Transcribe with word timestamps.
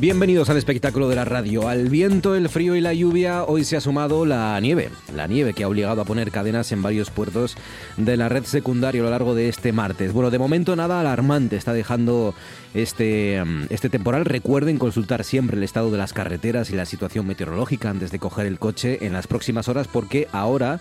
Bienvenidos 0.00 0.50
al 0.50 0.56
espectáculo 0.56 1.08
de 1.08 1.14
la 1.14 1.24
radio. 1.24 1.68
Al 1.68 1.88
viento, 1.88 2.34
el 2.34 2.48
frío 2.48 2.74
y 2.74 2.80
la 2.80 2.94
lluvia, 2.94 3.44
hoy 3.44 3.62
se 3.62 3.76
ha 3.76 3.80
sumado 3.80 4.26
la 4.26 4.58
nieve. 4.58 4.90
La 5.14 5.28
nieve 5.28 5.54
que 5.54 5.62
ha 5.62 5.68
obligado 5.68 6.00
a 6.00 6.04
poner 6.04 6.32
cadenas 6.32 6.72
en 6.72 6.82
varios 6.82 7.10
puertos 7.10 7.56
de 7.96 8.16
la 8.16 8.28
red 8.28 8.42
secundaria 8.42 9.00
a 9.00 9.04
lo 9.04 9.10
largo 9.10 9.36
de 9.36 9.48
este 9.48 9.70
martes. 9.70 10.12
Bueno, 10.12 10.32
de 10.32 10.40
momento 10.40 10.74
nada 10.74 10.98
alarmante 10.98 11.54
está 11.54 11.72
dejando 11.72 12.34
este, 12.74 13.40
mm, 13.44 13.66
este 13.70 13.88
temporal. 13.88 14.24
Recuerden 14.24 14.78
consultar 14.78 15.22
siempre 15.22 15.58
el 15.58 15.62
estado 15.62 15.92
de 15.92 15.98
las 15.98 16.12
carreteras 16.12 16.70
y 16.70 16.74
la 16.74 16.84
situación 16.84 17.28
meteorológica 17.28 17.88
antes 17.88 18.10
de 18.10 18.18
coger 18.18 18.46
el 18.46 18.58
coche 18.58 19.06
en 19.06 19.12
las 19.12 19.28
próximas 19.28 19.68
horas 19.68 19.86
porque 19.86 20.26
ahora 20.32 20.80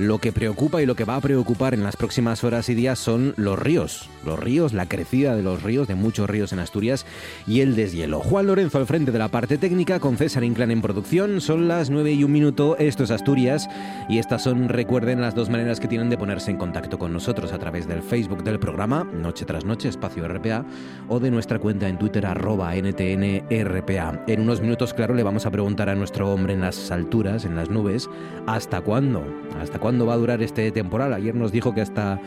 lo 0.00 0.16
que 0.16 0.32
preocupa 0.32 0.80
y 0.80 0.86
lo 0.86 0.94
que 0.94 1.04
va 1.04 1.16
a 1.16 1.20
preocupar 1.20 1.74
en 1.74 1.82
las 1.82 1.94
próximas 1.94 2.42
horas 2.42 2.70
y 2.70 2.74
días 2.74 2.98
son 2.98 3.34
los 3.36 3.58
ríos. 3.58 4.08
Los 4.24 4.38
ríos, 4.38 4.72
la 4.72 4.86
crecida 4.86 5.36
de 5.36 5.42
los 5.42 5.62
ríos, 5.62 5.88
de 5.88 5.94
muchos 5.94 6.28
ríos 6.28 6.54
en 6.54 6.58
Asturias 6.58 7.04
y 7.46 7.60
el 7.60 7.76
deshielo. 7.76 8.20
Juan 8.20 8.46
Lorenzo 8.46 8.78
al 8.78 8.86
frente 8.86 9.12
de 9.12 9.18
la 9.18 9.28
parte 9.28 9.58
técnica 9.58 10.00
con 10.00 10.16
César 10.16 10.42
Inclán 10.42 10.70
en 10.70 10.80
producción. 10.80 11.42
Son 11.42 11.68
las 11.68 11.90
9 11.90 12.12
y 12.12 12.24
un 12.24 12.32
minuto. 12.32 12.78
Esto 12.78 13.04
es 13.04 13.10
Asturias 13.10 13.68
y 14.08 14.16
estas 14.16 14.42
son, 14.42 14.70
recuerden, 14.70 15.20
las 15.20 15.34
dos 15.34 15.50
maneras 15.50 15.80
que 15.80 15.88
tienen 15.88 16.08
de 16.08 16.16
ponerse 16.16 16.50
en 16.50 16.56
contacto 16.56 16.98
con 16.98 17.12
nosotros 17.12 17.52
a 17.52 17.58
través 17.58 17.86
del 17.86 18.02
Facebook 18.02 18.42
del 18.42 18.58
programa, 18.58 19.04
Noche 19.04 19.44
tras 19.44 19.66
Noche, 19.66 19.90
Espacio 19.90 20.26
RPA, 20.26 20.64
o 21.08 21.20
de 21.20 21.30
nuestra 21.30 21.58
cuenta 21.58 21.88
en 21.88 21.98
Twitter, 21.98 22.24
arroba 22.24 22.74
NTNRPA. 22.74 24.24
En 24.26 24.40
unos 24.40 24.62
minutos, 24.62 24.94
claro, 24.94 25.12
le 25.12 25.24
vamos 25.24 25.44
a 25.44 25.50
preguntar 25.50 25.90
a 25.90 25.94
nuestro 25.94 26.32
hombre 26.32 26.54
en 26.54 26.62
las 26.62 26.90
alturas, 26.90 27.44
en 27.44 27.54
las 27.54 27.68
nubes, 27.68 28.08
¿hasta 28.46 28.80
cuándo? 28.80 29.22
¿Hasta 29.60 29.78
cuándo? 29.78 29.89
Cuándo 29.90 30.06
va 30.06 30.14
a 30.14 30.18
durar 30.18 30.40
este 30.40 30.70
temporal. 30.70 31.12
Ayer 31.12 31.34
nos 31.34 31.50
dijo 31.50 31.74
que 31.74 31.80
hasta 31.80 32.20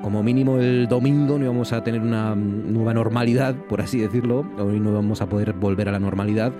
como 0.00 0.22
mínimo 0.22 0.58
el 0.58 0.86
domingo 0.86 1.40
no 1.40 1.44
íbamos 1.44 1.72
a 1.72 1.82
tener 1.82 2.00
una 2.02 2.36
nueva 2.36 2.94
normalidad, 2.94 3.56
por 3.68 3.80
así 3.80 3.98
decirlo. 3.98 4.46
Hoy 4.58 4.78
no 4.78 4.92
vamos 4.92 5.20
a 5.20 5.28
poder 5.28 5.52
volver 5.54 5.88
a 5.88 5.92
la 5.92 5.98
normalidad, 5.98 6.52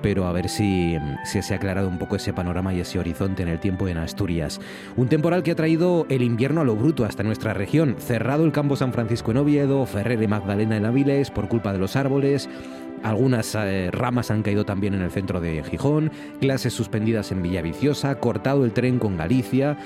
pero 0.00 0.26
a 0.26 0.32
ver 0.32 0.48
si, 0.48 0.96
se 1.24 1.52
ha 1.52 1.56
aclarado 1.58 1.88
un 1.88 1.98
poco 1.98 2.16
ese 2.16 2.32
panorama 2.32 2.72
y 2.72 2.80
ese 2.80 2.98
horizonte 2.98 3.42
en 3.42 3.50
el 3.50 3.60
tiempo 3.60 3.86
en 3.86 3.98
Asturias. 3.98 4.62
Un 4.96 5.08
temporal 5.08 5.42
que 5.42 5.50
ha 5.50 5.56
traído 5.56 6.06
el 6.08 6.22
invierno 6.22 6.62
a 6.62 6.64
lo 6.64 6.74
bruto 6.74 7.04
hasta 7.04 7.22
nuestra 7.22 7.52
región. 7.52 7.96
Cerrado 7.98 8.46
el 8.46 8.52
campo 8.52 8.76
San 8.76 8.94
Francisco 8.94 9.30
en 9.32 9.36
Oviedo, 9.36 9.84
Ferrer 9.84 10.22
y 10.22 10.26
Magdalena 10.26 10.78
en 10.78 10.86
Aviles 10.86 11.30
por 11.30 11.48
culpa 11.48 11.74
de 11.74 11.80
los 11.80 11.96
árboles. 11.96 12.48
Algunas 13.02 13.54
eh, 13.54 13.90
ramas 13.92 14.30
han 14.30 14.42
caído 14.42 14.64
también 14.64 14.94
en 14.94 15.02
el 15.02 15.10
centro 15.10 15.40
de 15.40 15.62
Gijón, 15.62 16.10
clases 16.40 16.72
suspendidas 16.72 17.32
en 17.32 17.42
Villaviciosa, 17.42 18.18
cortado 18.20 18.64
el 18.64 18.72
tren 18.72 18.98
con 18.98 19.16
Galicia 19.16 19.76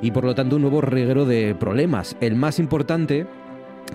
y 0.00 0.10
por 0.10 0.24
lo 0.24 0.34
tanto 0.34 0.56
un 0.56 0.62
nuevo 0.62 0.80
reguero 0.80 1.24
de 1.24 1.54
problemas. 1.54 2.16
El 2.20 2.36
más 2.36 2.58
importante 2.58 3.26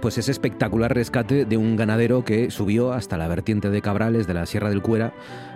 pues 0.02 0.18
ese 0.18 0.32
espectacular 0.32 0.94
rescate 0.94 1.46
de 1.46 1.58
un 1.58 1.76
ganadero 1.76 2.24
que 2.24 2.52
subió 2.52 2.94
hasta 2.94 3.18
la 3.18 3.28
vertiente 3.28 3.70
de 3.70 3.82
Cabrales 3.82 4.28
de 4.28 4.34
la 4.34 4.46
Sierra 4.46 4.70
del 4.70 4.82
Cuera 4.82 5.14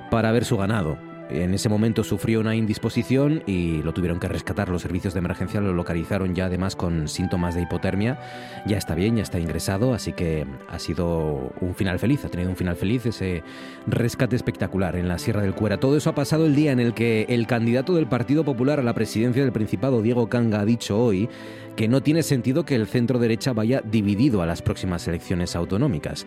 para 0.09 0.31
ver 0.31 0.45
su 0.45 0.57
ganado. 0.57 1.10
En 1.31 1.53
ese 1.53 1.69
momento 1.69 2.03
sufrió 2.03 2.42
una 2.42 2.56
indisposición 2.56 3.44
y 3.46 3.81
lo 3.84 3.94
tuvieron 3.94 4.19
que 4.19 4.28
rescatar. 4.28 4.68
Los 4.69 4.81
servicios 4.81 5.14
de 5.14 5.19
emergencia 5.19 5.62
lo 5.62 5.74
localizaron 5.74 6.36
ya 6.36 6.46
además 6.46 6.75
con 6.75 7.08
síntomas 7.08 7.56
de 7.56 7.62
hipotermia. 7.62 8.19
Ya 8.66 8.78
está 8.78 8.96
bien, 8.96 9.16
ya 9.16 9.24
está 9.24 9.40
ingresado, 9.40 9.94
así 9.94 10.12
que 10.12 10.46
ha 10.68 10.78
sido 10.80 11.53
un 11.62 11.74
final 11.74 12.00
feliz, 12.00 12.25
ha 12.25 12.30
tenido 12.30 12.50
un 12.50 12.58
final 12.58 12.75
feliz 12.75 13.06
ese 13.06 13.44
rescate 13.88 14.36
espectacular 14.36 14.96
en 14.97 15.08
la 15.08 15.18
Sierra 15.18 15.41
del 15.41 15.53
Cuera. 15.53 15.80
Todo 15.80 15.96
eso 15.96 16.09
ha 16.09 16.16
pasado 16.16 16.46
el 16.46 16.53
día 16.53 16.72
en 16.74 16.80
el 16.80 16.94
que 16.94 17.25
el 17.30 17.47
candidato 17.47 17.96
del 17.96 18.08
Partido 18.08 18.44
Popular 18.44 18.80
a 18.80 18.84
la 18.84 18.94
presidencia 18.94 19.41
del 19.41 19.53
Principado, 19.53 20.02
Diego 20.02 20.28
Canga, 20.28 20.59
ha 20.59 20.66
dicho 20.66 21.02
hoy 21.02 21.30
que 21.75 21.88
no 21.88 22.02
tiene 22.02 22.24
sentido 22.24 22.66
que 22.66 22.75
el 22.75 22.88
centro 22.88 23.20
derecha 23.20 23.53
vaya 23.53 23.81
dividido 23.81 24.41
a 24.41 24.46
las 24.46 24.62
próximas 24.62 25.08
elecciones 25.08 25.56
autonómicas. 25.56 26.25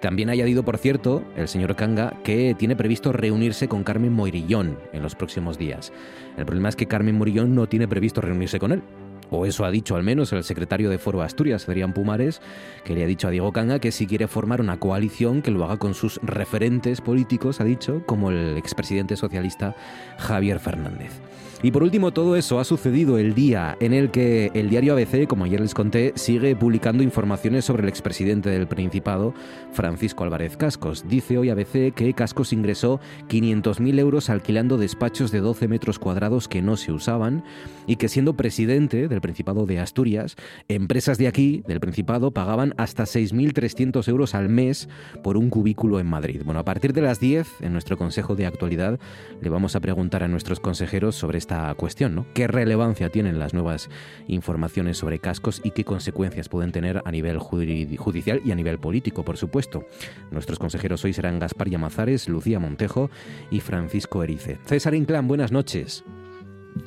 También 0.00 0.28
ha 0.28 0.32
añadido, 0.32 0.64
por 0.64 0.78
cierto, 0.78 1.24
el 1.36 1.48
señor 1.48 1.74
Kanga 1.74 2.14
que 2.22 2.54
tiene 2.58 2.76
previsto 2.76 3.12
reunirse 3.12 3.68
con 3.68 3.84
Carmen 3.84 4.12
Moirillón 4.12 4.78
en 4.92 5.02
los 5.02 5.14
próximos 5.14 5.58
días. 5.58 5.92
El 6.36 6.44
problema 6.44 6.68
es 6.68 6.76
que 6.76 6.86
Carmen 6.86 7.16
Moirillón 7.16 7.54
no 7.54 7.66
tiene 7.68 7.88
previsto 7.88 8.20
reunirse 8.20 8.58
con 8.58 8.72
él. 8.72 8.82
O 9.30 9.44
eso 9.44 9.64
ha 9.64 9.70
dicho 9.70 9.96
al 9.96 10.04
menos 10.04 10.32
el 10.32 10.44
secretario 10.44 10.88
de 10.88 10.98
Foro 10.98 11.22
Asturias, 11.22 11.68
Adrián 11.68 11.92
Pumares, 11.92 12.40
que 12.84 12.94
le 12.94 13.02
ha 13.02 13.06
dicho 13.06 13.26
a 13.26 13.30
Diego 13.30 13.52
Canga 13.52 13.80
que 13.80 13.90
si 13.90 14.06
quiere 14.06 14.28
formar 14.28 14.60
una 14.60 14.78
coalición 14.78 15.42
que 15.42 15.50
lo 15.50 15.64
haga 15.64 15.78
con 15.78 15.94
sus 15.94 16.20
referentes 16.22 17.00
políticos, 17.00 17.60
ha 17.60 17.64
dicho, 17.64 18.02
como 18.06 18.30
el 18.30 18.56
expresidente 18.56 19.16
socialista 19.16 19.74
Javier 20.18 20.60
Fernández. 20.60 21.20
Y 21.62 21.70
por 21.70 21.82
último, 21.82 22.12
todo 22.12 22.36
eso 22.36 22.60
ha 22.60 22.64
sucedido 22.64 23.18
el 23.18 23.34
día 23.34 23.76
en 23.80 23.94
el 23.94 24.10
que 24.10 24.50
el 24.52 24.68
diario 24.68 24.92
ABC, 24.92 25.26
como 25.26 25.44
ayer 25.44 25.60
les 25.60 25.72
conté, 25.72 26.12
sigue 26.14 26.54
publicando 26.54 27.02
informaciones 27.02 27.64
sobre 27.64 27.82
el 27.82 27.88
expresidente 27.88 28.50
del 28.50 28.68
Principado, 28.68 29.32
Francisco 29.72 30.24
Álvarez 30.24 30.56
Cascos. 30.58 31.08
Dice 31.08 31.38
hoy 31.38 31.48
ABC 31.48 31.94
que 31.94 32.12
Cascos 32.14 32.52
ingresó 32.52 33.00
500.000 33.28 33.98
euros 33.98 34.28
alquilando 34.28 34.76
despachos 34.76 35.30
de 35.30 35.40
12 35.40 35.66
metros 35.66 35.98
cuadrados 35.98 36.46
que 36.46 36.60
no 36.60 36.76
se 36.76 36.92
usaban 36.92 37.42
y 37.86 37.96
que 37.96 38.08
siendo 38.08 38.36
presidente 38.36 39.08
del 39.08 39.22
Principado 39.22 39.64
de 39.64 39.78
Asturias, 39.78 40.36
empresas 40.68 41.16
de 41.16 41.26
aquí, 41.26 41.62
del 41.66 41.80
Principado, 41.80 42.32
pagaban 42.32 42.74
hasta 42.76 43.04
6.300 43.04 44.06
euros 44.08 44.34
al 44.34 44.50
mes 44.50 44.88
por 45.22 45.38
un 45.38 45.48
cubículo 45.48 46.00
en 46.00 46.06
Madrid. 46.06 46.42
Bueno, 46.44 46.60
a 46.60 46.64
partir 46.64 46.92
de 46.92 47.00
las 47.00 47.18
10, 47.18 47.62
en 47.62 47.72
nuestro 47.72 47.96
Consejo 47.96 48.36
de 48.36 48.44
Actualidad, 48.44 49.00
le 49.40 49.48
vamos 49.48 49.74
a 49.74 49.80
preguntar 49.80 50.22
a 50.22 50.28
nuestros 50.28 50.60
consejeros 50.60 51.14
sobre 51.14 51.38
esta 51.46 51.72
cuestión, 51.76 52.16
¿no? 52.16 52.26
¿Qué 52.34 52.48
relevancia 52.48 53.08
tienen 53.08 53.38
las 53.38 53.54
nuevas 53.54 53.88
informaciones 54.26 54.98
sobre 54.98 55.20
cascos 55.20 55.60
y 55.62 55.70
qué 55.70 55.84
consecuencias 55.84 56.48
pueden 56.48 56.72
tener 56.72 57.02
a 57.04 57.10
nivel 57.12 57.38
judicial 57.38 58.40
y 58.44 58.50
a 58.50 58.54
nivel 58.56 58.80
político, 58.80 59.24
por 59.24 59.36
supuesto? 59.36 59.84
Nuestros 60.32 60.58
consejeros 60.58 61.04
hoy 61.04 61.12
serán 61.12 61.38
Gaspar 61.38 61.68
Yamazares, 61.68 62.28
Lucía 62.28 62.58
Montejo 62.58 63.10
y 63.48 63.60
Francisco 63.60 64.24
Erice. 64.24 64.58
César 64.64 64.96
Inclán, 64.96 65.28
buenas 65.28 65.52
noches. 65.52 66.02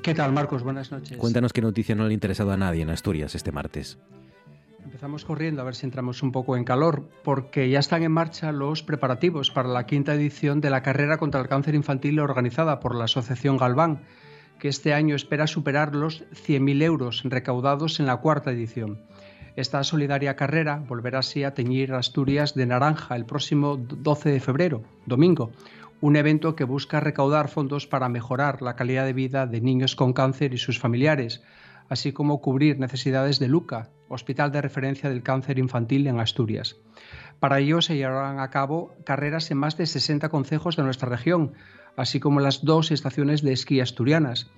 ¿Qué 0.03 0.13
tal, 0.13 0.33
Marcos? 0.33 0.61
Buenas 0.61 0.91
noches. 0.91 1.17
Cuéntanos 1.17 1.53
qué 1.53 1.61
noticia 1.61 1.95
no 1.95 2.03
le 2.03 2.09
ha 2.09 2.13
interesado 2.13 2.51
a 2.51 2.57
nadie 2.57 2.81
en 2.81 2.89
Asturias 2.89 3.35
este 3.35 3.53
martes. 3.53 3.97
Empezamos 4.83 5.23
corriendo 5.23 5.61
a 5.61 5.65
ver 5.65 5.75
si 5.75 5.85
entramos 5.85 6.21
un 6.21 6.33
poco 6.33 6.57
en 6.57 6.65
calor, 6.65 7.07
porque 7.23 7.69
ya 7.69 7.79
están 7.79 8.03
en 8.03 8.11
marcha 8.11 8.51
los 8.51 8.83
preparativos 8.83 9.51
para 9.51 9.69
la 9.69 9.85
quinta 9.85 10.13
edición 10.15 10.59
de 10.59 10.69
la 10.69 10.83
carrera 10.83 11.17
contra 11.17 11.39
el 11.39 11.47
cáncer 11.47 11.75
infantil 11.75 12.19
organizada 12.19 12.81
por 12.81 12.93
la 12.93 13.05
Asociación 13.05 13.55
Galván, 13.55 14.01
que 14.59 14.67
este 14.67 14.93
año 14.93 15.15
espera 15.15 15.47
superar 15.47 15.95
los 15.95 16.23
100.000 16.31 16.83
euros 16.83 17.21
recaudados 17.23 17.99
en 17.99 18.05
la 18.05 18.17
cuarta 18.17 18.51
edición. 18.51 19.01
Esta 19.55 19.83
solidaria 19.83 20.35
carrera 20.35 20.83
volverá 20.87 21.19
así 21.19 21.43
a 21.43 21.53
teñir 21.53 21.93
Asturias 21.93 22.53
de 22.53 22.65
naranja 22.65 23.15
el 23.15 23.25
próximo 23.25 23.77
12 23.77 24.29
de 24.29 24.39
febrero, 24.39 24.83
domingo, 25.05 25.51
un 26.01 26.15
evento 26.15 26.55
que 26.55 26.63
busca 26.63 26.99
recaudar 26.99 27.49
fondos 27.49 27.87
para 27.87 28.07
mejorar 28.07 28.61
la 28.61 28.75
calidad 28.75 29.05
de 29.05 29.13
vida 29.13 29.47
de 29.47 29.59
niños 29.59 29.95
con 29.95 30.13
cáncer 30.13 30.53
y 30.53 30.57
sus 30.57 30.79
familiares, 30.79 31.43
así 31.89 32.13
como 32.13 32.39
cubrir 32.39 32.79
necesidades 32.79 33.39
de 33.39 33.47
LUCA, 33.47 33.89
Hospital 34.07 34.51
de 34.51 34.61
Referencia 34.61 35.09
del 35.09 35.23
Cáncer 35.23 35.59
Infantil 35.59 36.07
en 36.07 36.19
Asturias. 36.19 36.77
Para 37.39 37.59
ello 37.59 37.81
se 37.81 37.95
llevarán 37.95 38.39
a 38.39 38.49
cabo 38.49 38.95
carreras 39.05 39.49
en 39.51 39.57
más 39.57 39.77
de 39.77 39.87
60 39.87 40.29
concejos 40.29 40.75
de 40.75 40.83
nuestra 40.83 41.09
región, 41.09 41.53
así 41.95 42.19
como 42.19 42.39
las 42.39 42.63
dos 42.63 42.91
estaciones 42.91 43.41
de 43.41 43.53
esquí 43.53 43.81
asturianas. 43.81 44.49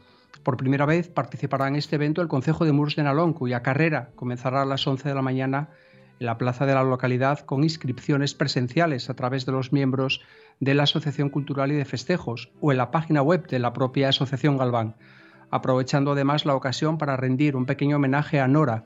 Por 0.44 0.58
primera 0.58 0.86
vez 0.86 1.08
participará 1.08 1.68
en 1.68 1.76
este 1.76 1.96
evento 1.96 2.22
el 2.22 2.28
Concejo 2.28 2.66
de 2.66 2.72
Murs 2.72 2.96
de 2.96 3.04
Nalón, 3.04 3.34
cuya 3.34 3.62
carrera 3.62 4.10
comenzará 4.16 4.64
a 4.64 4.66
las 4.66 4.86
11 4.88 5.10
de 5.10 5.16
la 5.16 5.22
mañana 5.22 5.70
en 6.20 6.26
la 6.26 6.38
plaza 6.38 6.66
de 6.66 6.74
la 6.74 6.84
localidad 6.84 7.40
con 7.40 7.64
inscripciones 7.64 8.34
presenciales 8.34 9.10
a 9.10 9.16
través 9.16 9.46
de 9.46 9.52
los 9.52 9.74
miembros 9.74 10.22
de 10.60 10.76
la 10.76 10.84
Asociación 10.84 11.30
Cultural 11.30 11.72
y 11.72 11.76
de 11.76 11.86
Festejos 11.86 12.52
o 12.62 12.72
en 12.72 12.78
la 12.78 12.92
página 12.92 13.22
web 13.22 13.48
de 13.48 13.60
la 13.60 13.74
propia 13.74 14.10
Asociación 14.10 14.58
Galván, 14.58 14.96
aprovechando 15.50 16.12
además 16.12 16.46
la 16.46 16.56
ocasión 16.56 16.98
para 16.98 17.18
rendir 17.18 17.56
un 17.56 17.66
pequeño 17.66 17.96
homenaje 17.96 18.40
a 18.40 18.48
Nora, 18.48 18.86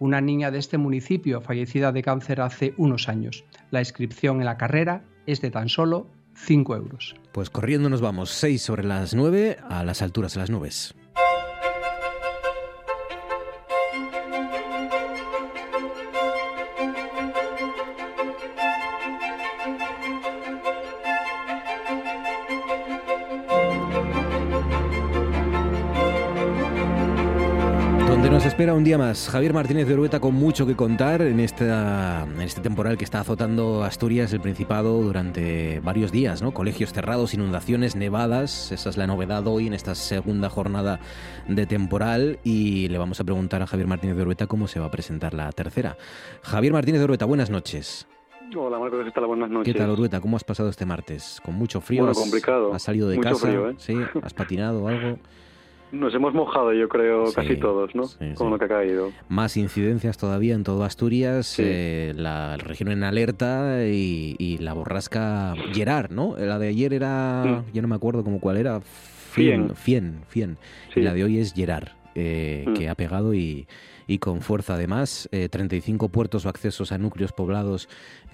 una 0.00 0.20
niña 0.20 0.50
de 0.50 0.58
este 0.58 0.78
municipio 0.78 1.40
fallecida 1.40 1.92
de 1.92 2.02
cáncer 2.02 2.40
hace 2.40 2.74
unos 2.76 3.08
años. 3.08 3.44
La 3.70 3.80
inscripción 3.80 4.40
en 4.40 4.46
la 4.46 4.56
carrera 4.56 5.04
es 5.26 5.40
de 5.40 5.52
tan 5.52 5.68
solo 5.68 6.08
5 6.34 6.76
euros. 6.76 7.14
Pues 7.32 7.50
corriendo 7.50 7.88
nos 7.88 8.00
vamos, 8.00 8.30
6 8.30 8.60
sobre 8.60 8.84
las 8.84 9.14
9 9.14 9.58
a 9.68 9.84
las 9.84 10.02
alturas 10.02 10.34
de 10.34 10.40
las 10.40 10.50
nubes. 10.50 10.94
Espera 28.62 28.74
un 28.74 28.84
día 28.84 28.96
más. 28.96 29.28
Javier 29.28 29.52
Martínez 29.52 29.88
de 29.88 29.94
Urueta 29.94 30.20
con 30.20 30.34
mucho 30.34 30.64
que 30.64 30.76
contar 30.76 31.20
en, 31.20 31.40
esta, 31.40 32.22
en 32.22 32.40
este 32.42 32.60
temporal 32.60 32.96
que 32.96 33.02
está 33.02 33.18
azotando 33.18 33.82
Asturias, 33.82 34.32
el 34.32 34.40
Principado, 34.40 35.02
durante 35.02 35.80
varios 35.80 36.12
días. 36.12 36.42
¿no? 36.42 36.54
Colegios 36.54 36.92
cerrados, 36.92 37.34
inundaciones, 37.34 37.96
nevadas. 37.96 38.70
Esa 38.70 38.90
es 38.90 38.96
la 38.96 39.08
novedad 39.08 39.44
hoy 39.48 39.66
en 39.66 39.74
esta 39.74 39.96
segunda 39.96 40.48
jornada 40.48 41.00
de 41.48 41.66
temporal. 41.66 42.38
Y 42.44 42.86
le 42.86 42.98
vamos 42.98 43.18
a 43.18 43.24
preguntar 43.24 43.62
a 43.62 43.66
Javier 43.66 43.88
Martínez 43.88 44.14
de 44.14 44.22
Urueta 44.22 44.46
cómo 44.46 44.68
se 44.68 44.78
va 44.78 44.86
a 44.86 44.90
presentar 44.92 45.34
la 45.34 45.50
tercera. 45.50 45.96
Javier 46.42 46.72
Martínez 46.72 47.00
de 47.00 47.04
Urueta, 47.06 47.24
buenas 47.24 47.50
noches. 47.50 48.06
Hola 48.56 48.78
Marcos, 48.78 49.04
¿qué 49.04 49.10
tal? 49.10 49.26
Buenas 49.26 49.50
noches. 49.50 49.72
¿Qué 49.72 49.76
tal, 49.76 49.90
Urueta? 49.90 50.20
¿Cómo 50.20 50.36
has 50.36 50.44
pasado 50.44 50.68
este 50.68 50.86
martes? 50.86 51.40
¿Con 51.44 51.56
mucho 51.56 51.80
frío? 51.80 52.04
Bueno, 52.04 52.14
complicado. 52.14 52.72
¿Has 52.72 52.82
salido 52.84 53.08
de 53.08 53.16
mucho 53.16 53.30
casa? 53.30 53.48
Frío, 53.48 53.70
¿eh? 53.70 53.74
¿Sí? 53.78 53.96
¿Has 54.22 54.34
patinado 54.34 54.86
algo? 54.86 55.18
Nos 55.92 56.14
hemos 56.14 56.32
mojado, 56.32 56.72
yo 56.72 56.88
creo, 56.88 57.26
Sí, 57.26 57.34
casi 57.34 57.56
todos, 57.56 57.94
¿no? 57.94 58.04
sí, 58.04 58.16
Con 58.34 58.46
sí. 58.46 58.50
lo 58.50 58.58
que 58.58 58.64
ha 58.64 58.68
caído. 58.68 59.12
Más 59.28 59.56
incidencias 59.58 60.16
todavía 60.16 60.54
en 60.54 60.64
todo 60.64 60.84
Asturias, 60.84 61.56
eh, 61.58 62.14
la 62.16 62.56
región 62.56 62.90
en 62.90 63.04
alerta 63.04 63.84
y, 63.86 64.34
y 64.38 64.56
la 64.58 64.72
borrasca 64.72 65.54
Gerard, 65.74 66.10
¿no? 66.10 66.34
La 66.38 66.58
de 66.58 66.68
ayer 66.68 66.94
era, 66.94 67.44
Mm. 67.44 67.72
ya 67.74 67.82
no 67.82 67.88
me 67.88 67.94
acuerdo 67.94 68.24
cómo 68.24 68.40
cuál 68.40 68.56
era, 68.56 68.80
Fien. 68.80 69.74
Fien, 69.76 70.20
Fien. 70.28 70.56
Y 70.96 71.00
la 71.00 71.12
de 71.14 71.24
hoy 71.24 71.38
es 71.38 71.52
Gerard, 71.54 71.88
eh, 72.14 72.64
Mm. 72.68 72.72
que 72.74 72.88
ha 72.88 72.94
pegado 72.94 73.34
y, 73.34 73.66
y 74.06 74.18
con 74.18 74.40
fuerza 74.40 74.74
además. 74.74 75.28
eh, 75.32 75.48
35 75.48 76.08
puertos 76.08 76.44
o 76.46 76.48
accesos 76.48 76.90
a 76.92 76.98
núcleos 76.98 77.32
poblados 77.32 77.88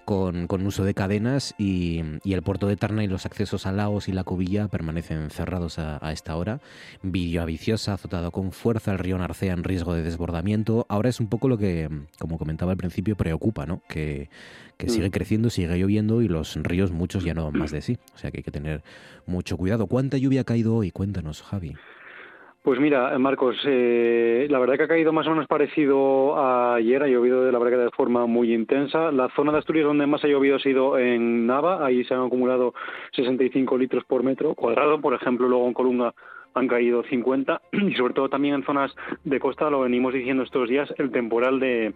con, 0.09 0.47
con 0.47 0.65
uso 0.67 0.85
de 0.85 0.95
cadenas 0.95 1.55
y, 1.59 2.01
y 2.25 2.33
el 2.33 2.41
puerto 2.41 2.67
de 2.67 2.77
Tarna 2.77 3.05
y 3.05 3.09
los 3.09 3.27
accesos 3.27 3.67
a 3.67 3.73
Laos 3.73 4.09
y 4.09 4.13
la 4.13 4.25
Cubilla 4.25 4.69
permanecen 4.69 5.29
cerrados 5.29 5.79
a, 5.79 5.99
a 6.01 6.13
esta 6.13 6.35
hora. 6.35 6.61
Villaviciosa 7.03 7.93
azotado 7.93 8.31
con 8.31 8.53
fuerza 8.53 8.91
el 8.93 8.99
río 9.01 9.19
Narcea 9.19 9.53
en 9.53 9.65
riesgo 9.65 9.93
de 9.93 10.03
desbordamiento. 10.03 10.87
Ahora 10.89 11.11
es 11.11 11.21
un 11.21 11.29
poco 11.29 11.47
lo 11.47 11.59
que, 11.59 11.91
como 12.19 12.39
comentaba 12.39 12.73
al 12.73 12.79
principio, 12.79 13.17
preocupa, 13.17 13.67
¿no? 13.67 13.83
Que, 13.87 14.31
que 14.79 14.87
Mm. 14.87 14.91
sigue 14.91 15.11
creciendo, 15.11 15.51
sigue 15.51 15.77
lloviendo 15.77 16.23
y 16.23 16.29
los 16.29 16.57
ríos 16.57 16.91
muchos 16.91 17.23
ya 17.23 17.35
no 17.35 17.45
dan 17.45 17.59
más 17.59 17.71
de 17.71 17.83
sí. 17.83 17.99
O 18.15 18.19
sea 18.19 18.31
que 18.31 18.39
hay 18.39 18.43
que 18.45 18.51
tener 18.51 18.83
mucho 19.27 19.59
cuidado. 19.59 19.89
¿Cuánta 19.89 20.17
lluvia 20.17 20.41
ha 20.41 20.45
caído 20.45 20.75
hoy? 20.75 20.91
Cuéntanos, 20.91 21.43
Javi. 21.43 21.75
Pues 22.69 22.81
mira, 22.81 23.19
Marcos, 23.19 23.56
eh, 23.65 24.47
la 24.50 24.59
verdad 24.59 24.76
que 24.76 24.82
ha 24.82 24.88
caído 24.88 25.11
más 25.11 25.26
o 25.26 25.31
menos 25.31 25.47
parecido 25.47 26.37
a 26.37 26.75
ayer, 26.75 27.03
ha 27.03 27.06
llovido 27.06 27.43
de 27.43 27.50
la 27.50 27.59
verdad 27.59 27.79
que 27.79 27.85
de 27.85 27.91
forma 27.93 28.26
muy 28.26 28.53
intensa. 28.53 29.11
La 29.11 29.31
zona 29.35 29.53
de 29.53 29.59
Asturias 29.61 29.87
donde 29.87 30.06
más 30.06 30.23
ha 30.23 30.29
llovido 30.29 30.56
ha 30.56 30.59
sido 30.59 30.99
en 30.99 31.47
Nava, 31.47 31.82
ahí 31.82 32.05
se 32.05 32.12
han 32.12 32.26
acumulado 32.26 32.75
65 33.12 33.79
litros 33.79 34.05
por 34.05 34.23
metro 34.23 34.55
cuadrado, 34.55 35.00
por 35.00 35.15
ejemplo, 35.15 35.49
luego 35.49 35.67
en 35.67 35.73
Colunga 35.73 36.12
han 36.53 36.69
caído 36.69 37.03
50 37.05 37.59
y 37.73 37.94
sobre 37.94 38.12
todo 38.12 38.29
también 38.29 38.56
en 38.56 38.65
zonas 38.65 38.94
de 39.25 39.41
costa, 39.41 39.71
lo 39.71 39.81
venimos 39.81 40.12
diciendo 40.12 40.43
estos 40.43 40.69
días, 40.69 40.93
el 40.99 41.11
temporal 41.11 41.61
de, 41.61 41.94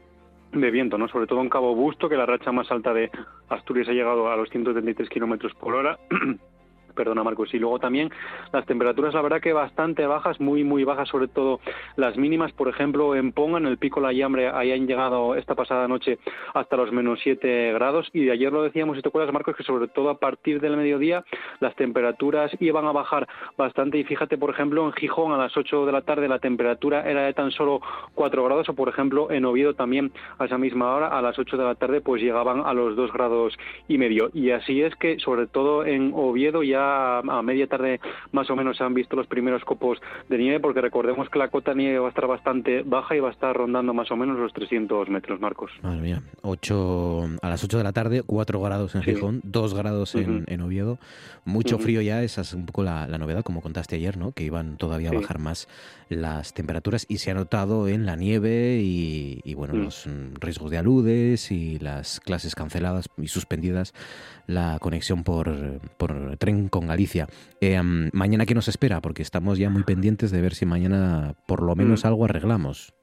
de 0.52 0.70
viento, 0.70 0.96
¿no? 0.96 1.06
Sobre 1.08 1.26
todo 1.26 1.42
en 1.42 1.50
Cabo 1.50 1.74
Busto, 1.74 2.08
que 2.08 2.16
la 2.16 2.24
racha 2.24 2.50
más 2.50 2.70
alta 2.70 2.94
de 2.94 3.10
Asturias 3.50 3.90
ha 3.90 3.92
llegado 3.92 4.30
a 4.30 4.36
los 4.38 4.48
133 4.48 5.06
kilómetros 5.10 5.52
por 5.52 5.74
hora. 5.74 5.98
Perdona, 6.92 7.22
Marcos. 7.22 7.52
Y 7.54 7.58
luego 7.58 7.78
también 7.78 8.10
las 8.52 8.66
temperaturas, 8.66 9.14
la 9.14 9.22
verdad 9.22 9.40
que 9.40 9.52
bastante 9.52 10.06
bajas, 10.06 10.40
muy, 10.40 10.64
muy 10.64 10.84
bajas, 10.84 11.08
sobre 11.08 11.28
todo 11.28 11.60
las 11.96 12.16
mínimas. 12.16 12.52
Por 12.52 12.68
ejemplo, 12.68 13.14
en 13.14 13.32
Ponga, 13.32 13.58
en 13.58 13.66
el 13.66 13.78
Pico 13.78 14.00
La 14.00 14.12
Yambre, 14.12 14.48
ahí 14.48 14.72
han 14.72 14.86
llegado 14.86 15.34
esta 15.34 15.54
pasada 15.54 15.88
noche 15.88 16.18
hasta 16.54 16.76
los 16.76 16.92
menos 16.92 17.20
7 17.22 17.72
grados. 17.72 18.08
Y 18.12 18.24
de 18.24 18.32
ayer 18.32 18.52
lo 18.52 18.62
decíamos, 18.62 18.96
si 18.96 19.02
te 19.02 19.08
acuerdas, 19.08 19.32
Marcos, 19.32 19.56
que 19.56 19.62
sobre 19.62 19.88
todo 19.88 20.10
a 20.10 20.18
partir 20.18 20.60
del 20.60 20.76
mediodía 20.76 21.24
las 21.60 21.74
temperaturas 21.76 22.50
iban 22.60 22.86
a 22.86 22.92
bajar 22.92 23.28
bastante. 23.56 23.98
Y 23.98 24.04
fíjate, 24.04 24.38
por 24.38 24.50
ejemplo, 24.50 24.84
en 24.86 24.92
Gijón 24.92 25.32
a 25.32 25.38
las 25.38 25.56
8 25.56 25.86
de 25.86 25.92
la 25.92 26.02
tarde 26.02 26.28
la 26.28 26.38
temperatura 26.38 27.08
era 27.08 27.22
de 27.22 27.34
tan 27.34 27.50
solo 27.50 27.80
4 28.14 28.44
grados. 28.44 28.68
O, 28.68 28.74
por 28.74 28.88
ejemplo, 28.88 29.30
en 29.30 29.44
Oviedo 29.44 29.74
también 29.74 30.12
a 30.38 30.46
esa 30.46 30.58
misma 30.58 30.94
hora, 30.94 31.08
a 31.08 31.22
las 31.22 31.38
8 31.38 31.56
de 31.56 31.64
la 31.64 31.74
tarde, 31.74 32.00
pues 32.00 32.22
llegaban 32.22 32.62
a 32.64 32.72
los 32.72 32.96
2 32.96 33.12
grados 33.12 33.56
y 33.88 33.98
medio. 33.98 34.30
Y 34.34 34.50
así 34.50 34.82
es 34.82 34.94
que, 34.96 35.18
sobre 35.18 35.46
todo 35.46 35.84
en 35.84 36.12
Oviedo, 36.14 36.62
ya 36.62 36.81
a 36.82 37.42
media 37.42 37.66
tarde 37.66 38.00
más 38.32 38.48
o 38.50 38.56
menos 38.56 38.76
se 38.76 38.84
han 38.84 38.94
visto 38.94 39.16
los 39.16 39.26
primeros 39.26 39.64
copos 39.64 39.98
de 40.28 40.38
nieve, 40.38 40.60
porque 40.60 40.80
recordemos 40.80 41.28
que 41.30 41.38
la 41.38 41.48
cota 41.48 41.72
de 41.72 41.78
nieve 41.78 41.98
va 41.98 42.06
a 42.06 42.10
estar 42.10 42.26
bastante 42.26 42.82
baja 42.82 43.16
y 43.16 43.20
va 43.20 43.28
a 43.28 43.32
estar 43.32 43.56
rondando 43.56 43.94
más 43.94 44.10
o 44.10 44.16
menos 44.16 44.38
los 44.38 44.52
300 44.52 45.08
metros, 45.08 45.40
Marcos. 45.40 45.70
Madre 45.82 46.00
mía, 46.00 46.22
ocho, 46.42 47.24
a 47.42 47.48
las 47.48 47.62
8 47.64 47.78
de 47.78 47.84
la 47.84 47.92
tarde, 47.92 48.22
4 48.24 48.60
grados 48.60 48.94
en 48.94 49.02
Sí. 49.02 49.14
Gijón, 49.14 49.40
2 49.44 49.74
grados 49.74 50.14
en, 50.14 50.44
en 50.46 50.60
Oviedo. 50.60 50.98
Mucho 51.44 51.78
frío 51.78 52.00
ya, 52.02 52.22
esa 52.22 52.42
es 52.42 52.52
un 52.54 52.66
poco 52.66 52.82
la, 52.82 53.06
la 53.08 53.18
novedad, 53.18 53.42
como 53.42 53.60
contaste 53.62 53.96
ayer, 53.96 54.16
¿no? 54.16 54.32
Que 54.32 54.44
iban 54.44 54.76
todavía 54.76 55.10
a 55.10 55.12
bajar 55.14 55.38
más 55.38 55.68
las 56.08 56.52
temperaturas 56.54 57.06
y 57.08 57.18
se 57.18 57.30
ha 57.30 57.34
notado 57.34 57.88
en 57.88 58.06
la 58.06 58.16
nieve 58.16 58.80
y, 58.82 59.40
y, 59.44 59.54
bueno, 59.54 59.74
Mm. 59.74 59.82
los 59.84 60.06
mm, 60.06 60.34
riesgos 60.40 60.70
de 60.70 60.78
aludes 60.78 61.50
y 61.50 61.78
las 61.78 62.20
clases 62.20 62.54
canceladas 62.54 63.08
y 63.16 63.28
suspendidas, 63.28 63.94
la 64.46 64.78
conexión 64.80 65.24
por, 65.24 65.80
por 65.96 66.36
tren 66.36 66.68
con 66.72 66.86
Galicia. 66.86 67.28
Eh, 67.60 67.80
mm, 67.80 68.08
mañana, 68.14 68.46
¿qué 68.46 68.54
nos 68.54 68.66
espera? 68.66 69.00
Porque 69.02 69.20
estamos 69.22 69.58
ya 69.58 69.68
muy 69.68 69.84
pendientes 69.84 70.30
de 70.30 70.40
ver 70.40 70.54
si 70.54 70.64
mañana 70.64 71.34
por 71.46 71.62
lo 71.62 71.76
menos 71.76 72.02
Mm. 72.02 72.06
algo 72.08 72.24
arreglamos. 72.24 72.94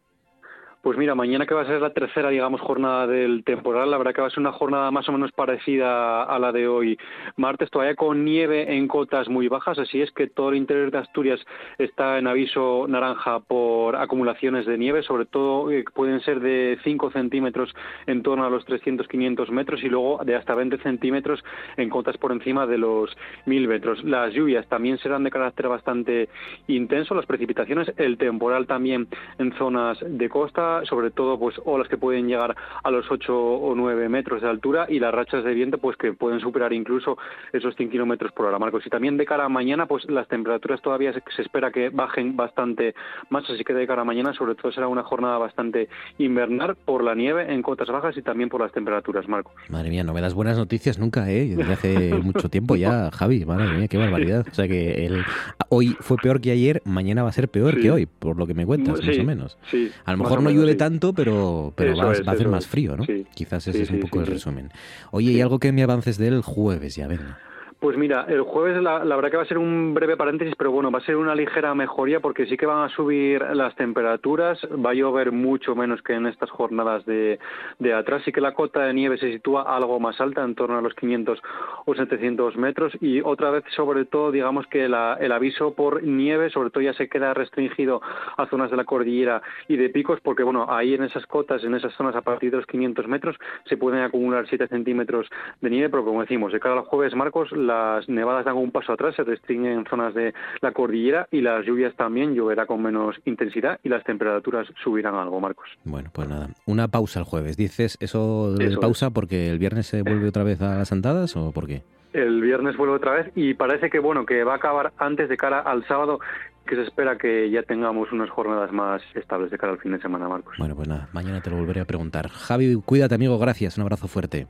Pues 0.82 0.98
mira, 0.98 1.14
mañana 1.14 1.46
que 1.46 1.54
va 1.54 1.64
a 1.64 1.66
ser 1.66 1.82
la 1.82 1.90
tercera, 1.90 2.30
digamos, 2.30 2.62
jornada 2.62 3.06
del 3.06 3.44
temporal, 3.44 3.92
la 3.92 3.98
verdad 3.98 4.14
que 4.14 4.22
va 4.22 4.28
a 4.28 4.30
ser 4.30 4.40
una 4.40 4.54
jornada 4.54 4.92
más 4.92 5.10
o 5.10 5.12
menos 5.12 5.30
parecida 5.34 6.24
a 6.24 6.40
la 6.40 6.54
de 6.54 6.70
hoy 6.70 6.98
martes, 7.36 7.70
todavía 7.70 7.96
con 7.96 8.24
nieve 8.24 8.78
en 8.78 8.88
cotas 8.88 9.28
muy 9.28 9.50
bajas, 9.50 9.78
así 9.78 10.02
es 10.02 10.10
que 10.14 10.28
todo 10.28 10.52
el 10.52 10.56
interior 10.56 10.90
de 10.90 11.00
Asturias 11.00 11.46
está 11.78 12.18
en 12.18 12.28
aviso 12.28 12.86
naranja 12.88 13.42
por 13.42 13.98
acumulaciones 13.98 14.66
de 14.66 14.78
nieve, 14.78 15.04
sobre 15.04 15.26
todo 15.26 15.70
eh, 15.70 15.84
pueden 15.94 16.22
ser 16.22 16.40
de 16.40 16.80
5 16.82 17.12
centímetros 17.12 17.76
en 18.08 18.24
torno 18.24 18.46
a 18.46 18.50
los 18.50 18.66
300-500 18.66 19.50
metros 19.50 19.84
y 19.84 19.90
luego 19.90 20.22
de 20.24 20.38
hasta 20.38 20.56
20 20.56 20.78
centímetros 20.78 21.44
en 21.76 21.90
cotas 21.90 22.18
por 22.18 22.32
encima 22.32 22.66
de 22.66 22.78
los 22.78 23.18
1000 23.48 23.68
metros. 23.68 24.02
Las 24.06 24.34
lluvias 24.34 24.66
también 24.70 24.98
serán 25.00 25.26
de 25.26 25.32
carácter 25.32 25.68
bastante 25.68 26.30
intenso, 26.68 27.16
las 27.16 27.26
precipitaciones, 27.26 27.92
el 27.98 28.18
temporal 28.18 28.66
también 28.66 29.10
en 29.40 29.52
zonas 29.58 29.98
de 30.02 30.30
costa, 30.30 30.69
sobre 30.86 31.12
todo 31.12 31.38
pues 31.40 31.56
olas 31.66 31.88
que 31.88 31.98
pueden 31.98 32.28
llegar 32.28 32.56
a 32.84 32.92
los 32.92 33.10
8 33.10 33.36
o 33.36 33.76
9 33.76 34.10
metros 34.10 34.42
de 34.42 34.50
altura 34.50 34.86
y 34.90 35.00
las 35.00 35.14
rachas 35.14 35.44
de 35.44 35.54
viento 35.54 35.78
pues 35.78 35.98
que 35.98 36.14
pueden 36.14 36.40
superar 36.40 36.74
incluso 36.74 37.18
esos 37.54 37.76
100 37.76 37.90
kilómetros 37.92 38.32
por 38.32 38.46
hora, 38.46 38.60
Marcos. 38.60 38.86
Y 38.86 38.90
también 38.90 39.18
de 39.18 39.26
cara 39.26 39.46
a 39.46 39.50
mañana 39.50 39.86
pues 39.86 40.10
las 40.10 40.28
temperaturas 40.28 40.82
todavía 40.82 41.14
se, 41.14 41.22
se 41.36 41.42
espera 41.42 41.72
que 41.72 41.90
bajen 41.90 42.36
bastante 42.36 42.94
más, 43.30 43.50
así 43.50 43.64
que 43.64 43.74
de 43.74 43.88
cara 43.88 44.02
a 44.02 44.06
mañana 44.06 44.34
sobre 44.34 44.56
todo 44.56 44.72
será 44.72 44.88
una 44.88 45.04
jornada 45.04 45.38
bastante 45.38 45.90
invernal 46.18 46.76
por 46.76 47.04
la 47.04 47.16
nieve 47.16 47.54
en 47.54 47.62
cotas 47.62 47.88
bajas 47.90 48.16
y 48.18 48.22
también 48.22 48.50
por 48.50 48.62
las 48.62 48.72
temperaturas, 48.72 49.28
Marcos. 49.28 49.54
Madre 49.70 49.90
mía, 49.90 50.04
no 50.04 50.14
me 50.14 50.22
das 50.22 50.34
buenas 50.34 50.58
noticias 50.58 51.00
nunca, 51.00 51.30
¿eh? 51.32 51.56
Desde 51.56 51.74
hace 51.74 52.14
mucho 52.24 52.50
tiempo 52.50 52.76
ya, 52.76 53.10
Javi. 53.12 53.46
Madre 53.46 53.68
mía, 53.78 53.88
qué 53.88 53.98
barbaridad. 53.98 54.46
O 54.50 54.54
sea 54.54 54.68
que 54.68 55.06
el, 55.06 55.24
hoy 55.70 55.96
fue 56.00 56.18
peor 56.18 56.42
que 56.42 56.52
ayer, 56.52 56.82
mañana 56.86 57.24
va 57.24 57.30
a 57.30 57.34
ser 57.34 57.48
peor 57.50 57.76
Sí. 57.76 57.82
que 57.82 57.92
hoy, 57.92 58.06
por 58.08 58.38
lo 58.38 58.48
que 58.48 58.54
me 58.54 58.66
cuentas, 58.66 59.00
más 59.06 59.18
o 59.20 59.24
menos. 59.24 59.58
Sí, 59.70 59.92
A 60.06 60.12
lo 60.12 60.18
mejor 60.18 60.42
no 60.42 60.50
llueve 60.60 60.74
sí. 60.74 60.78
tanto, 60.78 61.14
pero, 61.14 61.74
pero 61.76 61.96
va, 61.96 62.12
es, 62.14 62.26
va 62.28 62.32
a 62.32 62.36
hacer 62.36 62.48
más 62.48 62.68
frío, 62.68 62.98
¿no? 62.98 63.06
Sí. 63.06 63.26
Quizás 63.34 63.68
ese 63.68 63.78
Sí, 63.78 63.84
es 63.84 63.90
un 63.90 64.00
poco 64.00 64.20
el 64.20 64.28
resumen. 64.28 64.72
Oye, 65.12 65.32
¿y 65.32 65.42
algo 65.42 65.60
que 65.60 65.72
me 65.72 65.84
avances 65.84 66.18
del 66.18 66.42
jueves 66.42 66.96
ya, 66.96 67.08
venga? 67.08 67.40
Pues 67.80 67.96
mira, 67.96 68.26
el 68.28 68.42
jueves 68.42 68.84
la, 68.84 69.00
verdad 69.00 69.32
que 69.32 69.38
va 69.38 69.44
a 69.44 69.46
ser 69.46 69.58
un 69.58 69.94
breve 69.94 70.18
paréntesis, 70.18 70.54
pero 70.58 70.70
bueno, 70.70 70.92
va 70.92 71.00
a 71.00 71.06
ser 71.06 71.16
una 71.16 71.34
ligera 71.34 71.74
mejoría 71.74 72.20
porque 72.20 72.46
sí 72.46 72.58
que 72.58 72.66
van 72.66 72.84
a 72.84 72.90
subir 72.90 73.42
las 73.54 73.74
temperaturas, 73.76 74.60
va 74.86 74.90
a 74.90 74.94
llover 74.94 75.32
mucho 75.32 75.76
menos 75.76 76.02
que 76.02 76.12
en 76.12 76.26
estas 76.26 76.50
jornadas 76.50 77.06
de, 77.06 77.40
de 77.80 77.94
atrás, 77.94 78.22
sí 78.26 78.34
que 78.34 78.42
la 78.42 78.54
cota 78.54 78.82
de 78.82 78.94
nieve 78.94 79.18
se 79.18 79.32
sitúa 79.32 79.62
algo 79.62 79.98
más 80.02 80.20
alta, 80.20 80.44
en 80.44 80.56
torno 80.56 80.78
a 80.78 80.82
los 80.82 80.94
500 80.94 81.42
o 81.86 81.96
700 81.96 82.58
metros, 82.58 82.92
y 83.00 83.22
otra 83.22 83.50
vez 83.50 83.64
sobre 83.78 84.04
todo 84.04 84.34
digamos 84.34 84.68
que 84.68 84.84
el 84.84 84.94
aviso 85.32 85.74
por 85.74 86.04
nieve 86.04 86.50
sobre 86.50 86.72
todo 86.72 86.84
ya 86.84 86.94
se 86.94 87.08
queda 87.08 87.34
restringido 87.34 88.02
a 88.36 88.46
zonas 88.48 88.72
de 88.72 88.76
la 88.76 88.84
cordillera 88.84 89.42
y 89.70 89.78
de 89.78 89.88
picos, 89.88 90.20
porque 90.20 90.44
bueno, 90.44 90.66
ahí 90.68 90.96
en 90.96 91.04
esas 91.04 91.26
cotas, 91.28 91.64
en 91.64 91.76
esas 91.76 91.94
zonas 91.94 92.14
a 92.18 92.24
partir 92.24 92.52
de 92.52 92.58
los 92.58 92.66
500 92.66 93.08
metros 93.08 93.38
se 93.64 93.78
pueden 93.78 94.02
acumular 94.02 94.46
7 94.50 94.68
centímetros 94.68 95.30
de 95.62 95.70
nieve, 95.70 95.88
pero 95.88 96.04
como 96.04 96.20
decimos, 96.20 96.52
de 96.52 96.60
cada 96.60 96.82
jueves, 96.82 97.16
Marcos, 97.16 97.50
las 97.70 98.10
nevadas 98.10 98.46
dan 98.46 98.58
un 98.58 98.72
paso 98.72 98.94
atrás, 98.94 99.16
se 99.16 99.24
restringen 99.24 99.72
en 99.72 99.86
zonas 99.86 100.14
de 100.14 100.34
la 100.62 100.72
cordillera 100.72 101.28
y 101.32 101.42
las 101.42 101.66
lluvias 101.66 101.96
también 101.96 102.34
lloverá 102.34 102.66
con 102.66 102.82
menos 102.82 103.16
intensidad 103.26 103.80
y 103.84 103.90
las 103.90 104.04
temperaturas 104.04 104.68
subirán 104.84 105.16
algo, 105.16 105.40
Marcos. 105.40 105.70
Bueno, 105.86 106.10
pues 106.12 106.28
nada, 106.28 106.50
una 106.66 106.88
pausa 106.88 107.20
el 107.20 107.26
jueves. 107.26 107.56
¿Dices 107.56 107.98
eso 108.00 108.54
de 108.54 108.78
pausa 108.78 109.12
porque 109.12 109.50
el 109.50 109.60
viernes 109.60 109.88
se 109.88 110.02
vuelve 110.02 110.28
otra 110.28 110.44
vez 110.44 110.62
a 110.62 110.76
las 110.76 110.92
andadas 110.92 111.36
o 111.38 111.52
por 111.52 111.68
qué? 111.68 111.84
El 112.12 112.42
viernes 112.42 112.76
vuelve 112.76 112.96
otra 112.96 113.12
vez 113.14 113.32
y 113.36 113.54
parece 113.54 113.90
que 113.92 114.00
bueno 114.00 114.26
que 114.26 114.44
va 114.44 114.54
a 114.54 114.56
acabar 114.56 114.92
antes 114.98 115.30
de 115.30 115.38
cara 115.38 115.60
al 115.60 115.86
sábado 115.88 116.20
que 116.66 116.76
se 116.76 116.84
espera 116.84 117.18
que 117.18 117.50
ya 117.50 117.64
tengamos 117.64 118.12
unas 118.12 118.30
jornadas 118.30 118.72
más 118.72 119.02
estables 119.16 119.50
de 119.52 119.58
cara 119.58 119.74
al 119.74 119.80
fin 119.80 119.92
de 119.92 120.00
semana, 120.00 120.28
Marcos. 120.28 120.56
Bueno, 120.60 120.76
pues 120.76 120.88
nada, 120.88 121.10
mañana 121.14 121.42
te 121.42 121.50
lo 121.50 121.58
volveré 121.58 121.82
a 121.82 121.86
preguntar. 121.86 122.30
Javi, 122.30 122.80
cuídate, 122.86 123.16
amigo, 123.16 123.40
gracias, 123.40 123.78
un 123.78 123.84
abrazo 123.84 124.08
fuerte. 124.08 124.48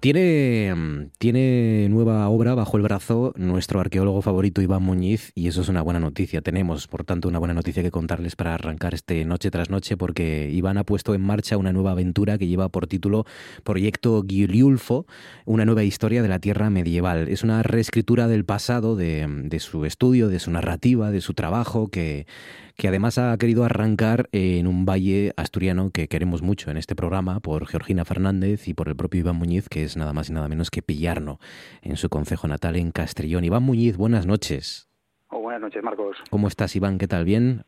Tiene, 0.00 0.72
mm, 0.74 1.10
tiene 1.18 1.88
nueva 1.90 2.28
obra 2.28 2.54
bajo 2.54 2.76
el 2.76 2.82
brazo 2.82 3.32
nuestro 3.36 3.80
arqueólogo 3.80 4.22
favorito 4.22 4.62
Iván 4.62 4.82
Muñiz 4.82 5.32
y 5.34 5.48
eso 5.48 5.62
es 5.62 5.68
una 5.68 5.82
buena 5.82 6.00
noticia. 6.00 6.40
Tenemos, 6.42 6.86
por 6.86 7.04
tanto, 7.04 7.28
una 7.28 7.38
buena 7.38 7.54
noticia 7.54 7.82
que 7.82 7.90
contarles 7.90 8.36
para 8.36 8.54
arrancar 8.54 8.94
este 8.94 9.24
noche 9.24 9.50
tras 9.50 9.70
noche 9.70 9.96
porque 9.96 10.48
Iván 10.50 10.78
ha 10.78 10.84
puesto 10.84 11.14
en 11.14 11.22
marcha 11.22 11.56
una 11.56 11.72
nueva 11.72 11.92
aventura 11.92 12.38
que 12.38 12.46
lleva 12.46 12.68
por 12.68 12.86
título 12.86 13.24
Proyecto 13.64 14.22
Giuliulfo, 14.26 15.06
una 15.44 15.64
nueva 15.64 15.82
historia 15.82 16.22
de 16.22 16.28
la 16.28 16.38
Tierra 16.38 16.70
medieval. 16.70 17.28
Es 17.28 17.42
una 17.42 17.62
reescritura 17.62 18.28
del 18.28 18.44
pasado, 18.44 18.96
de, 18.96 19.26
de 19.44 19.60
su 19.60 19.84
estudio, 19.84 20.28
de 20.28 20.38
su 20.38 20.50
narrativa, 20.50 21.10
de 21.10 21.20
su 21.20 21.34
trabajo 21.34 21.88
que 21.88 22.26
que 22.76 22.88
además 22.88 23.18
ha 23.18 23.36
querido 23.38 23.64
arrancar 23.64 24.28
en 24.32 24.66
un 24.66 24.84
valle 24.84 25.32
asturiano 25.36 25.90
que 25.92 26.08
queremos 26.08 26.42
mucho 26.42 26.70
en 26.70 26.76
este 26.76 26.96
programa 26.96 27.40
por 27.40 27.66
Georgina 27.66 28.04
Fernández 28.04 28.66
y 28.68 28.74
por 28.74 28.88
el 28.88 28.96
propio 28.96 29.20
Iván 29.20 29.36
Muñiz, 29.36 29.68
que 29.68 29.84
es 29.84 29.96
nada 29.96 30.12
más 30.12 30.28
y 30.28 30.32
nada 30.32 30.48
menos 30.48 30.70
que 30.70 30.82
Pillarno, 30.82 31.38
en 31.82 31.96
su 31.96 32.08
concejo 32.08 32.48
natal 32.48 32.76
en 32.76 32.90
Castrillón. 32.90 33.44
Iván 33.44 33.62
Muñiz, 33.62 33.96
buenas 33.96 34.26
noches. 34.26 34.88
Oh, 35.28 35.40
buenas 35.40 35.60
noches, 35.60 35.82
Marcos. 35.82 36.16
¿Cómo 36.30 36.48
estás, 36.48 36.74
Iván? 36.74 36.98
¿Qué 36.98 37.06
tal? 37.06 37.24
¿Bien? 37.24 37.62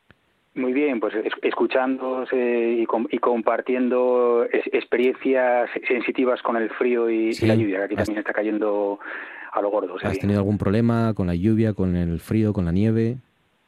Muy 0.54 0.72
bien, 0.72 1.00
pues 1.00 1.14
escuchándose 1.42 2.78
y, 2.80 2.86
compartiendo 3.18 4.46
experiencias 4.72 5.68
sensitivas 5.86 6.40
con 6.40 6.56
el 6.56 6.70
frío 6.70 7.10
y, 7.10 7.32
la 7.42 7.54
lluvia, 7.54 7.78
que 7.78 7.84
aquí 7.84 7.96
también 7.96 8.18
está 8.18 8.32
cayendo 8.32 8.98
a 9.52 9.60
lo 9.60 9.70
gordo. 9.70 9.96
¿Has 10.02 10.18
tenido 10.18 10.38
algún 10.40 10.56
problema 10.56 11.12
con 11.14 11.26
la 11.26 11.34
lluvia, 11.34 11.75
con 11.75 11.94
el 11.94 12.20
frío, 12.20 12.54
con 12.54 12.64
la 12.64 12.72
nieve? 12.72 13.18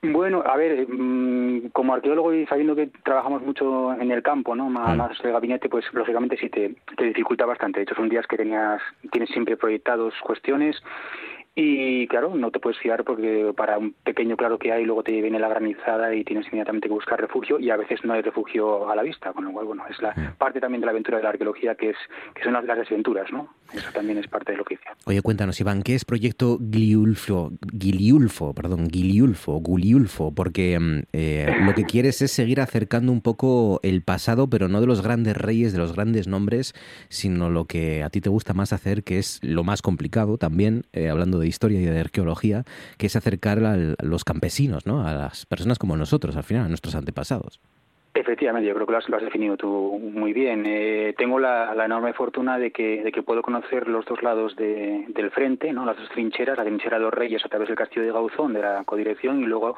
Bueno, 0.00 0.44
a 0.46 0.56
ver, 0.56 0.86
mm, 0.88 1.70
como 1.72 1.92
arqueólogo 1.92 2.32
y 2.32 2.46
sabiendo 2.46 2.76
que 2.76 2.88
trabajamos 3.04 3.42
mucho 3.42 3.92
en 3.94 4.12
el 4.12 4.22
campo, 4.22 4.54
¿no? 4.54 4.70
Más, 4.70 4.96
más 4.96 5.20
de 5.20 5.32
gabinete, 5.32 5.68
pues 5.68 5.84
lógicamente 5.92 6.36
sí 6.36 6.48
te, 6.48 6.76
te 6.96 7.04
dificulta 7.04 7.44
bastante. 7.46 7.80
De 7.80 7.82
hecho, 7.82 7.96
son 7.96 8.08
días 8.08 8.26
que 8.28 8.36
tenías, 8.36 8.80
tienes 9.10 9.28
siempre 9.30 9.56
proyectados 9.56 10.14
cuestiones 10.22 10.76
y 11.60 12.06
claro, 12.06 12.36
no 12.36 12.52
te 12.52 12.60
puedes 12.60 12.78
fiar 12.78 13.02
porque 13.02 13.52
para 13.56 13.78
un 13.78 13.92
pequeño 14.04 14.36
claro 14.36 14.60
que 14.60 14.70
hay, 14.70 14.84
luego 14.84 15.02
te 15.02 15.10
viene 15.20 15.40
la 15.40 15.48
granizada 15.48 16.14
y 16.14 16.22
tienes 16.22 16.46
inmediatamente 16.46 16.86
que 16.86 16.94
buscar 16.94 17.20
refugio 17.20 17.58
y 17.58 17.70
a 17.70 17.76
veces 17.76 17.98
no 18.04 18.12
hay 18.12 18.22
refugio 18.22 18.88
a 18.88 18.94
la 18.94 19.02
vista, 19.02 19.32
con 19.32 19.44
lo 19.44 19.50
cual, 19.50 19.66
bueno, 19.66 19.82
es 19.90 20.00
la 20.00 20.36
parte 20.38 20.60
también 20.60 20.82
de 20.82 20.86
la 20.86 20.92
aventura 20.92 21.16
de 21.16 21.24
la 21.24 21.30
arqueología 21.30 21.74
que 21.74 21.90
es 21.90 21.96
que 22.36 22.44
son 22.44 22.52
las, 22.52 22.64
las 22.64 22.78
desventuras, 22.78 23.32
¿no? 23.32 23.52
Eso 23.74 23.90
también 23.92 24.18
es 24.18 24.28
parte 24.28 24.52
de 24.52 24.58
lo 24.58 24.64
que 24.64 24.74
hice. 24.74 24.84
Oye, 25.06 25.20
cuéntanos, 25.20 25.60
Iván, 25.60 25.82
¿qué 25.82 25.96
es 25.96 26.04
Proyecto 26.04 26.58
Gliulfo? 26.60 27.50
Giliulfo, 27.76 28.54
perdón, 28.54 28.88
Giliulfo, 28.88 29.54
Guliulfo, 29.54 30.32
porque 30.32 30.78
mm, 30.78 31.02
eh, 31.12 31.56
lo 31.66 31.74
que 31.74 31.82
quieres 31.82 32.22
es 32.22 32.30
seguir 32.30 32.60
acercando 32.60 33.10
un 33.10 33.20
poco 33.20 33.80
el 33.82 34.02
pasado, 34.02 34.48
pero 34.48 34.68
no 34.68 34.80
de 34.80 34.86
los 34.86 35.02
grandes 35.02 35.36
reyes, 35.36 35.72
de 35.72 35.78
los 35.78 35.92
grandes 35.92 36.28
nombres, 36.28 36.72
sino 37.08 37.50
lo 37.50 37.64
que 37.64 38.04
a 38.04 38.10
ti 38.10 38.20
te 38.20 38.30
gusta 38.30 38.54
más 38.54 38.72
hacer, 38.72 39.02
que 39.02 39.18
es 39.18 39.40
lo 39.42 39.64
más 39.64 39.82
complicado 39.82 40.38
también, 40.38 40.84
eh, 40.92 41.08
hablando 41.08 41.40
de 41.40 41.47
historia 41.48 41.80
y 41.80 41.84
de 41.84 42.00
arqueología, 42.00 42.64
que 42.96 43.06
es 43.06 43.16
acercar 43.16 43.64
a 43.64 43.76
los 44.02 44.24
campesinos, 44.24 44.86
¿no? 44.86 45.06
a 45.06 45.12
las 45.12 45.46
personas 45.46 45.78
como 45.78 45.96
nosotros, 45.96 46.36
al 46.36 46.44
final, 46.44 46.66
a 46.66 46.68
nuestros 46.68 46.94
antepasados. 46.94 47.60
Efectivamente, 48.14 48.66
yo 48.66 48.74
creo 48.74 48.86
que 48.86 48.92
lo 48.92 49.16
has, 49.16 49.22
definido 49.22 49.56
tú 49.56 49.68
muy 50.12 50.32
bien. 50.32 50.64
Eh, 50.66 51.14
tengo 51.16 51.38
la, 51.38 51.72
enorme 51.84 52.14
fortuna 52.14 52.58
de 52.58 52.72
que, 52.72 53.02
de 53.04 53.12
que 53.12 53.22
puedo 53.22 53.42
conocer 53.42 53.86
los 53.86 54.04
dos 54.06 54.22
lados 54.22 54.56
del 54.56 55.30
frente, 55.30 55.72
¿no? 55.72 55.84
las 55.84 55.96
dos 55.96 56.08
trincheras, 56.08 56.58
la 56.58 56.64
trinchera 56.64 56.96
de 56.96 57.04
los 57.04 57.14
Reyes 57.14 57.44
a 57.44 57.48
través 57.48 57.68
del 57.68 57.76
castillo 57.76 58.06
de 58.06 58.12
Gauzón, 58.12 58.54
de 58.54 58.62
la 58.62 58.82
codirección, 58.84 59.40
y 59.40 59.46
luego 59.46 59.76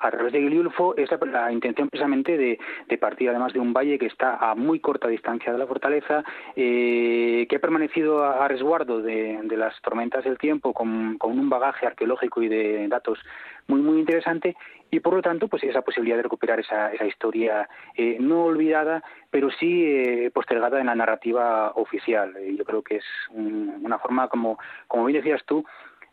a 0.00 0.10
través 0.10 0.32
de 0.32 0.40
Guiliulfo 0.40 0.96
es 0.96 1.10
la, 1.30 1.52
intención 1.52 1.88
precisamente 1.88 2.38
de, 2.38 2.98
partir 2.98 3.28
además 3.28 3.52
de 3.52 3.60
un 3.60 3.72
valle 3.72 3.98
que 3.98 4.06
está 4.06 4.36
a 4.36 4.54
muy 4.54 4.80
corta 4.80 5.08
distancia 5.08 5.52
de 5.52 5.58
la 5.58 5.66
fortaleza, 5.66 6.24
eh, 6.56 7.46
que 7.48 7.56
ha 7.56 7.60
permanecido 7.60 8.24
a, 8.24 8.48
resguardo 8.48 9.02
de, 9.02 9.40
las 9.50 9.78
tormentas 9.82 10.24
del 10.24 10.38
tiempo 10.38 10.72
con, 10.72 11.18
con 11.18 11.38
un 11.38 11.50
bagaje 11.50 11.86
arqueológico 11.86 12.42
y 12.42 12.48
de 12.48 12.88
datos 12.88 13.18
muy 13.66 13.80
muy 13.80 14.00
interesante 14.00 14.56
y 14.92 15.00
por 15.00 15.14
lo 15.14 15.22
tanto 15.22 15.48
pues 15.48 15.64
esa 15.64 15.80
posibilidad 15.80 16.18
de 16.18 16.24
recuperar 16.24 16.60
esa, 16.60 16.92
esa 16.92 17.06
historia 17.06 17.68
eh, 17.96 18.18
no 18.20 18.44
olvidada 18.44 19.02
pero 19.30 19.50
sí 19.50 19.84
eh, 19.86 20.30
postergada 20.32 20.78
en 20.78 20.86
la 20.86 20.94
narrativa 20.94 21.72
oficial. 21.76 22.34
Yo 22.56 22.64
creo 22.64 22.82
que 22.82 22.96
es 22.96 23.04
una 23.30 23.98
forma 23.98 24.28
como 24.28 24.58
como 24.86 25.06
bien 25.06 25.22
decías 25.22 25.42
tú 25.46 25.64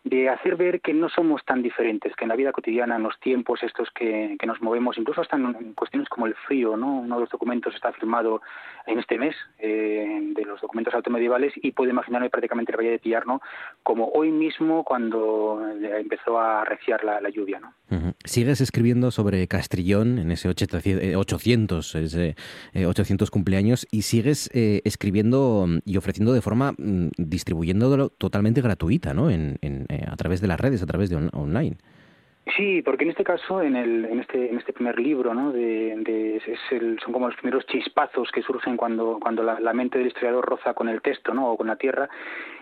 de 0.03 0.29
hacer 0.29 0.55
ver 0.55 0.79
que 0.81 0.93
no 0.93 1.09
somos 1.09 1.43
tan 1.45 1.61
diferentes, 1.61 2.15
que 2.15 2.23
en 2.23 2.29
la 2.29 2.35
vida 2.35 2.51
cotidiana, 2.51 2.95
en 2.95 3.03
los 3.03 3.19
tiempos 3.19 3.61
estos 3.63 3.89
que, 3.91 4.37
que 4.39 4.47
nos 4.47 4.61
movemos, 4.61 4.97
incluso 4.97 5.21
hasta 5.21 5.35
en, 5.35 5.73
cuestiones 5.73 6.07
como 6.07 6.25
el 6.25 6.35
frío, 6.47 6.77
¿no? 6.77 6.99
Uno 6.99 7.15
de 7.15 7.21
los 7.21 7.29
documentos 7.29 7.75
está 7.75 7.91
firmado 7.91 8.41
en 8.87 8.99
este 8.99 9.17
mes, 9.17 9.35
eh, 9.59 10.19
de 10.35 10.45
los 10.45 10.61
documentos 10.61 10.93
automedievales, 10.93 11.53
y 11.57 11.71
puedo 11.71 11.91
imaginarme 11.91 12.29
prácticamente 12.29 12.71
el 12.71 12.77
Valle 12.77 12.91
de 12.91 12.99
Pillarno 12.99 13.41
como 13.83 14.09
hoy 14.09 14.31
mismo 14.31 14.83
cuando 14.83 15.61
empezó 15.81 16.39
a 16.39 16.61
arreciar 16.61 17.03
la, 17.03 17.29
lluvia, 17.29 17.59
¿no? 17.59 17.73
Sigues 18.23 18.61
escribiendo 18.61 19.11
sobre 19.11 19.47
Castrillón 19.47 20.17
en 20.17 20.31
ese 20.31 20.47
800, 20.47 21.95
ese 21.95 22.35
800 22.73 23.27
eh, 23.27 23.31
cumpleaños 23.31 23.87
y 23.91 24.03
sigues 24.03 24.49
eh, 24.53 24.81
escribiendo 24.83 25.67
y 25.85 25.97
ofreciendo 25.97 26.33
de 26.33 26.41
forma, 26.41 26.71
mm, 26.71 27.09
distribuyéndolo 27.17 28.09
totalmente 28.09 28.61
gratuita, 28.61 29.13
¿no? 29.13 29.29
En, 29.29 29.57
en, 29.61 29.85
eh, 29.89 30.05
a 30.08 30.15
través 30.15 30.41
de 30.41 30.48
las 30.48 30.60
redes, 30.60 30.81
a 30.81 30.86
través 30.86 31.10
de 31.10 31.17
online. 31.34 31.77
Sí, 32.55 32.81
porque 32.81 33.03
en 33.03 33.12
este 33.12 33.24
caso, 33.24 33.62
en, 33.62 33.75
el, 33.75 34.05
en, 34.05 34.19
este, 34.22 34.50
en 34.50 34.58
este 34.58 34.74
primer 34.74 35.00
libro, 35.00 35.34
¿no? 35.34 35.51
de, 35.51 36.38
es 36.38 36.60
el, 36.72 37.00
son 37.00 37.13
como 37.13 37.27
los 37.27 37.36
primeros 37.36 37.65
chispazos 37.67 38.31
que 38.31 38.41
surgen 38.41 38.75
cuando, 38.75 39.19
cuando 39.22 39.43
la, 39.43 39.60
la, 39.60 39.74
mente 39.74 39.98
del 39.98 40.08
historiador 40.08 40.46
roza 40.46 40.74
con 40.74 40.89
el 40.89 41.01
texto 41.01 41.34
¿no? 41.34 41.51
o 41.51 41.58
con 41.58 41.67
la 41.67 41.75
tierra. 41.75 42.10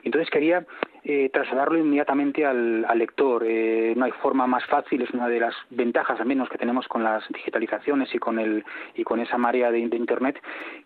Entonces 0.03 0.29
quería 0.29 0.65
eh, 1.09 1.29
trasladarlo 1.31 1.77
inmediatamente 1.77 2.45
al, 2.45 2.85
lector. 2.97 3.45
Eh, 3.47 3.93
no 3.95 4.03
hay 4.03 4.11
forma 4.11 4.45
más 4.45 4.65
fácil, 4.65 5.01
es 5.01 5.11
una 5.11 5.29
de 5.29 5.39
las 5.39 5.55
ventajas 5.69 6.19
al 6.19 6.25
menos 6.25 6.49
que 6.49 6.57
tenemos 6.57 6.85
con 6.89 7.01
las 7.01 7.23
digitalizaciones 7.29 8.13
y 8.13 8.19
con 8.19 8.39
el 8.39 8.65
y 8.93 9.05
con 9.05 9.21
esa 9.21 9.37
marea 9.37 9.71
de, 9.71 9.79
internet 9.79 10.37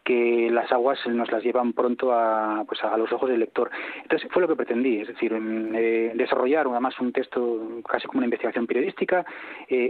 que 0.03 0.49
las 0.51 0.71
aguas 0.71 0.99
nos 1.07 1.31
las 1.31 1.43
llevan 1.43 1.73
pronto 1.73 2.13
a 2.13 2.63
pues 2.67 2.83
a 2.83 2.95
los 2.97 3.11
ojos 3.11 3.31
del 3.31 3.39
lector. 3.39 3.71
Entonces 4.03 4.29
fue 4.31 4.43
lo 4.43 4.47
que 4.47 4.55
pretendí, 4.55 4.99
es 4.99 5.07
decir, 5.07 5.33
eh, 5.33 6.11
desarrollar 6.13 6.67
además 6.67 6.99
un 6.99 7.11
texto 7.13 7.81
casi 7.89 8.05
como 8.05 8.19
una 8.19 8.27
investigación 8.27 8.67
periodística, 8.67 9.25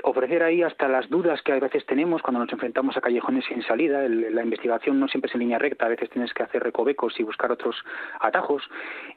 ofrecer 0.04 0.44
ahí 0.44 0.64
hasta 0.64 0.88
las 0.88 1.10
dudas 1.10 1.42
que 1.42 1.52
a 1.52 1.60
veces 1.60 1.86
tenemos 1.86 2.22
cuando 2.22 2.40
nos 2.40 2.54
enfrentamos 2.54 2.96
a 2.96 3.02
callejones 3.02 3.44
sin 3.50 3.64
salida. 3.64 4.08
la 4.08 4.44
investigación 4.44 4.98
no 4.98 5.10
siempre 5.10 5.28
es 5.28 5.36
en 5.36 5.42
línea 5.42 5.60
recta, 5.60 5.88
a 5.88 5.90
veces 5.90 6.10
tienes 6.10 6.34
que 6.34 6.44
hacer 6.44 6.64
recovecos 6.64 7.20
y 7.20 7.24
buscar 7.24 7.52
otros 7.52 7.76
atajos 8.22 8.64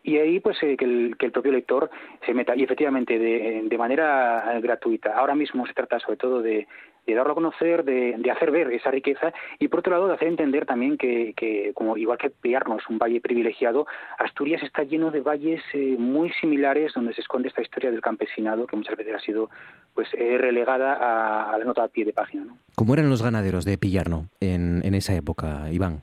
y 0.02 0.18
ahí 0.18 0.40
pues 0.40 0.59
que 0.59 0.85
el 0.85 1.03
que 1.18 1.26
el 1.26 1.32
propio 1.32 1.52
lector 1.52 1.90
se 2.25 2.34
meta. 2.34 2.54
Y 2.56 2.62
efectivamente, 2.62 3.18
de, 3.18 3.78
manera 3.78 4.58
gratuita. 4.61 5.16
Ahora 5.16 5.34
mismo 5.34 5.66
se 5.66 5.75
trata 5.75 5.99
sobre 5.99 6.16
todo 6.16 6.40
de, 6.40 6.66
darlo 7.06 7.32
a 7.32 7.34
conocer, 7.34 7.84
de, 7.84 8.30
hacer 8.30 8.50
ver 8.50 8.73
esa 8.73 8.90
riqueza 8.90 9.32
y 9.58 9.68
por 9.68 9.80
otro 9.80 9.92
lado 9.92 10.08
de 10.08 10.14
hacer 10.14 10.28
entender 10.28 10.64
también 10.64 10.96
que, 10.96 11.73
como 11.75 11.96
igual 11.96 12.18
que 12.18 12.30
Piarno 12.30 12.78
es 12.78 12.88
un 12.88 12.99
valle 12.99 13.20
privilegiado, 13.20 13.87
Asturias 14.18 14.62
está 14.62 14.84
lleno 14.84 15.11
de 15.11 15.20
valles 15.20 15.61
eh, 15.73 15.96
muy 15.99 16.30
similares 16.40 16.92
donde 16.94 17.12
se 17.14 17.20
esconde 17.20 17.49
esta 17.49 17.62
historia 17.62 17.90
del 17.90 18.00
campesinado 18.00 18.66
que 18.66 18.76
muchas 18.76 18.96
veces 18.96 19.14
ha 19.16 19.20
sido 19.20 19.50
pues 19.92 20.08
eh, 20.14 20.38
relegada 20.38 21.52
a, 21.52 21.58
la 21.58 21.64
nota 21.64 21.84
a 21.84 21.88
pie 21.88 22.04
de 22.04 22.12
página. 22.12 22.44
¿no? 22.44 22.56
¿Cómo 22.75 22.94
eran 22.94 23.11
los 23.11 23.23
ganaderos 23.23 23.64
de 23.64 23.76
Pillarno 23.76 24.28
en, 24.40 24.80
en 24.84 24.94
esa 24.94 25.14
época, 25.14 25.70
Iván? 25.70 26.02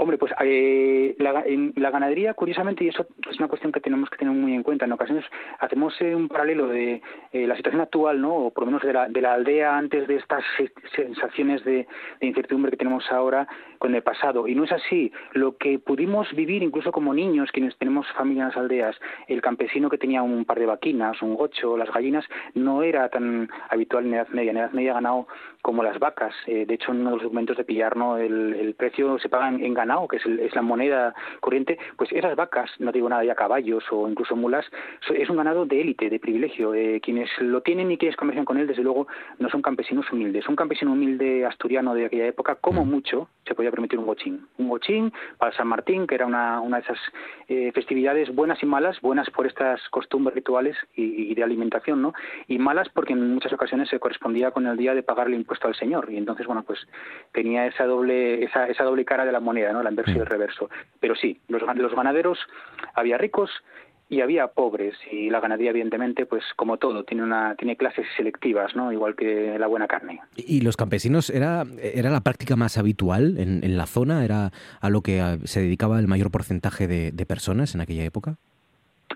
Hombre, 0.00 0.16
pues 0.16 0.32
eh, 0.44 1.16
la, 1.18 1.42
en 1.44 1.72
la 1.74 1.90
ganadería, 1.90 2.32
curiosamente, 2.32 2.84
y 2.84 2.88
eso 2.88 3.04
es 3.28 3.36
una 3.40 3.48
cuestión 3.48 3.72
que 3.72 3.80
tenemos 3.80 4.08
que 4.08 4.16
tener 4.16 4.32
muy 4.32 4.54
en 4.54 4.62
cuenta, 4.62 4.84
en 4.84 4.92
ocasiones 4.92 5.24
hacemos 5.58 5.92
eh, 6.00 6.14
un 6.14 6.28
paralelo 6.28 6.68
de 6.68 7.02
eh, 7.32 7.46
la 7.48 7.56
situación 7.56 7.82
actual, 7.82 8.20
¿no? 8.20 8.32
o 8.32 8.50
por 8.52 8.62
lo 8.62 8.66
menos 8.70 8.82
de 8.84 8.92
la, 8.92 9.08
de 9.08 9.20
la 9.20 9.32
aldea 9.32 9.76
antes 9.76 10.06
de 10.06 10.14
estas 10.14 10.44
sensaciones 10.94 11.64
de, 11.64 11.88
incertidumbre 12.20 12.70
que 12.70 12.76
tenemos 12.76 13.10
ahora 13.10 13.48
con 13.78 13.94
el 13.94 14.02
pasado. 14.02 14.48
Y 14.48 14.54
no 14.54 14.64
es 14.64 14.72
así. 14.72 15.12
Lo 15.32 15.56
que 15.56 15.78
pudimos 15.78 16.32
vivir 16.34 16.62
incluso 16.62 16.92
como 16.92 17.14
niños, 17.14 17.50
quienes 17.52 17.76
tenemos 17.76 18.06
familia 18.12 18.44
en 18.44 18.48
las 18.48 18.56
aldeas, 18.56 18.96
el 19.26 19.40
campesino 19.40 19.88
que 19.88 19.98
tenía 19.98 20.22
un 20.22 20.44
par 20.44 20.58
de 20.58 20.66
vaquinas, 20.66 21.20
un 21.22 21.34
gocho, 21.34 21.76
las 21.76 21.92
gallinas, 21.92 22.24
no 22.54 22.82
era 22.82 23.08
tan 23.08 23.48
habitual 23.70 24.06
en 24.06 24.14
Edad 24.14 24.28
Media. 24.28 24.50
En 24.50 24.56
Edad 24.58 24.72
Media 24.72 24.94
ganado 24.94 25.26
como 25.62 25.82
las 25.82 25.98
vacas. 25.98 26.34
de 26.46 26.62
hecho, 26.68 26.92
en 26.92 27.00
uno 27.00 27.10
de 27.10 27.16
los 27.16 27.22
documentos 27.24 27.56
de 27.56 27.64
pillar, 27.64 27.96
¿no? 27.96 28.16
el, 28.16 28.74
precio 28.78 29.18
se 29.18 29.28
paga 29.28 29.48
en, 29.48 29.64
en 29.64 29.74
que 30.08 30.16
es, 30.16 30.54
la 30.54 30.62
moneda 30.62 31.14
corriente, 31.40 31.78
pues 31.96 32.12
esas 32.12 32.36
vacas, 32.36 32.70
no 32.78 32.92
digo 32.92 33.08
nada 33.08 33.24
ya 33.24 33.34
caballos 33.34 33.84
o 33.90 34.08
incluso 34.08 34.36
mulas, 34.36 34.64
es 35.14 35.28
un 35.30 35.36
ganado 35.36 35.66
de 35.66 35.80
élite, 35.80 36.10
de 36.10 36.18
privilegio. 36.18 36.74
Eh, 36.74 37.00
quienes 37.00 37.28
lo 37.38 37.60
tienen 37.62 37.90
y 37.90 37.98
quienes 37.98 38.16
comercian 38.16 38.44
con 38.44 38.58
él, 38.58 38.66
desde 38.66 38.82
luego, 38.82 39.06
no 39.38 39.48
son 39.48 39.62
campesinos 39.62 40.10
humildes. 40.12 40.48
Un 40.48 40.56
campesino 40.56 40.92
humilde 40.92 41.44
asturiano 41.46 41.94
de 41.94 42.06
aquella 42.06 42.26
época, 42.26 42.56
como 42.56 42.84
mm. 42.84 42.90
mucho, 42.90 43.28
se 43.46 43.54
podía 43.54 43.67
permitir 43.70 43.98
un 43.98 44.06
bochín. 44.06 44.46
Un 44.58 44.68
bochín 44.68 45.12
para 45.38 45.56
San 45.56 45.68
Martín, 45.68 46.06
que 46.06 46.14
era 46.14 46.26
una, 46.26 46.60
una 46.60 46.78
de 46.78 46.82
esas 46.84 46.98
eh, 47.48 47.72
festividades 47.72 48.34
buenas 48.34 48.62
y 48.62 48.66
malas, 48.66 49.00
buenas 49.00 49.30
por 49.30 49.46
estas 49.46 49.80
costumbres 49.90 50.34
rituales 50.34 50.76
y, 50.94 51.34
de 51.34 51.42
alimentación, 51.42 52.02
¿no? 52.02 52.14
Y 52.46 52.58
malas 52.58 52.88
porque 52.88 53.12
en 53.12 53.34
muchas 53.34 53.52
ocasiones 53.52 53.88
se 53.88 53.98
correspondía 53.98 54.50
con 54.50 54.66
el 54.66 54.76
día 54.76 54.94
de 54.94 55.02
pagar 55.02 55.28
el 55.28 55.34
impuesto 55.34 55.68
al 55.68 55.74
Señor. 55.74 56.10
Y 56.10 56.16
entonces, 56.16 56.46
bueno, 56.46 56.62
pues 56.62 56.86
tenía 57.32 57.66
esa 57.66 57.84
doble, 57.84 58.44
esa, 58.44 58.68
esa 58.68 58.84
doble 58.84 59.04
cara 59.04 59.24
de 59.24 59.32
la 59.32 59.40
moneda, 59.40 59.72
¿no? 59.72 59.82
La 59.82 59.90
inverso 59.90 60.12
y 60.12 60.18
el 60.18 60.26
reverso. 60.26 60.70
Pero 61.00 61.14
sí, 61.14 61.40
los, 61.48 61.62
los 61.76 61.94
ganaderos, 61.94 62.38
había 62.94 63.18
ricos 63.18 63.50
y 64.08 64.20
había 64.20 64.48
pobres 64.48 64.94
y 65.10 65.30
la 65.30 65.40
ganadería 65.40 65.70
evidentemente 65.70 66.26
pues 66.26 66.42
como 66.56 66.78
todo 66.78 67.04
tiene 67.04 67.22
una 67.22 67.54
tiene 67.56 67.76
clases 67.76 68.06
selectivas 68.16 68.74
no 68.74 68.92
igual 68.92 69.14
que 69.14 69.58
la 69.58 69.66
buena 69.66 69.86
carne. 69.86 70.20
Y 70.36 70.60
los 70.62 70.76
campesinos 70.76 71.30
era 71.30 71.64
era 71.82 72.10
la 72.10 72.22
práctica 72.22 72.56
más 72.56 72.78
habitual 72.78 73.38
en, 73.38 73.62
en 73.64 73.76
la 73.76 73.86
zona 73.86 74.24
era 74.24 74.52
a 74.80 74.90
lo 74.90 75.02
que 75.02 75.38
se 75.44 75.60
dedicaba 75.60 75.98
el 75.98 76.08
mayor 76.08 76.30
porcentaje 76.30 76.86
de, 76.86 77.12
de 77.12 77.26
personas 77.26 77.74
en 77.74 77.80
aquella 77.80 78.04
época 78.04 78.38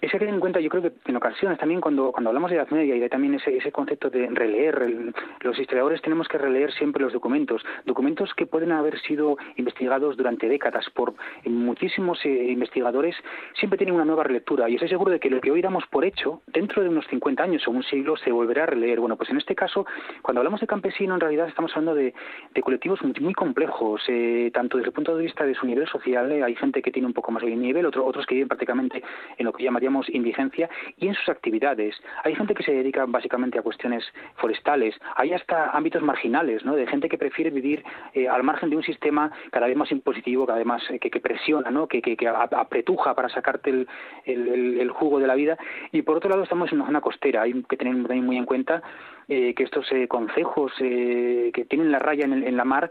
es 0.03 0.11
que 0.11 0.19
tener 0.19 0.35
en 0.35 0.41
cuenta, 0.41 0.59
yo 0.59 0.69
creo 0.69 0.83
que 0.83 0.93
en 1.07 1.17
ocasiones 1.17 1.61
también 1.61 1.81
cuando, 1.81 2.11
cuando 2.11 2.31
hablamos 2.31 2.51
de 2.51 2.57
Edad 2.57 2.69
Media 2.71 2.97
y 2.97 2.99
de 2.99 3.09
también 3.09 3.35
ese, 3.35 3.57
ese 3.57 3.71
concepto 3.71 4.11
de 4.11 4.27
releer, 4.33 5.15
los 5.43 5.57
historiadores 5.57 6.03
tenemos 6.03 6.27
que 6.27 6.39
releer 6.39 6.73
siempre 6.73 7.05
los 7.05 7.13
documentos, 7.13 7.63
documentos 7.87 8.35
que 8.35 8.47
pueden 8.47 8.73
haber 8.73 8.99
sido 9.03 9.37
investigados 9.55 10.17
durante 10.17 10.49
décadas 10.49 10.91
por 10.91 11.15
muchísimos 11.45 12.19
eh, 12.25 12.47
investigadores, 12.51 13.15
siempre 13.55 13.79
tienen 13.79 13.95
una 13.95 14.05
nueva 14.05 14.25
relectura 14.25 14.69
y 14.69 14.75
estoy 14.75 14.89
seguro 14.89 15.13
de 15.13 15.21
que 15.21 15.31
lo 15.31 15.41
que 15.41 15.53
hoy 15.53 15.63
damos 15.63 15.87
por 15.87 16.05
hecho, 16.05 16.43
dentro 16.49 16.83
de 16.83 16.89
unos 16.89 17.07
50 17.07 17.41
años 17.41 17.69
o 17.69 17.71
un 17.71 17.85
siglo, 17.85 18.17
se 18.17 18.33
volverá 18.33 18.65
a 18.65 18.67
releer. 18.67 18.99
Bueno, 18.99 19.17
pues 19.17 19.31
en 19.31 19.37
este 19.37 19.55
caso, 19.55 19.87
cuando 20.21 20.41
hablamos 20.41 20.61
de 20.61 20.67
campesino, 20.67 21.15
en 21.15 21.21
realidad 21.21 21.47
estamos 21.47 21.71
hablando 21.77 21.95
de, 21.95 22.13
de 22.53 22.63
colectivos 22.63 22.99
muy, 23.21 23.35
complejos, 23.35 24.03
eh, 24.09 24.51
tanto 24.53 24.79
desde 24.79 24.89
el 24.89 24.95
punto 24.95 25.17
de 25.17 25.23
vista 25.23 25.45
de 25.45 25.55
su 25.55 25.65
nivel 25.65 25.87
social, 25.87 26.33
eh, 26.33 26.43
hay 26.43 26.57
gente 26.57 26.83
que 26.83 26.91
tiene 26.91 27.07
un 27.07 27.15
poco 27.15 27.31
más 27.31 27.45
de 27.45 27.55
nivel, 27.55 27.87
otro, 27.87 28.05
otros 28.05 28.27
que 28.27 28.35
viven 28.35 28.49
prácticamente 28.49 29.01
en 29.39 29.47
lo 29.47 29.53
que 29.53 29.63
llamaríamos 29.63 29.92
indigencia 30.09 30.69
y 30.97 31.09
en 31.09 31.15
sus 31.15 31.29
actividades. 31.29 31.95
Hay 32.25 32.35
gente 32.35 32.55
que 32.55 32.63
se 32.63 32.73
dedica 32.73 33.05
básicamente 33.07 33.59
a 33.59 33.63
cuestiones 33.63 34.05
forestales, 34.37 34.95
hay 35.17 35.33
hasta 35.33 35.71
ámbitos 35.71 36.03
marginales, 36.03 36.65
¿no? 36.65 36.75
de 36.75 36.87
gente 36.87 37.09
que 37.09 37.19
prefiere 37.19 37.51
vivir 37.51 37.85
eh, 38.15 38.29
al 38.29 38.43
margen 38.43 38.71
de 38.71 38.77
un 38.77 38.83
sistema 38.83 39.31
cada 39.51 39.67
vez 39.67 39.77
más 39.77 39.91
impositivo, 39.93 40.47
cada 40.47 40.59
vez 40.59 40.67
más 40.67 40.83
eh, 40.91 40.99
que, 40.99 41.21
presiona, 41.21 41.71
¿no? 41.71 41.87
que, 41.87 42.03
que, 42.03 42.29
apretuja 42.29 43.15
para 43.15 43.29
sacarte 43.29 43.71
el, 43.71 43.89
el, 44.25 44.91
jugo 44.91 45.19
de 45.19 45.27
la 45.27 45.35
vida. 45.35 45.57
Y 45.93 46.03
por 46.03 46.17
otro 46.17 46.31
lado 46.31 46.43
estamos 46.43 46.71
en 46.71 46.79
una 46.79 46.87
zona 46.87 47.01
costera, 47.01 47.43
hay 47.43 47.63
que 47.65 47.77
tener 47.77 47.95
también 47.95 48.27
muy 48.27 48.37
en 48.37 48.47
cuenta 48.47 48.83
eh, 49.29 49.55
que 49.55 49.65
estos 49.65 49.87
consejos 50.09 50.73
que 50.79 51.67
tienen 51.69 51.93
la 51.93 51.99
raya 51.99 52.25
en, 52.25 52.33
en 52.47 52.57
la 52.57 52.65
mar 52.65 52.91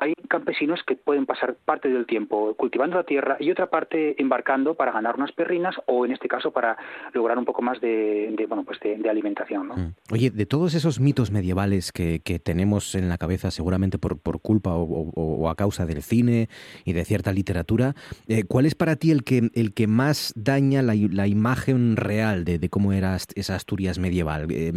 hay 0.00 0.14
campesinos 0.28 0.80
que 0.86 0.96
pueden 0.96 1.26
pasar 1.26 1.56
parte 1.64 1.88
del 1.88 2.06
tiempo 2.06 2.54
cultivando 2.54 2.96
la 2.96 3.04
tierra 3.04 3.36
y 3.38 3.50
otra 3.50 3.68
parte 3.68 4.20
embarcando 4.20 4.74
para 4.74 4.92
ganar 4.92 5.16
unas 5.16 5.30
perrinas 5.32 5.76
o 5.86 6.06
en 6.06 6.12
este 6.12 6.26
caso 6.26 6.50
para 6.52 6.78
lograr 7.12 7.38
un 7.38 7.44
poco 7.44 7.60
más 7.60 7.80
de, 7.80 8.34
bueno 8.48 8.64
pues 8.64 8.80
de, 8.80 9.08
alimentación 9.10 9.68
¿no? 9.68 9.76
Mm. 9.76 9.94
oye 10.12 10.30
de 10.30 10.46
todos 10.46 10.74
esos 10.74 11.00
mitos 11.00 11.30
medievales 11.30 11.92
que, 11.92 12.20
tenemos 12.42 12.94
en 12.94 13.08
la 13.08 13.18
cabeza 13.18 13.50
seguramente 13.50 13.98
por, 13.98 14.40
culpa 14.40 14.70
o, 14.74 15.50
a 15.50 15.56
causa 15.56 15.84
del 15.84 16.02
cine 16.02 16.48
y 16.84 16.92
de 16.92 17.04
cierta 17.04 17.32
literatura 17.32 17.94
eh, 18.28 18.44
cuál 18.44 18.66
es 18.66 18.74
para 18.74 18.96
ti 18.96 19.10
el 19.10 19.24
que 19.24 19.50
el 19.54 19.74
que 19.74 19.86
más 19.86 20.32
daña 20.36 20.80
la, 20.80 20.94
imagen 20.94 21.96
real 21.96 22.44
de, 22.44 22.68
cómo 22.70 22.92
era 22.92 23.16
esa 23.34 23.56
Asturias 23.56 23.98
medieval 23.98 24.46
eh, 24.50 24.72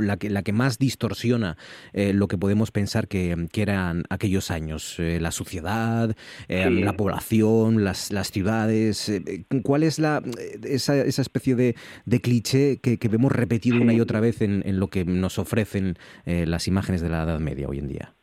la 0.00 0.16
que 0.16 0.30
la 0.30 0.42
que 0.42 0.52
más 0.52 0.78
distorsiona 0.78 1.56
eh, 1.92 2.12
lo 2.14 2.26
que 2.26 2.38
podemos 2.38 2.70
pensar 2.72 3.06
que 3.06 3.36
eran 3.54 4.04
aquellos 4.08 4.50
años 4.50 4.63
eh, 4.98 5.18
la 5.20 5.30
sociedad, 5.30 6.16
eh, 6.48 6.70
la 6.70 6.94
población, 6.94 7.84
las, 7.84 8.12
las 8.12 8.30
ciudades. 8.30 9.08
Eh, 9.08 9.44
¿Cuál 9.62 9.82
es 9.82 9.98
la, 9.98 10.22
esa, 10.62 10.96
esa 10.96 11.22
especie 11.22 11.54
de, 11.54 11.74
de 12.04 12.20
cliché 12.20 12.80
que, 12.80 12.98
que, 12.98 13.08
vemos 13.08 13.32
repetido 13.32 13.80
una 13.80 13.92
y 13.92 14.00
otra 14.00 14.20
vez 14.20 14.42
en, 14.42 14.62
en 14.66 14.80
lo 14.80 14.88
que 14.88 15.04
nos 15.04 15.38
ofrecen 15.38 15.96
las 16.24 16.66
imágenes 16.68 17.00
de 17.00 17.08
la 17.08 17.22
Edad 17.22 17.40
Media 17.40 17.68
hoy 17.68 17.78
en 17.78 17.88
día? 17.88 18.14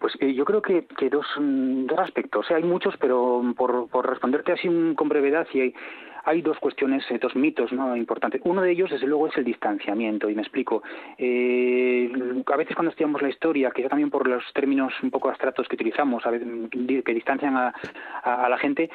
Pues 0.00 0.14
yo 0.20 0.44
creo 0.44 0.62
que, 0.62 0.86
que 0.98 1.10
dos, 1.10 1.26
dos 1.38 1.98
aspectos. 1.98 2.46
hay 2.50 2.62
muchos, 2.62 2.94
pero 2.98 3.42
por, 3.56 3.88
por 3.88 4.08
responderte 4.08 4.52
así 4.52 4.68
con 4.96 5.08
brevedad, 5.08 5.46
y 5.52 5.60
hay, 5.60 5.74
hay 6.28 6.42
dos 6.42 6.58
cuestiones, 6.58 7.02
eh, 7.10 7.18
dos 7.18 7.34
mitos 7.34 7.72
importantes. 7.72 8.42
Uno 8.44 8.60
de 8.60 8.70
ellos, 8.70 8.90
desde 8.90 9.06
luego, 9.06 9.28
es 9.28 9.36
el 9.38 9.44
distanciamiento, 9.44 10.28
y 10.28 10.34
me 10.34 10.42
explico. 10.42 10.82
Eh, 11.16 12.10
a 12.46 12.56
veces 12.56 12.76
cuando 12.76 12.90
estudiamos 12.90 13.22
la 13.22 13.30
historia, 13.30 13.70
quizá 13.74 13.88
también 13.88 14.10
por 14.10 14.28
los 14.28 14.44
términos 14.52 14.92
un 15.02 15.10
poco 15.10 15.30
abstractos 15.30 15.66
que 15.66 15.76
utilizamos, 15.76 16.26
a 16.26 16.30
veces, 16.30 16.46
que 17.02 17.14
distancian 17.14 17.56
a, 17.56 17.72
la 18.48 18.58
gente, 18.58 18.90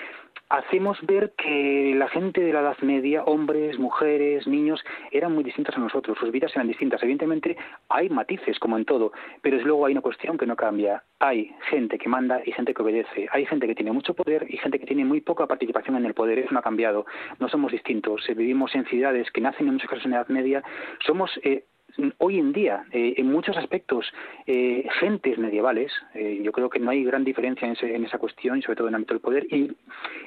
hacemos 0.50 0.98
ver 1.04 1.34
que 1.38 1.94
la 1.98 2.08
gente 2.10 2.42
de 2.42 2.54
la 2.54 2.62
Edad 2.62 2.78
Media, 2.82 3.24
hombres, 3.24 3.80
mujeres, 3.80 4.48
niños, 4.48 4.84
eran 5.12 5.34
muy 5.34 5.44
distintos 5.44 5.76
a 5.76 5.80
nosotros, 5.80 6.18
sus 6.20 6.32
vidas 6.32 6.52
eran 6.56 6.68
distintas. 6.68 7.02
Evidentemente 7.02 7.58
hay 7.90 8.10
matices, 8.10 8.60
como 8.60 8.78
en 8.78 8.86
todo, 8.86 9.12
pero 9.42 9.58
desde 9.58 9.68
luego 9.68 9.86
hay 9.86 9.94
una 9.94 10.02
cuestión 10.02 10.38
que 10.38 10.46
no 10.46 10.56
cambia. 10.56 11.04
Hay 11.20 11.56
gente 11.70 11.98
que 11.98 12.10
manda 12.10 12.42
y 12.46 12.52
gente 12.52 12.74
que 12.74 12.82
obedece. 12.82 13.28
Hay 13.32 13.46
gente 13.46 13.68
que 13.68 13.76
tiene 13.76 13.92
mucho 13.92 14.14
poder 14.14 14.46
y 14.50 14.58
gente 14.58 14.80
que 14.80 14.86
tiene 14.86 15.06
muy 15.06 15.22
poca 15.22 15.48
participación 15.48 15.96
en 15.98 16.06
el 16.06 16.14
poder. 16.14 16.40
Eso 16.40 16.52
no 16.52 16.60
ha 16.60 16.64
cambiado 16.64 17.06
no 17.40 17.50
somos 17.50 17.72
distintos. 17.72 18.28
Eh, 18.30 18.34
vivimos 18.34 18.74
en 18.76 18.86
ciudades 18.86 19.30
que 19.32 19.42
nacen 19.42 19.68
en 19.68 19.74
muchos 19.74 19.90
casos 19.90 20.06
en 20.06 20.12
la 20.12 20.18
Edad 20.18 20.28
Media. 20.30 20.64
Somos 21.06 21.32
eh, 21.44 21.66
hoy 22.18 22.40
en 22.40 22.54
día, 22.54 22.86
eh, 22.92 23.16
en 23.18 23.32
muchos 23.32 23.56
aspectos, 23.58 24.12
eh, 24.48 24.88
gentes 25.00 25.38
medievales, 25.38 25.92
eh, 26.14 26.40
yo 26.44 26.52
creo 26.52 26.70
que 26.70 26.80
no 26.80 26.92
hay 26.92 27.04
gran 27.04 27.24
diferencia 27.24 27.68
en, 27.68 28.06
esa 28.06 28.18
cuestión, 28.18 28.62
sobre 28.62 28.76
todo 28.76 28.88
en 28.88 28.94
el 28.94 28.96
ámbito 28.96 29.14
del 29.14 29.22
poder, 29.22 29.46
y, 29.50 29.72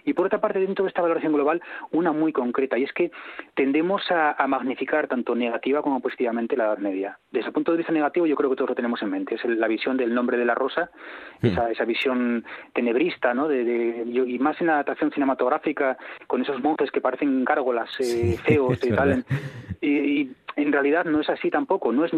y, 0.04 0.12
por 0.12 0.26
otra 0.26 0.40
parte, 0.40 0.60
dentro 0.60 0.84
de 0.84 0.88
esta 0.88 1.02
valoración 1.02 1.32
global, 1.32 1.60
una 1.90 2.12
muy 2.12 2.32
concreta, 2.32 2.78
y 2.78 2.84
es 2.84 2.92
que 2.92 3.10
tendemos 3.54 4.02
a, 4.10 4.34
magnificar 4.46 5.08
tanto 5.08 5.34
negativa 5.34 5.82
como 5.82 6.00
positivamente 6.00 6.56
la 6.56 6.66
Edad 6.66 6.78
Media. 6.78 7.18
Desde 7.32 7.48
el 7.48 7.52
punto 7.52 7.72
de 7.72 7.78
vista 7.78 7.92
negativo, 7.92 8.26
yo 8.26 8.36
creo 8.36 8.50
que 8.50 8.56
todos 8.56 8.70
lo 8.70 8.76
tenemos 8.76 9.02
en 9.02 9.10
mente, 9.10 9.34
es 9.34 9.44
la 9.44 9.66
visión 9.66 9.96
del 9.96 10.14
nombre 10.14 10.38
de 10.38 10.44
la 10.44 10.54
rosa, 10.54 10.90
esa, 11.42 11.70
esa, 11.70 11.84
visión 11.84 12.44
tenebrista, 12.72 13.34
¿no? 13.34 13.48
De, 13.48 14.04
y 14.06 14.38
más 14.38 14.60
en 14.60 14.68
la 14.68 14.74
adaptación 14.74 15.10
cinematográfica, 15.10 15.98
con 16.26 16.42
esos 16.42 16.62
monjes 16.62 16.90
que 16.90 17.00
parecen 17.00 17.44
gárgolas 17.44 17.90
feos 18.44 18.78
y 18.84 18.90
tal, 18.90 19.24
y 19.80 20.30
en 20.56 20.72
realidad 20.72 21.04
no 21.04 21.20
es 21.20 21.28
así 21.28 21.50
tampoco. 21.50 21.92
No 21.92 22.04
es, 22.04 22.12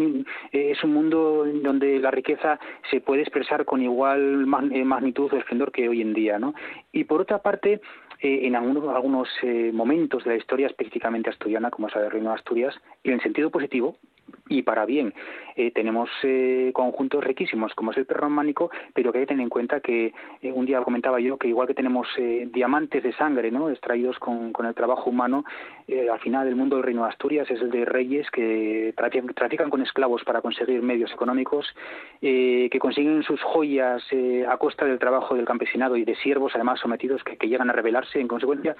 es 0.51 0.83
un 0.83 0.93
mundo 0.93 1.45
donde 1.61 1.99
la 1.99 2.11
riqueza 2.11 2.59
se 2.89 3.01
puede 3.01 3.21
expresar 3.21 3.65
con 3.65 3.81
igual 3.81 4.47
eh, 4.71 4.85
magnitud 4.85 5.31
o 5.31 5.37
esplendor 5.37 5.71
que 5.71 5.89
hoy 5.89 6.01
en 6.01 6.13
día. 6.13 6.39
¿no? 6.39 6.55
Y 6.91 7.03
por 7.03 7.21
otra 7.21 7.41
parte, 7.41 7.81
eh, 8.21 8.39
en 8.43 8.55
algunos, 8.55 9.29
eh, 9.43 9.71
momentos 9.73 10.23
de 10.23 10.31
la 10.31 10.37
historia 10.37 10.67
específicamente 10.67 11.29
asturiana, 11.29 11.69
como 11.69 11.87
es 11.87 11.93
del 11.93 12.11
Reino 12.11 12.29
de 12.29 12.35
Asturias, 12.35 12.75
y 13.03 13.11
en 13.11 13.21
sentido 13.21 13.49
positivo, 13.49 13.97
y 14.49 14.63
para 14.63 14.85
bien. 14.85 15.13
Eh, 15.55 15.71
tenemos 15.71 16.09
eh, 16.23 16.71
conjuntos 16.73 17.21
riquísimos, 17.21 17.73
como 17.75 17.91
es 17.91 17.97
el 17.97 18.05
perro 18.05 18.21
románico, 18.21 18.71
pero 18.93 19.11
que 19.11 19.19
hay 19.19 19.23
que 19.23 19.29
tener 19.29 19.43
en 19.43 19.49
cuenta 19.49 19.81
que 19.81 20.13
eh, 20.41 20.51
un 20.53 20.65
día 20.65 20.81
comentaba 20.81 21.19
yo 21.19 21.37
que 21.37 21.49
igual 21.49 21.67
que 21.67 21.73
tenemos 21.73 22.07
diamantes 22.17 23.03
de 23.03 23.13
sangre, 23.13 23.51
¿no? 23.51 23.69
extraídos 23.69 24.17
con, 24.19 24.53
con 24.53 24.65
el 24.65 24.73
trabajo 24.73 25.09
humano, 25.09 25.43
al 26.11 26.19
final 26.19 26.47
el 26.47 26.55
mundo 26.55 26.75
del 26.75 26.85
reino 26.85 27.03
de 27.03 27.09
Asturias 27.09 27.49
es 27.49 27.61
el 27.61 27.71
de 27.71 27.83
reyes 27.83 28.29
que 28.31 28.93
trafican 29.35 29.69
con 29.69 29.81
esclavos 29.81 30.23
para 30.23 30.41
conseguir 30.41 30.81
medios 30.81 31.11
económicos, 31.11 31.65
que 32.21 32.77
consiguen 32.79 33.23
sus 33.23 33.41
joyas 33.41 34.03
a 34.47 34.57
costa 34.57 34.85
del 34.85 34.99
trabajo 34.99 35.35
del 35.35 35.45
campesinado 35.45 35.95
y 35.97 36.05
de 36.05 36.15
siervos, 36.15 36.51
además 36.55 36.79
sometidos, 36.79 37.23
que, 37.23 37.47
llegan 37.47 37.69
a 37.69 37.73
rebelarse. 37.73 38.19
En 38.19 38.27
consecuencia, 38.27 38.75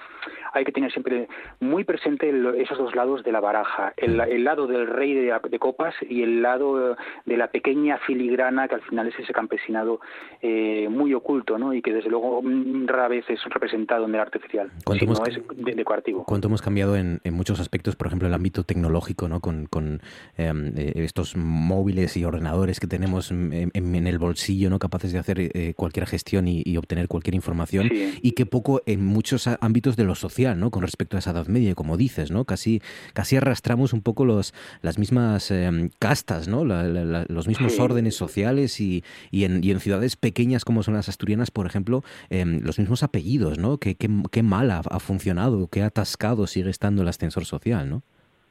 hay 0.52 0.64
que 0.64 0.72
tener 0.72 0.92
siempre 0.92 1.28
muy 1.58 1.84
presente 1.84 2.32
esos 2.58 2.78
dos 2.78 2.94
lados 2.94 3.24
de 3.24 3.32
la 3.32 3.40
baraja, 3.40 3.92
el, 3.96 4.20
el 4.20 4.44
lado 4.44 4.66
del 4.66 4.86
rey 4.86 5.14
de, 5.14 5.36
de 5.48 5.58
copas 5.60 5.94
y 6.08 6.22
el 6.24 6.42
lado 6.42 6.96
de 7.24 7.36
la 7.36 7.52
pequeña 7.52 7.98
filigrana 7.98 8.66
que 8.66 8.74
al 8.74 8.82
final 8.82 9.06
es 9.06 9.18
ese 9.18 9.32
campesinado 9.32 10.00
eh, 10.42 10.88
muy 10.90 11.14
oculto 11.14 11.58
¿no? 11.58 11.72
y 11.72 11.82
que 11.82 11.92
desde 11.92 12.10
luego 12.10 12.42
rara 12.86 13.06
vez 13.06 13.24
es 13.28 13.38
representado 13.44 14.06
en 14.06 14.14
el 14.14 14.20
arte 14.20 14.38
oficial, 14.38 14.72
sino 14.98 15.14
hemos, 15.14 15.28
es 15.28 15.40
decorativo. 15.76 16.24
¿Cuánto 16.24 16.48
hemos 16.48 16.62
cambiado 16.62 16.96
en, 16.96 17.20
muchos 17.30 17.60
aspectos, 17.60 17.94
por 17.94 18.08
ejemplo, 18.08 18.26
el 18.26 18.34
ámbito 18.34 18.64
tecnológico, 18.64 19.28
¿no? 19.28 19.40
con, 19.40 19.66
con 19.66 20.00
em, 20.36 20.72
eh, 20.76 20.92
estos 20.96 21.36
móviles 21.36 22.16
y 22.16 22.24
ordenadores 22.24 22.80
que 22.80 22.86
tenemos 22.86 23.30
en, 23.30 23.70
el 23.74 24.18
bolsillo, 24.18 24.70
¿no? 24.70 24.78
capaces 24.78 25.12
de 25.12 25.18
hacer 25.18 25.38
eh, 25.40 25.74
cualquier 25.76 26.06
gestión 26.06 26.48
y, 26.48 26.76
obtener 26.76 27.08
cualquier 27.08 27.34
información, 27.34 27.90
y 27.92 28.32
que 28.32 28.46
poco 28.46 28.80
en 28.86 29.04
muchos 29.04 29.46
ámbitos 29.60 29.96
de 29.96 30.04
lo 30.04 30.14
social, 30.14 30.58
¿no? 30.58 30.70
con 30.70 30.82
respecto 30.82 31.16
a 31.16 31.20
esa 31.20 31.32
Edad 31.32 31.46
Media, 31.46 31.74
como 31.74 31.96
dices, 31.96 32.30
¿no? 32.30 32.44
casi, 32.46 32.80
casi 33.12 33.36
arrastramos 33.36 33.92
un 33.92 34.00
poco 34.00 34.24
los, 34.24 34.54
las 34.80 34.98
mismas 34.98 35.49
em, 35.50 35.90
castas, 35.98 36.48
¿no? 36.48 36.64
los 36.64 37.48
mismos 37.48 37.78
órdenes 37.78 38.14
sociales 38.14 38.80
y, 38.80 39.04
y, 39.30 39.44
en, 39.44 39.62
y 39.62 39.70
en 39.70 39.80
ciudades 39.80 40.16
pequeñas 40.16 40.64
como 40.64 40.82
son 40.82 40.94
las 40.94 41.08
asturianas, 41.08 41.50
por 41.50 41.66
ejemplo, 41.66 42.02
em, 42.28 42.60
los 42.62 42.78
mismos 42.78 43.02
apellidos, 43.02 43.58
¿no? 43.58 43.78
Qué, 43.78 43.96
qué, 43.96 44.42
mal 44.42 44.70
ha, 44.70 44.82
funcionado, 45.00 45.68
qué 45.68 45.82
atascado 45.82 46.46
sigue 46.46 46.70
estando 46.70 47.02
el 47.02 47.08
ascensor 47.08 47.44
social, 47.44 47.88
¿no? 47.88 48.02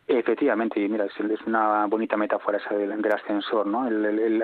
Efectivamente, 0.08 0.80
mira, 0.90 1.06
es, 1.06 1.14
una 1.46 1.86
bonita 1.86 2.18
metáfora 2.18 2.58
esa 2.58 2.74
del, 2.74 3.12
ascensor, 3.12 3.68
¿no? 3.68 3.88
El, 3.88 4.44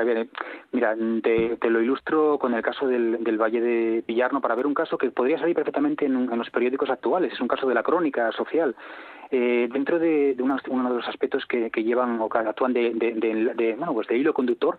mira, 0.71 0.95
te, 1.23 1.69
lo 1.69 1.81
ilustro 1.81 2.37
con 2.37 2.53
el 2.53 2.61
caso 2.61 2.87
del, 2.87 3.37
Valle 3.37 3.61
de 3.61 4.03
Villarno 4.07 4.41
para 4.41 4.53
ver 4.53 4.67
un 4.67 4.75
caso 4.75 4.95
que 4.97 5.09
podría 5.09 5.39
salir 5.39 5.55
perfectamente 5.55 6.05
en, 6.05 6.31
en, 6.31 6.37
los 6.37 6.51
periódicos 6.51 6.91
actuales. 6.91 7.33
Es 7.33 7.41
un 7.41 7.47
caso 7.47 7.67
de 7.67 7.73
la 7.73 7.81
crónica 7.81 8.31
social. 8.33 8.75
Eh, 9.31 9.67
dentro 9.71 9.99
de, 9.99 10.35
uno 10.39 10.89
de 10.89 10.95
los 10.95 11.07
aspectos 11.07 11.45
que, 11.45 11.69
llevan 11.83 12.19
o 12.19 12.29
que 12.29 12.37
actúan 12.39 12.73
de, 12.73 13.75
bueno, 13.77 13.93
pues 13.93 14.07
de 14.07 14.17
hilo 14.17 14.33
conductor 14.33 14.77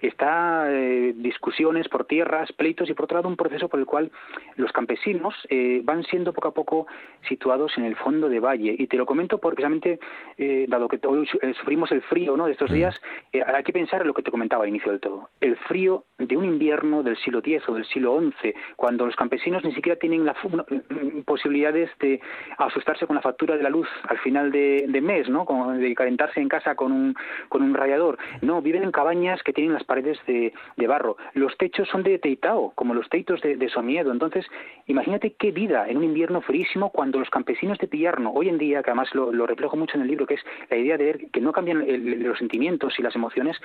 está 0.00 0.66
eh, 0.70 1.14
discusiones 1.16 1.88
por 1.88 2.04
tierras, 2.04 2.52
pleitos 2.52 2.88
y 2.88 2.94
por 2.94 3.04
otro 3.04 3.18
lado 3.18 3.28
un 3.28 3.36
proceso 3.36 3.68
por 3.68 3.80
el 3.80 3.86
cual 3.86 4.10
los 4.56 4.72
campesinos 4.72 5.34
eh, 5.48 5.80
van 5.84 6.04
siendo 6.04 6.32
poco 6.32 6.48
a 6.48 6.54
poco 6.54 6.86
situados 7.28 7.76
en 7.76 7.84
el 7.84 7.96
fondo 7.96 8.28
de 8.28 8.40
valle. 8.40 8.74
Y 8.78 8.86
te 8.86 8.96
lo 8.96 9.06
comento 9.06 9.38
porque 9.38 9.56
precisamente, 9.56 9.98
dado 10.68 10.88
que 10.88 11.00
hoy 11.06 11.26
sufrimos 11.58 11.90
el 11.90 12.02
frío 12.02 12.36
¿no? 12.36 12.46
de 12.46 12.52
estos 12.52 12.70
mm. 12.70 12.74
días, 12.74 13.00
hay 13.32 13.64
que 13.64 13.72
pensar 13.72 14.02
en 14.02 14.08
lo 14.08 14.14
que 14.14 14.22
te 14.22 14.30
comentaba 14.30 14.64
al 14.64 14.68
inicio 14.68 14.92
del 14.92 15.00
todo. 15.00 15.30
El 15.40 15.56
frío 15.56 16.04
de 16.18 16.36
un 16.36 16.44
invierno 16.44 17.02
del 17.02 17.16
siglo 17.16 17.38
X 17.40 17.62
o 17.68 17.74
del 17.74 17.86
siglo 17.86 18.20
XI, 18.20 18.54
cuando 18.76 19.06
los 19.06 19.16
campesinos 19.16 19.64
ni 19.64 19.72
siquiera 19.72 19.98
tienen 19.98 20.24
la 20.24 20.34
posibilidades 21.24 21.90
de 22.00 22.20
asustarse 22.58 23.06
con 23.06 23.16
la 23.16 23.22
factura 23.22 23.56
de 23.56 23.62
la 23.62 23.70
luz 23.70 23.88
al 24.08 24.18
final 24.18 24.50
de, 24.50 25.00
mes, 25.02 25.28
¿no? 25.28 25.44
de 25.72 25.94
calentarse 25.94 26.40
en 26.40 26.48
casa 26.48 26.74
con 26.74 26.92
un, 26.92 27.14
con 27.48 27.62
un 27.62 27.74
radiador. 27.74 28.18
No, 28.42 28.62
viven 28.62 28.82
en 28.82 28.92
cabañas 28.92 29.42
que 29.42 29.52
tienen 29.52 29.72
las 29.72 29.84
paredes 29.84 30.18
de, 30.26 30.52
barro. 30.86 31.16
Los 31.34 31.56
techos 31.58 31.88
son 31.88 32.02
de 32.02 32.18
teitao, 32.18 32.72
como 32.74 32.94
los 32.94 33.08
teitos 33.08 33.40
de, 33.40 33.56
de, 33.56 33.68
Somiedo. 33.68 34.12
Entonces, 34.12 34.46
imagínate 34.86 35.34
qué 35.34 35.50
vida 35.50 35.88
en 35.88 35.96
un 35.98 36.04
invierno 36.04 36.40
frísimo 36.40 36.90
cuando 36.90 37.18
los 37.18 37.30
campesinos 37.30 37.78
de 37.78 37.88
Pillarno, 37.88 38.32
hoy 38.32 38.48
en 38.48 38.58
día, 38.58 38.82
que 38.82 38.90
además 38.90 39.14
lo, 39.14 39.46
reflejo 39.46 39.76
mucho 39.76 39.96
en 39.96 40.02
el 40.02 40.08
libro, 40.08 40.26
que 40.26 40.34
es 40.34 40.40
la 40.70 40.76
idea 40.76 40.96
de 40.96 41.04
ver 41.04 41.30
que 41.30 41.40
no 41.40 41.52
cambian 41.52 41.84
los 42.22 42.38
sentimientos 42.38 42.98
y 42.98 43.02
las 43.02 43.14
emociones, 43.14 43.56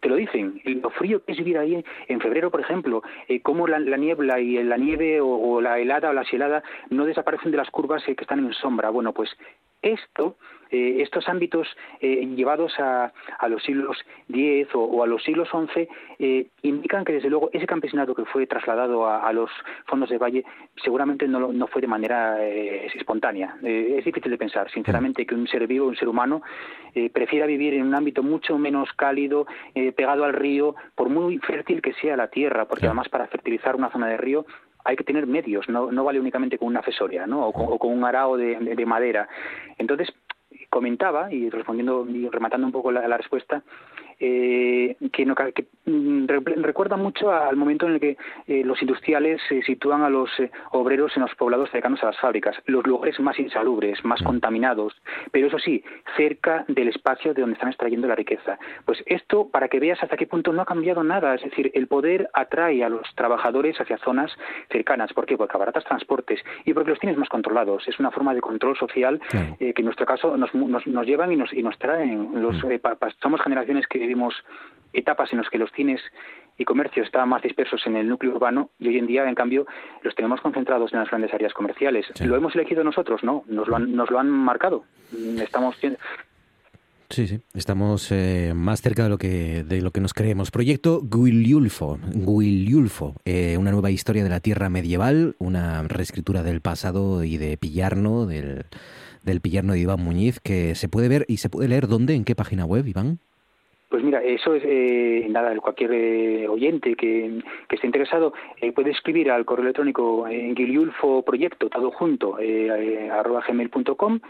te 0.00 0.08
lo 0.08 0.16
dicen. 0.16 0.60
Lo 0.64 0.90
frío 0.90 1.24
que 1.24 1.32
es 1.32 1.38
vivir 1.38 1.58
ahí 1.58 1.84
en 2.08 2.20
febrero, 2.20 2.50
por 2.50 2.60
ejemplo, 2.60 3.02
eh, 3.28 3.40
cómo 3.40 3.66
la, 3.66 3.78
niebla 3.78 4.40
y 4.40 4.62
la 4.62 4.76
nieve 4.76 5.20
o, 5.20 5.60
la 5.60 5.78
helada 5.78 6.10
o 6.10 6.12
la 6.12 6.22
helada 6.22 6.62
no 6.90 7.04
desaparecen 7.04 7.50
de 7.50 7.56
las 7.56 7.70
curvas 7.70 8.06
eh, 8.08 8.14
que 8.14 8.24
están 8.24 8.38
en 8.38 8.52
sombra. 8.52 8.90
Bueno, 8.90 9.12
pues 9.12 9.30
esto, 9.82 10.36
eh, 10.72 11.02
estos 11.02 11.28
ámbitos 11.28 11.68
eh, 12.00 12.26
llevados 12.34 12.72
a, 12.78 13.12
los 13.46 13.62
siglos 13.62 13.98
X 14.30 14.68
o, 14.74 15.02
a 15.02 15.06
los 15.06 15.22
siglos 15.22 15.48
XI 15.50 15.86
eh, 16.18 16.46
indican 16.62 17.04
que 17.04 17.12
desde 17.12 17.28
luego 17.28 17.50
ese 17.52 17.66
campesinado 17.66 18.14
que 18.14 18.24
fue 18.24 18.46
trasladado 18.46 19.06
a, 19.06 19.30
los 19.34 19.50
fondos 19.84 20.08
de 20.08 20.16
valle 20.16 20.44
seguramente 20.82 21.28
no, 21.28 21.52
no 21.52 21.66
fue 21.66 21.82
de 21.82 21.88
manera 21.88 22.42
espontánea. 22.42 23.56
es 23.62 24.04
difícil 24.04 24.30
de 24.30 24.38
pensar, 24.38 24.70
sinceramente, 24.70 25.26
que 25.26 25.34
un 25.34 25.46
ser 25.46 25.66
vivo, 25.66 25.86
un 25.86 25.96
ser 25.96 26.08
humano, 26.08 26.42
prefiera 27.12 27.46
vivir 27.46 27.74
en 27.74 27.86
un 27.86 27.94
ámbito 27.94 28.22
mucho 28.22 28.56
menos 28.58 28.90
cálido, 28.94 29.46
pegado 29.96 30.24
al 30.24 30.32
río, 30.32 30.74
por 30.94 31.08
muy 31.08 31.38
fértil 31.38 31.82
que 31.82 31.92
sea 31.94 32.16
la 32.16 32.28
tierra, 32.28 32.66
porque 32.66 32.86
además 32.86 33.08
para 33.08 33.26
fertilizar 33.26 33.76
una 33.76 33.90
zona 33.90 34.08
de 34.08 34.16
río 34.16 34.46
hay 34.84 34.96
que 34.96 35.04
tener 35.04 35.26
medios, 35.26 35.68
no, 35.68 35.92
no 35.92 36.04
vale 36.04 36.20
únicamente 36.20 36.58
con 36.58 36.68
una 36.68 36.82
fesoria 36.82 37.26
¿no? 37.26 37.46
o, 37.46 37.78
con, 37.78 37.92
un 37.92 38.04
arao 38.04 38.36
de, 38.36 38.56
de, 38.56 38.86
madera. 38.86 39.28
Entonces, 39.78 40.12
comentaba, 40.70 41.32
y 41.32 41.50
respondiendo 41.50 42.06
y 42.08 42.28
rematando 42.28 42.66
un 42.66 42.72
poco 42.72 42.90
la 42.90 43.16
respuesta, 43.16 43.62
eh, 44.24 44.96
que, 45.12 45.26
mm, 45.26 46.26
recuerda 46.28 46.96
mucho 46.96 47.32
al 47.32 47.56
momento 47.56 47.86
en 47.86 47.94
el 47.94 48.00
que 48.00 48.16
eh, 48.46 48.62
los 48.64 48.80
industriales 48.80 49.40
se 49.48 49.62
sitúan 49.62 50.02
a 50.02 50.10
los 50.10 50.30
eh, 50.38 50.48
obreros 50.70 51.16
en 51.16 51.22
los 51.22 51.34
poblados 51.34 51.70
cercanos 51.72 52.00
a 52.04 52.06
las 52.06 52.20
fábricas, 52.20 52.54
los 52.66 52.86
lugares 52.86 53.18
más 53.18 53.36
insalubres, 53.40 54.04
más 54.04 54.22
mm. 54.22 54.24
contaminados, 54.24 54.94
pero 55.32 55.48
eso 55.48 55.58
sí, 55.58 55.82
cerca 56.16 56.64
del 56.68 56.86
espacio 56.86 57.34
de 57.34 57.40
donde 57.40 57.54
están 57.54 57.70
extrayendo 57.70 58.06
la 58.06 58.14
riqueza. 58.14 58.60
Pues 58.84 59.02
esto, 59.06 59.48
para 59.48 59.66
que 59.66 59.80
veas 59.80 60.00
hasta 60.00 60.16
qué 60.16 60.28
punto 60.28 60.52
no 60.52 60.62
ha 60.62 60.66
cambiado 60.66 61.02
nada, 61.02 61.34
es 61.34 61.42
decir, 61.42 61.72
el 61.74 61.88
poder 61.88 62.30
atrae 62.32 62.84
a 62.84 62.88
los 62.88 63.12
trabajadores 63.16 63.80
hacia 63.80 63.98
zonas 63.98 64.30
cercanas. 64.70 65.12
¿Por 65.12 65.26
qué? 65.26 65.36
Porque 65.36 65.56
abaratas 65.56 65.84
transportes 65.84 66.38
y 66.64 66.74
porque 66.74 66.90
los 66.90 67.00
tienes 67.00 67.18
más 67.18 67.28
controlados. 67.28 67.88
Es 67.88 67.98
una 67.98 68.12
forma 68.12 68.34
de 68.34 68.40
control 68.40 68.76
social 68.76 69.20
que 69.58 69.74
en 69.76 69.84
nuestro 69.84 70.06
caso 70.06 70.36
nos, 70.36 70.54
nos, 70.54 71.06
llevan 71.06 71.32
y 71.32 71.36
nos, 71.36 71.52
y 71.52 71.62
nos 71.64 71.76
traen. 71.78 72.40
Los, 72.40 72.62
mm. 72.62 72.70
somos 73.20 73.42
generaciones 73.42 73.88
que 73.88 74.11
vivimos 74.12 74.34
etapas 74.92 75.32
en 75.32 75.38
las 75.38 75.48
que 75.48 75.58
los 75.58 75.70
cines 75.72 76.00
y 76.58 76.64
comercios 76.64 77.06
estaban 77.06 77.30
más 77.30 77.42
dispersos 77.42 77.80
en 77.86 77.96
el 77.96 78.08
núcleo 78.08 78.32
urbano 78.34 78.70
y 78.78 78.88
hoy 78.88 78.98
en 78.98 79.06
día, 79.06 79.26
en 79.26 79.34
cambio, 79.34 79.66
los 80.02 80.14
tenemos 80.14 80.40
concentrados 80.42 80.92
en 80.92 81.00
las 81.00 81.08
grandes 81.08 81.32
áreas 81.32 81.54
comerciales. 81.54 82.06
¿Lo 82.20 82.36
hemos 82.36 82.54
elegido 82.54 82.84
nosotros? 82.84 83.24
No, 83.24 83.42
nos 83.46 83.68
lo 83.68 83.76
han, 83.76 83.96
nos 83.96 84.10
lo 84.10 84.18
han 84.18 84.28
marcado. 84.28 84.84
Estamos 85.38 85.76
Sí, 87.08 87.26
sí, 87.26 87.40
estamos 87.54 88.10
eh, 88.10 88.52
más 88.54 88.80
cerca 88.80 89.02
de 89.02 89.10
lo 89.10 89.18
que 89.18 89.64
de 89.64 89.82
lo 89.82 89.90
que 89.90 90.00
nos 90.00 90.14
creemos. 90.14 90.50
Proyecto 90.50 91.02
Guiliulfo, 91.02 91.98
Guiliulfo, 92.10 93.14
eh, 93.26 93.56
una 93.58 93.70
nueva 93.70 93.90
historia 93.90 94.24
de 94.24 94.30
la 94.30 94.40
tierra 94.40 94.70
medieval, 94.70 95.36
una 95.38 95.82
reescritura 95.82 96.42
del 96.42 96.62
pasado 96.62 97.22
y 97.24 97.36
de 97.36 97.58
Pillarno, 97.58 98.24
del, 98.24 98.64
del 99.24 99.40
Pillarno 99.42 99.74
de 99.74 99.80
Iván 99.80 100.02
Muñiz, 100.02 100.40
que 100.40 100.74
se 100.74 100.88
puede 100.88 101.08
ver 101.08 101.26
y 101.28 101.36
se 101.38 101.50
puede 101.50 101.68
leer 101.68 101.86
dónde, 101.86 102.14
en 102.14 102.24
qué 102.24 102.34
página 102.34 102.64
web, 102.64 102.86
Iván. 102.86 103.18
Pues 103.92 104.02
mira, 104.02 104.22
eso 104.22 104.54
es 104.54 104.62
eh, 104.64 105.26
nada, 105.28 105.54
cualquier 105.60 105.92
eh, 105.92 106.48
oyente 106.48 106.94
que, 106.94 107.42
esté 107.68 107.86
interesado 107.86 108.32
eh, 108.58 108.72
puede 108.72 108.90
escribir 108.90 109.30
al 109.30 109.44
correo 109.44 109.64
electrónico 109.64 110.26
en 110.26 110.54
proyecto, 111.26 111.68
todo 111.68 111.90
junto, 111.90 112.38
arroba 113.12 113.44
gmail.com. 113.46 114.20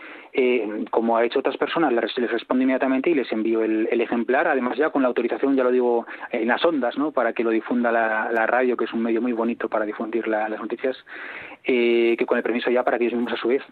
como 0.90 1.16
ha 1.16 1.24
hecho 1.24 1.38
otras 1.38 1.56
personas, 1.56 1.92
les 1.92 2.30
respondo 2.32 2.64
inmediatamente 2.64 3.10
y 3.10 3.14
les 3.14 3.30
envío 3.30 3.62
el, 3.62 4.00
ejemplar, 4.00 4.48
además 4.48 4.76
ya 4.76 4.90
con 4.90 5.02
la 5.02 5.08
autorización, 5.08 5.54
ya 5.54 5.62
lo 5.62 5.70
digo, 5.70 6.06
en 6.32 6.48
las 6.48 6.64
ondas, 6.64 6.98
¿no? 6.98 7.12
para 7.12 7.32
que 7.32 7.44
lo 7.44 7.50
difunda 7.50 7.92
la, 7.92 8.46
radio, 8.48 8.76
que 8.76 8.86
es 8.86 8.92
un 8.92 9.02
medio 9.02 9.22
muy 9.22 9.32
bonito 9.32 9.68
para 9.68 9.84
difundir 9.84 10.26
las 10.26 10.58
noticias, 10.58 10.96
que 11.62 12.24
con 12.26 12.36
el 12.36 12.42
permiso 12.42 12.68
ya 12.68 12.82
para 12.82 12.98
que 12.98 13.04
ellos 13.04 13.16
mismos 13.16 13.38
a 13.38 13.40
su 13.40 13.46
vez 13.46 13.62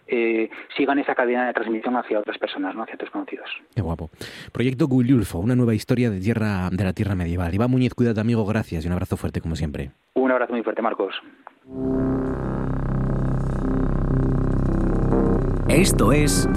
sigan 0.77 0.99
esa 0.99 1.15
cadena 1.15 1.47
de 1.47 1.53
transmisión 1.53 1.97
hacia 1.97 2.19
otras 2.19 2.37
personas, 2.37 2.75
¿no? 2.75 2.83
hacia 2.83 2.95
otros 2.95 3.09
conocidos. 3.09 3.49
Qué 3.75 3.81
guapo. 3.81 4.09
Proyecto 4.53 4.87
Guiliulfo, 4.87 5.39
una 5.39 5.55
nueva 5.55 5.73
de, 5.85 6.19
tierra, 6.19 6.69
de 6.71 6.83
la 6.83 6.93
tierra 6.93 7.15
medieval. 7.15 7.53
Iván 7.53 7.71
Muñiz, 7.71 7.93
cuídate 7.93 8.19
amigo, 8.19 8.45
gracias 8.45 8.83
y 8.83 8.87
un 8.87 8.93
abrazo 8.93 9.17
fuerte 9.17 9.41
como 9.41 9.55
siempre. 9.55 9.91
Un 10.13 10.31
abrazo 10.31 10.53
muy 10.53 10.63
fuerte, 10.63 10.81
Marcos. 10.81 11.15
Esto 15.67 16.11
es... 16.11 16.47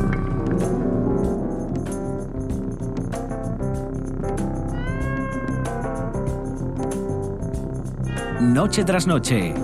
Noche 8.40 8.84
tras 8.84 9.06
noche 9.06 9.54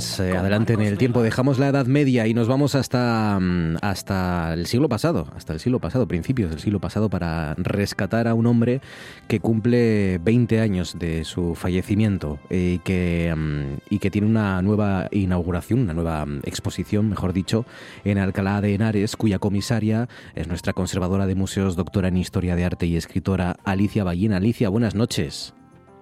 eh, 0.00 0.36
adelante 0.36 0.72
en 0.72 0.80
el 0.80 0.96
tiempo. 0.96 1.22
Dejamos 1.22 1.58
la 1.58 1.68
Edad 1.68 1.84
Media 1.84 2.26
y 2.26 2.32
nos 2.32 2.48
vamos 2.48 2.74
hasta, 2.74 3.38
mm, 3.38 3.76
hasta 3.82 4.54
el 4.54 4.66
siglo 4.66 4.88
pasado, 4.88 5.26
hasta 5.36 5.52
el 5.52 5.60
siglo 5.60 5.78
pasado, 5.78 6.08
principios 6.08 6.48
del 6.50 6.58
siglo 6.58 6.80
pasado, 6.80 7.10
para 7.10 7.54
rescatar 7.56 8.26
a 8.26 8.34
un 8.34 8.46
hombre 8.46 8.80
que 9.28 9.40
cumple 9.40 10.18
20 10.18 10.60
años 10.60 10.98
de 10.98 11.24
su 11.24 11.54
fallecimiento 11.54 12.38
y 12.48 12.78
que, 12.78 13.34
mm, 13.36 13.78
y 13.90 13.98
que 13.98 14.10
tiene 14.10 14.26
una 14.26 14.62
nueva 14.62 15.08
inauguración, 15.10 15.80
una 15.80 15.92
nueva 15.92 16.24
mm, 16.24 16.40
exposición, 16.44 17.10
mejor 17.10 17.34
dicho, 17.34 17.66
en 18.04 18.16
Alcalá 18.16 18.60
de 18.62 18.74
Henares, 18.74 19.16
cuya 19.16 19.38
comisaria 19.38 20.08
es 20.34 20.48
nuestra 20.48 20.72
conservadora 20.72 21.26
de 21.26 21.34
museos, 21.34 21.76
doctora 21.76 22.08
en 22.08 22.16
Historia 22.16 22.56
de 22.56 22.64
Arte 22.64 22.86
y 22.86 22.96
escritora 22.96 23.56
Alicia 23.64 24.02
Ballina. 24.02 24.38
Alicia, 24.38 24.70
buenas 24.70 24.94
noches. 24.94 25.52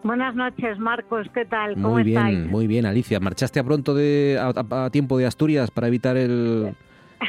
Buenas 0.02 0.34
noches, 0.34 0.78
Marcos. 0.78 1.26
¿Qué 1.34 1.44
tal? 1.44 1.74
¿Cómo 1.74 1.90
muy 1.90 2.02
bien, 2.04 2.48
muy 2.48 2.66
bien, 2.66 2.86
Alicia. 2.86 3.20
¿Marchaste 3.20 3.60
a 3.60 3.64
pronto 3.64 3.94
de 3.94 4.38
a, 4.40 4.90
tiempo 4.90 5.18
de 5.18 5.26
Asturias 5.26 5.70
para 5.70 5.88
evitar 5.88 6.16
el, 6.16 6.74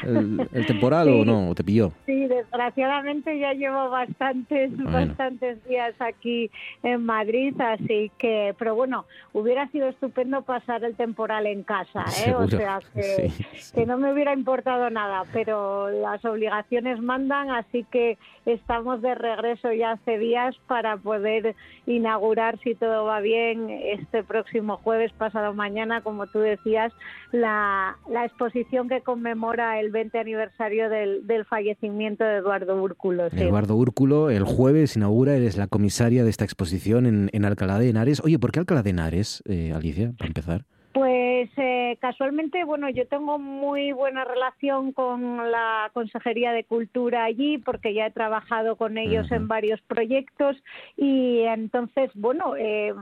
el, 0.03 0.65
temporal 0.65 1.09
o 1.09 1.25
no? 1.25 1.53
¿Te 1.55 1.63
pilló? 1.63 1.91
Sí, 2.05 2.27
desgraciadamente 2.27 3.37
ya 3.39 3.53
llevo 3.53 3.89
bastantes, 3.89 4.71
bastantes 4.77 5.63
días 5.67 5.93
aquí 5.99 6.49
en 6.83 7.05
Madrid, 7.05 7.53
así 7.59 8.11
que, 8.17 8.55
pero 8.57 8.75
bueno, 8.75 9.05
hubiera 9.33 9.67
sido 9.69 9.87
estupendo 9.89 10.41
pasar 10.43 10.83
el 10.83 10.95
temporal 10.95 11.45
en 11.45 11.63
casa, 11.63 12.05
¿eh? 12.25 12.33
o 12.33 12.47
sea 12.47 12.79
que, 12.93 13.31
que 13.73 13.85
no 13.85 13.97
me 13.97 14.13
hubiera 14.13 14.33
importado 14.33 14.89
nada, 14.89 15.23
pero 15.33 15.89
las 15.89 16.23
obligaciones 16.25 17.01
mandan, 17.01 17.49
así 17.49 17.85
que 17.91 18.17
estamos 18.45 19.01
de 19.01 19.15
regreso 19.15 19.71
ya 19.73 19.91
hace 19.91 20.17
días 20.17 20.55
para 20.67 20.97
poder 20.97 21.55
inaugurar, 21.85 22.59
si 22.59 22.75
todo 22.75 23.05
va 23.05 23.19
bien, 23.19 23.69
este 23.69 24.23
próximo 24.23 24.77
jueves, 24.77 25.11
pasado 25.13 25.53
mañana, 25.53 26.01
como 26.01 26.27
tú 26.27 26.39
decías, 26.39 26.93
la, 27.31 27.97
la 28.09 28.25
exposición 28.25 28.89
que 28.89 29.01
conmemora 29.01 29.78
el 29.79 29.91
20 29.91 30.17
aniversario 30.19 30.89
del, 30.89 31.45
fallecimiento 31.45 32.23
de 32.23 32.37
Eduardo 32.37 32.81
Úrculo. 32.81 33.27
Eduardo 33.27 33.75
Úrculo, 33.75 34.29
el 34.29 34.43
jueves 34.43 34.95
inaugura, 34.95 35.35
eres 35.35 35.57
la 35.57 35.67
comisaria 35.67 36.23
de 36.23 36.29
esta 36.29 36.43
exposición 36.43 37.05
en, 37.05 37.29
en 37.33 37.45
Alcalá 37.45 37.79
de 37.79 37.89
Henares. 37.89 38.21
Oye, 38.23 38.39
¿por 38.39 38.51
qué 38.51 38.59
Alcalá 38.59 38.83
de 38.83 38.91
Henares, 38.91 39.43
eh, 39.47 39.73
Alicia, 39.73 40.13
para 40.17 40.27
empezar? 40.27 40.65
Pues 40.99 41.49
eh, 41.55 41.97
casualmente, 42.01 42.65
bueno, 42.65 42.89
yo 42.89 43.07
tengo 43.07 43.39
muy 43.39 43.93
buena 43.93 44.25
relación 44.25 44.91
con 44.91 45.49
la 45.49 45.89
Consejería 45.93 46.51
de 46.51 46.65
Cultura 46.65 47.23
allí 47.23 47.57
porque 47.57 47.93
ya 47.93 48.07
he 48.07 48.11
trabajado 48.11 48.75
con 48.75 48.97
ellos 48.97 49.31
en 49.31 49.47
varios 49.47 49.79
proyectos 49.83 50.57
y 50.97 51.43
entonces, 51.43 52.11
bueno, 52.15 52.53
eh, 52.57 52.93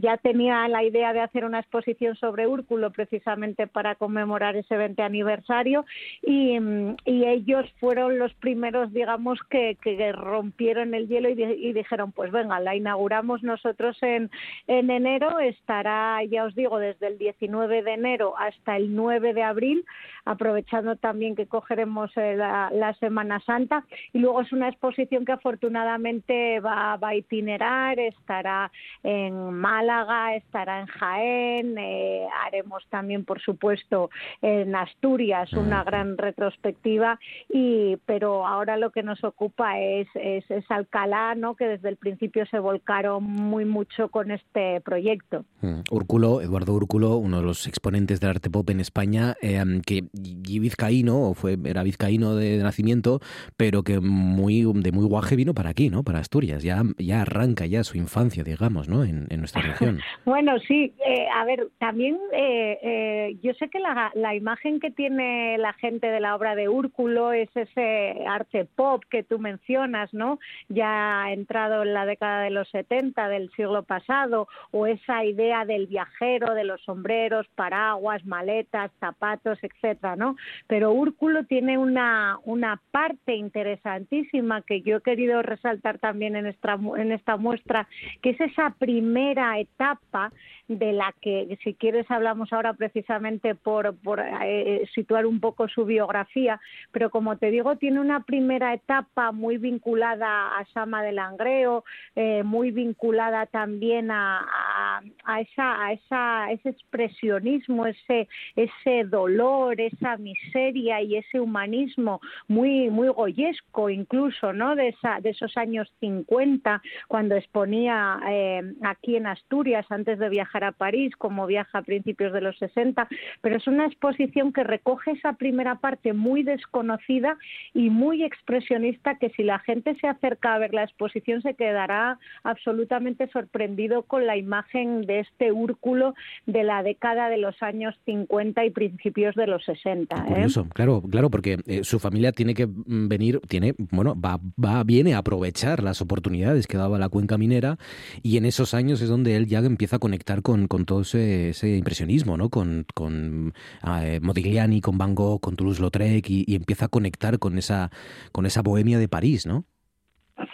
ya 0.00 0.16
tenía 0.16 0.66
la 0.66 0.82
idea 0.82 1.12
de 1.12 1.20
hacer 1.20 1.44
una 1.44 1.60
exposición 1.60 2.16
sobre 2.16 2.48
Úrculo 2.48 2.90
precisamente 2.90 3.68
para 3.68 3.94
conmemorar 3.94 4.56
ese 4.56 4.76
20 4.76 5.00
aniversario 5.00 5.84
y, 6.22 6.58
ellos 7.06 7.66
fueron 7.78 8.18
los 8.18 8.32
primeros, 8.34 8.92
digamos, 8.92 9.38
que, 9.50 9.76
rompieron 10.12 10.94
el 10.94 11.08
hielo 11.08 11.28
y, 11.28 11.72
dijeron, 11.72 12.10
pues 12.10 12.32
venga, 12.32 12.58
la 12.58 12.74
inauguramos 12.74 13.42
nosotros 13.42 13.96
en, 14.02 14.30
en 14.66 14.90
enero, 14.90 15.38
estará, 15.40 16.24
ya 16.24 16.44
os 16.44 16.54
digo, 16.54 16.78
desde 16.78 17.08
el 17.08 17.18
19 17.28 17.82
de 17.82 17.92
enero 17.92 18.34
hasta 18.38 18.76
el 18.76 18.94
9 18.94 19.34
de 19.34 19.42
abril, 19.42 19.84
aprovechando 20.24 20.96
también 20.96 21.36
que 21.36 21.46
cogeremos 21.46 22.10
eh, 22.16 22.36
la, 22.36 22.96
Semana 23.00 23.40
Santa. 23.40 23.84
Y 24.12 24.18
luego 24.18 24.40
es 24.40 24.52
una 24.52 24.68
exposición 24.68 25.24
que 25.24 25.32
afortunadamente 25.32 26.60
va, 26.60 26.98
a 27.00 27.14
itinerar, 27.14 27.98
estará 27.98 28.70
en 29.02 29.52
Málaga, 29.52 30.34
estará 30.36 30.80
en 30.80 30.86
Jaén, 30.86 31.78
eh, 31.78 32.26
haremos 32.44 32.84
también, 32.88 33.24
por 33.24 33.40
supuesto, 33.40 34.10
en 34.42 34.74
Asturias 34.74 35.52
una 35.52 35.84
gran 35.84 36.16
retrospectiva, 36.16 37.18
y, 37.48 37.96
pero 38.06 38.46
ahora 38.46 38.76
lo 38.76 38.90
que 38.90 39.02
nos 39.02 39.22
ocupa 39.22 39.78
es, 39.78 40.08
es, 40.14 40.44
Alcalá, 40.70 41.34
¿no? 41.34 41.54
que 41.54 41.66
desde 41.66 41.88
el 41.88 41.96
principio 41.96 42.46
se 42.46 42.58
volcaron 42.58 43.22
muy 43.24 43.64
mucho 43.64 44.08
con 44.08 44.30
este 44.30 44.80
proyecto. 44.80 45.44
Mm. 45.60 45.80
Úrculo, 45.90 46.40
Eduardo 46.40 46.74
Úrculo, 46.74 47.07
uno 47.16 47.38
de 47.38 47.42
los 47.42 47.66
exponentes 47.66 48.20
del 48.20 48.30
arte 48.30 48.50
pop 48.50 48.68
en 48.70 48.80
España, 48.80 49.36
eh, 49.40 49.62
que 49.86 50.04
vizcaíno, 50.12 51.30
o 51.30 51.34
fue, 51.34 51.56
era 51.64 51.82
vizcaíno 51.82 52.36
de, 52.36 52.58
nacimiento, 52.58 53.20
pero 53.56 53.82
que 53.82 54.00
muy 54.00 54.62
de 54.82 54.92
muy 54.92 55.06
guaje 55.06 55.36
vino 55.36 55.54
para 55.54 55.70
aquí, 55.70 55.90
¿no? 55.90 56.02
Para 56.02 56.18
Asturias. 56.18 56.62
Ya, 56.62 56.82
ya 56.98 57.22
arranca 57.22 57.66
ya 57.66 57.84
su 57.84 57.96
infancia, 57.96 58.44
digamos, 58.44 58.88
¿no? 58.88 59.04
En, 59.04 59.26
nuestra 59.38 59.62
región. 59.62 60.00
bueno, 60.24 60.58
sí. 60.66 60.92
Eh, 61.06 61.26
a 61.32 61.44
ver, 61.44 61.68
también 61.78 62.18
eh, 62.32 63.36
yo 63.42 63.52
sé 63.54 63.68
que 63.68 63.78
la, 63.78 64.10
la 64.14 64.34
imagen 64.34 64.80
que 64.80 64.90
tiene 64.90 65.56
la 65.58 65.72
gente 65.74 66.08
de 66.08 66.20
la 66.20 66.34
obra 66.34 66.54
de 66.54 66.68
Úrculo 66.68 67.32
es 67.32 67.48
ese 67.54 68.24
arte 68.28 68.64
pop 68.64 69.04
que 69.08 69.22
tú 69.22 69.38
mencionas, 69.38 70.12
¿no? 70.12 70.38
Ya 70.68 71.32
entrado 71.32 71.82
en 71.82 71.94
la 71.94 72.06
década 72.06 72.42
de 72.42 72.50
los 72.50 72.68
70 72.70 73.28
del 73.28 73.50
siglo 73.52 73.82
pasado, 73.84 74.48
o 74.70 74.86
esa 74.86 75.24
idea 75.24 75.64
del 75.64 75.86
viajero, 75.86 76.54
de 76.54 76.64
los 76.64 76.86
sombreros, 76.98 77.46
paraguas, 77.54 78.24
maletas, 78.26 78.90
zapatos, 78.98 79.58
etcétera, 79.62 80.16
¿no? 80.16 80.36
Pero 80.66 80.92
Úrculo 80.92 81.44
tiene 81.44 81.78
una, 81.78 82.38
una 82.44 82.80
parte 82.90 83.34
interesantísima 83.34 84.62
que 84.62 84.82
yo 84.82 84.96
he 84.96 85.00
querido 85.02 85.42
resaltar 85.42 85.98
también 85.98 86.34
en 86.34 86.46
esta, 86.46 86.78
en 86.96 87.12
esta 87.12 87.36
muestra, 87.36 87.86
que 88.22 88.30
es 88.30 88.40
esa 88.40 88.74
primera 88.78 89.58
etapa 89.58 90.32
de 90.66 90.92
la 90.92 91.14
que, 91.22 91.58
si 91.64 91.74
quieres, 91.74 92.10
hablamos 92.10 92.52
ahora 92.52 92.74
precisamente 92.74 93.54
por, 93.54 93.96
por 93.98 94.20
eh, 94.20 94.86
situar 94.94 95.24
un 95.24 95.40
poco 95.40 95.66
su 95.68 95.86
biografía, 95.86 96.60
pero 96.92 97.10
como 97.10 97.38
te 97.38 97.50
digo, 97.50 97.76
tiene 97.76 98.00
una 98.00 98.24
primera 98.24 98.74
etapa 98.74 99.32
muy 99.32 99.56
vinculada 99.56 100.58
a 100.58 100.66
Sama 100.74 101.02
de 101.02 101.12
Langreo, 101.12 101.84
eh, 102.16 102.42
muy 102.42 102.70
vinculada 102.70 103.46
también 103.46 104.10
a, 104.10 105.00
a, 105.24 105.40
esa, 105.40 105.86
a 105.86 105.92
esa, 105.92 106.50
expresionismo, 106.88 107.86
ese, 107.86 108.28
ese 108.56 109.04
dolor, 109.04 109.80
esa 109.80 110.16
miseria 110.16 111.02
y 111.02 111.16
ese 111.16 111.38
humanismo 111.38 112.20
muy, 112.48 112.90
muy 112.90 113.08
goyesco 113.08 113.90
incluso, 113.90 114.52
¿no? 114.52 114.74
De, 114.74 114.88
esa, 114.88 115.20
de 115.20 115.30
esos 115.30 115.56
años 115.56 115.92
50, 116.00 116.82
cuando 117.06 117.36
exponía 117.36 118.20
eh, 118.28 118.62
aquí 118.82 119.16
en 119.16 119.26
Asturias 119.26 119.86
antes 119.90 120.18
de 120.18 120.28
viajar 120.28 120.64
a 120.64 120.72
París, 120.72 121.14
como 121.16 121.46
viaja 121.46 121.78
a 121.78 121.82
principios 121.82 122.32
de 122.32 122.40
los 122.40 122.56
60, 122.58 123.06
pero 123.40 123.56
es 123.56 123.66
una 123.66 123.86
exposición 123.86 124.52
que 124.52 124.64
recoge 124.64 125.12
esa 125.12 125.34
primera 125.34 125.76
parte 125.76 126.12
muy 126.12 126.42
desconocida 126.42 127.36
y 127.74 127.90
muy 127.90 128.24
expresionista 128.24 129.18
que 129.18 129.30
si 129.30 129.42
la 129.42 129.58
gente 129.58 129.94
se 130.00 130.08
acerca 130.08 130.54
a 130.54 130.58
ver 130.58 130.72
la 130.72 130.84
exposición 130.84 131.42
se 131.42 131.54
quedará 131.54 132.18
absolutamente 132.44 133.28
sorprendido 133.28 134.02
con 134.02 134.26
la 134.26 134.36
imagen 134.36 135.02
de 135.02 135.20
este 135.20 135.52
úrculo 135.52 136.14
de 136.46 136.62
la 136.62 136.77
década 136.82 137.28
de 137.28 137.38
los 137.38 137.62
años 137.62 137.94
50 138.04 138.64
y 138.64 138.70
principios 138.70 139.34
de 139.34 139.46
los 139.46 139.64
60. 139.64 140.26
¿eh? 140.28 140.46
Claro, 140.74 141.02
claro, 141.02 141.30
porque 141.30 141.58
eh, 141.66 141.84
su 141.84 141.98
familia 141.98 142.32
tiene 142.32 142.54
que 142.54 142.66
mm, 142.66 143.08
venir, 143.08 143.40
tiene, 143.48 143.74
bueno, 143.78 144.14
va, 144.20 144.38
va, 144.62 144.84
viene 144.84 145.14
a 145.14 145.18
aprovechar 145.18 145.82
las 145.82 146.00
oportunidades 146.00 146.66
que 146.66 146.76
daba 146.76 146.98
la 146.98 147.08
cuenca 147.08 147.38
minera 147.38 147.78
y 148.22 148.36
en 148.36 148.44
esos 148.44 148.74
años 148.74 149.00
es 149.00 149.08
donde 149.08 149.36
él 149.36 149.46
ya 149.46 149.58
empieza 149.60 149.96
a 149.96 149.98
conectar 149.98 150.42
con 150.42 150.58
con, 150.66 150.84
todo 150.84 151.02
ese, 151.02 151.76
impresionismo, 151.76 152.36
¿no? 152.36 152.50
Con, 152.50 152.86
con 152.94 153.54
eh, 153.86 154.20
Modigliani, 154.22 154.80
con 154.80 154.98
Van 154.98 155.14
Gogh, 155.14 155.40
con 155.40 155.56
Toulouse-Lautrec 155.56 156.28
y, 156.30 156.44
y, 156.46 156.56
empieza 156.56 156.86
a 156.86 156.88
conectar 156.88 157.38
con 157.38 157.58
esa, 157.58 157.90
con 158.32 158.46
esa 158.46 158.62
bohemia 158.62 158.98
de 158.98 159.08
París, 159.08 159.46
¿no? 159.46 159.64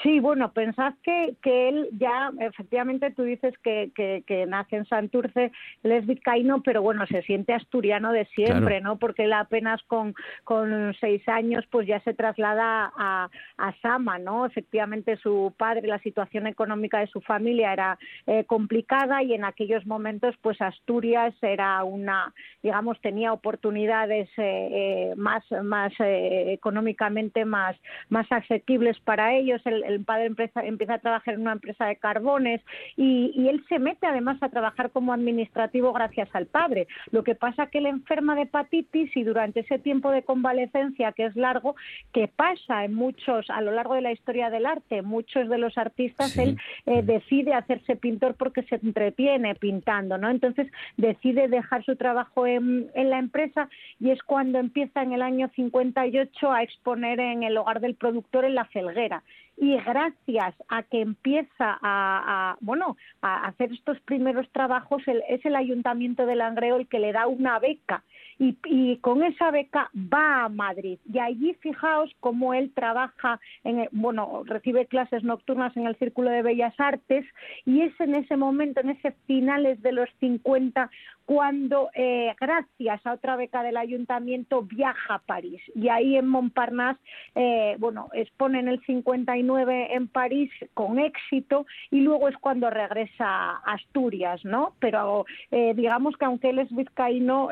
Sí, 0.02 0.18
bueno, 0.18 0.52
pensad 0.52 0.94
que, 1.02 1.36
que 1.42 1.68
él 1.68 1.88
ya, 1.92 2.32
efectivamente, 2.40 3.10
tú 3.10 3.22
dices 3.22 3.52
que, 3.62 3.90
que, 3.94 4.46
nace 4.46 4.76
en 4.76 4.86
Santurce, 4.86 5.52
él 5.82 5.92
es 5.92 6.06
vizcaíno, 6.06 6.62
pero 6.62 6.80
bueno, 6.80 7.06
se 7.06 7.22
siente 7.22 7.52
asturiano 7.52 8.12
de 8.12 8.24
siempre, 8.26 8.80
¿no? 8.80 8.98
Porque 8.98 9.24
él 9.24 9.32
apenas 9.34 9.82
con, 9.82 10.14
con 10.44 10.94
seis 11.00 11.26
años, 11.28 11.66
pues 11.70 11.86
ya 11.86 12.00
se 12.00 12.14
traslada 12.14 12.92
a, 12.96 13.28
a 13.58 13.72
Sama, 13.82 14.18
¿no? 14.18 14.46
Efectivamente, 14.46 15.16
su 15.16 15.52
padre, 15.56 15.86
la 15.86 15.98
situación 15.98 16.46
económica 16.46 17.00
de 17.00 17.08
su 17.08 17.20
familia 17.20 17.72
era 17.72 17.98
eh, 18.26 18.44
complicada 18.44 19.22
y 19.22 19.34
en 19.34 19.44
aquellos 19.44 19.86
momentos, 19.86 20.34
pues 20.40 20.60
Asturias 20.62 21.34
era 21.42 21.84
una, 21.84 22.32
digamos, 22.62 22.98
tenía 23.02 23.32
oportunidades 23.34 24.30
eh, 24.38 24.68
eh, 24.72 25.14
más, 25.16 25.44
más 25.62 25.92
económicamente 25.98 27.44
más, 27.44 27.76
más 28.08 28.26
asequibles 28.30 28.98
para 29.00 29.34
ellos 29.34 29.60
el, 29.66 29.73
padre 30.04 30.26
empieza, 30.26 30.94
a 30.94 30.98
trabajar 30.98 31.34
en 31.34 31.40
una 31.42 31.52
empresa 31.52 31.86
de 31.86 31.96
carbones 31.96 32.60
y, 32.96 33.32
y, 33.34 33.48
él 33.48 33.64
se 33.68 33.78
mete 33.78 34.06
además 34.06 34.42
a 34.42 34.48
trabajar 34.48 34.90
como 34.90 35.12
administrativo 35.12 35.92
gracias 35.92 36.28
al 36.32 36.46
padre. 36.46 36.86
Lo 37.10 37.24
que 37.24 37.34
pasa 37.34 37.66
que 37.66 37.78
él 37.78 37.86
enferma 37.86 38.34
de 38.34 38.42
hepatitis 38.42 39.16
y 39.16 39.24
durante 39.24 39.60
ese 39.60 39.78
tiempo 39.78 40.10
de 40.10 40.22
convalecencia 40.22 41.12
que 41.12 41.26
es 41.26 41.36
largo, 41.36 41.76
que 42.12 42.28
pasa 42.28 42.84
en 42.84 42.94
muchos, 42.94 43.48
a 43.50 43.60
lo 43.60 43.72
largo 43.72 43.94
de 43.94 44.02
la 44.02 44.12
historia 44.12 44.50
del 44.50 44.66
arte, 44.66 45.02
muchos 45.02 45.48
de 45.48 45.58
los 45.58 45.76
artistas, 45.78 46.36
él 46.38 46.58
eh, 46.86 47.02
decide 47.02 47.54
hacerse 47.54 47.96
pintor 47.96 48.34
porque 48.34 48.62
se 48.64 48.76
entretiene 48.76 49.54
pintando, 49.54 50.18
¿no? 50.18 50.30
Entonces 50.30 50.70
decide 50.96 51.48
dejar 51.48 51.84
su 51.84 51.96
trabajo 51.96 52.46
en, 52.46 52.90
en 52.94 53.10
la 53.10 53.18
empresa 53.18 53.68
y 54.00 54.10
es 54.10 54.22
cuando 54.22 54.58
empieza 54.58 55.02
en 55.02 55.12
el 55.12 55.22
año 55.22 55.50
58 55.54 56.52
a 56.52 56.62
exponer 56.62 57.20
en 57.20 57.42
el 57.42 57.56
hogar 57.56 57.80
del 57.80 57.94
productor 57.94 58.44
en 58.44 58.54
la 58.54 58.64
Felguera 58.66 59.22
y 59.56 59.76
gracias 59.76 60.54
a 60.68 60.82
que 60.82 61.00
empieza 61.00 61.78
a, 61.80 62.56
bueno 62.60 62.96
a 63.22 63.46
hacer 63.46 63.72
estos 63.72 64.00
primeros 64.00 64.50
trabajos 64.50 65.02
es 65.28 65.44
el 65.44 65.56
ayuntamiento 65.56 66.26
de 66.26 66.36
Langreo 66.36 66.76
el 66.76 66.88
que 66.88 66.98
le 66.98 67.12
da 67.12 67.26
una 67.26 67.58
beca. 67.58 68.02
Y, 68.36 68.96
con 68.96 69.22
esa 69.22 69.52
beca 69.52 69.90
va 69.94 70.44
a 70.44 70.48
Madrid. 70.48 70.98
Y 71.12 71.20
allí 71.20 71.54
fijaos 71.60 72.10
cómo 72.18 72.52
él 72.52 72.72
trabaja 72.74 73.38
en 73.62 73.88
bueno 73.92 74.42
recibe 74.44 74.86
clases 74.86 75.22
nocturnas 75.22 75.76
en 75.76 75.86
el 75.86 75.96
Círculo 75.96 76.30
de 76.30 76.42
Bellas 76.42 76.74
Artes. 76.78 77.24
Y 77.64 77.82
es 77.82 77.92
en 78.00 78.16
ese 78.16 78.36
momento 78.36 78.80
en 78.80 78.90
ese 78.90 79.12
finales 79.26 79.80
de 79.82 79.92
los 79.92 80.08
50 80.18 80.90
cuando, 81.24 81.88
eh, 81.94 82.34
gracias 82.38 83.06
a 83.06 83.14
otra 83.14 83.36
beca 83.36 83.62
del 83.62 83.76
ayuntamiento, 83.76 84.62
viaja 84.62 85.14
a 85.14 85.18
París. 85.20 85.62
Y 85.74 85.88
ahí 85.88 86.16
en 86.16 86.28
Montparnasse, 86.28 87.00
eh, 87.34 87.76
bueno, 87.78 88.10
expone 88.12 88.60
en 88.60 88.68
el 88.68 88.80
59 88.84 89.94
en 89.94 90.08
París 90.08 90.50
con 90.74 90.98
éxito 90.98 91.66
y 91.90 92.00
luego 92.00 92.28
es 92.28 92.36
cuando 92.36 92.68
regresa 92.68 93.24
a 93.24 93.74
Asturias, 93.74 94.44
¿no? 94.44 94.74
Pero 94.80 95.24
eh, 95.50 95.72
digamos 95.74 96.16
que 96.16 96.26
aunque 96.26 96.50
él 96.50 96.58
es 96.58 96.74
vizcaíno, 96.74 97.48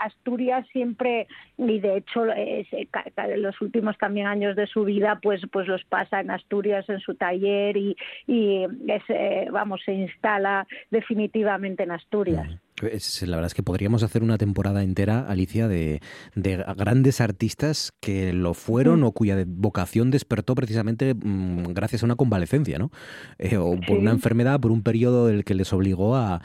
Asturias 0.00 0.66
siempre, 0.72 1.26
y 1.56 1.80
de 1.80 1.98
hecho 1.98 2.24
los 3.36 3.60
últimos 3.60 3.96
también 3.98 4.26
años 4.26 4.56
de 4.56 4.66
su 4.66 4.84
vida, 4.84 5.20
pues, 5.22 5.40
pues 5.52 5.68
los 5.68 5.84
pasa 5.84 6.20
en 6.20 6.30
Asturias, 6.30 6.88
en 6.88 7.00
su 7.00 7.14
taller 7.14 7.76
y, 7.76 7.96
y 8.26 8.66
vamos, 9.50 9.82
se 9.84 9.92
instala 9.92 10.66
definitivamente 10.90 11.84
en 11.84 11.92
Asturias 11.92 12.63
la 12.82 13.36
verdad 13.36 13.46
es 13.46 13.54
que 13.54 13.62
podríamos 13.62 14.02
hacer 14.02 14.22
una 14.22 14.38
temporada 14.38 14.82
entera, 14.82 15.26
Alicia, 15.28 15.68
de, 15.68 16.00
grandes 16.34 17.20
artistas 17.20 17.92
que 18.00 18.32
lo 18.32 18.54
fueron 18.54 19.00
mm. 19.00 19.04
o 19.04 19.12
cuya 19.12 19.44
vocación 19.46 20.10
despertó 20.10 20.54
precisamente 20.54 21.14
mm, 21.14 21.72
gracias 21.72 22.02
a 22.02 22.06
una 22.06 22.16
convalecencia, 22.16 22.78
¿no? 22.78 22.90
Eh, 23.38 23.56
o 23.56 23.78
por 23.86 23.98
una 23.98 24.10
enfermedad, 24.10 24.60
por 24.60 24.72
un 24.72 24.82
periodo 24.82 25.28
el 25.28 25.44
que 25.44 25.54
les 25.54 25.72
obligó 25.72 26.16
a, 26.16 26.42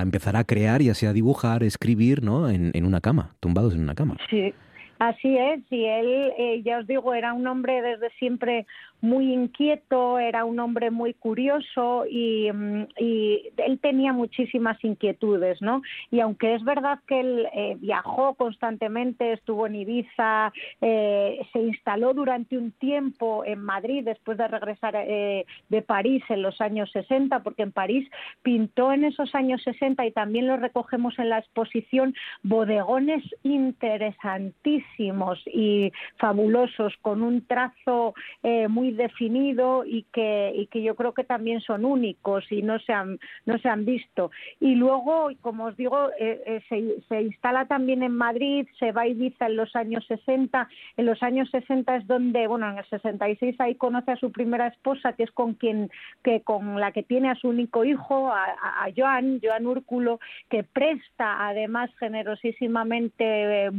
empezar 0.00 0.36
a 0.36 0.44
crear 0.44 0.82
y 0.82 0.90
así 0.90 1.06
a 1.06 1.12
dibujar, 1.12 1.62
escribir, 1.62 2.22
¿no? 2.22 2.48
En, 2.48 2.70
en 2.74 2.84
una 2.84 3.00
cama, 3.00 3.34
tumbados 3.40 3.74
en 3.74 3.80
una 3.80 3.94
cama. 3.94 4.16
Sí. 4.30 4.52
Así 4.98 5.36
es, 5.36 5.60
y 5.70 5.84
él, 5.84 6.32
eh, 6.38 6.62
ya 6.64 6.78
os 6.78 6.86
digo, 6.86 7.12
era 7.12 7.34
un 7.34 7.46
hombre 7.46 7.82
desde 7.82 8.10
siempre 8.18 8.66
muy 9.00 9.32
inquieto, 9.32 10.18
era 10.18 10.44
un 10.44 10.58
hombre 10.58 10.90
muy 10.90 11.14
curioso 11.14 12.04
y, 12.08 12.50
mm, 12.52 12.86
él 12.98 13.78
tenía 13.80 14.12
muchísimas 14.12 14.82
inquietudes, 14.82 15.60
¿no? 15.60 15.82
Y 16.10 16.20
aunque 16.20 16.54
es 16.54 16.64
verdad 16.64 16.98
que 17.06 17.20
él 17.20 17.46
eh, 17.52 17.76
viajó 17.78 18.34
constantemente, 18.34 19.32
estuvo 19.32 19.66
en 19.66 19.76
Ibiza, 19.76 20.52
eh, 20.80 21.40
se 21.52 21.58
instaló 21.60 22.14
durante 22.14 22.56
un 22.56 22.72
tiempo 22.72 23.44
en 23.44 23.60
Madrid 23.60 24.04
después 24.04 24.38
de 24.38 24.48
regresar 24.48 24.94
eh, 24.96 25.44
de 25.68 25.82
París 25.82 26.22
en 26.28 26.42
los 26.42 26.60
años 26.60 26.90
60, 26.92 27.42
porque 27.42 27.62
en 27.62 27.72
París 27.72 28.08
pintó 28.42 28.92
en 28.92 29.04
esos 29.04 29.34
años 29.34 29.62
60 29.62 30.06
y 30.06 30.12
también 30.12 30.46
lo 30.46 30.56
recogemos 30.56 31.18
en 31.18 31.28
la 31.28 31.38
exposición 31.38 32.14
bodegones 32.42 33.22
interesantísimos 33.42 34.85
y 34.98 35.92
fabulosos 36.18 36.94
con 37.02 37.22
un 37.22 37.46
trazo 37.46 38.14
muy 38.68 38.92
definido 38.92 39.84
y 39.84 40.04
que, 40.12 40.52
y 40.54 40.66
que 40.66 40.82
yo 40.82 40.94
creo 40.94 41.12
que 41.12 41.24
también 41.24 41.60
son 41.60 41.84
únicos 41.84 42.44
y 42.50 42.62
no 42.62 42.78
se 42.80 42.92
han, 42.92 43.18
no 43.44 43.58
se 43.58 43.68
han 43.68 43.84
visto. 43.84 44.30
Y 44.60 44.74
luego, 44.74 45.30
como 45.40 45.64
os 45.66 45.76
digo, 45.76 46.10
eh, 46.18 46.42
eh, 46.46 46.62
se, 46.68 47.00
se, 47.08 47.22
instala 47.22 47.66
también 47.66 48.02
en 48.02 48.16
Madrid, 48.16 48.66
se 48.78 48.92
va 48.92 49.02
a 49.02 49.06
Ibiza 49.06 49.46
en 49.46 49.56
los 49.56 49.74
años 49.76 50.04
60. 50.06 50.68
En 50.96 51.06
los 51.06 51.22
años 51.22 51.48
60 51.50 51.96
es 51.96 52.06
donde, 52.06 52.46
bueno, 52.46 52.68
en 52.70 52.78
el 52.78 52.84
66 52.86 53.56
ahí 53.60 53.74
conoce 53.74 54.12
a 54.12 54.16
su 54.16 54.30
primera 54.32 54.68
esposa, 54.68 55.12
que 55.14 55.24
es 55.24 55.30
con 55.30 55.54
quien, 55.54 55.90
que 56.22 56.40
con 56.42 56.80
la 56.80 56.92
que 56.92 57.02
tiene 57.02 57.30
a 57.30 57.34
su 57.34 57.48
único 57.48 57.84
hijo, 57.84 58.32
a, 58.32 58.44
a 58.84 58.88
Joan, 58.96 59.40
Joan 59.42 59.66
Úrculo, 59.66 60.20
que 60.48 60.62
presta 60.62 61.46
además 61.46 61.90
generosísimamente 61.98 63.70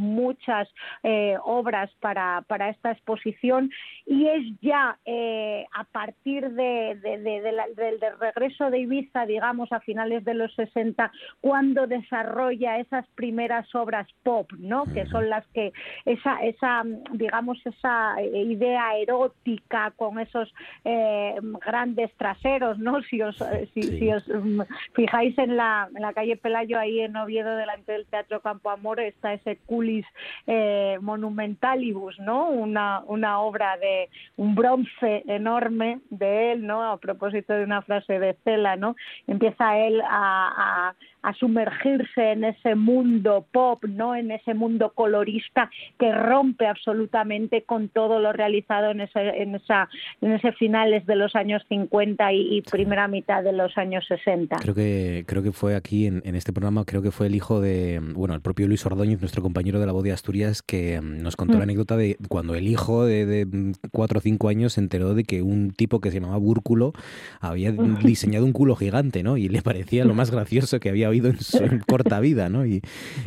eh, 1.03 1.37
obras 1.43 1.89
para, 1.99 2.43
para 2.47 2.69
esta 2.69 2.91
exposición 2.91 3.71
y 4.05 4.27
es 4.27 4.43
ya 4.61 4.97
eh, 5.05 5.65
a 5.73 5.83
partir 5.83 6.49
de, 6.51 6.95
del 6.95 7.99
regreso 8.19 8.69
de 8.69 8.79
Ibiza, 8.79 9.25
digamos, 9.25 9.71
a 9.71 9.79
finales 9.79 10.23
de 10.25 10.33
los 10.33 10.53
60, 10.55 11.11
cuando 11.41 11.87
desarrolla 11.87 12.79
esas 12.79 13.07
primeras 13.15 13.73
obras 13.75 14.07
pop, 14.23 14.51
¿no? 14.57 14.85
Que 14.93 15.05
son 15.07 15.29
las 15.29 15.45
que, 15.47 15.73
esa, 16.05 16.37
esa 16.43 16.83
digamos, 17.13 17.63
esa 17.65 18.21
idea 18.21 18.97
erótica 18.97 19.91
con 19.95 20.19
esos 20.19 20.53
eh, 20.85 21.35
grandes 21.65 22.13
traseros, 22.15 22.79
¿no? 22.79 23.01
Si 23.03 23.21
os, 23.21 23.37
si, 23.73 24.11
os 24.11 24.27
mm, 24.27 24.61
fijáis 24.93 25.37
en 25.37 25.57
la, 25.57 25.89
en 25.95 26.01
la 26.01 26.13
calle 26.13 26.37
Pelayo, 26.37 26.79
ahí 26.79 27.01
en 27.01 27.15
Oviedo, 27.15 27.55
delante 27.55 27.91
del 27.91 28.05
Teatro 28.05 28.41
Campo 28.41 28.69
Amor, 28.69 28.99
está 28.99 29.33
ese 29.33 29.57
culis 29.65 30.05
eh, 30.45 30.86
monumentalibus, 30.99 32.17
¿no? 32.19 32.49
Una, 32.49 33.01
una 33.05 33.39
obra 33.39 33.77
de 33.77 34.09
un 34.37 34.55
bronce 34.55 35.23
enorme 35.27 35.99
de 36.09 36.51
él, 36.51 36.65
¿no? 36.65 36.83
A 36.83 36.97
propósito 36.97 37.53
de 37.53 37.63
una 37.63 37.81
frase 37.81 38.19
de 38.19 38.35
Cela, 38.43 38.75
¿no? 38.75 38.95
Empieza 39.27 39.77
él 39.77 40.01
a, 40.01 40.89
a 40.89 40.95
sumergirse 41.39 42.31
en 42.31 42.43
ese 42.43 42.75
mundo 42.75 43.45
pop, 43.51 43.83
¿no? 43.85 44.15
En 44.15 44.31
ese 44.31 44.53
mundo 44.53 44.91
colorista 44.93 45.69
que 45.99 46.11
rompe 46.11 46.67
absolutamente 46.67 47.63
con 47.63 47.89
todo 47.89 48.19
lo 48.19 48.33
realizado 48.33 48.91
en 48.91 49.01
ese, 49.01 49.19
en 49.41 49.55
esa, 49.55 49.89
en 50.21 50.31
ese 50.33 50.51
finales 50.53 51.05
de 51.05 51.15
los 51.15 51.35
años 51.35 51.63
50 51.69 52.33
y, 52.33 52.61
primera 52.71 53.07
mitad 53.07 53.43
de 53.43 53.53
los 53.53 53.77
años 53.77 54.05
60. 54.07 54.57
Creo 54.57 54.75
que, 54.75 55.23
creo 55.27 55.43
que 55.43 55.51
fue 55.51 55.75
aquí 55.75 56.07
en, 56.07 56.35
este 56.35 56.53
programa, 56.53 56.83
creo 56.85 57.01
que 57.01 57.11
fue 57.11 57.27
el 57.27 57.35
hijo 57.35 57.61
de, 57.61 57.99
bueno, 58.13 58.35
el 58.35 58.41
propio 58.41 58.67
Luis 58.67 58.85
Ordóñez, 58.85 59.19
nuestro 59.19 59.41
compañero 59.41 59.79
de 59.79 59.85
la 59.85 59.91
voz 59.91 60.03
de 60.03 60.11
Asturias, 60.11 60.61
que 60.61 60.99
mm, 60.99 61.21
nos 61.21 61.35
contó 61.35 61.53
la 61.53 61.59
mm. 61.59 61.63
anécdota 61.63 61.97
de 61.97 62.17
cuando 62.29 62.55
el 62.55 62.67
hijo 62.67 63.05
de, 63.05 63.25
de 63.25 63.73
cuatro 63.91 64.19
o 64.19 64.21
cinco 64.21 64.49
años 64.49 64.73
se 64.73 64.81
enteró 64.81 65.13
de 65.13 65.23
que 65.23 65.41
un 65.41 65.71
tipo 65.71 65.99
que 65.99 66.11
se 66.11 66.19
llamaba 66.19 66.37
Búrculo 66.37 66.93
había 67.39 67.71
diseñado 67.71 68.45
un 68.45 68.53
culo 68.53 68.75
gigante, 68.75 69.23
¿no? 69.23 69.37
Y 69.37 69.49
le 69.49 69.61
parecía 69.61 70.05
lo 70.05 70.13
más 70.13 70.31
gracioso 70.31 70.79
que 70.79 70.89
había 70.89 71.06
en 71.11 71.39
su 71.39 71.59
corta 71.87 72.19
vida, 72.19 72.49
¿no? 72.49 72.65
Y, 72.65 72.81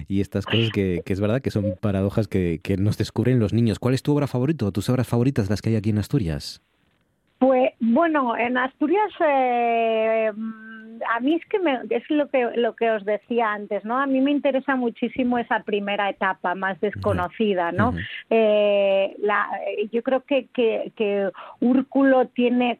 estas 0.08 0.44
cosas 0.44 0.70
que, 0.70 1.02
es 1.04 1.20
verdad 1.20 1.40
que 1.40 1.50
son 1.50 1.74
paradojas 1.80 2.28
que, 2.28 2.60
que 2.62 2.76
nos 2.76 2.98
descubren 2.98 3.38
los 3.38 3.52
niños. 3.52 3.78
¿Cuál 3.78 3.94
es 3.94 4.02
tu 4.02 4.12
obra 4.12 4.26
favorita 4.26 4.70
tus 4.72 4.88
obras 4.88 5.06
favoritas, 5.06 5.48
las 5.48 5.62
que 5.62 5.70
hay 5.70 5.76
aquí 5.76 5.90
en 5.90 5.98
Asturias? 5.98 6.62
Pues 7.38 7.72
bueno, 7.80 8.36
en 8.36 8.58
Asturias 8.58 9.10
eh, 9.20 10.30
a 11.08 11.20
mí 11.20 11.34
es 11.34 11.44
que 11.46 11.58
me, 11.58 11.80
es 11.90 12.08
lo 12.10 12.28
que 12.28 12.50
lo 12.56 12.74
que 12.74 12.90
os 12.90 13.04
decía 13.04 13.52
antes, 13.52 13.84
¿no? 13.84 13.98
A 13.98 14.06
mí 14.06 14.20
me 14.20 14.30
interesa 14.30 14.76
muchísimo 14.76 15.38
esa 15.38 15.60
primera 15.62 16.08
etapa 16.10 16.54
más 16.54 16.80
desconocida, 16.80 17.72
¿no? 17.72 17.94
eh, 18.30 19.14
la, 19.18 19.48
yo 19.92 20.02
creo 20.02 20.24
que, 20.24 20.46
que, 20.54 20.92
que 20.96 21.30
Úrculo 21.60 22.26
tiene, 22.26 22.78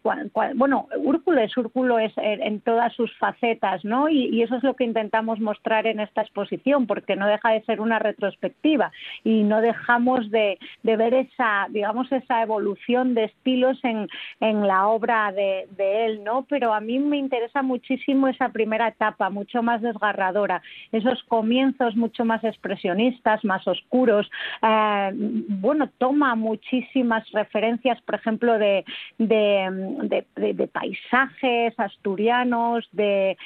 bueno, 0.54 0.88
Úrculo 0.96 1.40
es 1.40 1.56
Úrculo 1.56 1.98
es 1.98 2.12
en, 2.16 2.60
todas 2.60 2.92
sus 2.94 3.16
facetas, 3.18 3.84
¿no? 3.84 4.08
Y, 4.08 4.26
y, 4.26 4.42
eso 4.42 4.56
es 4.56 4.62
lo 4.62 4.74
que 4.74 4.84
intentamos 4.84 5.40
mostrar 5.40 5.86
en 5.86 6.00
esta 6.00 6.22
exposición, 6.22 6.86
porque 6.86 7.16
no 7.16 7.26
deja 7.26 7.50
de 7.50 7.62
ser 7.62 7.80
una 7.80 7.98
retrospectiva 7.98 8.92
y 9.24 9.42
no 9.42 9.60
dejamos 9.60 10.30
de, 10.30 10.58
de 10.82 10.96
ver 10.96 11.14
esa, 11.14 11.66
digamos, 11.70 12.10
esa 12.12 12.42
evolución 12.42 13.14
de 13.14 13.24
estilos 13.24 13.78
en, 13.84 14.08
en 14.40 14.66
la 14.66 14.88
obra 14.88 15.32
de, 15.32 15.66
de 15.76 16.06
él, 16.06 16.24
¿no? 16.24 16.46
Pero 16.48 16.74
a 16.74 16.80
mí 16.80 16.98
me 16.98 17.16
interesa 17.16 17.62
muchísimo 17.62 18.09
esa 18.28 18.50
primera 18.50 18.88
etapa, 18.88 19.30
mucho 19.30 19.62
más 19.62 19.82
desgarradora, 19.82 20.62
esos 20.92 21.22
comienzos 21.24 21.96
mucho 21.96 22.24
más 22.24 22.42
expresionistas, 22.44 23.44
más 23.44 23.66
oscuros. 23.66 24.30
Eh, 24.62 25.10
bueno, 25.14 25.90
toma 25.98 26.34
muchísimas 26.34 27.28
referencias, 27.32 28.00
por 28.02 28.16
ejemplo, 28.16 28.58
de, 28.58 28.84
de, 29.18 30.68
paisajes 30.72 31.74
asturianos, 31.78 32.88
de, 32.92 33.36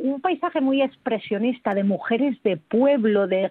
un 0.00 0.20
paisaje 0.20 0.60
muy 0.60 0.82
expresionista, 0.82 1.74
de 1.74 1.84
mujeres 1.84 2.42
de 2.42 2.56
pueblo, 2.56 3.26
de, 3.26 3.50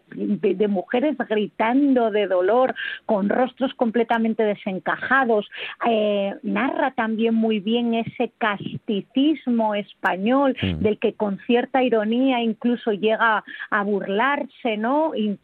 mujeres 0.67 1.15
gritando 1.29 2.11
de 2.11 2.27
dolor, 2.27 2.73
con 3.05 3.29
rostros 3.29 3.73
completamente 3.75 4.43
desencajados. 4.43 5.49
Eh, 5.87 6.35
narra 6.43 6.91
también 6.91 7.35
muy 7.35 7.59
bien 7.59 7.93
ese 7.93 8.31
casticismo 8.37 9.75
español 9.75 10.30
mm. 10.39 10.79
del 10.79 10.97
que 10.99 11.13
con 11.13 11.39
cierta 11.45 11.83
ironía 11.83 12.41
incluso 12.41 12.91
llega 12.91 13.43
a 13.69 13.83
burlarse, 13.83 14.77
¿no? 14.77 15.13
Y, 15.15 15.37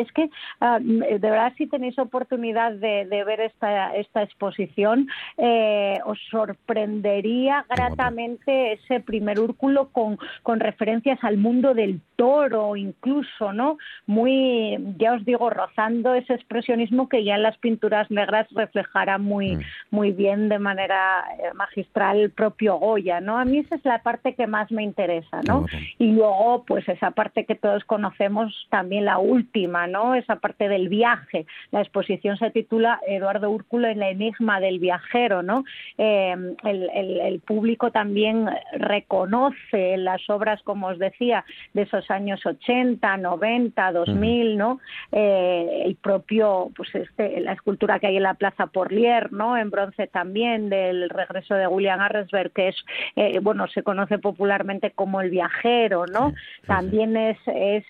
es 0.00 0.10
que 0.12 0.30
ah, 0.60 0.78
de 0.80 1.18
verdad 1.18 1.52
si 1.56 1.66
tenéis 1.66 1.98
oportunidad 1.98 2.72
de, 2.72 3.04
ver 3.24 3.40
esta, 3.40 3.94
esta 3.96 4.22
exposición, 4.22 5.08
eh, 5.36 5.98
os 6.04 6.18
sorprendería 6.30 7.64
gratamente 7.68 8.72
ese 8.74 9.00
primer 9.00 9.40
úrculo 9.40 9.88
con, 9.90 10.18
con 10.42 10.60
referencias 10.60 11.18
al 11.22 11.36
mundo 11.38 11.74
del 11.74 12.00
toro 12.16 12.76
incluso, 12.76 13.52
¿no? 13.52 13.78
Muy, 14.06 14.78
ya 14.98 15.14
os 15.14 15.24
digo, 15.24 15.50
rozando 15.50 16.14
ese 16.14 16.34
expresionismo 16.34 17.08
que 17.08 17.24
ya 17.24 17.36
en 17.36 17.42
las 17.42 17.58
pinturas 17.58 18.10
negras 18.10 18.46
reflejará 18.50 19.18
muy, 19.18 19.56
mm. 19.56 19.60
muy 19.90 20.12
bien 20.12 20.48
de 20.48 20.58
manera 20.58 21.24
eh, 21.38 21.54
magistral 21.54 22.18
el 22.18 22.30
propio 22.30 22.76
Goya, 22.76 23.20
¿no? 23.20 23.38
A 23.38 23.44
mí 23.44 23.58
esa 23.58 23.76
es 23.76 23.84
la 23.84 24.02
parte 24.02 24.25
que 24.34 24.46
más 24.46 24.70
me 24.70 24.82
interesa, 24.82 25.40
¿no? 25.46 25.66
Y 25.98 26.12
luego, 26.12 26.64
pues 26.66 26.88
esa 26.88 27.10
parte 27.12 27.44
que 27.44 27.54
todos 27.54 27.84
conocemos, 27.84 28.66
también 28.70 29.04
la 29.04 29.18
última, 29.18 29.86
¿no? 29.86 30.14
Esa 30.14 30.36
parte 30.36 30.68
del 30.68 30.88
viaje. 30.88 31.46
La 31.70 31.80
exposición 31.80 32.36
se 32.38 32.50
titula 32.50 33.00
Eduardo 33.06 33.50
Úrculo 33.50 33.88
en 33.88 34.00
la 34.00 34.10
enigma 34.10 34.60
del 34.60 34.78
viajero, 34.78 35.42
¿no? 35.42 35.64
Eh, 35.98 36.34
el, 36.64 37.20
el 37.20 37.40
público 37.40 37.90
también 37.90 38.48
reconoce 38.72 39.96
las 39.96 40.28
obras, 40.30 40.62
como 40.62 40.88
os 40.88 40.98
decía, 40.98 41.44
de 41.74 41.82
esos 41.82 42.10
años 42.10 42.44
80, 42.44 43.16
90, 43.16 43.92
2000, 43.92 44.56
¿no? 44.56 44.80
Eh, 45.12 45.82
el 45.84 45.96
propio, 45.96 46.70
pues 46.76 46.94
este, 46.94 47.40
la 47.40 47.52
escultura 47.52 47.98
que 47.98 48.08
hay 48.08 48.16
en 48.16 48.22
la 48.22 48.34
Plaza 48.34 48.66
Porlier, 48.66 49.32
¿no? 49.32 49.56
En 49.56 49.70
bronce 49.70 50.06
también 50.06 50.68
del 50.68 51.10
regreso 51.10 51.54
de 51.54 51.66
William 51.66 52.00
Arresberg, 52.00 52.52
que 52.52 52.68
es, 52.68 52.76
eh, 53.16 53.38
bueno, 53.40 53.66
se 53.68 53.82
conoce 53.82 54.05
popularmente 54.18 54.90
como 54.90 55.20
el 55.20 55.30
viajero, 55.30 56.06
¿no? 56.06 56.32
también 56.66 57.16
es, 57.16 57.38
es, 57.46 57.84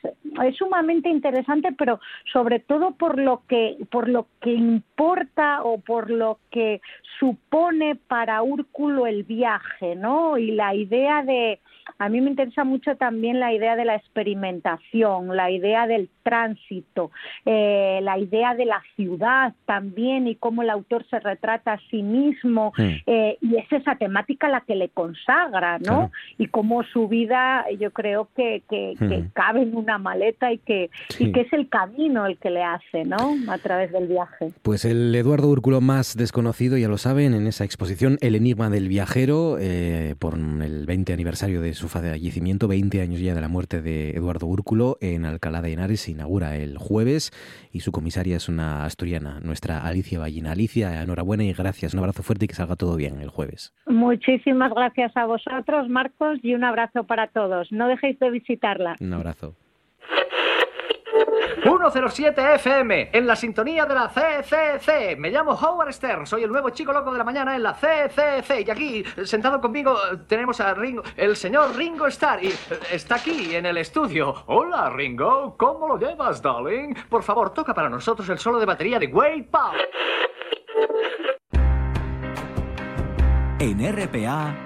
es 0.45 0.57
sumamente 0.57 1.09
interesante, 1.09 1.73
pero 1.77 2.01
sobre 2.33 2.61
todo 2.61 2.93
por 2.93 3.19
lo 3.19 3.43
que, 3.49 3.77
por 3.91 4.09
lo 4.09 4.27
que 4.41 4.53
importa 4.53 5.62
o 5.62 5.79
por 5.79 6.11
lo 6.11 6.39
que 6.51 6.81
supone 7.19 7.97
para 7.97 8.43
Úrculo 8.43 9.07
el 9.07 9.25
viaje, 9.25 9.97
¿no? 9.97 10.39
Y 10.39 10.53
la 10.53 10.75
idea 10.75 11.23
de, 11.23 11.61
a 11.99 12.09
mí 12.09 12.21
me 12.21 12.31
interesa 12.31 12.64
mucho 12.64 12.97
también 12.97 13.41
la 13.41 13.53
idea 13.53 13.77
de 13.77 13.85
la 13.85 13.97
experimentación, 13.97 15.35
la 15.35 15.51
idea 15.51 15.87
del 15.87 16.09
tránsito, 16.23 17.11
eh, 17.45 18.01
la 18.03 18.19
idea 18.19 18.55
de 18.55 18.67
la 18.67 18.83
ciudad 18.97 19.55
también 19.64 20.27
y 20.27 20.37
cómo 20.37 20.62
el 20.62 20.71
autor 20.71 21.07
se 21.09 21.21
retrata 21.21 21.75
a 21.75 21.81
sí 21.91 22.03
mismo 22.03 22.73
eh, 23.07 23.39
y 23.41 23.57
es 23.57 23.71
esa 23.73 23.97
temática 23.97 24.49
la 24.49 24.61
que 24.62 24.75
le 24.75 24.89
consagra, 24.89 25.79
¿no? 25.79 26.06
Y 26.39 26.49
cómo 26.49 26.83
su 26.85 27.09
vida 27.09 27.65
yo 27.79 27.91
creo 27.91 28.29
que, 28.37 28.63
cabe 29.33 29.63
en 29.63 29.77
una 29.77 29.99
maleta 29.99 30.53
y 30.53 30.59
que, 30.59 30.91
y 31.19 31.33
que 31.33 31.43
es 31.43 31.53
el 31.53 31.69
camino 31.69 32.27
el 32.27 32.39
que 32.39 32.51
le 32.51 32.63
hace, 32.63 33.05
¿no? 33.05 33.37
A 33.49 33.59
través 33.59 33.93
del 33.93 34.09
viaje. 34.09 34.53
Pues 34.63 34.85
el 34.85 35.15
Eduardo 35.15 35.49
Úrculo 35.49 35.81
más 35.81 36.17
desconocido, 36.17 36.77
ya 36.77 36.89
lo 36.89 36.99
saben, 36.99 37.35
en 37.35 37.47
esa 37.47 37.65
exposición 37.65 38.19
El 38.21 38.35
Enigma 38.35 38.71
del 38.71 38.89
Viajero, 38.89 39.57
eh, 39.61 40.15
por 40.19 40.35
el 40.35 40.87
20 40.87 41.13
aniversario 41.13 41.61
de 41.61 41.75
su 41.75 41.89
fallecimiento, 41.89 42.69
20 42.69 43.01
años 43.01 43.21
ya 43.21 43.35
de 43.35 43.41
la 43.41 43.49
muerte 43.49 43.83
de 43.83 44.11
Eduardo 44.11 44.47
Úrculo, 44.47 44.99
en 45.01 45.25
Alcalá 45.25 45.63
de 45.63 45.73
Henares, 45.73 46.01
se 46.01 46.13
inaugura 46.13 46.57
el 46.57 46.79
jueves 46.79 47.33
y 47.73 47.81
su 47.81 47.93
comisaria 47.93 48.37
es 48.37 48.49
una 48.49 48.85
asturiana, 48.85 49.41
nuestra 49.41 49.87
Alicia 49.87 50.19
Ballina. 50.19 50.53
Alicia, 50.53 51.03
enhorabuena 51.03 51.45
y 51.45 51.53
gracias. 51.53 51.95
Un 51.95 52.01
abrazo 52.01 52.23
fuerte 52.23 52.47
y 52.47 52.49
que 52.49 52.55
salga 52.55 52.77
todo 52.77 52.97
bien 52.97 53.21
el 53.21 53.29
jueves. 53.29 53.75
Muchísimas 53.87 54.73
gracias 54.73 55.17
a 55.17 55.27
vosotros, 55.27 55.89
Marcos, 55.97 56.38
y 56.42 56.55
un 56.55 56.62
abrazo 56.62 57.05
para 57.05 57.28
todos. 57.28 57.72
No 57.72 57.88
dejéis 57.88 58.18
de 58.18 58.28
visitarla. 58.28 58.97
Un 59.01 59.14
abrazo. 59.14 59.55
107 61.62 62.55
FM, 62.57 63.09
en 63.14 63.26
la 63.26 63.34
sintonía 63.34 63.86
de 63.86 63.94
la 63.94 64.09
CCC. 64.09 65.16
Me 65.16 65.30
llamo 65.30 65.53
Howard 65.53 65.94
Stern, 65.94 66.26
soy 66.26 66.42
el 66.42 66.51
nuevo 66.51 66.68
chico 66.68 66.92
loco 66.92 67.11
de 67.12 67.16
la 67.16 67.24
mañana 67.24 67.57
en 67.57 67.62
la 67.62 67.72
CCC. 67.72 68.66
Y 68.66 68.70
aquí, 68.70 69.05
sentado 69.24 69.59
conmigo, 69.59 69.97
tenemos 70.28 70.61
a 70.61 70.74
Ringo, 70.74 71.03
el 71.16 71.34
señor 71.34 71.74
Ringo 71.74 72.07
Starr. 72.09 72.44
Y 72.44 72.53
está 72.92 73.14
aquí, 73.14 73.57
en 73.57 73.64
el 73.64 73.78
estudio. 73.78 74.34
Hola, 74.49 74.90
Ringo, 74.90 75.57
¿cómo 75.57 75.88
lo 75.88 75.99
llevas, 75.99 76.42
darling? 76.42 76.92
Por 77.09 77.22
favor, 77.22 77.55
toca 77.55 77.72
para 77.72 77.88
nosotros 77.88 78.28
el 78.28 78.36
solo 78.36 78.59
de 78.59 78.66
batería 78.66 78.99
de 78.99 79.07
Wade 79.07 79.49
Powell. 79.51 79.80
En 83.61 83.80
RPA. 83.80 84.66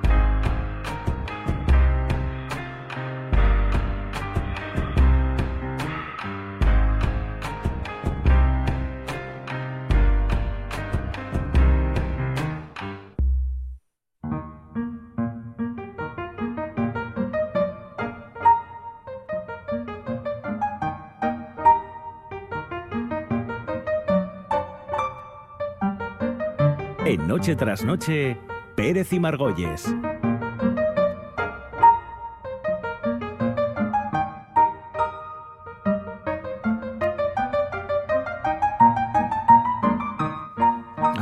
Noche 27.31 27.55
tras 27.55 27.85
Noche 27.85 28.37
Pérez 28.75 29.13
y 29.13 29.19
Margolles. 29.21 29.95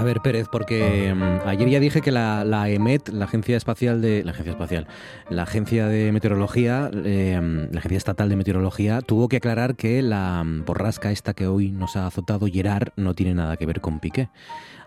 Ver, 0.10 0.22
Pérez, 0.22 0.48
porque 0.52 1.14
mm, 1.16 1.48
ayer 1.48 1.70
ya 1.70 1.80
dije 1.80 2.02
que 2.02 2.12
la, 2.12 2.70
EMET, 2.70 3.10
la 3.10 3.26
Agencia 3.26 3.56
Espacial 3.56 4.02
de. 4.02 4.24
La 4.24 4.32
Agencia 4.32 4.52
Espacial. 4.52 4.88
La 5.30 5.44
Agencia 5.44 5.88
de 5.88 6.12
Meteorología, 6.12 6.90
em, 6.94 7.70
la 7.72 7.80
Agencia 7.80 7.98
Estatal 7.98 8.28
de 8.30 8.36
Meteorología, 8.36 9.02
tuvo 9.02 9.30
que 9.30 9.38
aclarar 9.38 9.76
que 9.76 10.02
la 10.02 10.44
mm, 10.44 10.66
borrasca 10.66 11.12
esta 11.12 11.34
que 11.34 11.48
hoy 11.48 11.72
nos 11.72 11.96
ha 11.96 12.08
azotado, 12.08 12.48
Gerard, 12.48 12.90
no 12.96 13.14
tiene 13.14 13.36
nada 13.36 13.56
que 13.58 13.66
ver 13.66 13.82
con 13.82 14.00
Piqué. 14.00 14.30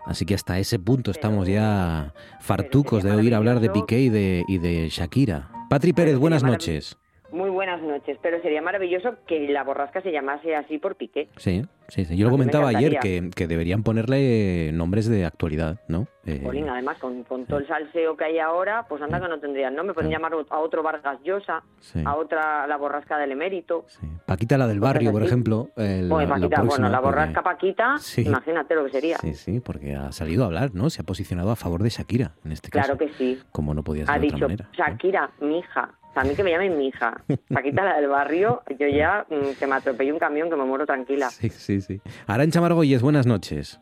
Así 0.05 0.25
que 0.25 0.35
hasta 0.35 0.59
ese 0.59 0.79
punto 0.79 1.11
estamos 1.11 1.47
ya 1.47 2.13
fartucos 2.41 3.03
de 3.03 3.11
oír 3.11 3.33
hablar 3.33 3.61
de 3.61 3.69
Piqué 3.69 4.01
y 4.01 4.09
de, 4.09 4.43
y 4.49 4.57
de 4.57 4.89
Shakira. 4.89 5.49
Patri 5.69 5.93
Pérez, 5.93 6.17
buenas 6.17 6.43
noches. 6.43 6.97
Muy 7.31 7.49
buenas 7.49 7.72
noches, 7.83 8.17
pero 8.21 8.41
sería 8.41 8.61
maravilloso 8.61 9.15
que 9.27 9.47
la 9.49 9.63
borrasca 9.63 10.01
se 10.01 10.11
llamase 10.11 10.55
así 10.55 10.77
por 10.77 10.95
Piqué. 10.95 11.29
Sí, 11.37 11.63
sí, 11.87 12.05
sí. 12.05 12.17
Yo 12.17 12.25
lo 12.25 12.31
comentaba 12.31 12.69
ayer 12.69 12.99
que, 12.99 13.29
que, 13.35 13.47
deberían 13.47 13.83
ponerle 13.83 14.71
nombres 14.73 15.07
de 15.07 15.25
actualidad, 15.25 15.79
¿no? 15.87 16.07
Eh... 16.25 16.41
además, 16.69 16.97
con, 16.99 17.23
todo 17.45 17.59
el 17.59 17.67
salseo 17.67 18.15
que 18.15 18.25
hay 18.25 18.39
ahora, 18.39 18.85
pues 18.87 19.01
anda 19.01 19.19
que 19.19 19.27
no 19.27 19.39
tendrían 19.39 19.75
¿no? 19.75 19.83
Me 19.83 19.93
pueden 19.93 20.09
llamar 20.09 20.33
a 20.49 20.59
otro 20.59 20.81
Vargas 20.81 21.19
Llosa, 21.23 21.63
a 22.05 22.15
otra 22.15 22.65
la 22.67 22.77
borrasca 22.77 23.17
del 23.17 23.31
emérito. 23.31 23.85
Paquita 24.25 24.57
la 24.57 24.67
del 24.67 24.79
barrio, 24.79 25.11
por 25.11 25.23
ejemplo. 25.23 25.69
Paquita, 25.75 26.61
bueno, 26.61 26.89
la 26.89 26.99
borrasca 26.99 27.41
Paquita, 27.41 27.95
imagínate 28.17 28.75
lo 28.75 28.85
que 28.85 28.91
sería. 28.91 29.17
Sí, 29.17 29.33
sí, 29.33 29.59
porque 29.59 29.95
ha 29.95 30.11
salido 30.11 30.43
a 30.43 30.47
hablar, 30.47 30.73
¿no? 30.73 30.89
Se 30.89 31.01
ha 31.01 31.05
posicionado 31.05 31.51
a 31.51 31.55
favor 31.55 31.83
de 31.83 31.89
Shakira, 31.89 32.31
en 32.45 32.51
este 32.51 32.69
caso. 32.69 32.95
Claro 32.95 32.97
que 32.97 33.13
sí. 33.17 33.39
Como 33.51 33.73
no 33.73 33.83
podía 33.83 34.05
ser 34.05 34.15
ha 34.15 34.19
de 34.19 34.27
otra 34.27 34.47
dicho, 34.47 34.65
Shakira, 34.73 35.29
mi 35.41 35.59
hija, 35.59 35.89
a 36.15 36.23
mí 36.23 36.35
que 36.35 36.43
me 36.43 36.51
llamen 36.51 36.77
mi 36.77 36.87
hija. 36.87 37.21
Paquita, 37.51 37.72
la 37.81 37.95
del 37.95 38.09
barrio, 38.09 38.61
yo 38.79 38.87
ya 38.87 39.25
mm, 39.29 39.57
que 39.59 39.67
me 39.67 39.75
atropellé 39.75 40.13
un 40.13 40.19
camión 40.19 40.49
que 40.49 40.55
me 40.55 40.65
muero 40.65 40.85
tranquila. 40.85 41.29
Sí, 41.29 41.49
sí, 41.49 41.81
sí. 41.81 42.01
Arancha 42.27 42.61
Margolles, 42.61 43.01
buenas 43.01 43.25
noches. 43.25 43.79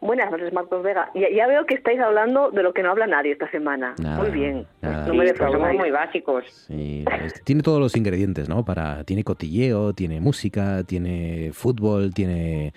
Buenas 0.00 0.30
noches, 0.30 0.52
Marcos 0.52 0.82
Vega. 0.82 1.10
Ya, 1.14 1.28
ya, 1.30 1.46
veo 1.46 1.66
que 1.66 1.74
estáis 1.74 2.00
hablando 2.00 2.50
de 2.50 2.62
lo 2.62 2.72
que 2.72 2.82
no 2.82 2.90
habla 2.90 3.06
nadie 3.06 3.32
esta 3.32 3.50
semana. 3.50 3.94
muy 3.98 4.30
bien. 4.30 4.66
No 4.80 5.14
me 5.14 5.28
somos 5.36 5.74
muy 5.74 5.90
básicos. 5.90 6.44
Sí, 6.68 7.04
tiene 7.44 7.62
todos 7.62 7.80
los 7.80 7.94
ingredientes, 7.96 8.48
¿no? 8.48 8.64
Para 8.64 9.04
Tiene 9.04 9.24
cotilleo, 9.24 9.92
tiene 9.92 10.20
música, 10.20 10.84
tiene 10.84 11.50
fútbol, 11.52 12.14
tiene 12.14 12.72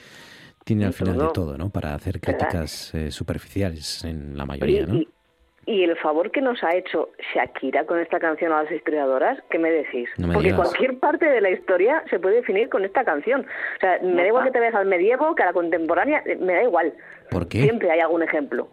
tiene 0.66 0.86
al 0.86 0.94
final 0.94 1.18
de 1.18 1.28
todo, 1.34 1.58
¿no? 1.58 1.70
Para 1.70 1.94
hacer 1.94 2.20
críticas 2.20 2.94
eh, 2.94 3.12
superficiales 3.12 4.04
en 4.04 4.38
la 4.38 4.46
mayoría, 4.46 4.86
¿no? 4.86 4.96
Y 4.96 5.08
el 5.66 5.96
favor 5.98 6.32
que 6.32 6.42
nos 6.42 6.62
ha 6.64 6.76
hecho 6.76 7.10
Shakira 7.34 7.86
con 7.86 8.00
esta 8.00 8.20
canción 8.20 8.52
a 8.52 8.64
las 8.64 8.72
historiadoras, 8.72 9.40
¿qué 9.50 9.60
me 9.60 9.72
decís? 9.72 10.10
Porque 10.34 10.54
cualquier 10.54 11.00
parte 11.00 11.26
de 11.26 11.42
la 11.42 11.52
historia 11.52 12.04
se 12.10 12.20
puede 12.20 12.38
definir 12.38 12.70
con 12.70 12.84
esta 12.84 13.04
canción. 13.04 13.42
O 13.42 13.80
sea, 13.80 14.00
me 14.02 14.22
da 14.22 14.28
igual 14.28 14.46
que 14.46 14.52
te 14.52 14.60
veas 14.60 14.76
al 14.76 14.86
medievo, 14.86 15.36
que 15.36 15.44
a 15.44 15.48
la 15.48 15.54
contemporánea, 15.54 16.24
me 16.40 16.54
da 16.54 16.64
igual. 16.64 16.94
¿Por 17.30 17.48
qué? 17.48 17.62
Siempre 17.64 17.90
hay 17.92 18.00
algún 18.00 18.24
ejemplo. 18.24 18.68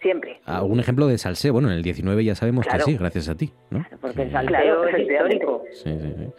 Siempre. 0.00 0.40
Algún 0.44 0.78
ejemplo 0.78 1.06
de 1.06 1.18
salseo. 1.18 1.54
Bueno, 1.54 1.68
en 1.68 1.74
el 1.74 1.82
19 1.82 2.22
ya 2.22 2.34
sabemos 2.34 2.66
que 2.66 2.78
sí, 2.80 2.96
gracias 2.96 3.28
a 3.28 3.34
ti, 3.34 3.52
¿no? 3.70 3.84
porque 4.00 4.22
el 4.22 4.30
salseo 4.30 4.86
es 4.86 5.00
histórico. 5.00 5.64
Sí, 5.72 5.98
sí, 5.98 6.14
sí. 6.16 6.32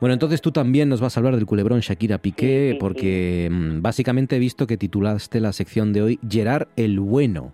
Bueno, 0.00 0.12
entonces 0.12 0.42
tú 0.42 0.50
también 0.50 0.88
nos 0.88 1.00
vas 1.00 1.16
a 1.16 1.20
hablar 1.20 1.36
del 1.36 1.46
culebrón 1.46 1.80
Shakira 1.80 2.18
Piqué, 2.18 2.76
porque 2.78 3.48
mm, 3.50 3.82
básicamente 3.82 4.36
he 4.36 4.38
visto 4.38 4.66
que 4.66 4.76
titulaste 4.76 5.40
la 5.40 5.52
sección 5.52 5.92
de 5.92 6.02
hoy 6.02 6.20
Gerard 6.28 6.68
el 6.76 7.00
Bueno. 7.00 7.52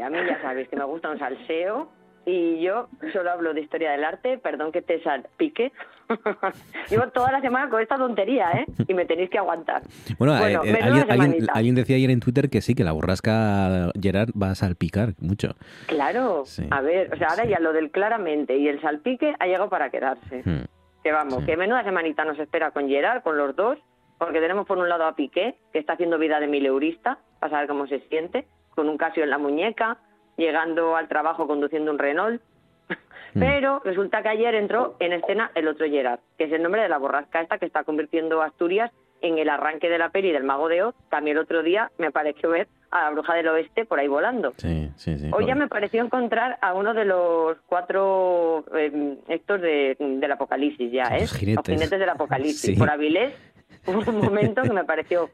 Sí, 0.00 0.06
sí, 0.06 0.06
sí. 0.06 0.06
A 0.06 0.10
mí 0.10 0.18
ya 0.26 0.40
sabes 0.40 0.68
que 0.68 0.76
me 0.76 0.84
gusta 0.84 1.10
un 1.10 1.18
salseo 1.18 1.88
y 2.26 2.60
yo 2.60 2.88
solo 3.12 3.30
hablo 3.30 3.54
de 3.54 3.62
historia 3.62 3.92
del 3.92 4.04
arte, 4.04 4.38
perdón 4.38 4.72
que 4.72 4.82
te 4.82 5.02
salpique. 5.02 5.72
Llevo 6.90 7.08
toda 7.08 7.32
la 7.32 7.40
semana 7.40 7.70
con 7.70 7.80
esta 7.80 7.96
tontería, 7.96 8.50
¿eh? 8.52 8.66
Y 8.86 8.94
me 8.94 9.06
tenéis 9.06 9.30
que 9.30 9.38
aguantar. 9.38 9.82
Bueno, 10.18 10.36
eh, 10.36 10.58
eh, 10.64 11.46
alguien, 11.48 11.74
decía 11.74 11.96
ayer 11.96 12.10
en 12.10 12.20
Twitter 12.20 12.50
que 12.50 12.60
sí, 12.60 12.74
que 12.74 12.84
la 12.84 12.92
borrasca 12.92 13.90
Gerard 14.00 14.30
va 14.40 14.50
a 14.50 14.54
salpicar 14.54 15.14
mucho. 15.20 15.54
Claro, 15.86 16.44
a 16.70 16.80
ver, 16.82 17.12
o 17.12 17.16
sea, 17.16 17.28
ahora 17.28 17.44
ya 17.46 17.58
lo 17.60 17.72
del 17.72 17.90
claramente 17.90 18.56
y 18.56 18.68
el 18.68 18.80
salpique 18.80 19.34
ha 19.38 19.46
llegado 19.46 19.70
para 19.70 19.90
quedarse. 19.90 20.42
Hmm. 20.44 20.64
Que 21.02 21.12
vamos, 21.12 21.44
que 21.46 21.56
menuda 21.56 21.82
semanita 21.82 22.24
nos 22.26 22.38
espera 22.38 22.72
con 22.72 22.86
Gerard, 22.88 23.22
con 23.22 23.38
los 23.38 23.56
dos, 23.56 23.78
porque 24.18 24.40
tenemos 24.40 24.66
por 24.66 24.76
un 24.76 24.88
lado 24.88 25.06
a 25.06 25.16
Piqué, 25.16 25.54
que 25.72 25.78
está 25.78 25.94
haciendo 25.94 26.18
vida 26.18 26.38
de 26.38 26.46
mileurista, 26.46 27.18
para 27.38 27.50
saber 27.52 27.68
cómo 27.68 27.86
se 27.86 28.00
siente 28.00 28.46
con 28.74 28.88
un 28.88 28.96
Casio 28.96 29.24
en 29.24 29.30
la 29.30 29.38
muñeca, 29.38 29.98
llegando 30.36 30.96
al 30.96 31.08
trabajo 31.08 31.46
conduciendo 31.46 31.90
un 31.90 31.98
Renault. 31.98 32.42
Mm. 33.32 33.38
Pero 33.38 33.80
resulta 33.84 34.22
que 34.22 34.28
ayer 34.28 34.56
entró 34.56 34.96
en 34.98 35.12
escena 35.12 35.52
el 35.54 35.68
otro 35.68 35.86
Gerard, 35.86 36.18
que 36.36 36.46
es 36.46 36.52
el 36.52 36.64
nombre 36.64 36.82
de 36.82 36.88
la 36.88 36.98
borrasca 36.98 37.40
esta 37.40 37.58
que 37.58 37.66
está 37.66 37.84
convirtiendo 37.84 38.42
Asturias 38.42 38.90
en 39.22 39.38
el 39.38 39.48
arranque 39.48 39.88
de 39.88 39.98
la 39.98 40.10
peli 40.10 40.32
del 40.32 40.44
Mago 40.44 40.68
de 40.68 40.82
Oz. 40.82 40.94
También 41.08 41.36
el 41.36 41.42
otro 41.42 41.62
día 41.62 41.90
me 41.98 42.10
pareció 42.10 42.50
ver 42.50 42.68
a 42.90 43.04
la 43.04 43.10
bruja 43.10 43.34
del 43.34 43.48
oeste 43.48 43.84
por 43.84 44.00
ahí 44.00 44.08
volando. 44.08 44.52
Sí, 44.56 44.90
sí, 44.96 45.18
sí, 45.18 45.30
Hoy 45.32 45.46
ya 45.46 45.54
me 45.54 45.68
pareció 45.68 46.02
encontrar 46.02 46.58
a 46.60 46.74
uno 46.74 46.94
de 46.94 47.04
los 47.04 47.56
cuatro 47.66 48.64
eh, 48.74 49.18
estos 49.28 49.60
de, 49.60 49.96
del 49.98 50.32
apocalipsis 50.32 50.90
ya, 50.90 51.04
¿eh? 51.16 51.20
Los 51.20 51.32
jinetes, 51.34 51.90
del 51.90 52.08
apocalipsis. 52.08 52.78
Por 52.78 52.90
Avilés 52.90 53.32
hubo 53.86 54.10
un 54.10 54.18
momento 54.18 54.62
que 54.62 54.72
me 54.72 54.84
pareció 54.84 55.30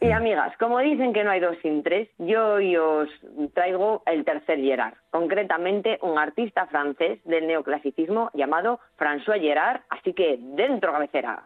y 0.00 0.12
amigas, 0.12 0.56
como 0.58 0.78
dicen 0.78 1.12
que 1.12 1.24
no 1.24 1.30
hay 1.30 1.40
dos 1.40 1.56
sin 1.62 1.82
tres, 1.82 2.08
yo 2.18 2.54
hoy 2.54 2.76
os 2.76 3.08
traigo 3.54 4.02
el 4.06 4.24
tercer 4.24 4.60
Gerard, 4.60 4.94
concretamente 5.10 5.98
un 6.02 6.18
artista 6.18 6.66
francés 6.66 7.18
del 7.24 7.46
neoclasicismo 7.46 8.30
llamado 8.34 8.78
François 8.98 9.40
Gerard, 9.40 9.80
así 9.90 10.12
que 10.12 10.38
dentro 10.40 10.92
cabecera. 10.92 11.42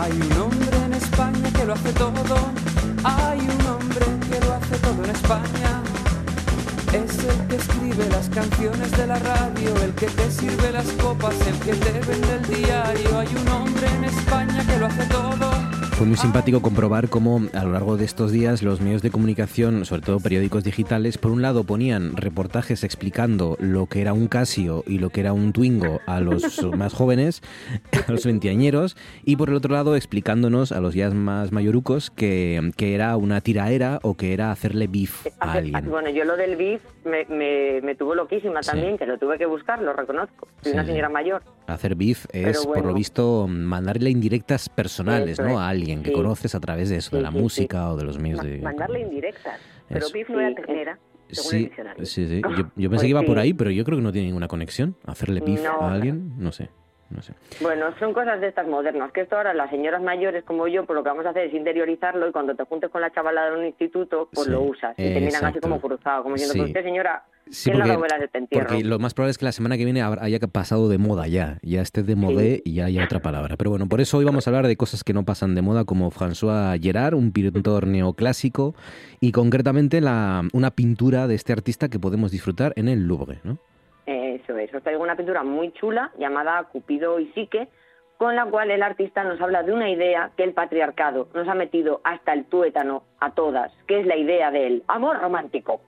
Hay 0.00 0.12
un 0.12 0.32
hombre 0.40 0.76
en 0.86 0.92
España 0.92 1.48
que 1.58 1.66
lo 1.66 1.72
hace 1.72 1.92
todo, 1.94 2.36
hay 3.04 3.40
un 3.40 3.66
hombre 3.66 4.06
que 4.30 4.46
lo 4.46 4.52
hace 4.52 4.78
todo 4.80 5.04
en 5.04 5.10
España. 5.10 5.67
Es 6.92 7.18
el 7.18 7.46
que 7.48 7.56
escribe 7.56 8.08
las 8.10 8.28
canciones 8.30 8.90
de 8.92 9.06
la 9.06 9.18
radio, 9.18 9.76
el 9.82 9.94
que 9.94 10.06
te 10.06 10.30
sirve 10.30 10.72
las 10.72 10.86
copas, 10.92 11.34
el 11.46 11.58
que 11.60 11.74
te 11.74 11.92
vende 12.00 12.34
el 12.34 12.62
diario. 12.62 13.18
Hay 13.18 13.28
un 13.28 13.48
hombre 13.48 13.86
en 13.88 14.04
España 14.04 14.66
que 14.66 14.78
lo 14.78 14.86
hace 14.86 15.04
todo. 15.06 15.77
Fue 15.98 16.06
muy 16.06 16.16
simpático 16.16 16.62
comprobar 16.62 17.08
cómo 17.08 17.40
a 17.52 17.64
lo 17.64 17.72
largo 17.72 17.96
de 17.96 18.04
estos 18.04 18.30
días 18.30 18.62
los 18.62 18.80
medios 18.80 19.02
de 19.02 19.10
comunicación, 19.10 19.84
sobre 19.84 20.02
todo 20.02 20.20
periódicos 20.20 20.62
digitales, 20.62 21.18
por 21.18 21.32
un 21.32 21.42
lado 21.42 21.64
ponían 21.64 22.16
reportajes 22.16 22.84
explicando 22.84 23.56
lo 23.58 23.86
que 23.86 24.00
era 24.00 24.12
un 24.12 24.28
Casio 24.28 24.84
y 24.86 25.00
lo 25.00 25.10
que 25.10 25.22
era 25.22 25.32
un 25.32 25.52
Twingo 25.52 26.00
a 26.06 26.20
los 26.20 26.62
más 26.76 26.94
jóvenes, 26.94 27.42
a 28.06 28.12
los 28.12 28.24
veinteañeros, 28.24 28.96
y 29.24 29.34
por 29.34 29.48
el 29.48 29.56
otro 29.56 29.74
lado 29.74 29.96
explicándonos 29.96 30.70
a 30.70 30.80
los 30.80 30.94
ya 30.94 31.10
más 31.10 31.50
mayorucos 31.50 32.12
que, 32.12 32.70
que 32.76 32.94
era 32.94 33.16
una 33.16 33.40
tiraera 33.40 33.98
o 34.02 34.14
que 34.14 34.32
era 34.32 34.52
hacerle 34.52 34.86
beef 34.86 35.26
a 35.40 35.54
alguien. 35.54 35.90
Bueno, 35.90 36.10
yo 36.10 36.24
lo 36.24 36.36
del 36.36 36.54
beef 36.54 36.80
me, 37.04 37.24
me, 37.82 37.94
tuvo 37.96 38.14
loquísima 38.14 38.60
también, 38.60 38.98
que 38.98 39.06
lo 39.06 39.18
tuve 39.18 39.36
que 39.36 39.46
buscar, 39.46 39.82
lo 39.82 39.92
reconozco. 39.94 40.46
Soy 40.62 40.74
una 40.74 40.84
señora 40.84 41.08
mayor. 41.08 41.42
Hacer 41.66 41.96
beef 41.96 42.26
es, 42.32 42.64
por 42.64 42.84
lo 42.84 42.94
visto, 42.94 43.48
mandarle 43.48 44.10
indirectas 44.10 44.68
personales 44.68 45.40
¿no? 45.40 45.58
a 45.58 45.68
alguien 45.68 45.87
que 46.02 46.12
conoces 46.12 46.54
a 46.54 46.60
través 46.60 46.90
de 46.90 46.96
eso, 46.96 47.16
de 47.16 47.22
la 47.22 47.30
música 47.30 47.90
o 47.90 47.96
de 47.96 48.04
los 48.04 48.18
medios 48.18 48.42
de... 48.42 48.58
Mandarle 48.58 49.00
indirectas, 49.00 49.60
pero 49.88 50.06
beef 50.12 50.28
no 50.28 50.40
era 50.40 50.54
ternera. 50.54 50.98
Sí, 51.30 51.70
sí, 52.04 52.26
sí. 52.26 52.42
Yo, 52.76 52.90
pensé 52.90 53.04
que 53.04 53.10
iba 53.10 53.22
por 53.22 53.38
ahí, 53.38 53.52
pero 53.52 53.70
yo 53.70 53.84
creo 53.84 53.98
que 53.98 54.02
no 54.02 54.12
tiene 54.12 54.28
ninguna 54.28 54.48
conexión. 54.48 54.96
Hacerle 55.06 55.40
beef 55.40 55.64
a 55.66 55.92
alguien, 55.92 56.32
no 56.38 56.52
sé. 56.52 56.70
Bueno, 57.60 57.86
son 57.98 58.12
cosas 58.12 58.40
de 58.40 58.48
estas 58.48 58.66
modernas, 58.66 59.10
que 59.12 59.22
esto 59.22 59.36
ahora 59.36 59.54
las 59.54 59.70
señoras 59.70 60.02
mayores 60.02 60.44
como 60.44 60.68
yo, 60.68 60.84
pues 60.84 60.94
lo 60.94 61.02
que 61.02 61.08
vamos 61.08 61.24
a 61.24 61.30
hacer 61.30 61.46
es 61.46 61.54
interiorizarlo 61.54 62.28
y 62.28 62.32
cuando 62.32 62.54
te 62.54 62.64
juntes 62.64 62.90
con 62.90 63.00
la 63.00 63.10
chavala 63.10 63.50
de 63.50 63.58
un 63.58 63.64
instituto, 63.64 64.28
pues 64.32 64.46
lo 64.46 64.60
usas 64.60 64.94
y 64.98 65.14
te 65.14 65.20
miran 65.20 65.44
así 65.46 65.58
como 65.58 65.80
cruzado, 65.80 66.22
como 66.22 66.34
diciendo, 66.34 66.54
pues 66.58 66.68
usted 66.68 66.82
señora, 66.82 67.24
Sí, 67.50 67.70
porque, 68.50 68.84
lo 68.84 68.98
más 68.98 69.14
probable 69.14 69.30
es 69.30 69.38
que 69.38 69.44
la 69.44 69.52
semana 69.52 69.76
que 69.76 69.84
viene 69.84 70.02
haya 70.02 70.38
pasado 70.52 70.88
de 70.88 70.98
moda 70.98 71.26
ya, 71.26 71.58
ya 71.62 71.80
esté 71.80 72.02
de 72.02 72.16
moda 72.16 72.42
y 72.42 72.74
ya 72.74 72.86
haya 72.86 73.04
otra 73.04 73.20
palabra. 73.20 73.56
Pero 73.56 73.70
bueno, 73.70 73.88
por 73.88 74.00
eso 74.00 74.18
hoy 74.18 74.24
vamos 74.24 74.46
a 74.46 74.50
hablar 74.50 74.66
de 74.66 74.76
cosas 74.76 75.04
que 75.04 75.12
no 75.12 75.24
pasan 75.24 75.54
de 75.54 75.62
moda, 75.62 75.84
como 75.84 76.10
François 76.10 76.80
Gerard, 76.80 77.14
un 77.14 77.32
pintor 77.32 77.86
neoclásico, 77.86 78.74
y 79.20 79.32
concretamente 79.32 80.00
la, 80.00 80.42
una 80.52 80.70
pintura 80.70 81.26
de 81.26 81.34
este 81.34 81.52
artista 81.52 81.88
que 81.88 81.98
podemos 81.98 82.30
disfrutar 82.30 82.72
en 82.76 82.88
el 82.88 83.06
Louvre, 83.06 83.40
¿no? 83.44 83.58
Eso 84.06 84.56
es, 84.56 84.72
os 84.72 84.82
traigo 84.82 85.02
una 85.02 85.16
pintura 85.16 85.42
muy 85.42 85.72
chula 85.72 86.10
llamada 86.18 86.64
Cupido 86.72 87.20
y 87.20 87.26
Psique, 87.32 87.68
con 88.16 88.34
la 88.34 88.46
cual 88.46 88.70
el 88.70 88.82
artista 88.82 89.22
nos 89.22 89.40
habla 89.40 89.62
de 89.62 89.72
una 89.72 89.90
idea 89.90 90.32
que 90.36 90.44
el 90.44 90.52
patriarcado 90.52 91.28
nos 91.34 91.46
ha 91.46 91.54
metido 91.54 92.00
hasta 92.04 92.32
el 92.32 92.46
tuétano 92.46 93.04
a 93.20 93.32
todas, 93.32 93.72
que 93.86 94.00
es 94.00 94.06
la 94.06 94.16
idea 94.16 94.50
del 94.50 94.82
amor 94.88 95.20
romántico. 95.20 95.80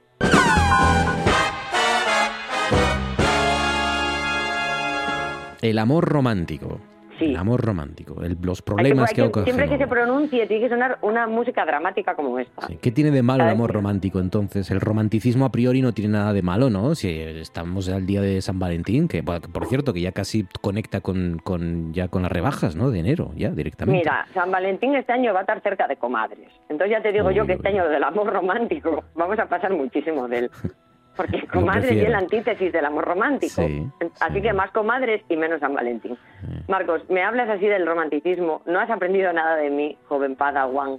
El 5.62 5.78
amor 5.78 6.08
romántico. 6.08 6.80
El 7.20 7.36
amor 7.36 7.62
romántico, 7.62 8.16
los 8.40 8.62
problemas 8.62 9.12
que, 9.12 9.30
que, 9.30 9.42
Siempre 9.42 9.68
que 9.68 9.76
se 9.76 9.86
pronuncie 9.86 10.46
tiene 10.46 10.62
que 10.62 10.68
sonar 10.70 10.98
una 11.02 11.26
música 11.26 11.66
dramática 11.66 12.14
como 12.14 12.38
esta. 12.38 12.66
¿Qué 12.80 12.90
tiene 12.90 13.10
de 13.10 13.22
malo 13.22 13.44
el 13.44 13.50
amor 13.50 13.72
romántico 13.72 14.20
entonces? 14.20 14.70
El 14.70 14.80
romanticismo 14.80 15.44
a 15.44 15.52
priori 15.52 15.82
no 15.82 15.92
tiene 15.92 16.12
nada 16.12 16.32
de 16.32 16.40
malo, 16.40 16.70
¿no? 16.70 16.94
Si 16.94 17.10
estamos 17.10 17.90
al 17.90 18.06
día 18.06 18.22
de 18.22 18.40
San 18.40 18.58
Valentín, 18.58 19.06
que 19.06 19.22
por 19.22 19.66
cierto 19.66 19.92
que 19.92 20.00
ya 20.00 20.12
casi 20.12 20.46
conecta 20.62 21.02
con, 21.02 21.38
con 21.44 21.92
ya 21.92 22.08
con 22.08 22.22
las 22.22 22.32
rebajas, 22.32 22.74
¿no? 22.74 22.90
De 22.90 23.00
enero, 23.00 23.32
ya 23.36 23.50
directamente. 23.50 23.98
Mira, 23.98 24.26
San 24.32 24.50
Valentín 24.50 24.94
este 24.94 25.12
año 25.12 25.34
va 25.34 25.40
a 25.40 25.42
estar 25.42 25.62
cerca 25.62 25.86
de 25.86 25.96
comadres. 25.96 26.48
Entonces 26.70 26.96
ya 26.96 27.02
te 27.02 27.12
digo 27.12 27.30
yo 27.30 27.44
que 27.44 27.52
este 27.52 27.68
año 27.68 27.86
del 27.86 28.02
amor 28.02 28.32
romántico 28.32 29.04
vamos 29.14 29.38
a 29.38 29.46
pasar 29.46 29.72
muchísimo 29.72 30.26
de 30.26 30.38
él. 30.38 30.50
porque 31.20 31.46
comadres 31.46 31.90
es 31.90 32.08
la 32.08 32.18
antítesis 32.18 32.72
del 32.72 32.84
amor 32.84 33.04
romántico. 33.04 33.62
así 34.20 34.40
que 34.42 34.52
más 34.52 34.70
comadres 34.70 35.22
y 35.28 35.36
menos 35.36 35.60
San 35.60 35.74
Valentín. 35.74 36.16
Marcos, 36.68 37.02
me 37.10 37.22
hablas 37.22 37.48
así 37.50 37.66
del 37.66 37.86
romanticismo, 37.86 38.62
no 38.64 38.80
has 38.80 38.88
aprendido 38.90 39.32
nada 39.32 39.56
de 39.56 39.70
mí, 39.70 39.98
joven 40.08 40.36
Padawan. 40.36 40.98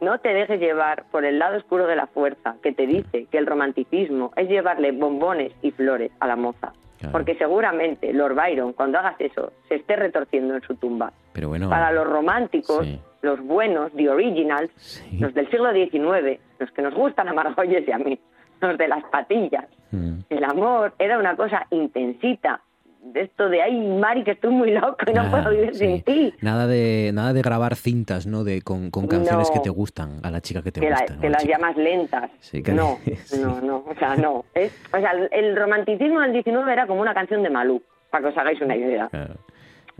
No 0.00 0.18
te 0.18 0.34
dejes 0.34 0.60
llevar 0.60 1.04
por 1.10 1.24
el 1.24 1.38
lado 1.38 1.56
oscuro 1.56 1.86
de 1.86 1.96
la 1.96 2.06
fuerza, 2.08 2.56
que 2.62 2.72
te 2.72 2.86
dice 2.86 3.26
que 3.30 3.38
el 3.38 3.46
romanticismo 3.46 4.32
es 4.36 4.48
llevarle 4.48 4.92
bombones 4.92 5.52
y 5.62 5.70
flores 5.70 6.10
a 6.20 6.26
la 6.26 6.36
moza. 6.36 6.72
Porque 7.12 7.34
seguramente 7.36 8.12
Lord 8.12 8.34
Byron, 8.34 8.72
cuando 8.72 8.98
hagas 8.98 9.14
eso, 9.20 9.52
se 9.68 9.76
esté 9.76 9.96
retorciendo 9.96 10.54
en 10.54 10.62
su 10.62 10.74
tumba. 10.74 11.12
Pero 11.32 11.48
bueno, 11.48 11.70
Para 11.70 11.92
los 11.92 12.06
románticos, 12.06 12.86
los 13.22 13.40
buenos, 13.40 13.92
the 13.92 14.08
originals, 14.10 14.70
los 15.18 15.32
del 15.32 15.48
siglo 15.48 15.72
XIX, 15.72 16.40
los 16.58 16.70
que 16.72 16.82
nos 16.82 16.94
gustan 16.94 17.28
a 17.28 17.32
Margolles 17.32 17.86
y 17.86 17.92
a 17.92 17.98
mí, 17.98 18.18
los 18.60 18.78
de 18.78 18.88
las 18.88 19.04
patillas. 19.04 19.66
Mm. 19.90 20.20
El 20.28 20.44
amor 20.44 20.94
era 20.98 21.18
una 21.18 21.36
cosa 21.36 21.66
intensita. 21.70 22.60
De 23.02 23.22
esto 23.22 23.48
de 23.48 23.62
ay 23.62 23.80
Mari 23.98 24.24
que 24.24 24.32
estoy 24.32 24.50
muy 24.50 24.72
loco 24.72 24.98
y 25.06 25.14
no 25.14 25.30
puedo 25.30 25.48
vivir 25.50 25.74
sin 25.74 26.02
ti. 26.02 26.34
Nada 26.42 26.66
de 26.66 27.12
nada 27.14 27.32
de 27.32 27.40
grabar 27.40 27.74
cintas, 27.74 28.26
¿no? 28.26 28.44
De 28.44 28.60
con, 28.60 28.90
canciones 28.90 29.50
que 29.50 29.58
te 29.60 29.70
gustan 29.70 30.18
a 30.22 30.30
la 30.30 30.42
chica 30.42 30.60
que 30.60 30.70
te 30.70 30.86
gusta. 30.86 31.18
que 31.18 31.30
las 31.30 31.42
llamas 31.46 31.78
lentas. 31.78 32.30
no, 32.74 32.98
no, 33.40 33.60
no, 33.62 33.76
o 33.88 33.94
sea, 33.98 34.16
no. 34.16 34.44
o 34.44 34.98
sea, 35.00 35.12
el 35.32 35.56
romanticismo 35.56 36.20
del 36.20 36.34
19 36.34 36.70
era 36.70 36.86
como 36.86 37.00
una 37.00 37.14
canción 37.14 37.42
de 37.42 37.48
Malú, 37.48 37.82
para 38.10 38.24
que 38.24 38.28
os 38.32 38.36
hagáis 38.36 38.60
una 38.60 38.76
idea. 38.76 39.08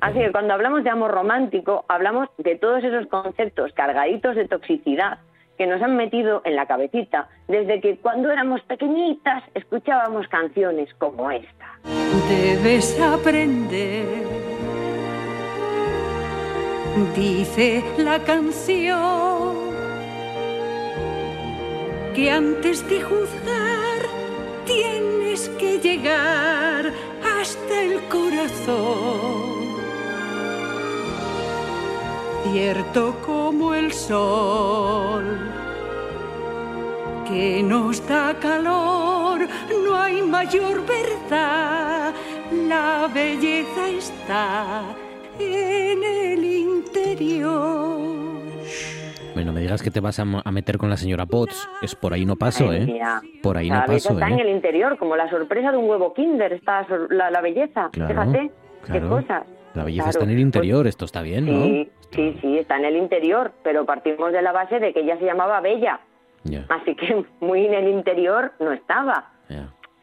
Así 0.02 0.18
que 0.18 0.30
cuando 0.30 0.54
hablamos 0.54 0.84
de 0.84 0.90
amor 0.90 1.10
romántico, 1.10 1.86
hablamos 1.88 2.28
de 2.38 2.56
todos 2.56 2.84
esos 2.84 3.06
conceptos 3.06 3.72
cargaditos 3.72 4.36
de 4.36 4.46
toxicidad 4.46 5.18
que 5.60 5.66
nos 5.66 5.82
han 5.82 5.94
metido 5.94 6.40
en 6.46 6.56
la 6.56 6.64
cabecita. 6.64 7.28
Desde 7.46 7.82
que 7.82 7.98
cuando 7.98 8.30
éramos 8.30 8.62
pequeñitas 8.62 9.44
escuchábamos 9.54 10.26
canciones 10.28 10.88
como 10.94 11.30
esta. 11.30 11.66
Debes 12.30 12.98
aprender, 12.98 14.06
dice 17.14 17.84
la 17.98 18.18
canción, 18.20 19.54
que 22.14 22.30
antes 22.30 22.88
de 22.88 23.02
juzgar 23.02 24.00
tienes 24.64 25.46
que 25.58 25.78
llegar 25.78 26.90
hasta 27.38 27.82
el 27.82 28.00
corazón 28.08 29.59
cierto 32.44 33.14
como 33.24 33.74
el 33.74 33.92
sol, 33.92 35.38
que 37.28 37.62
nos 37.62 38.06
da 38.08 38.34
calor, 38.40 39.40
no 39.84 39.96
hay 39.96 40.22
mayor 40.22 40.82
verdad, 40.86 42.12
la 42.68 43.08
belleza 43.12 43.88
está 43.88 44.82
en 45.38 46.02
el 46.02 46.44
interior. 46.44 47.80
Bueno, 49.34 49.52
me 49.52 49.60
digas 49.60 49.82
que 49.82 49.90
te 49.90 50.00
vas 50.00 50.18
a, 50.18 50.24
meter 50.24 50.76
con 50.76 50.90
la 50.90 50.96
señora 50.96 51.24
Potts. 51.24 51.68
Es 51.82 51.94
por 51.94 52.12
ahí 52.12 52.26
no 52.26 52.36
paso, 52.36 52.72
¿eh? 52.72 52.86
Por 53.42 53.56
ahí 53.56 53.70
no 53.70 53.80
paso. 53.86 54.12
Está 54.12 54.28
en 54.28 54.40
¿eh? 54.40 54.42
el 54.42 54.50
interior, 54.50 54.98
como 54.98 55.16
la 55.16 55.30
sorpresa 55.30 55.70
de 55.70 55.78
un 55.78 55.88
huevo 55.88 56.12
Kinder, 56.14 56.52
está 56.52 56.86
la, 57.10 57.40
belleza. 57.40 57.90
Fíjate, 57.92 58.50
qué 58.90 59.00
cosas. 59.00 59.44
La 59.74 59.84
belleza 59.84 60.10
está 60.10 60.24
en 60.24 60.30
el 60.30 60.40
interior, 60.40 60.86
esto 60.86 61.04
está 61.04 61.22
bien, 61.22 61.46
¿no? 61.46 61.64
Sí, 61.64 61.90
sí, 62.12 62.38
sí, 62.40 62.58
está 62.58 62.76
en 62.76 62.86
el 62.86 62.96
interior, 62.96 63.52
pero 63.62 63.84
partimos 63.84 64.32
de 64.32 64.42
la 64.42 64.52
base 64.52 64.80
de 64.80 64.92
que 64.92 65.00
ella 65.00 65.18
se 65.18 65.24
llamaba 65.24 65.60
Bella. 65.60 66.00
Así 66.68 66.94
que 66.94 67.24
muy 67.40 67.66
en 67.66 67.74
el 67.74 67.88
interior 67.88 68.52
no 68.58 68.72
estaba. 68.72 69.30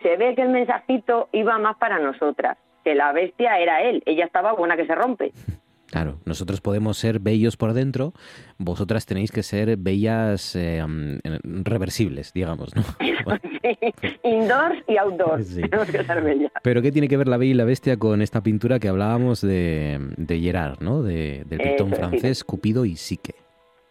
Se 0.02 0.16
ve 0.16 0.36
que 0.36 0.44
el 0.44 0.50
mensajito 0.50 1.28
iba 1.32 1.58
más 1.58 1.76
para 1.78 2.00
nosotras, 2.00 2.58
que 2.84 2.96
la 2.96 3.12
bestia 3.12 3.60
era 3.60 3.82
él, 3.82 4.04
ella 4.06 4.26
estaba 4.26 4.54
buena 4.54 4.78
que 4.78 4.86
se 4.86 4.96
rompe. 4.96 5.32
Claro, 5.90 6.20
nosotros 6.26 6.60
podemos 6.60 6.98
ser 6.98 7.20
bellos 7.20 7.56
por 7.56 7.74
dentro, 7.74 8.14
vosotras 8.58 9.06
tenéis 9.06 9.32
que 9.32 9.42
ser 9.42 9.78
bellas 9.78 10.54
eh, 10.56 10.84
reversibles, 11.44 12.34
digamos, 12.34 12.76
¿no? 12.76 12.84
indoors 14.24 14.84
y 14.88 14.98
outdoors, 14.98 15.56
tenemos 15.56 15.90
que 15.90 16.04
ser 16.04 16.22
bellas. 16.22 16.52
Pero 16.62 16.82
¿qué 16.82 16.92
tiene 16.92 17.08
que 17.08 17.16
ver 17.16 17.30
la 17.30 17.38
Bella 17.38 17.52
y 17.52 17.54
la 17.54 17.64
Bestia 17.64 17.98
con 17.98 18.22
esta 18.22 18.42
pintura 18.42 18.80
que 18.80 18.90
hablábamos 18.90 19.40
de, 19.40 19.98
de 20.18 20.40
Gerard, 20.40 20.82
¿no? 20.82 21.04
De, 21.04 21.46
del 21.46 21.60
pitón 21.60 21.92
francés 21.94 22.44
Cupido 22.44 22.84
y 22.84 22.98
Sique. 22.98 23.36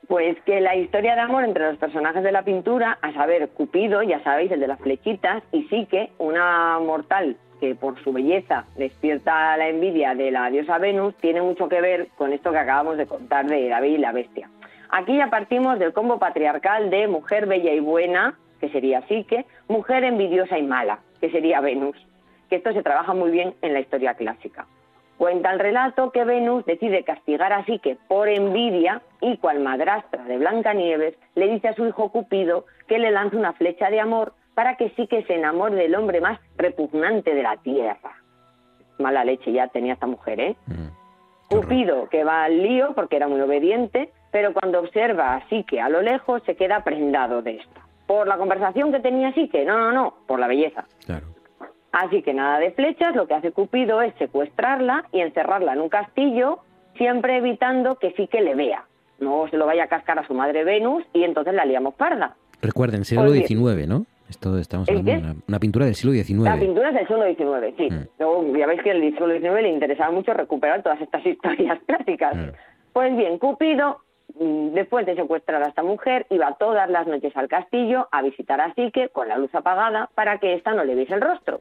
Pues 0.06 0.36
que 0.44 0.60
la 0.60 0.76
historia 0.76 1.14
de 1.14 1.22
amor 1.22 1.44
entre 1.44 1.66
los 1.66 1.78
personajes 1.78 2.22
de 2.22 2.30
la 2.30 2.44
pintura, 2.44 2.98
a 3.00 3.12
saber, 3.14 3.48
Cupido, 3.48 4.02
ya 4.02 4.22
sabéis, 4.22 4.52
el 4.52 4.60
de 4.60 4.68
las 4.68 4.78
flechitas, 4.80 5.42
y 5.50 5.64
Sique, 5.64 6.10
una 6.18 6.78
mortal 6.78 7.36
que 7.60 7.74
por 7.74 8.02
su 8.02 8.12
belleza 8.12 8.64
despierta 8.76 9.56
la 9.56 9.68
envidia 9.68 10.14
de 10.14 10.30
la 10.30 10.50
diosa 10.50 10.78
Venus, 10.78 11.14
tiene 11.16 11.42
mucho 11.42 11.68
que 11.68 11.80
ver 11.80 12.08
con 12.16 12.32
esto 12.32 12.52
que 12.52 12.58
acabamos 12.58 12.96
de 12.96 13.06
contar 13.06 13.46
de 13.46 13.68
David 13.68 13.94
y 13.94 13.98
la 13.98 14.12
bestia. 14.12 14.50
Aquí 14.90 15.16
ya 15.16 15.28
partimos 15.28 15.78
del 15.78 15.92
combo 15.92 16.18
patriarcal 16.18 16.90
de 16.90 17.08
mujer 17.08 17.46
bella 17.46 17.72
y 17.72 17.80
buena, 17.80 18.38
que 18.60 18.68
sería 18.68 19.02
Psique, 19.02 19.44
mujer 19.68 20.04
envidiosa 20.04 20.58
y 20.58 20.62
mala, 20.62 21.00
que 21.20 21.30
sería 21.30 21.60
Venus, 21.60 21.96
que 22.48 22.56
esto 22.56 22.72
se 22.72 22.82
trabaja 22.82 23.12
muy 23.12 23.30
bien 23.30 23.54
en 23.62 23.72
la 23.72 23.80
historia 23.80 24.14
clásica. 24.14 24.66
Cuenta 25.18 25.50
el 25.50 25.58
relato 25.58 26.10
que 26.10 26.24
Venus 26.24 26.66
decide 26.66 27.02
castigar 27.02 27.52
a 27.52 27.64
Psique 27.64 27.96
por 28.06 28.28
envidia 28.28 29.00
y 29.20 29.38
cual 29.38 29.60
madrastra 29.60 30.24
de 30.24 30.36
Blancanieves 30.36 31.14
le 31.34 31.48
dice 31.48 31.68
a 31.68 31.74
su 31.74 31.86
hijo 31.86 32.12
Cupido 32.12 32.66
que 32.86 32.98
le 32.98 33.10
lance 33.10 33.36
una 33.36 33.54
flecha 33.54 33.88
de 33.88 34.00
amor 34.00 34.34
para 34.56 34.76
que 34.76 34.88
sí 34.96 35.06
que 35.06 35.22
se 35.24 35.34
enamore 35.34 35.76
del 35.76 35.94
hombre 35.94 36.22
más 36.22 36.40
repugnante 36.56 37.34
de 37.34 37.42
la 37.42 37.58
tierra. 37.58 38.22
Mala 38.98 39.22
leche 39.22 39.52
ya 39.52 39.68
tenía 39.68 39.92
esta 39.92 40.06
mujer, 40.06 40.40
¿eh? 40.40 40.56
Mm, 40.66 40.86
Cupido, 41.50 42.08
que 42.08 42.24
va 42.24 42.44
al 42.44 42.62
lío 42.62 42.94
porque 42.94 43.16
era 43.16 43.28
muy 43.28 43.38
obediente, 43.42 44.10
pero 44.32 44.54
cuando 44.54 44.80
observa 44.80 45.34
a 45.34 45.46
Sique 45.50 45.78
a 45.78 45.90
lo 45.90 46.00
lejos 46.00 46.42
se 46.46 46.56
queda 46.56 46.82
prendado 46.82 47.42
de 47.42 47.56
esto. 47.56 47.80
Por 48.06 48.26
la 48.26 48.38
conversación 48.38 48.92
que 48.92 49.00
tenía 49.00 49.34
Sique, 49.34 49.66
no, 49.66 49.76
no, 49.76 49.92
no, 49.92 50.14
por 50.26 50.40
la 50.40 50.46
belleza. 50.46 50.86
Así 51.92 52.22
que 52.22 52.32
nada 52.32 52.58
de 52.58 52.72
flechas, 52.72 53.14
lo 53.14 53.26
que 53.26 53.34
hace 53.34 53.52
Cupido 53.52 54.00
es 54.00 54.14
secuestrarla 54.14 55.04
y 55.12 55.20
encerrarla 55.20 55.74
en 55.74 55.82
un 55.82 55.90
castillo, 55.90 56.60
siempre 56.96 57.36
evitando 57.36 57.96
que 57.96 58.12
Sique 58.12 58.40
le 58.40 58.54
vea. 58.54 58.86
No 59.20 59.48
se 59.50 59.58
lo 59.58 59.66
vaya 59.66 59.84
a 59.84 59.88
cascar 59.88 60.18
a 60.18 60.26
su 60.26 60.32
madre 60.32 60.64
Venus 60.64 61.04
y 61.12 61.24
entonces 61.24 61.52
la 61.52 61.66
liamos 61.66 61.94
parda. 61.94 62.36
Recuerden, 62.62 63.04
siglo 63.04 63.30
XIX, 63.30 63.86
¿no? 63.86 64.06
Esto 64.28 64.58
estamos 64.58 64.88
hablando 64.88 65.10
de 65.10 65.34
una, 65.46 65.58
pintura 65.60 65.86
del 65.86 65.94
siglo 65.94 66.12
XIX. 66.12 66.42
La 66.42 66.58
pintura 66.58 66.88
es 66.88 66.94
del 66.94 67.06
siglo 67.06 67.24
XIX, 67.24 67.74
sí. 67.76 67.90
Mm. 67.90 68.08
Luego, 68.18 68.56
ya 68.56 68.66
veis 68.66 68.82
que 68.82 68.90
el 68.90 69.02
siglo 69.12 69.38
XIX 69.38 69.62
le 69.62 69.68
interesaba 69.68 70.10
mucho 70.10 70.34
recuperar 70.34 70.82
todas 70.82 71.00
estas 71.00 71.24
historias 71.26 71.78
clásicas. 71.86 72.34
Pues 72.92 73.16
bien, 73.16 73.38
Cupido, 73.38 74.00
mm, 74.38 74.74
después 74.74 75.06
de 75.06 75.14
secuestrar 75.14 75.62
a 75.62 75.68
esta 75.68 75.82
mujer, 75.82 76.26
iba 76.30 76.52
todas 76.54 76.90
las 76.90 77.06
noches 77.06 77.36
al 77.36 77.48
castillo 77.48 78.08
a 78.10 78.22
visitar 78.22 78.60
a 78.60 78.74
Sique 78.74 79.10
con 79.10 79.28
la 79.28 79.38
luz 79.38 79.54
apagada 79.54 80.10
para 80.14 80.38
que 80.38 80.54
ésta 80.54 80.72
no 80.72 80.82
le 80.82 80.94
viese 80.94 81.14
el 81.14 81.20
rostro. 81.20 81.60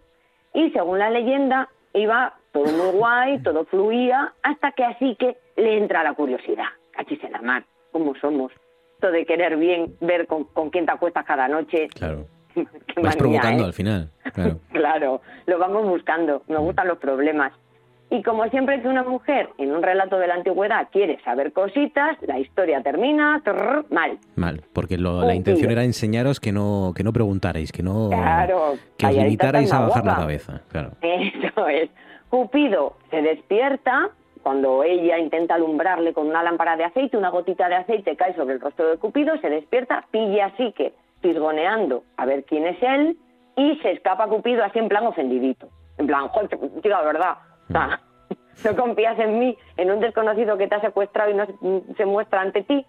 Y 0.54 0.72
según 0.72 1.00
la 1.00 1.12
leyenda, 1.12 1.70
iba 1.94 2.34
todo 2.52 2.66
muy 2.66 2.92
guay, 2.98 3.44
todo 3.44 3.66
fluía, 3.66 4.34
hasta 4.42 4.72
que 4.72 4.84
a 4.84 4.98
Sique 4.98 5.38
le 5.56 5.78
entra 5.78 6.04
la 6.04 6.14
curiosidad. 6.14 6.66
Cachis 6.92 7.24
en 7.24 7.34
la 7.34 7.42
mar, 7.42 7.66
¿cómo 7.92 8.16
somos? 8.16 8.52
Esto 8.94 9.12
de 9.12 9.26
querer 9.26 9.58
bien, 9.58 9.98
ver 10.00 10.26
con, 10.26 10.46
con 10.46 10.70
quién 10.70 10.86
te 10.86 10.94
acuestas 10.94 11.26
cada 11.26 11.50
noche. 11.50 11.90
Claro 11.90 12.26
Vas 13.02 13.16
provocando 13.16 13.64
¿eh? 13.64 13.68
al 13.68 13.74
final. 13.74 14.10
Claro. 14.34 14.60
claro, 14.72 15.22
lo 15.46 15.60
vamos 15.60 15.88
buscando. 15.88 16.44
Nos 16.48 16.62
gustan 16.62 16.88
los 16.88 16.98
problemas. 16.98 17.54
Y 18.12 18.22
como 18.22 18.46
siempre 18.50 18.82
que 18.82 18.88
una 18.88 19.04
mujer 19.04 19.50
en 19.58 19.72
un 19.72 19.82
relato 19.82 20.20
de 20.20 20.28
la 20.28 20.36
antigüedad 20.36 20.90
quiere 20.92 21.20
saber 21.24 21.52
cositas, 21.54 22.18
la 22.22 22.40
historia 22.40 22.82
termina 22.84 23.42
mal. 23.90 24.20
Mal, 24.36 24.62
porque 24.74 24.98
la 24.98 25.34
intención 25.34 25.72
era 25.72 25.84
enseñaros 25.84 26.40
que 26.40 26.52
no 26.52 26.94
que 26.96 27.04
no 27.04 27.12
preguntarais, 27.12 27.72
que 27.72 27.82
no 27.82 28.10
que 28.98 29.06
os 29.08 29.16
limitarais 29.16 29.74
a 29.74 29.82
bajar 29.82 30.06
la 30.06 30.16
cabeza. 30.16 30.62
Claro. 30.70 30.92
Eso 31.02 31.68
es. 31.68 31.90
Cupido 32.30 32.96
se 33.10 33.22
despierta 33.22 34.12
cuando 34.44 34.84
ella 34.84 35.18
intenta 35.18 35.56
alumbrarle 35.56 36.14
con 36.14 36.28
una 36.28 36.44
lámpara 36.44 36.78
de 36.78 36.84
aceite, 36.84 37.18
una 37.18 37.30
gotita 37.30 37.68
de 37.68 37.76
aceite 37.76 38.16
cae 38.16 38.36
sobre 38.36 38.54
el 38.54 38.62
rostro 38.62 38.92
de 38.92 38.98
Cupido, 38.98 39.36
se 39.42 39.50
despierta, 39.50 40.06
pilla 40.12 40.46
así 40.54 40.72
que 40.74 40.94
fisgoneando 41.26 42.04
a 42.18 42.26
ver 42.26 42.44
quién 42.44 42.68
es 42.68 42.78
él 42.84 43.18
y 43.56 43.76
se 43.78 43.94
escapa 43.94 44.28
Cupido 44.28 44.64
así 44.64 44.78
en 44.78 44.90
plan 44.90 45.08
ofendidito. 45.08 45.70
En 45.98 46.06
plan, 46.06 46.28
joder, 46.28 46.60
la 46.84 47.02
verdad, 47.02 47.36
no 48.64 48.76
confías 48.76 49.18
en 49.18 49.40
mí, 49.40 49.58
en 49.78 49.92
un 49.92 50.00
desconocido 50.02 50.58
que 50.58 50.68
te 50.68 50.76
ha 50.76 50.82
secuestrado 50.82 51.32
y 51.32 51.34
no 51.34 51.48
se 51.98 52.06
muestra 52.06 52.42
ante 52.42 52.62
ti. 52.64 52.86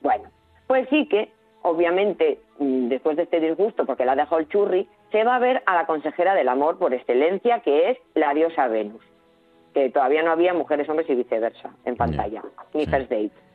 Bueno, 0.00 0.24
pues 0.68 0.88
sí 0.90 1.08
que, 1.08 1.32
obviamente, 1.62 2.40
mm, 2.58 2.88
después 2.88 3.16
de 3.16 3.24
este 3.24 3.40
disgusto, 3.40 3.84
porque 3.84 4.04
la 4.04 4.12
ha 4.12 4.16
dejado 4.16 4.38
el 4.38 4.48
churri, 4.48 4.88
se 5.10 5.24
va 5.24 5.36
a 5.36 5.40
ver 5.40 5.62
a 5.66 5.74
la 5.74 5.86
consejera 5.86 6.34
del 6.34 6.48
amor 6.48 6.78
por 6.78 6.94
excelencia, 6.94 7.60
que 7.60 7.90
es 7.90 7.98
la 8.14 8.32
diosa 8.32 8.68
Venus, 8.68 9.02
que 9.74 9.90
todavía 9.90 10.22
no 10.22 10.30
había 10.30 10.54
mujeres, 10.54 10.88
hombres 10.88 11.08
y 11.10 11.16
viceversa 11.16 11.70
en 11.84 11.96
pantalla, 11.96 12.42
ni 12.74 12.86
first 12.86 13.10
date 13.10 13.51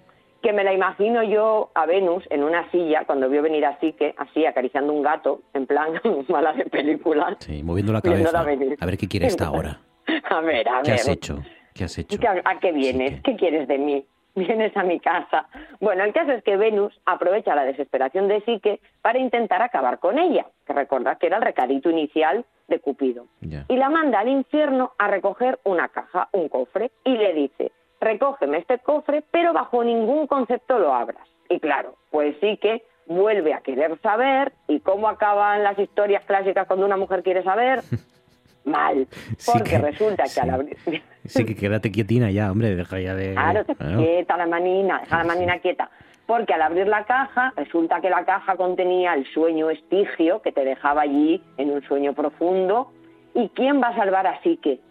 que 0.47 0.53
me 0.53 0.63
la 0.63 0.71
imagino 0.71 1.23
yo 1.23 1.71
a 1.73 1.85
Venus 1.85 2.23
en 2.29 2.41
una 2.41 2.71
silla 2.71 3.03
cuando 3.05 3.27
vio 3.27 3.41
venir 3.41 3.65
a 3.65 3.77
Sique, 3.81 4.15
así 4.17 4.45
acariciando 4.45 4.93
un 4.93 5.01
gato, 5.01 5.41
en 5.53 5.67
plan 5.67 5.99
mala 6.29 6.53
de 6.53 6.63
película. 6.67 7.35
Sí, 7.39 7.61
moviendo 7.63 7.91
la 7.91 8.01
cabeza. 8.01 8.39
A 8.79 8.85
ver 8.85 8.97
qué 8.97 9.09
quiere 9.09 9.27
esta 9.27 9.47
ahora. 9.47 9.81
A 10.29 10.39
ver, 10.39 10.69
a 10.69 10.75
ver. 10.75 10.83
¿Qué 10.83 10.91
has 10.93 11.07
hecho? 11.09 11.43
¿Qué 11.73 11.83
has 11.83 11.97
hecho? 11.97 12.17
¿A, 12.45 12.59
qué 12.59 12.71
vienes? 12.71 13.21
¿Qué 13.23 13.35
quieres 13.35 13.67
de 13.67 13.77
mí? 13.77 14.05
Vienes 14.35 14.77
a 14.77 14.83
mi 14.83 15.01
casa. 15.01 15.49
Bueno, 15.81 16.05
el 16.05 16.13
caso 16.13 16.31
es 16.31 16.43
que 16.43 16.55
Venus 16.55 16.97
aprovecha 17.05 17.55
la 17.55 17.65
desesperación 17.65 18.29
de 18.29 18.39
Sique 18.41 18.79
para 19.01 19.19
intentar 19.19 19.61
acabar 19.61 19.99
con 19.99 20.17
ella, 20.17 20.45
que 20.65 20.71
recordad 20.71 21.17
que 21.17 21.27
era 21.27 21.37
el 21.37 21.43
recadito 21.43 21.89
inicial 21.89 22.45
de 22.69 22.79
Cupido. 22.79 23.25
Y 23.41 23.75
la 23.75 23.89
manda 23.89 24.19
al 24.19 24.29
infierno 24.29 24.93
a 24.97 25.07
recoger 25.07 25.59
una 25.65 25.89
caja, 25.89 26.29
un 26.31 26.47
cofre, 26.47 26.91
y 27.03 27.17
le 27.17 27.33
dice, 27.33 27.71
recógeme 27.99 28.59
este 28.59 28.79
cofre, 28.79 29.23
pero 29.31 29.53
bajo 29.53 29.83
ningún 29.83 30.27
concepto 30.27 30.79
lo 30.79 30.93
abras. 30.93 31.27
Y 31.49 31.59
claro, 31.59 31.95
pues 32.11 32.35
sí 32.41 32.57
que 32.57 32.83
vuelve 33.07 33.53
a 33.53 33.61
querer 33.61 33.97
saber 34.01 34.53
y 34.67 34.79
cómo 34.81 35.07
acaban 35.07 35.63
las 35.63 35.77
historias 35.79 36.23
clásicas 36.25 36.67
cuando 36.67 36.85
una 36.85 36.97
mujer 36.97 37.23
quiere 37.23 37.43
saber. 37.43 37.81
Mal, 38.65 39.07
porque 39.45 39.77
resulta 39.77 40.25
que 40.25 40.41
al 40.41 40.49
abrir... 40.49 40.77
sí, 41.25 41.45
que 41.45 41.55
quédate 41.55 41.89
quietina 41.89 42.31
ya, 42.31 42.51
hombre, 42.51 42.75
deja 42.75 42.99
ya 42.99 43.15
de... 43.15 43.31
Claro, 43.31 43.63
quieta 43.63 44.35
la 44.35 44.45
manina, 44.45 44.99
deja 44.99 45.19
la 45.19 45.23
manina 45.23 45.59
quieta. 45.59 45.89
Porque 46.25 46.53
al 46.53 46.61
abrir 46.61 46.85
la 46.85 47.05
caja, 47.05 47.53
resulta 47.55 48.01
que 48.01 48.09
la 48.09 48.25
caja 48.25 48.57
contenía 48.57 49.13
el 49.13 49.25
sueño 49.33 49.69
estigio 49.69 50.41
que 50.41 50.51
te 50.51 50.65
dejaba 50.65 51.03
allí 51.03 51.41
en 51.55 51.71
un 51.71 51.81
sueño 51.83 52.11
profundo. 52.11 52.91
¿Y 53.33 53.47
quién 53.49 53.81
va 53.81 53.87
a 53.87 53.95
salvar 53.95 54.27
a 54.27 54.41
Sique? 54.41 54.81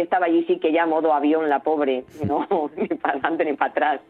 Que 0.00 0.04
estaba 0.04 0.26
allí 0.26 0.44
sí 0.44 0.58
que 0.58 0.72
ya 0.72 0.86
modo 0.86 1.12
avión 1.12 1.50
la 1.50 1.58
pobre, 1.58 2.04
no, 2.26 2.46
ni 2.76 2.88
para 2.88 3.14
adelante 3.14 3.44
ni 3.44 3.52
para 3.52 3.70
atrás. 3.70 4.00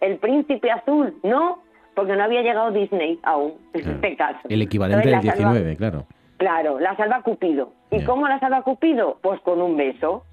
El 0.00 0.18
príncipe 0.18 0.70
azul, 0.70 1.14
no, 1.22 1.62
porque 1.94 2.14
no 2.14 2.22
había 2.22 2.42
llegado 2.42 2.70
Disney 2.70 3.18
aún, 3.22 3.54
en 3.72 3.88
este 3.88 4.16
caso. 4.16 4.40
El 4.48 4.60
equivalente 4.60 5.08
del 5.08 5.20
19, 5.20 5.76
claro. 5.76 6.04
Claro, 6.36 6.78
la 6.78 6.94
salva 6.96 7.22
Cupido. 7.22 7.72
¿Y 7.90 8.04
cómo 8.04 8.28
la 8.28 8.38
salva 8.38 8.62
Cupido? 8.62 9.18
Pues 9.22 9.40
con 9.40 9.60
un 9.60 9.76
beso. 9.76 10.24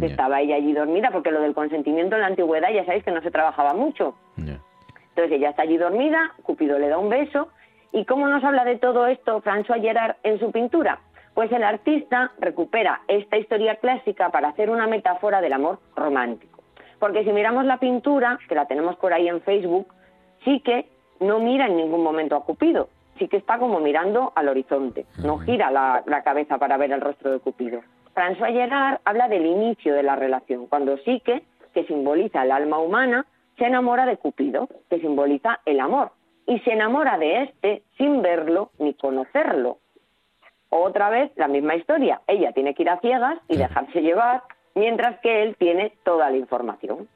Estaba 0.00 0.40
ella 0.40 0.56
allí 0.56 0.72
dormida, 0.72 1.10
porque 1.10 1.32
lo 1.32 1.40
del 1.40 1.54
consentimiento 1.54 2.14
en 2.14 2.22
la 2.22 2.28
antigüedad 2.28 2.68
ya 2.72 2.84
sabéis 2.84 3.02
que 3.02 3.10
no 3.10 3.20
se 3.20 3.32
trabajaba 3.32 3.74
mucho. 3.74 4.14
Entonces 4.36 5.32
ella 5.32 5.50
está 5.50 5.62
allí 5.62 5.76
dormida, 5.76 6.32
Cupido 6.44 6.78
le 6.78 6.88
da 6.88 6.98
un 6.98 7.08
beso. 7.08 7.48
¿Y 7.92 8.04
cómo 8.04 8.28
nos 8.28 8.42
habla 8.44 8.64
de 8.64 8.76
todo 8.76 9.06
esto 9.08 9.42
François 9.42 9.80
Gerard 9.80 10.16
en 10.22 10.38
su 10.38 10.52
pintura? 10.52 11.00
Pues 11.38 11.52
el 11.52 11.62
artista 11.62 12.32
recupera 12.40 13.02
esta 13.06 13.36
historia 13.36 13.76
clásica 13.76 14.30
para 14.30 14.48
hacer 14.48 14.70
una 14.70 14.88
metáfora 14.88 15.40
del 15.40 15.52
amor 15.52 15.78
romántico. 15.94 16.64
Porque 16.98 17.22
si 17.22 17.30
miramos 17.30 17.64
la 17.64 17.76
pintura, 17.76 18.40
que 18.48 18.56
la 18.56 18.66
tenemos 18.66 18.96
por 18.96 19.12
ahí 19.12 19.28
en 19.28 19.40
Facebook, 19.42 19.86
sí 20.44 20.58
que 20.64 20.88
no 21.20 21.38
mira 21.38 21.66
en 21.66 21.76
ningún 21.76 22.02
momento 22.02 22.34
a 22.34 22.42
Cupido, 22.42 22.88
sí 23.20 23.28
que 23.28 23.36
está 23.36 23.56
como 23.60 23.78
mirando 23.78 24.32
al 24.34 24.48
horizonte, 24.48 25.06
no 25.22 25.38
gira 25.38 25.70
la, 25.70 26.22
cabeza 26.24 26.58
para 26.58 26.76
ver 26.76 26.90
el 26.90 27.00
rostro 27.00 27.30
de 27.30 27.38
Cupido. 27.38 27.82
François 28.16 28.52
Gerard 28.52 28.98
habla 29.04 29.28
del 29.28 29.46
inicio 29.46 29.94
de 29.94 30.02
la 30.02 30.16
relación, 30.16 30.66
cuando 30.66 30.96
Psique, 30.96 31.44
que 31.72 31.84
simboliza 31.84 32.42
el 32.42 32.50
alma 32.50 32.80
humana, 32.80 33.26
se 33.58 33.66
enamora 33.66 34.06
de 34.06 34.16
Cupido, 34.16 34.68
que 34.90 34.98
simboliza 34.98 35.60
el 35.66 35.78
amor, 35.78 36.10
y 36.48 36.58
se 36.62 36.72
enamora 36.72 37.16
de 37.16 37.44
éste 37.44 37.84
sin 37.96 38.22
verlo 38.22 38.72
ni 38.80 38.94
conocerlo. 38.94 39.78
Otra 40.70 41.10
vez 41.10 41.30
la 41.36 41.48
misma 41.48 41.76
historia, 41.76 42.20
ella 42.26 42.52
tiene 42.52 42.74
que 42.74 42.82
ir 42.82 42.90
a 42.90 43.00
ciegas 43.00 43.38
y 43.48 43.56
dejarse 43.56 44.02
llevar, 44.02 44.42
mientras 44.74 45.18
que 45.20 45.42
él 45.42 45.56
tiene 45.58 45.92
toda 46.04 46.30
la 46.30 46.36
información. 46.36 47.08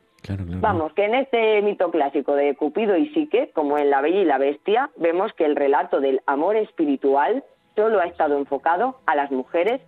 Vamos, 0.61 0.93
que 0.93 1.05
en 1.05 1.17
este 1.17 1.61
mito 1.63 1.91
clásico 1.91 2.35
de 2.35 2.55
Cupido 2.55 2.97
y 2.97 3.09
Psique, 3.09 3.51
como 3.53 3.77
en 3.77 3.91
La 3.91 4.01
Bella 4.01 4.21
y 4.21 4.25
la 4.25 4.39
Bestia, 4.39 4.91
vemos 4.97 5.33
que 5.33 5.45
el 5.45 5.57
relato 5.57 6.01
del 6.01 6.21
amor 6.27 6.57
espiritual 6.57 7.43
solo 7.75 8.01
ha 8.01 8.05
estado 8.05 8.39
enfocado 8.39 9.01
a 9.07 9.17
las 9.17 9.33
mujeres 9.33 9.81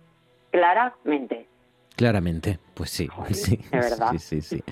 claramente. 0.51 1.47
Claramente, 1.95 2.59
pues 2.75 2.89
sí, 2.89 3.09
sí, 3.31 3.59
sí, 4.17 4.19
sí, 4.19 4.41
sí, 4.41 4.63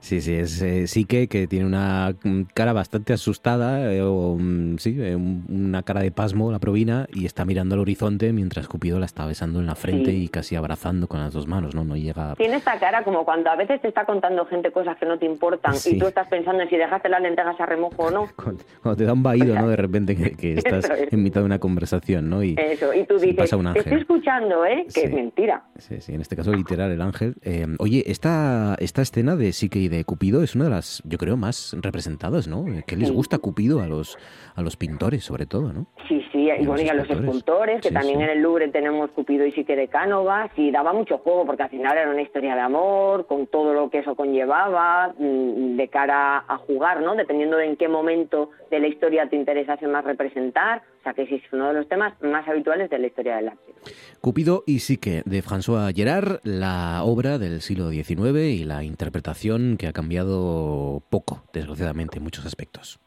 sí, 0.00 0.20
sí, 0.20 0.34
es 0.34 0.62
eh, 0.62 0.86
sí 0.86 1.04
que, 1.04 1.28
que 1.28 1.46
tiene 1.46 1.66
una 1.66 2.14
cara 2.54 2.72
bastante 2.72 3.12
asustada, 3.12 3.92
eh, 3.92 4.02
o 4.02 4.36
mm, 4.38 4.78
sí, 4.78 4.96
eh, 4.98 5.14
una 5.14 5.82
cara 5.82 6.00
de 6.00 6.10
pasmo 6.10 6.50
la 6.50 6.58
provina 6.58 7.06
y 7.12 7.26
está 7.26 7.44
mirando 7.44 7.74
al 7.74 7.82
horizonte 7.82 8.32
mientras 8.32 8.66
Cupido 8.66 8.98
la 8.98 9.06
está 9.06 9.26
besando 9.26 9.60
en 9.60 9.66
la 9.66 9.74
frente 9.74 10.12
y 10.12 10.28
casi 10.28 10.56
abrazando 10.56 11.06
con 11.06 11.20
las 11.20 11.32
dos 11.32 11.46
manos, 11.46 11.74
¿no? 11.74 11.84
No 11.84 11.96
llega. 11.96 12.34
Tiene 12.36 12.56
esta 12.56 12.78
cara 12.78 13.04
como 13.04 13.24
cuando 13.24 13.50
a 13.50 13.56
veces 13.56 13.80
te 13.80 13.88
está 13.88 14.04
contando 14.04 14.46
gente 14.46 14.72
cosas 14.72 14.96
que 14.96 15.06
no 15.06 15.18
te 15.18 15.26
importan 15.26 15.74
y 15.84 15.98
tú 15.98 16.06
estás 16.06 16.28
pensando 16.28 16.62
en 16.62 16.70
si 16.70 16.76
dejaste 16.76 17.08
las 17.08 17.20
lentejas 17.20 17.60
a 17.60 17.66
remojo 17.66 18.04
o 18.04 18.10
no. 18.10 18.28
Cuando, 18.36 18.96
te 18.96 19.04
da 19.04 19.12
un 19.12 19.22
vaído, 19.22 19.54
¿no? 19.54 19.68
De 19.68 19.76
repente 19.76 20.16
que, 20.16 20.54
estás 20.58 20.90
en 20.90 21.22
mitad 21.22 21.40
de 21.40 21.46
una 21.46 21.58
conversación, 21.58 22.30
¿no? 22.30 22.42
Y 22.42 22.56
Eso, 22.58 22.94
y 22.94 23.04
tú 23.04 23.18
dices, 23.18 23.50
te 23.50 23.78
estoy 23.78 24.00
escuchando, 24.00 24.64
¿eh? 24.64 24.86
Que 24.92 25.04
es 25.04 25.12
mentira. 25.12 25.64
Sí, 25.76 26.00
sí, 26.00 26.14
en 26.14 26.20
este 26.20 26.36
caso 26.36 26.52
literal 26.52 26.90
el 26.90 27.02
ángel. 27.02 27.34
Eh, 27.50 27.66
oye, 27.80 28.04
esta, 28.06 28.76
esta 28.78 29.02
escena 29.02 29.34
de 29.34 29.52
Psique 29.52 29.80
y 29.80 29.88
de 29.88 30.04
Cupido 30.04 30.44
es 30.44 30.54
una 30.54 30.64
de 30.66 30.70
las, 30.70 31.02
yo 31.04 31.18
creo, 31.18 31.36
más 31.36 31.76
representadas, 31.80 32.46
¿no? 32.46 32.64
¿Qué 32.86 32.96
les 32.96 33.10
gusta 33.10 33.38
Cupido 33.38 33.80
a 33.80 33.88
los, 33.88 34.16
a 34.54 34.62
los 34.62 34.76
pintores, 34.76 35.24
sobre 35.24 35.46
todo, 35.46 35.72
no? 35.72 35.88
Sí, 36.08 36.22
sí, 36.30 36.39
y, 36.58 36.66
bueno, 36.66 36.82
y 36.82 36.88
a 36.88 36.94
los 36.94 37.08
escultores, 37.08 37.80
que 37.80 37.90
también 37.90 38.20
en 38.20 38.30
el 38.30 38.40
Louvre 38.40 38.68
tenemos 38.68 39.10
Cupido 39.10 39.46
y 39.46 39.52
Psique 39.52 39.76
de 39.76 39.88
Cánovas, 39.88 40.50
y 40.56 40.70
daba 40.70 40.92
mucho 40.92 41.18
juego, 41.18 41.46
porque 41.46 41.62
al 41.62 41.70
final 41.70 41.96
era 41.96 42.10
una 42.10 42.22
historia 42.22 42.54
de 42.54 42.60
amor, 42.60 43.26
con 43.26 43.46
todo 43.46 43.74
lo 43.74 43.90
que 43.90 43.98
eso 43.98 44.14
conllevaba, 44.14 45.14
mm, 45.18 45.76
de 45.76 45.88
cara 45.88 46.44
a 46.46 46.56
jugar, 46.58 47.00
¿no? 47.02 47.14
Dependiendo 47.14 47.56
de 47.56 47.66
en 47.66 47.76
qué 47.76 47.88
momento 47.88 48.50
de 48.70 48.80
la 48.80 48.88
historia 48.88 49.28
te 49.28 49.36
interesase 49.36 49.86
más 49.86 50.04
representar, 50.04 50.82
o 51.00 51.02
sea 51.02 51.14
que 51.14 51.26
sí 51.26 51.36
es 51.36 51.52
uno 51.52 51.68
de 51.68 51.74
los 51.74 51.88
temas 51.88 52.14
más 52.22 52.46
habituales 52.48 52.90
de 52.90 52.98
la 52.98 53.06
historia 53.06 53.36
del 53.36 53.48
arte. 53.48 53.72
Cupido 54.20 54.62
y 54.66 54.80
Psique, 54.80 55.22
de 55.24 55.42
François 55.42 55.94
Gerard, 55.94 56.40
la 56.44 57.02
obra 57.04 57.38
del 57.38 57.60
siglo 57.60 57.90
XIX 57.90 58.38
y 58.38 58.64
la 58.64 58.84
interpretación 58.84 59.76
que 59.78 59.86
ha 59.86 59.92
cambiado 59.92 61.02
poco, 61.10 61.42
desgraciadamente, 61.52 62.18
en 62.18 62.24
muchos 62.24 62.46
aspectos. 62.46 63.00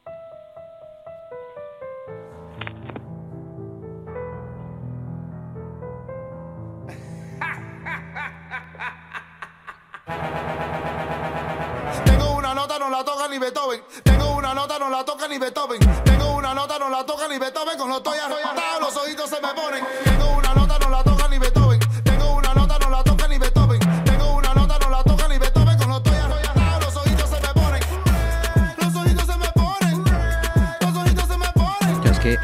Tengo 12.06 12.32
una 12.36 12.54
nota, 12.54 12.78
no 12.78 12.90
la 12.90 13.04
toca 13.06 13.28
ni 13.30 13.40
Beethoven. 13.40 13.82
Tengo 14.04 14.36
una 14.36 14.54
nota, 14.54 14.78
no 14.78 14.90
la 14.90 15.06
toca 15.06 15.28
ni 15.30 15.38
Beethoven. 15.38 15.80
Tengo 16.04 16.36
una 16.36 16.54
nota, 16.54 16.78
no 16.78 16.90
la 16.90 17.06
toca 17.06 17.28
ni 17.30 17.38
Beethoven. 17.38 17.78
Con 17.78 17.90
los 17.90 18.02
arrebatado, 18.06 18.82
los 18.82 18.96
ojitos 18.98 19.30
se 19.30 19.40
me 19.40 19.54
ponen. 19.54 19.86
Tengo 20.04 20.30
una 20.32 20.54
nota, 20.54 20.73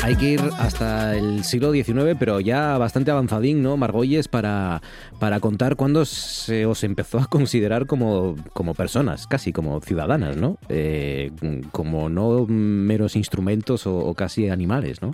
hay 0.03 0.15
que 0.17 0.25
ir 0.25 0.41
hasta 0.59 1.15
el 1.15 1.45
siglo 1.45 1.71
XIX, 1.71 2.17
pero 2.19 2.41
ya 2.41 2.77
bastante 2.77 3.11
avanzadín, 3.11 3.63
¿no, 3.63 3.77
Margolles, 3.77 4.27
para, 4.27 4.81
para 5.19 5.39
contar 5.39 5.77
cuándo 5.77 6.03
se 6.03 6.65
os 6.65 6.83
empezó 6.83 7.17
a 7.19 7.27
considerar 7.27 7.85
como, 7.85 8.35
como 8.51 8.73
personas, 8.73 9.25
casi 9.25 9.53
como 9.53 9.79
ciudadanas, 9.79 10.35
¿no? 10.35 10.57
Eh, 10.67 11.31
como 11.71 12.09
no 12.09 12.45
meros 12.45 13.15
instrumentos 13.15 13.87
o, 13.87 13.97
o 13.97 14.13
casi 14.15 14.49
animales, 14.49 15.01
¿no? 15.01 15.11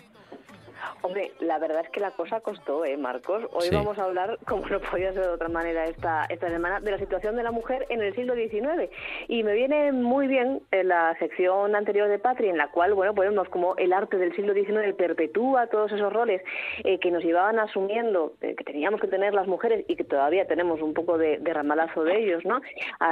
Hombre, 1.04 1.32
la 1.56 1.60
verdad 1.60 1.84
es 1.86 1.90
que 1.90 2.02
la 2.02 2.12
cosa 2.12 2.42
costó, 2.42 2.84
¿eh, 2.84 2.98
Marcos? 2.98 3.46
Hoy 3.54 3.70
vamos 3.72 3.98
a 3.98 4.04
hablar, 4.04 4.38
como 4.46 4.68
no 4.68 4.82
podía 4.82 5.14
ser 5.14 5.24
de 5.24 5.30
otra 5.30 5.48
manera 5.48 5.86
esta, 5.86 6.26
esta 6.26 6.50
semana, 6.50 6.82
de 6.82 6.92
la 6.92 6.98
situación 6.98 7.38
de 7.38 7.44
la 7.44 7.52
mujer 7.52 7.86
en 7.88 8.02
el 8.02 8.14
siglo 8.14 8.36
XIX. 8.36 8.92
Y 9.30 9.42
me 9.44 9.54
viene 9.54 9.94
muy 9.94 10.28
bien 10.28 10.64
en 10.72 10.90
la 10.90 11.18
sección 11.18 11.74
anterior 11.74 12.10
de 12.10 12.20
Patria, 12.20 12.52
en 12.52 12.58
la 12.58 12.68
cual, 12.72 12.94
bueno, 12.94 13.16
ponemos 13.16 13.48
como 13.48 13.78
el 13.78 13.94
arte 13.94 14.18
del 14.18 14.36
siglo 14.36 14.54
XIX 14.54 14.94
perpetúa 14.98 15.68
todos 15.68 15.94
esos 15.94 16.12
roles 16.12 16.42
eh, 16.84 17.00
que 17.00 17.10
nos 17.10 17.24
llevaban 17.24 17.58
asumiendo, 17.58 18.34
eh, 18.42 18.54
que 18.56 18.66
teníamos 18.66 19.00
que 19.00 19.08
tener 19.08 19.34
las 19.34 19.48
mujeres 19.48 19.86
y 19.88 19.96
que 19.96 20.04
todavía 20.04 20.48
tenemos 20.48 20.82
un 20.82 20.94
poco 20.94 21.18
de, 21.18 21.40
ramalazo 21.46 22.04
de 22.04 22.18
ellos, 22.18 22.44
¿no? 22.44 22.60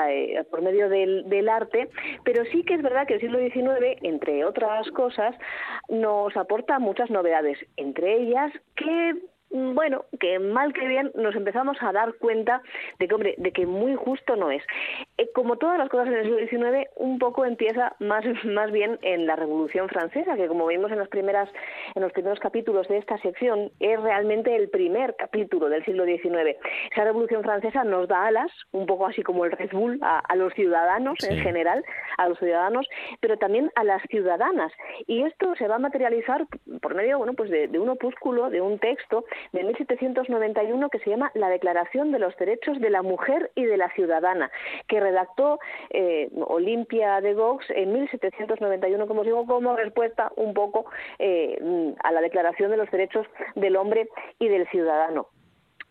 Eh, 0.10 0.44
por 0.52 0.62
medio 0.62 0.90
del, 0.90 1.30
del 1.30 1.48
arte. 1.48 1.88
Pero 2.26 2.44
sí 2.52 2.66
que 2.66 2.74
es 2.74 2.82
verdad 2.82 3.08
que 3.08 3.14
el 3.14 3.22
siglo 3.22 3.40
XIX, 3.40 4.00
entre 4.02 4.44
otras 4.44 4.86
cosas, 4.92 5.34
nos 5.88 6.36
aporta 6.36 6.78
muchas 6.80 7.10
novedades 7.10 7.58
entre 7.78 8.18
ellas 8.18 8.33
que 8.76 9.14
Mm, 9.14 9.33
bueno, 9.54 10.06
que 10.20 10.40
mal 10.40 10.74
que 10.74 10.88
bien 10.88 11.12
nos 11.14 11.36
empezamos 11.36 11.78
a 11.82 11.92
dar 11.92 12.16
cuenta 12.16 12.64
de 12.98 13.08
que, 13.08 13.14
hombre, 13.14 13.36
de 13.38 13.52
que 13.52 13.68
muy 13.68 13.94
justo 13.96 14.36
no 14.36 14.50
es. 14.50 14.64
Eh, 15.18 15.30
como 15.36 15.58
todas 15.58 15.78
las 15.78 15.90
cosas 15.90 16.08
en 16.08 16.14
el 16.16 16.50
siglo 16.50 16.72
XIX, 16.72 16.90
un 16.96 17.20
poco 17.20 17.46
empieza 17.46 17.96
más, 18.00 18.26
más 18.46 18.72
bien 18.72 18.98
en 19.04 19.28
la 19.28 19.36
Revolución 19.36 19.88
Francesa, 19.90 20.36
que 20.36 20.48
como 20.48 20.66
vimos 20.66 20.92
en, 20.92 20.98
las 20.98 21.08
primeras, 21.08 21.50
en 21.94 22.02
los 22.02 22.12
primeros 22.14 22.40
capítulos 22.40 22.88
de 22.88 22.98
esta 22.98 23.18
sección, 23.20 23.72
es 23.80 24.02
realmente 24.02 24.56
el 24.56 24.70
primer 24.70 25.16
capítulo 25.16 25.70
del 25.70 25.86
siglo 25.86 26.06
XIX. 26.06 26.58
Esa 26.92 27.04
Revolución 27.04 27.44
Francesa 27.44 27.84
nos 27.84 28.08
da 28.08 28.26
alas, 28.26 28.52
un 28.72 28.88
poco 28.88 29.06
así 29.06 29.22
como 29.22 29.46
el 29.46 29.52
Red 29.52 29.72
Bull, 29.72 30.00
a, 30.02 30.36
los 30.36 30.52
ciudadanos 30.56 31.24
en 31.30 31.38
general, 31.38 31.86
a 32.18 32.28
los 32.28 32.40
ciudadanos, 32.40 32.88
pero 33.20 33.38
también 33.38 33.72
a 33.76 33.84
las 33.84 34.02
ciudadanas. 34.10 34.72
Y 35.06 35.22
esto 35.22 35.56
se 35.56 35.68
va 35.68 35.76
a 35.76 35.80
materializar 35.80 36.48
por 36.82 36.96
medio 36.96 37.20
bueno, 37.20 37.34
pues 37.34 37.52
de 37.52 37.80
un 37.80 37.90
opúsculo, 37.90 38.50
de 38.50 38.62
un 38.62 38.80
texto 38.80 39.26
de 39.52 39.64
1791 39.64 40.90
que 40.90 41.00
se 41.00 41.10
llama 41.10 41.32
La 41.34 41.50
Declaración 41.50 42.12
de 42.12 42.20
los 42.20 42.36
Derechos 42.38 42.80
de 42.80 42.90
la 42.90 43.02
Mujer 43.02 43.52
y 43.56 43.66
de 43.66 43.78
la 43.78 43.90
Ciudadana, 43.94 44.52
que 44.88 45.00
redactó 45.00 45.60
eh, 45.90 46.30
Olimpia 46.48 47.22
de 47.22 47.34
Gox 47.34 47.66
en 47.70 47.94
1791, 47.94 49.08
como 49.08 49.24
digo, 49.24 49.46
como 49.46 49.76
respuesta 49.76 50.32
un 50.36 50.54
poco 50.54 50.86
eh, 51.20 51.94
a 52.04 52.12
la 52.12 52.22
Declaración 52.22 52.72
de 52.72 52.78
los 52.78 52.90
Derechos 52.92 53.28
del 53.56 53.76
Hombre 53.76 54.10
y 54.40 54.48
del 54.48 54.68
Ciudadano. 54.70 55.28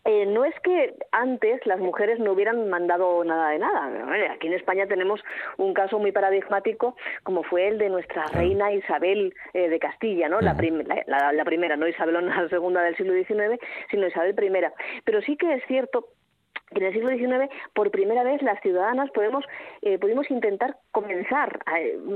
Eh, 0.05 0.25
no 0.25 0.43
es 0.43 0.53
que 0.59 0.93
antes 1.11 1.65
las 1.65 1.79
mujeres 1.79 2.19
no 2.19 2.33
hubieran 2.33 2.69
mandado 2.69 3.23
nada 3.23 3.51
de 3.51 3.59
nada. 3.59 4.33
Aquí 4.33 4.47
en 4.47 4.53
España 4.53 4.85
tenemos 4.85 5.23
un 5.57 5.73
caso 5.73 5.97
muy 5.97 6.11
paradigmático 6.11 6.95
como 7.23 7.43
fue 7.43 7.69
el 7.69 7.77
de 7.77 7.89
nuestra 7.89 8.25
reina 8.27 8.73
Isabel 8.73 9.33
eh, 9.53 9.69
de 9.69 9.79
Castilla, 9.79 10.27
¿no? 10.27 10.41
La, 10.41 10.53
la, 10.53 11.45
primera, 11.45 11.77
no 11.77 11.87
Isabel 11.87 12.25
la 12.25 12.49
segunda 12.49 12.81
del 12.81 12.97
siglo 12.97 13.13
XIX, 13.13 13.59
sino 13.89 14.07
Isabel 14.07 14.35
I. 14.37 14.51
Pero 15.05 15.21
sí 15.21 15.37
que 15.37 15.53
es 15.53 15.63
cierto 15.67 16.09
que 16.73 16.79
en 16.79 16.87
el 16.87 16.93
siglo 16.93 17.09
XIX 17.09 17.49
por 17.73 17.91
primera 17.91 18.23
vez 18.23 18.41
las 18.41 18.59
ciudadanas 18.61 19.09
podemos 19.11 19.45
eh, 19.83 19.99
pudimos 19.99 20.29
intentar 20.31 20.75
comenzar 20.91 21.59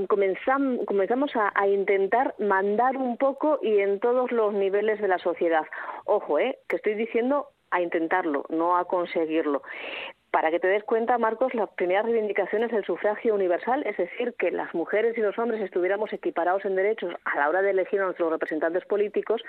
comenzamos 0.08 1.36
a, 1.36 1.52
a, 1.54 1.68
intentar 1.68 2.34
mandar 2.40 2.98
un 2.98 3.18
poco 3.18 3.60
y 3.62 3.80
en 3.80 4.00
todos 4.00 4.32
los 4.32 4.54
niveles 4.54 5.00
de 5.00 5.08
la 5.08 5.20
sociedad 5.20 5.64
ojo 6.06 6.40
eh 6.40 6.58
que 6.68 6.78
estoy 6.78 6.96
diciendo 6.96 7.50
a 7.72 7.82
intentarlo, 7.82 8.46
no 8.50 8.78
a 8.78 8.86
conseguirlo. 8.86 9.62
Para 10.38 10.52
que 10.52 10.60
te 10.60 10.68
des 10.68 10.84
cuenta, 10.84 11.18
Marcos, 11.18 11.56
las 11.56 11.68
primeras 11.70 12.06
reivindicaciones 12.06 12.70
del 12.70 12.86
sufragio 12.86 13.34
universal, 13.34 13.82
es 13.88 13.98
decir, 13.98 14.36
que 14.38 14.52
las 14.52 14.72
mujeres 14.76 15.18
y 15.18 15.22
los 15.22 15.36
hombres 15.40 15.60
estuviéramos 15.62 16.14
equiparados 16.14 16.64
en 16.64 16.76
derechos 16.76 17.12
a 17.26 17.40
la 17.40 17.50
hora 17.50 17.64
de 17.64 17.72
elegir 17.72 18.02
a 18.02 18.06
nuestros 18.06 18.30
representantes 18.30 18.86
políticos, 18.86 19.42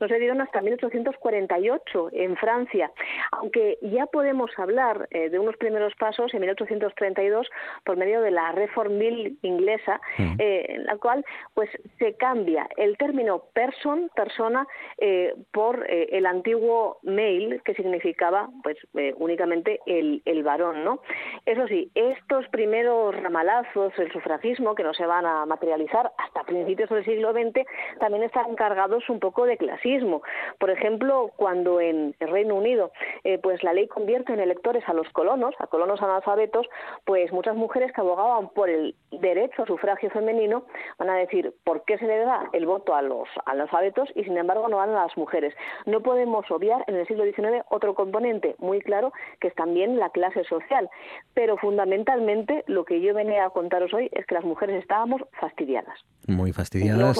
no 0.00 0.06
se 0.06 0.18
dieron 0.18 0.42
hasta 0.42 0.60
1848 0.60 2.10
en 2.12 2.36
Francia, 2.36 2.92
aunque 3.32 3.78
ya 3.80 4.04
podemos 4.04 4.50
hablar 4.58 5.08
eh, 5.12 5.30
de 5.30 5.38
unos 5.38 5.56
primeros 5.56 5.94
pasos 5.94 6.34
en 6.34 6.40
1832 6.40 7.48
por 7.82 7.96
medio 7.96 8.20
de 8.20 8.30
la 8.30 8.52
Reform 8.52 8.98
Bill 8.98 9.38
inglesa, 9.40 9.98
mm. 10.18 10.34
eh, 10.40 10.66
en 10.68 10.84
la 10.84 10.98
cual 10.98 11.24
pues 11.54 11.70
se 11.98 12.18
cambia 12.18 12.68
el 12.76 12.98
término 12.98 13.44
person, 13.54 14.10
persona, 14.14 14.66
eh, 14.98 15.34
por 15.52 15.86
el 15.88 16.26
antiguo 16.26 16.98
male, 17.02 17.62
que 17.64 17.72
significaba 17.72 18.50
pues 18.62 18.76
únicamente 19.16 19.80
el, 19.86 20.20
el 20.33 20.33
varón, 20.42 20.84
¿no? 20.84 21.00
Eso 21.46 21.66
sí, 21.68 21.90
estos 21.94 22.46
primeros 22.48 23.14
ramalazos, 23.22 23.92
el 23.98 24.12
sufragismo, 24.12 24.74
que 24.74 24.82
no 24.82 24.94
se 24.94 25.06
van 25.06 25.26
a 25.26 25.46
materializar 25.46 26.12
hasta 26.18 26.44
principios 26.44 26.90
del 26.90 27.04
siglo 27.04 27.32
XX, 27.32 27.66
también 28.00 28.24
están 28.24 28.54
cargados 28.54 29.08
un 29.08 29.20
poco 29.20 29.46
de 29.46 29.56
clasismo. 29.56 30.22
Por 30.58 30.70
ejemplo, 30.70 31.30
cuando 31.36 31.80
en 31.80 32.14
el 32.20 32.28
Reino 32.28 32.54
Unido 32.54 32.92
eh, 33.24 33.38
pues 33.38 33.62
la 33.62 33.72
ley 33.72 33.88
convierte 33.88 34.32
en 34.32 34.40
electores 34.40 34.82
a 34.88 34.94
los 34.94 35.08
colonos, 35.10 35.54
a 35.58 35.66
colonos 35.66 36.00
analfabetos, 36.02 36.66
pues 37.04 37.32
muchas 37.32 37.56
mujeres 37.56 37.92
que 37.92 38.00
abogaban 38.00 38.48
por 38.50 38.68
el 38.68 38.94
derecho 39.10 39.62
a 39.62 39.66
sufragio 39.66 40.10
femenino 40.10 40.64
van 40.98 41.10
a 41.10 41.16
decir 41.16 41.54
por 41.64 41.84
qué 41.84 41.98
se 41.98 42.06
le 42.06 42.18
da 42.18 42.48
el 42.52 42.66
voto 42.66 42.94
a 42.94 43.02
los 43.02 43.28
analfabetos 43.46 44.08
y 44.14 44.24
sin 44.24 44.36
embargo 44.36 44.68
no 44.68 44.78
van 44.78 44.90
a 44.90 45.04
las 45.04 45.16
mujeres. 45.16 45.54
No 45.86 46.00
podemos 46.00 46.50
obviar 46.50 46.84
en 46.86 46.96
el 46.96 47.06
siglo 47.06 47.24
XIX 47.24 47.64
otro 47.70 47.94
componente 47.94 48.56
muy 48.58 48.80
claro 48.80 49.12
que 49.40 49.48
es 49.48 49.54
también 49.54 49.98
la 49.98 50.10
clase 50.14 50.44
social, 50.44 50.88
pero 51.34 51.58
fundamentalmente 51.58 52.64
lo 52.66 52.84
que 52.84 53.02
yo 53.02 53.12
venía 53.12 53.44
a 53.44 53.50
contaros 53.50 53.92
hoy 53.92 54.08
es 54.12 54.24
que 54.24 54.34
las 54.34 54.44
mujeres 54.44 54.80
estábamos 54.80 55.20
fastidiadas. 55.38 55.98
Muy 56.26 56.52
fastidiadas. 56.52 57.18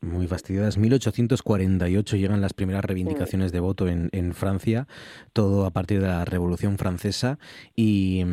Muy 0.00 0.26
fastidiadas. 0.26 0.78
1848 0.78 2.16
llegan 2.16 2.40
las 2.40 2.54
primeras 2.54 2.84
reivindicaciones 2.84 3.52
de 3.52 3.60
voto 3.60 3.88
en, 3.88 4.08
en, 4.12 4.32
Francia, 4.32 4.86
todo 5.32 5.66
a 5.66 5.70
partir 5.70 6.00
de 6.00 6.06
la 6.06 6.24
Revolución 6.24 6.78
Francesa. 6.78 7.38
Y, 7.76 8.24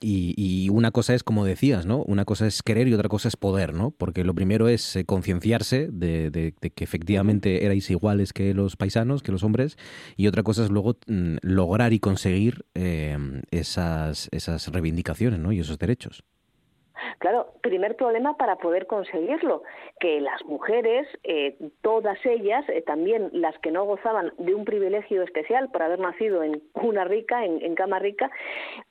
y, 0.00 0.68
una 0.70 0.90
cosa 0.90 1.14
es, 1.14 1.22
como 1.22 1.44
decías, 1.44 1.86
¿no? 1.86 2.02
Una 2.02 2.24
cosa 2.24 2.46
es 2.46 2.62
querer 2.62 2.88
y 2.88 2.94
otra 2.94 3.08
cosa 3.08 3.28
es 3.28 3.36
poder, 3.36 3.74
¿no? 3.74 3.90
Porque 3.92 4.24
lo 4.24 4.34
primero 4.34 4.68
es 4.68 4.96
eh, 4.96 5.04
concienciarse 5.04 5.88
de, 5.92 6.30
de, 6.30 6.52
que 6.52 6.82
efectivamente 6.82 7.64
erais 7.64 7.90
iguales 7.90 8.32
que 8.32 8.54
los 8.54 8.76
paisanos, 8.76 9.22
que 9.22 9.32
los 9.32 9.44
hombres, 9.44 9.76
y 10.16 10.26
otra 10.26 10.42
cosa 10.42 10.64
es 10.64 10.70
luego 10.70 10.96
mm, 11.06 11.36
lograr 11.42 11.92
y 11.92 12.00
conseguir 12.00 12.64
eh, 12.74 13.16
esas, 13.50 14.28
esas 14.32 14.66
reivindicaciones 14.68 15.40
¿no? 15.40 15.52
y 15.52 15.60
esos 15.60 15.78
derechos. 15.78 16.24
Claro, 17.18 17.48
primer 17.62 17.96
problema 17.96 18.36
para 18.36 18.56
poder 18.56 18.86
conseguirlo, 18.86 19.62
que 19.98 20.20
las 20.20 20.44
mujeres, 20.44 21.06
eh, 21.24 21.56
todas 21.82 22.18
ellas, 22.24 22.64
eh, 22.68 22.82
también 22.82 23.30
las 23.32 23.58
que 23.58 23.70
no 23.70 23.84
gozaban 23.84 24.32
de 24.38 24.54
un 24.54 24.64
privilegio 24.64 25.22
especial 25.22 25.70
por 25.70 25.82
haber 25.82 25.98
nacido 25.98 26.42
en 26.42 26.60
cuna 26.72 27.04
rica, 27.04 27.44
en, 27.44 27.74
cama 27.74 27.98
rica, 27.98 28.30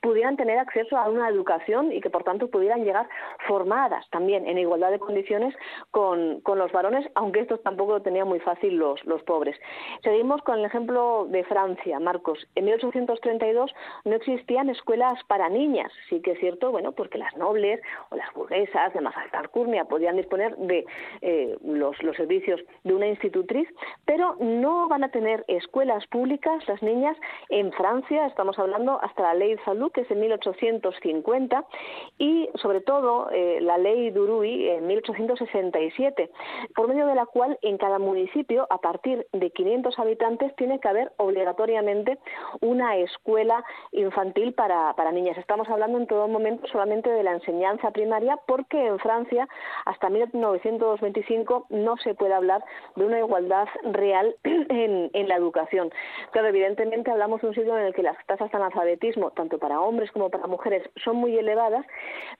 pudieran 0.00 0.36
tener 0.36 0.58
acceso 0.58 0.96
a 0.96 1.08
una 1.08 1.28
educación 1.28 1.92
y 1.92 2.00
que 2.00 2.10
por 2.10 2.24
tanto 2.24 2.48
pudieran 2.48 2.84
llegar 2.84 3.08
formadas 3.46 4.08
también 4.10 4.46
en 4.48 4.58
igualdad 4.58 4.90
de 4.90 4.98
condiciones 4.98 5.54
con, 5.90 6.42
los 6.50 6.72
varones, 6.72 7.06
aunque 7.14 7.40
estos 7.40 7.62
tampoco 7.62 7.92
lo 7.92 8.02
tenían 8.02 8.28
muy 8.28 8.40
fácil 8.40 8.76
los, 8.76 9.02
los 9.04 9.22
pobres. 9.22 9.56
Seguimos 10.02 10.42
con 10.42 10.58
el 10.58 10.64
ejemplo 10.64 11.26
de 11.28 11.44
Francia, 11.44 11.98
Marcos. 12.00 12.46
En 12.54 12.64
1832 12.64 13.72
no 14.04 14.16
existían 14.16 14.68
escuelas 14.68 15.22
para 15.28 15.48
niñas, 15.48 15.92
sí 16.08 16.20
que 16.20 16.32
es 16.32 16.40
cierto, 16.40 16.70
bueno, 16.70 16.92
porque 16.92 17.18
las 17.18 17.36
nobles 17.36 17.80
o 18.10 18.16
las 18.16 18.32
burguesas 18.34 18.92
de 18.92 19.00
más 19.00 19.16
alta 19.16 19.38
alcurnia 19.38 19.84
podían 19.84 20.16
disponer 20.16 20.56
de 20.56 20.84
eh, 21.20 21.56
los, 21.64 21.96
servicios 22.16 22.60
de 22.84 22.94
una 22.94 23.06
institutriz, 23.06 23.68
pero 24.04 24.36
no 24.40 24.88
van 24.88 25.04
a 25.04 25.10
tener 25.10 25.44
escuelas 25.48 26.06
públicas 26.08 26.66
las 26.68 26.82
niñas 26.82 27.16
en 27.48 27.72
Francia, 27.72 28.26
estamos 28.26 28.58
hablando 28.58 29.00
hasta 29.02 29.22
la 29.22 29.34
ley 29.34 29.56
Salud, 29.64 29.92
que 29.92 30.02
es 30.02 30.10
en 30.10 30.20
1850, 30.20 31.64
y 32.18 32.48
sobre 32.54 32.80
todo 32.80 33.30
eh, 33.30 33.58
la 33.60 33.78
ley 33.78 34.10
Duruy 34.10 34.68
en 34.68 34.86
1867, 34.86 36.30
por 36.74 36.88
medio 36.88 37.06
de 37.06 37.14
la 37.14 37.26
cual 37.26 37.58
en 37.62 37.78
cada 37.78 37.98
municipio, 37.98 38.66
a 38.70 38.78
partir 38.78 39.26
de 39.32 39.50
500 39.50 39.98
habitantes, 39.98 40.54
tiene 40.56 40.80
que 40.80 40.88
haber 40.88 41.12
obligatoriamente 41.16 42.18
una 42.60 42.96
escuela 42.96 43.64
infantil 43.92 44.52
para, 44.54 44.94
para 44.94 45.12
niñas. 45.12 45.38
Estamos 45.38 45.68
hablando 45.68 45.98
en 45.98 46.06
todo 46.06 46.28
momento 46.28 46.66
solamente 46.68 47.10
de 47.10 47.22
la 47.22 47.32
enseñanza 47.32 47.89
primaria 47.90 48.38
porque 48.46 48.86
en 48.86 48.98
Francia 48.98 49.48
hasta 49.84 50.08
1925 50.08 51.66
no 51.70 51.96
se 51.98 52.14
puede 52.14 52.34
hablar 52.34 52.62
de 52.96 53.04
una 53.04 53.18
igualdad 53.18 53.68
real 53.84 54.34
en, 54.44 55.10
en 55.12 55.28
la 55.28 55.36
educación. 55.36 55.90
Claro, 56.32 56.48
evidentemente 56.48 57.10
hablamos 57.10 57.40
de 57.40 57.48
un 57.48 57.54
siglo 57.54 57.78
en 57.78 57.86
el 57.86 57.94
que 57.94 58.02
las 58.02 58.16
tasas 58.26 58.50
de 58.50 58.56
analfabetismo, 58.56 59.30
tanto 59.32 59.58
para 59.58 59.80
hombres 59.80 60.10
como 60.12 60.30
para 60.30 60.46
mujeres, 60.46 60.82
son 61.04 61.16
muy 61.16 61.36
elevadas, 61.36 61.86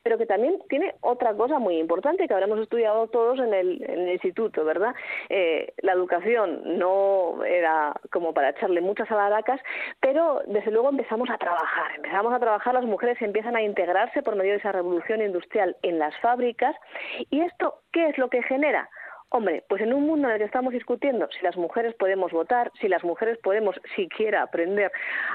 pero 0.03 0.19
que 0.19 0.27
también 0.27 0.59
tiene 0.69 0.95
otra 1.01 1.35
cosa 1.35 1.59
muy 1.59 1.79
importante 1.79 2.27
que 2.27 2.35
habremos 2.35 2.59
estudiado 2.61 3.09
todos 3.09 3.39
en 3.39 3.55
el, 3.55 4.11
instituto, 4.11 4.65
¿verdad? 4.65 4.95
Eh, 5.29 5.73
la 5.83 5.93
educación 5.93 6.79
no 6.79 7.45
era 7.45 7.95
como 8.11 8.33
para 8.35 8.51
echarle 8.51 8.81
muchas 8.81 9.11
alaracas, 9.11 9.61
pero 10.01 10.43
desde 10.47 10.71
luego 10.71 10.89
empezamos 10.89 11.31
a 11.31 11.39
trabajar, 11.39 11.95
empezamos 11.97 12.33
a 12.33 12.39
trabajar, 12.39 12.75
las 12.75 12.85
mujeres 12.85 13.21
empiezan 13.23 13.57
a 13.57 13.63
integrarse 13.63 14.23
por 14.23 14.37
medio 14.37 14.53
de 14.53 14.59
esa 14.59 14.73
revolución 14.73 15.23
industrial 15.23 15.40
en 15.83 15.99
las 15.99 16.17
fábricas. 16.21 16.75
¿Y 17.31 17.41
esto 17.41 17.81
qué 17.93 18.09
es 18.09 18.19
lo 18.19 18.29
que 18.29 18.43
genera? 18.43 18.89
Hombre, 19.33 19.63
pues 19.69 19.81
en 19.81 19.93
un 19.93 20.09
mundo 20.09 20.27
en 20.27 20.35
el 20.35 20.39
que 20.41 20.45
estamos 20.45 20.73
discutiendo 20.73 21.29
si 21.31 21.45
las 21.45 21.57
mujeres 21.57 21.95
podemos 21.95 22.33
votar, 22.33 22.73
si 22.81 22.89
las 22.89 23.05
mujeres 23.05 23.39
podemos 23.39 23.81
siquiera 23.95 24.43
aprender 24.43 24.91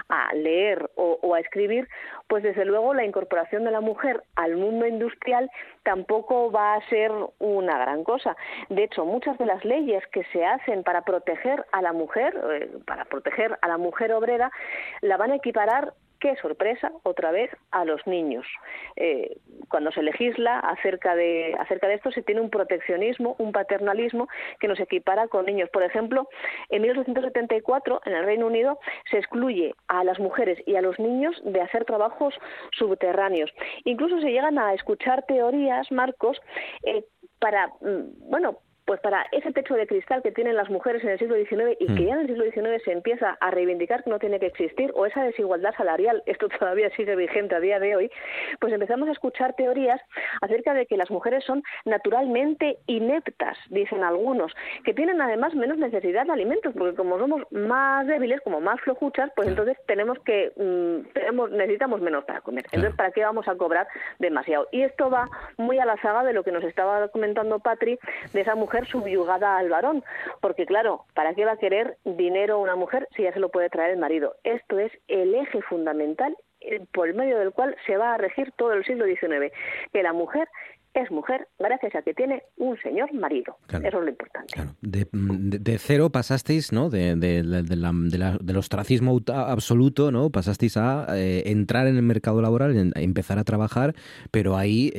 a 0.09 0.33
leer 0.33 0.91
o, 0.95 1.33
a 1.33 1.39
escribir, 1.39 1.87
pues 2.27 2.43
desde 2.43 2.65
luego 2.65 2.93
la 2.93 3.05
incorporación 3.05 3.63
de 3.63 3.71
la 3.71 3.79
mujer 3.79 4.21
al 4.35 4.57
mundo 4.57 4.85
industrial 4.85 5.49
tampoco 5.83 6.51
va 6.51 6.73
a 6.73 6.89
ser 6.89 7.09
una 7.39 7.77
gran 7.79 8.03
cosa. 8.03 8.35
De 8.67 8.83
hecho, 8.83 9.05
muchas 9.05 9.37
de 9.37 9.45
las 9.45 9.63
leyes 9.63 10.05
que 10.07 10.25
se 10.33 10.43
hacen 10.45 10.83
para 10.83 11.03
proteger 11.03 11.65
a 11.71 11.81
la 11.81 11.93
mujer, 11.93 12.37
eh, 12.51 12.69
para 12.85 13.05
proteger 13.05 13.57
a 13.61 13.67
la 13.69 13.77
mujer 13.77 14.11
obrera, 14.11 14.51
la 14.99 15.15
van 15.15 15.31
a 15.31 15.35
equiparar 15.35 15.93
qué 16.25 16.35
sorpresa, 16.37 16.91
otra 17.03 17.29
vez, 17.29 17.51
a 17.69 17.85
los 17.85 18.01
niños. 18.07 18.47
Eh, 18.95 19.37
cuando 19.69 19.91
se 19.91 20.01
legisla 20.01 20.57
acerca 20.59 21.15
de, 21.15 21.55
acerca 21.59 21.87
de 21.87 21.93
esto, 21.93 22.09
se 22.11 22.23
tiene 22.23 22.41
un 22.41 22.49
proteccionismo, 22.49 23.35
un 23.37 23.51
paternalismo 23.51 24.27
que 24.59 24.67
nos 24.67 24.79
equipara 24.79 25.27
con 25.27 25.45
niños. 25.45 25.69
Por 25.69 25.83
ejemplo, 25.83 26.27
en 26.69 26.81
1874, 26.81 28.01
en 28.05 28.13
el 28.13 28.25
Reino 28.25 28.47
Unido, 28.47 28.79
se 29.11 29.19
excluye 29.19 29.75
a 29.87 30.03
las 30.03 30.19
mujeres 30.19 30.57
y 30.65 30.75
a 30.75 30.81
los 30.81 30.97
niños 30.97 31.39
de 31.45 31.61
hacer 31.61 31.85
trabajos 31.85 32.33
subterráneos. 32.71 33.51
Incluso 33.83 34.19
se 34.19 34.31
llegan 34.31 34.57
a 34.57 34.73
escuchar 34.73 35.27
teorías, 35.27 35.91
Marcos, 35.91 36.41
eh, 36.85 37.05
para, 37.37 37.67
mm, 37.81 38.31
bueno, 38.31 38.57
pues 38.85 38.99
para 38.99 39.25
ese 39.31 39.51
techo 39.51 39.73
de 39.73 39.87
cristal 39.87 40.21
que 40.21 40.31
tienen 40.31 40.55
las 40.55 40.69
mujeres 40.69 41.03
en 41.03 41.09
el 41.09 41.19
siglo 41.19 41.35
XIX 41.35 41.75
y 41.79 41.87
que 41.87 42.03
mm. 42.03 42.05
ya 42.05 42.13
en 42.13 42.19
el 42.19 42.27
siglo 42.27 42.45
XIX 42.45 42.83
se 42.83 42.91
empieza 42.91 43.37
a 43.39 43.51
reivindicar 43.51 44.03
que 44.03 44.11
no 44.11 44.19
tiene 44.19 44.39
que 44.39 44.45
existir, 44.45 44.91
o 44.93 45.05
esa 45.05 45.23
desigualdad 45.23 45.73
salarial, 45.75 46.21
esto 46.27 46.47
todavía 46.49 46.89
sigue 46.95 47.15
vigente 47.15 47.55
a 47.55 47.59
día 47.59 47.79
de 47.79 47.95
hoy, 47.95 48.11
pues 48.59 48.71
empezamos 48.73 49.09
a 49.09 49.11
escuchar 49.11 49.55
teorías 49.55 49.99
acerca 50.41 50.73
de 50.73 50.85
que 50.85 50.97
las 50.97 51.09
mujeres 51.09 51.43
son 51.43 51.63
naturalmente 51.85 52.77
ineptas, 52.85 53.57
dicen 53.69 54.03
algunos, 54.03 54.53
que 54.83 54.93
tienen 54.93 55.19
además 55.21 55.55
menos 55.55 55.77
necesidad 55.77 56.25
de 56.25 56.33
alimentos, 56.33 56.73
porque 56.77 56.95
como 56.95 57.17
somos 57.17 57.41
más 57.51 58.05
débiles, 58.05 58.41
como 58.41 58.61
más 58.61 58.79
flojuchas, 58.81 59.31
pues 59.35 59.47
entonces 59.47 59.77
tenemos 59.87 60.19
que 60.19 60.51
mm, 60.55 61.13
tenemos, 61.13 61.51
necesitamos 61.51 62.01
menos 62.01 62.23
para 62.25 62.41
comer. 62.41 62.65
Entonces, 62.71 62.95
¿para 62.95 63.11
qué 63.11 63.23
vamos 63.23 63.47
a 63.47 63.55
cobrar 63.55 63.87
demasiado? 64.19 64.67
Y 64.71 64.81
esto 64.81 65.09
va 65.09 65.27
muy 65.57 65.79
a 65.79 65.85
la 65.85 65.97
saga 66.01 66.23
de 66.23 66.33
lo 66.33 66.43
que 66.43 66.51
nos 66.51 66.63
estaba 66.63 67.07
comentando 67.07 67.59
Patri, 67.59 67.97
de 68.33 68.41
esa 68.41 68.55
mujer 68.55 68.74
subyugada 68.83 69.57
al 69.57 69.69
varón, 69.69 70.03
porque 70.41 70.65
claro, 70.65 71.05
¿para 71.13 71.33
qué 71.33 71.45
va 71.45 71.53
a 71.53 71.57
querer 71.57 71.97
dinero 72.03 72.59
una 72.59 72.75
mujer 72.75 73.07
si 73.15 73.23
ya 73.23 73.31
se 73.31 73.39
lo 73.39 73.49
puede 73.49 73.69
traer 73.69 73.91
el 73.91 73.97
marido? 73.97 74.35
Esto 74.43 74.77
es 74.77 74.91
el 75.07 75.33
eje 75.33 75.61
fundamental 75.61 76.35
eh, 76.59 76.85
por 76.93 77.13
medio 77.13 77.39
del 77.39 77.53
cual 77.53 77.75
se 77.85 77.95
va 77.95 78.13
a 78.13 78.17
regir 78.17 78.51
todo 78.57 78.73
el 78.73 78.83
siglo 78.83 79.05
XIX, 79.05 79.53
que 79.93 80.03
la 80.03 80.13
mujer 80.13 80.49
es 80.95 81.11
mujer 81.11 81.47
gracias 81.59 81.93
a 81.95 82.01
que 82.01 82.13
tiene 82.13 82.43
un 82.57 82.77
señor 82.79 83.13
marido. 83.13 83.57
Eso 83.69 83.85
es 83.85 83.93
lo 83.93 84.07
importante. 84.07 84.61
De, 84.81 85.77
cero 85.77 86.09
pasasteis, 86.09 86.71
¿no? 86.71 86.89
De, 86.89 87.15
del 87.15 88.57
ostracismo 88.57 89.19
absoluto, 89.27 90.11
¿no? 90.11 90.29
Pasasteis 90.29 90.77
a 90.77 91.05
eh, 91.17 91.43
entrar 91.47 91.87
en 91.87 91.97
el 91.97 92.01
mercado 92.01 92.41
laboral, 92.41 92.93
a 92.95 93.01
empezar 93.01 93.39
a 93.39 93.43
trabajar, 93.43 93.93
pero 94.31 94.55
ahí 94.55 94.91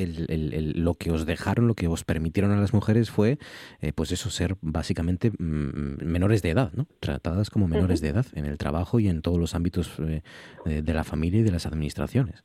lo 0.75 0.95
que 0.95 1.11
os 1.11 1.25
dejaron, 1.25 1.67
lo 1.67 1.75
que 1.75 1.89
os 1.89 2.05
permitieron 2.05 2.53
a 2.53 2.61
las 2.61 2.75
mujeres 2.75 3.11
fue, 3.11 3.39
eh, 3.81 3.93
pues 3.95 4.13
eso, 4.13 4.29
ser 4.29 4.57
básicamente 4.61 5.31
mm, 5.31 6.05
menores 6.05 6.43
de 6.43 6.51
edad, 6.51 6.73
¿no? 6.75 6.87
Tratadas 7.01 7.49
como 7.49 7.69
menores 7.69 8.01
de 8.03 8.09
edad 8.09 8.27
en 8.35 8.45
el 8.45 8.59
trabajo 8.59 9.01
y 9.01 9.09
en 9.09 9.23
todos 9.23 9.39
los 9.39 9.55
ámbitos 9.55 9.99
eh, 10.01 10.23
de 10.83 10.95
la 10.95 11.05
familia 11.05 11.41
y 11.41 11.45
de 11.45 11.53
las 11.53 11.65
administraciones. 11.65 12.45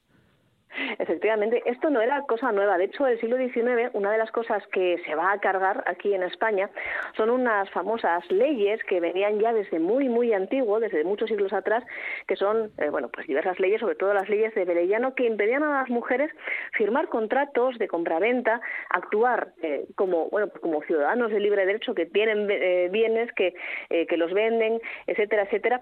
Efectivamente, 1.02 1.64
esto 1.66 1.90
no 1.90 2.00
era 2.00 2.22
cosa 2.28 2.52
nueva. 2.52 2.78
De 2.78 2.84
hecho, 2.84 3.08
el 3.08 3.20
siglo 3.20 3.36
XIX, 3.36 3.90
una 3.94 4.12
de 4.12 4.20
las 4.20 4.30
cosas 4.30 4.62
que 4.68 5.02
se 5.04 5.16
va 5.16 5.32
a 5.32 5.40
cargar 5.40 5.84
aquí 5.88 6.14
en 6.14 6.22
España 6.22 6.70
son 7.18 7.32
unas 7.32 7.68
famosas 7.72 8.24
leyes 8.30 8.80
que 8.84 9.00
venían 9.00 9.40
ya 9.40 9.52
desde 9.52 9.80
muy, 9.80 10.10
muy 10.10 10.32
antiguo, 10.32 10.80
desde 10.80 11.04
muchos 11.04 11.28
siglos 11.28 11.54
atrás, 11.54 11.84
que 12.28 12.36
son, 12.36 12.72
eh, 12.78 12.90
bueno, 12.92 13.10
pues 13.10 13.26
diversas 13.26 13.60
leyes, 13.60 13.80
sobre 13.80 13.96
todo 13.96 14.14
las 14.14 14.30
leyes 14.30 14.54
de 14.54 14.64
Belellano, 14.64 15.16
que 15.16 15.26
impedían 15.26 15.64
a 15.64 15.80
las 15.80 15.90
mujeres 15.90 16.30
firmar 16.74 17.08
contratos 17.08 17.80
de 17.80 17.88
compraventa, 17.88 18.62
actuar 18.92 19.54
eh, 19.64 19.86
como, 19.96 20.30
bueno, 20.30 20.50
pues 20.50 20.62
como 20.62 20.84
ciudadanos 20.84 21.32
de 21.32 21.40
libre 21.40 21.66
derecho 21.66 21.96
que 21.96 22.06
tienen 22.06 22.48
eh, 22.52 22.90
bienes, 22.92 23.32
que, 23.34 23.56
que 23.90 24.18
los 24.18 24.32
venden, 24.34 24.80
etcétera, 25.08 25.44
etcétera, 25.44 25.82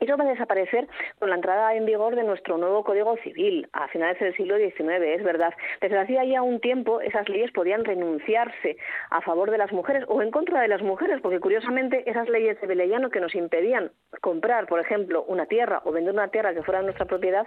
eso 0.00 0.16
va 0.16 0.24
a 0.24 0.28
desaparecer 0.28 0.86
con 1.18 1.30
la 1.30 1.36
entrada 1.36 1.74
en 1.74 1.84
vigor 1.84 2.14
de 2.14 2.22
nuestro 2.22 2.56
nuevo 2.56 2.84
Código 2.84 3.16
Civil 3.18 3.68
a 3.72 3.88
finales 3.88 4.18
del 4.20 4.34
siglo 4.36 4.56
XIX, 4.56 5.02
es 5.02 5.24
verdad. 5.24 5.52
Desde 5.80 5.98
hacía 5.98 6.24
ya 6.24 6.42
un 6.42 6.60
tiempo 6.60 7.00
esas 7.00 7.28
leyes 7.28 7.50
podían 7.52 7.84
renunciarse 7.84 8.76
a 9.10 9.20
favor 9.22 9.50
de 9.50 9.58
las 9.58 9.72
mujeres 9.72 10.04
o 10.06 10.22
en 10.22 10.30
contra 10.30 10.60
de 10.60 10.68
las 10.68 10.82
mujeres, 10.82 11.20
porque 11.20 11.40
curiosamente 11.40 12.08
esas 12.08 12.28
leyes 12.28 12.60
de 12.60 12.66
Belellano 12.66 13.10
que 13.10 13.20
nos 13.20 13.34
impedían 13.34 13.90
comprar, 14.20 14.66
por 14.66 14.80
ejemplo, 14.80 15.24
una 15.24 15.46
tierra 15.46 15.82
o 15.84 15.92
vender 15.92 16.14
una 16.14 16.28
tierra 16.28 16.54
que 16.54 16.62
fuera 16.62 16.82
nuestra 16.82 17.06
propiedad, 17.06 17.46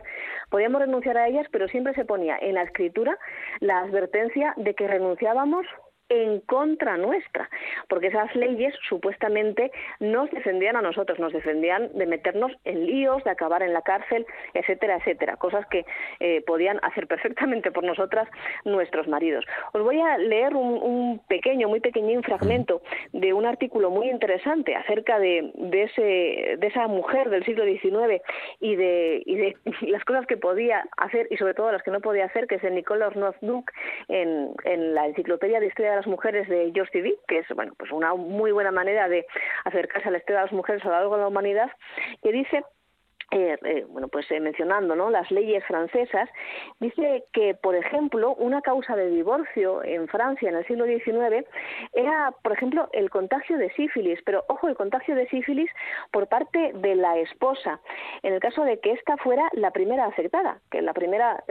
podíamos 0.49 0.81
renunciar 0.81 1.17
a 1.17 1.27
ellas, 1.27 1.47
pero 1.51 1.67
siempre 1.67 1.93
se 1.93 2.05
ponía 2.05 2.37
en 2.37 2.55
la 2.55 2.63
escritura 2.63 3.17
la 3.59 3.79
advertencia 3.79 4.53
de 4.57 4.73
que 4.73 4.87
renunciábamos 4.87 5.65
en 6.11 6.41
contra 6.41 6.97
nuestra, 6.97 7.49
porque 7.87 8.07
esas 8.07 8.35
leyes 8.35 8.75
supuestamente 8.89 9.71
nos 10.01 10.29
defendían 10.31 10.75
a 10.75 10.81
nosotros, 10.81 11.17
nos 11.19 11.31
defendían 11.31 11.89
de 11.93 12.05
meternos 12.05 12.51
en 12.65 12.85
líos, 12.85 13.23
de 13.23 13.29
acabar 13.29 13.63
en 13.63 13.71
la 13.71 13.81
cárcel, 13.81 14.25
etcétera, 14.53 14.97
etcétera, 14.97 15.37
cosas 15.37 15.65
que 15.67 15.85
eh, 16.19 16.41
podían 16.45 16.79
hacer 16.83 17.07
perfectamente 17.07 17.71
por 17.71 17.85
nosotras 17.85 18.27
nuestros 18.65 19.07
maridos. 19.07 19.45
Os 19.71 19.81
voy 19.83 20.01
a 20.01 20.17
leer 20.17 20.53
un, 20.53 21.21
pequeño, 21.29 21.69
muy 21.69 21.79
pequeñín 21.79 22.23
fragmento 22.23 22.81
de 23.13 23.31
un 23.31 23.45
artículo 23.45 23.89
muy 23.89 24.09
interesante 24.09 24.75
acerca 24.75 25.17
de, 25.17 25.53
ese, 25.71 26.57
de 26.57 26.67
esa 26.67 26.87
mujer 26.87 27.29
del 27.29 27.45
siglo 27.45 27.63
XIX 27.63 28.21
y 28.59 28.75
de, 28.75 29.55
las 29.83 30.03
cosas 30.03 30.27
que 30.27 30.35
podía 30.35 30.83
hacer 30.97 31.27
y 31.29 31.37
sobre 31.37 31.53
todo 31.53 31.71
las 31.71 31.83
que 31.83 31.91
no 31.91 32.01
podía 32.01 32.25
hacer, 32.25 32.47
que 32.47 32.55
es 32.55 32.61
de 32.61 32.71
Nicola 32.71 33.07
Ornoz 33.07 33.37
Duke 33.39 33.71
en, 34.09 34.49
en 34.65 34.93
la 34.93 35.07
Enciclopedia 35.07 35.61
de 35.61 35.67
Historia 35.67 35.91
de 35.91 36.00
mujeres 36.07 36.47
de 36.47 36.71
George 36.73 36.91
TV, 36.91 37.15
que 37.27 37.39
es 37.39 37.47
bueno, 37.55 37.73
pues 37.77 37.91
una 37.91 38.13
muy 38.13 38.51
buena 38.51 38.71
manera 38.71 39.07
de 39.07 39.25
acercarse 39.65 40.07
a 40.07 40.11
la 40.11 40.17
historia 40.17 40.39
de 40.39 40.45
las 40.45 40.53
mujeres 40.53 40.83
a 40.83 40.87
lo 40.87 40.93
largo 40.93 41.15
de 41.15 41.21
la 41.21 41.27
humanidad, 41.27 41.71
que 42.23 42.31
dice 42.31 42.63
eh, 43.31 43.57
eh, 43.63 43.85
bueno, 43.87 44.09
pues 44.09 44.29
eh, 44.29 44.41
mencionando 44.41 44.93
¿no? 44.93 45.09
las 45.09 45.31
leyes 45.31 45.63
francesas, 45.63 46.29
dice 46.81 47.23
que, 47.31 47.53
por 47.55 47.75
ejemplo, 47.75 48.35
una 48.35 48.61
causa 48.61 48.97
de 48.97 49.09
divorcio 49.09 49.81
en 49.85 50.09
Francia 50.09 50.49
en 50.49 50.57
el 50.57 50.67
siglo 50.67 50.85
XIX 50.85 51.47
era, 51.93 52.33
por 52.43 52.51
ejemplo, 52.51 52.89
el 52.91 53.09
contagio 53.09 53.57
de 53.57 53.71
sífilis, 53.71 54.19
pero 54.25 54.43
ojo, 54.49 54.67
el 54.67 54.75
contagio 54.75 55.15
de 55.15 55.29
sífilis 55.29 55.71
por 56.11 56.27
parte 56.27 56.73
de 56.73 56.95
la 56.95 57.17
esposa, 57.19 57.79
en 58.21 58.33
el 58.33 58.41
caso 58.41 58.63
de 58.65 58.81
que 58.81 58.91
ésta 58.91 59.15
fuera 59.15 59.47
la 59.53 59.71
primera 59.71 60.07
afectada, 60.07 60.59
que 60.69 60.81
la 60.81 60.93
primera, 60.93 61.41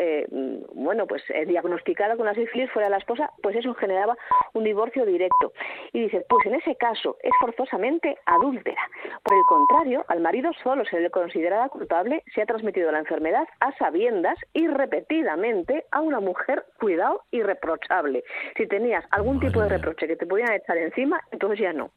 bueno, 0.75 1.07
pues 1.07 1.23
diagnosticada 1.47 2.17
con 2.17 2.27
la 2.27 2.35
sífilis 2.35 2.71
fuera 2.73 2.91
la 2.91 2.99
esposa, 2.99 3.31
pues 3.43 3.57
eso 3.57 3.73
generaba 3.75 4.17
un 4.53 4.65
divorcio 4.65 5.07
directo. 5.07 5.53
Y 5.93 6.01
dice, 6.01 6.27
pues 6.29 6.45
en 6.45 6.57
ese 6.57 6.77
caso 6.77 7.17
es 7.23 7.33
forzosamente 7.41 8.19
adúltera. 8.27 8.83
Por 9.23 9.37
el 9.37 9.45
contrario, 9.49 10.05
al 10.09 10.21
marido 10.21 10.51
solo 10.63 10.85
se 10.85 11.01
le 11.01 11.11
considera 11.11 11.70
culpable 11.71 12.23
se 12.35 12.43
ha 12.43 12.47
transmitido 12.47 12.93
la 12.93 12.99
enfermedad 12.99 13.45
a 13.61 13.77
sabiendas 13.79 14.37
y 14.53 14.67
repetidamente 14.69 15.85
a 15.91 16.01
una 16.01 16.21
mujer, 16.21 16.65
cuidado, 16.79 17.23
irreprochable. 17.31 18.25
Si 18.57 18.67
tenías 18.67 19.05
algún 19.11 19.41
tipo 19.41 19.61
de 19.63 19.69
reproche 19.69 20.07
que 20.07 20.17
te 20.17 20.27
podían 20.27 20.53
echar 20.53 20.77
encima, 20.77 21.21
entonces 21.31 21.61
ya 21.61 21.73
no. 21.73 21.91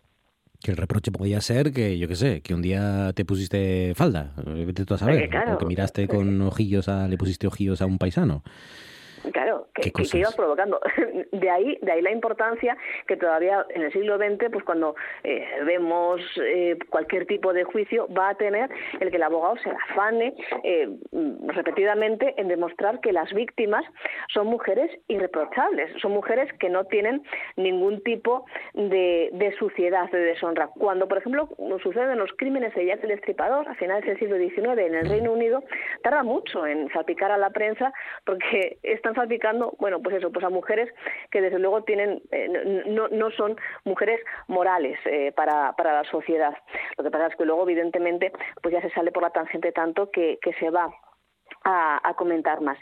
Que 0.64 0.72
el 0.72 0.78
reproche 0.78 1.12
podía 1.12 1.42
ser 1.42 1.74
que, 1.74 1.98
yo 1.98 2.08
qué 2.08 2.16
sé, 2.16 2.42
que 2.42 2.54
un 2.54 2.62
día 2.62 3.12
te 3.14 3.26
pusiste 3.26 3.94
falda, 3.96 4.32
vete 4.46 4.86
tú 4.86 4.94
a 4.94 4.98
saber, 4.98 5.30
o 5.52 5.58
que 5.58 5.66
miraste 5.66 6.08
con 6.08 6.42
ojillos 6.42 6.88
a, 6.88 7.08
le 7.10 7.18
pusiste 7.18 7.48
ojillos 7.48 7.82
a 7.82 7.86
un 7.86 7.98
paisano. 7.98 8.44
Claro, 9.32 9.68
que, 9.74 9.92
que, 9.92 10.18
ibas 10.18 10.36
provocando. 10.36 10.80
De 11.32 11.50
ahí, 11.50 11.78
de 11.82 11.92
ahí 11.92 12.02
la 12.02 12.12
importancia 12.12 12.78
que 13.08 13.18
todavía 13.18 13.66
en 13.70 13.84
el 13.84 13.92
siglo 13.92 14.18
XX, 14.18 14.52
pues 14.52 14.64
cuando 14.64 14.96
eh, 15.24 15.46
vemos 15.66 16.22
eh, 16.42 16.78
cualquier 16.90 17.26
tipo 17.26 17.54
de 17.54 17.64
juicio, 17.64 18.08
va 18.14 18.30
a 18.30 18.36
tener 18.36 18.70
el 19.00 19.10
que 19.10 19.18
el 19.18 19.24
abogado 19.24 19.58
se 19.58 19.70
afane 19.70 20.36
eh, 20.64 20.90
repetidamente 21.48 22.34
en 22.38 22.48
demostrar 22.48 23.00
que 23.02 23.12
las 23.12 23.32
víctimas 23.34 23.84
son 24.34 24.48
mujeres 24.48 24.92
irreprochables, 25.08 25.92
son 26.02 26.12
mujeres 26.12 26.52
que 26.60 26.70
no 26.70 26.86
tienen 26.86 27.24
ningún 27.56 28.02
tipo 28.04 28.46
de, 28.74 29.30
de 29.34 29.56
suciedad, 29.58 30.10
de 30.12 30.20
deshonra. 30.20 30.68
Cuando, 30.68 31.08
por 31.08 31.18
ejemplo, 31.18 31.50
suceden 31.82 32.18
los 32.18 32.32
crímenes 32.38 32.74
de 32.76 32.86
Jack 32.86 33.04
el 33.04 33.10
Destripador 33.10 33.68
a 33.68 33.76
finales 33.76 34.06
del 34.06 34.18
siglo 34.20 34.38
XIX 34.38 34.78
en 34.78 34.96
el 34.96 35.10
Reino 35.10 35.32
Unido, 35.32 35.64
tarda 36.04 36.24
mucho 36.24 36.66
en 36.66 36.90
salpicar 36.92 37.32
a 37.32 37.38
la 37.38 37.50
prensa 37.50 37.94
porque 38.26 38.78
están 38.84 39.16
salpicando, 39.16 39.63
bueno, 39.80 40.02
pues 40.02 40.18
eso, 40.18 40.32
pues 40.32 40.46
a 40.46 40.50
mujeres 40.50 40.90
que 41.32 41.42
desde 41.42 41.60
luego 41.60 41.84
tienen, 41.84 42.22
eh, 42.32 42.84
no, 42.88 43.08
no 43.08 43.32
son 43.32 43.56
mujeres 43.86 44.20
morales 44.48 45.00
eh, 45.06 45.32
para, 45.36 45.74
para 45.74 45.94
la 45.94 46.04
sociedad. 46.10 46.56
Lo 46.98 47.04
que 47.04 47.12
pasa 47.12 47.28
es 47.28 47.36
que 47.36 47.46
luego, 47.46 47.64
evidentemente, 47.64 48.32
pues 48.62 48.74
ya 48.74 48.82
se 48.82 48.90
sale 48.92 49.12
por 49.12 49.24
la 49.24 49.30
tangente 49.32 49.72
tanto 49.72 50.12
que, 50.12 50.40
que 50.42 50.54
se 50.54 50.70
va 50.70 50.90
a, 51.64 52.14
comentar 52.16 52.62
más. 52.62 52.78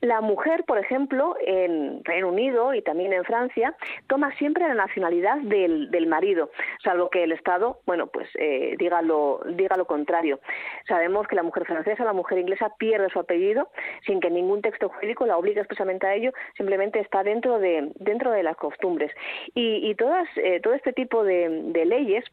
La 0.00 0.20
mujer, 0.20 0.64
por 0.64 0.78
ejemplo, 0.78 1.36
en 1.46 2.02
Reino 2.04 2.28
Unido 2.28 2.74
y 2.74 2.82
también 2.82 3.12
en 3.12 3.24
Francia, 3.24 3.76
toma 4.08 4.34
siempre 4.36 4.66
la 4.66 4.74
nacionalidad 4.74 5.38
del, 5.38 5.90
del 5.90 6.06
marido, 6.06 6.50
salvo 6.82 7.10
que 7.10 7.22
el 7.22 7.32
Estado, 7.32 7.80
bueno, 7.86 8.06
pues 8.08 8.28
eh, 8.34 8.74
diga, 8.78 9.02
lo, 9.02 9.40
diga 9.50 9.76
lo 9.76 9.86
contrario. 9.86 10.40
Sabemos 10.88 11.26
que 11.28 11.36
la 11.36 11.42
mujer 11.42 11.66
francesa, 11.66 12.04
la 12.04 12.12
mujer 12.12 12.38
inglesa 12.38 12.72
pierde 12.78 13.10
su 13.10 13.18
apellido 13.18 13.68
sin 14.06 14.20
que 14.20 14.30
ningún 14.30 14.62
texto 14.62 14.88
jurídico 14.88 15.26
la 15.26 15.36
obligue 15.36 15.60
expresamente 15.60 16.06
a 16.06 16.14
ello, 16.14 16.32
simplemente 16.56 17.00
está 17.00 17.22
dentro 17.22 17.58
de, 17.58 17.92
dentro 17.96 18.30
de 18.30 18.42
las 18.42 18.56
costumbres. 18.56 19.12
Y, 19.54 19.88
y 19.88 19.94
todas, 19.94 20.26
eh, 20.36 20.60
todo 20.60 20.74
este 20.74 20.92
tipo 20.92 21.24
de, 21.24 21.48
de 21.72 21.84
leyes 21.84 22.24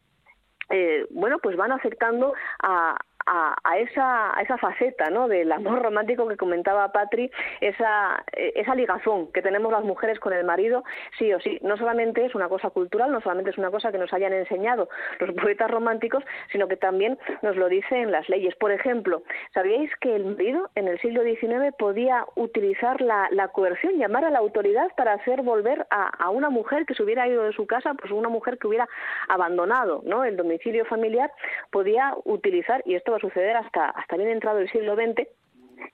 eh, 0.72 1.06
bueno, 1.10 1.38
pues 1.40 1.58
van 1.58 1.72
afectando 1.74 2.34
a, 2.64 2.98
a, 3.26 3.78
esa, 3.78 4.38
a 4.38 4.42
esa 4.42 4.58
faceta 4.58 5.10
¿no? 5.10 5.28
del 5.28 5.52
amor 5.52 5.82
romántico 5.82 6.28
que 6.28 6.38
comentaba 6.38 6.92
Patri, 6.92 7.32
esa, 7.60 8.24
eh, 8.34 8.54
esa 8.56 8.76
ligazón 8.76 9.32
que 9.32 9.42
tenemos 9.42 9.72
las 9.72 9.84
mujeres 9.84 10.20
con 10.20 10.34
el 10.34 10.44
marido, 10.44 10.84
sí 11.18 11.32
o 11.34 11.40
sí. 11.40 11.60
No 11.62 11.78
solamente 11.78 12.26
es 12.26 12.36
una 12.36 12.50
cosa 12.50 12.70
cultural, 12.70 13.12
no 13.12 13.22
solamente 13.22 13.52
es 13.52 13.58
una 13.58 13.72
cosa 13.72 13.92
que 13.92 13.98
nos 13.98 14.14
hayan 14.14 14.34
enseñado 14.34 14.90
los 15.20 15.32
poetas 15.42 15.70
románticos, 15.70 16.24
sino 16.52 16.68
que 16.68 16.78
también 16.78 17.18
nos 17.42 17.56
lo 17.56 17.70
dicen 17.70 18.12
las 18.12 18.28
leyes. 18.30 18.56
Por 18.56 18.72
ejemplo, 18.72 19.24
¿sabíais 19.54 19.92
que 20.00 20.16
el 20.16 20.26
marido 20.26 20.70
en 20.76 20.88
el 20.88 21.00
siglo 21.00 21.24
XIX 21.24 21.74
podía 21.78 22.26
utilizar 22.36 23.02
la, 23.02 23.30
coerción, 23.54 23.98
llamar 23.98 24.26
a 24.26 24.30
la 24.30 24.40
autoridad 24.40 24.90
para 24.96 25.14
hacer 25.14 25.42
volver 25.42 25.86
a, 25.90 26.08
a, 26.24 26.30
una 26.30 26.50
mujer 26.50 26.86
que 26.86 26.94
se 26.94 27.04
hubiera 27.04 27.28
ido 27.28 27.44
de 27.44 27.54
su 27.54 27.66
casa, 27.66 27.94
pues 27.94 28.12
una 28.12 28.30
mujer 28.30 28.58
que 28.58 28.68
hubiera 28.68 28.88
abandonado 29.28 30.02
¿no? 30.06 30.24
el 30.24 30.38
domicilio 30.38 30.86
familiar, 30.86 31.32
podía 31.72 32.14
utilizar, 32.26 32.82
y 32.86 32.96
esto 32.96 33.12
a 33.16 33.20
suceder 33.22 33.56
hasta, 33.56 33.90
hasta 33.90 34.18
bien 34.18 34.30
entrado 34.30 34.60
el 34.60 34.70
siglo 34.72 34.96
XX, 34.96 35.28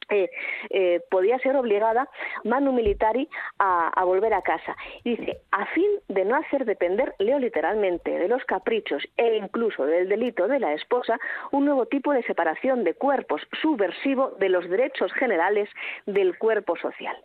eh, 0.09 0.29
eh, 0.69 1.01
podía 1.11 1.37
ser 1.39 1.55
obligada 1.57 2.09
manu 2.45 2.71
militari 2.71 3.27
a, 3.59 3.89
a, 3.89 4.03
volver 4.05 4.33
a 4.33 4.41
casa. 4.41 4.75
Dice, 5.03 5.41
a 5.51 5.65
fin 5.67 5.89
de 6.07 6.23
no 6.23 6.37
hacer 6.37 6.65
depender, 6.65 7.13
leo 7.19 7.39
literalmente, 7.39 8.11
de 8.11 8.27
los 8.27 8.43
caprichos 8.45 9.03
e 9.17 9.35
incluso 9.35 9.85
del 9.85 10.07
delito 10.07 10.47
de 10.47 10.59
la 10.59 10.73
esposa, 10.73 11.19
un 11.51 11.65
nuevo 11.65 11.85
tipo 11.87 12.13
de 12.13 12.23
separación 12.23 12.83
de 12.83 12.93
cuerpos 12.93 13.41
subversivo 13.61 14.31
de 14.39 14.49
los 14.49 14.69
derechos 14.69 15.11
generales 15.13 15.69
del 16.05 16.37
cuerpo 16.37 16.77
social. 16.77 17.15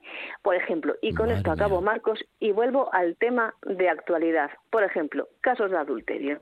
Por 0.42 0.56
ejemplo, 0.56 0.96
y 1.02 1.14
con 1.14 1.30
esto 1.30 1.52
acabo, 1.52 1.80
Marcos, 1.80 2.24
y 2.40 2.50
vuelvo 2.52 2.92
al 2.92 3.16
tema 3.16 3.54
de 3.62 3.88
actualidad. 3.88 4.50
Por 4.70 4.82
ejemplo, 4.82 5.28
casos 5.40 5.70
de 5.70 5.78
adulterio. 5.78 6.40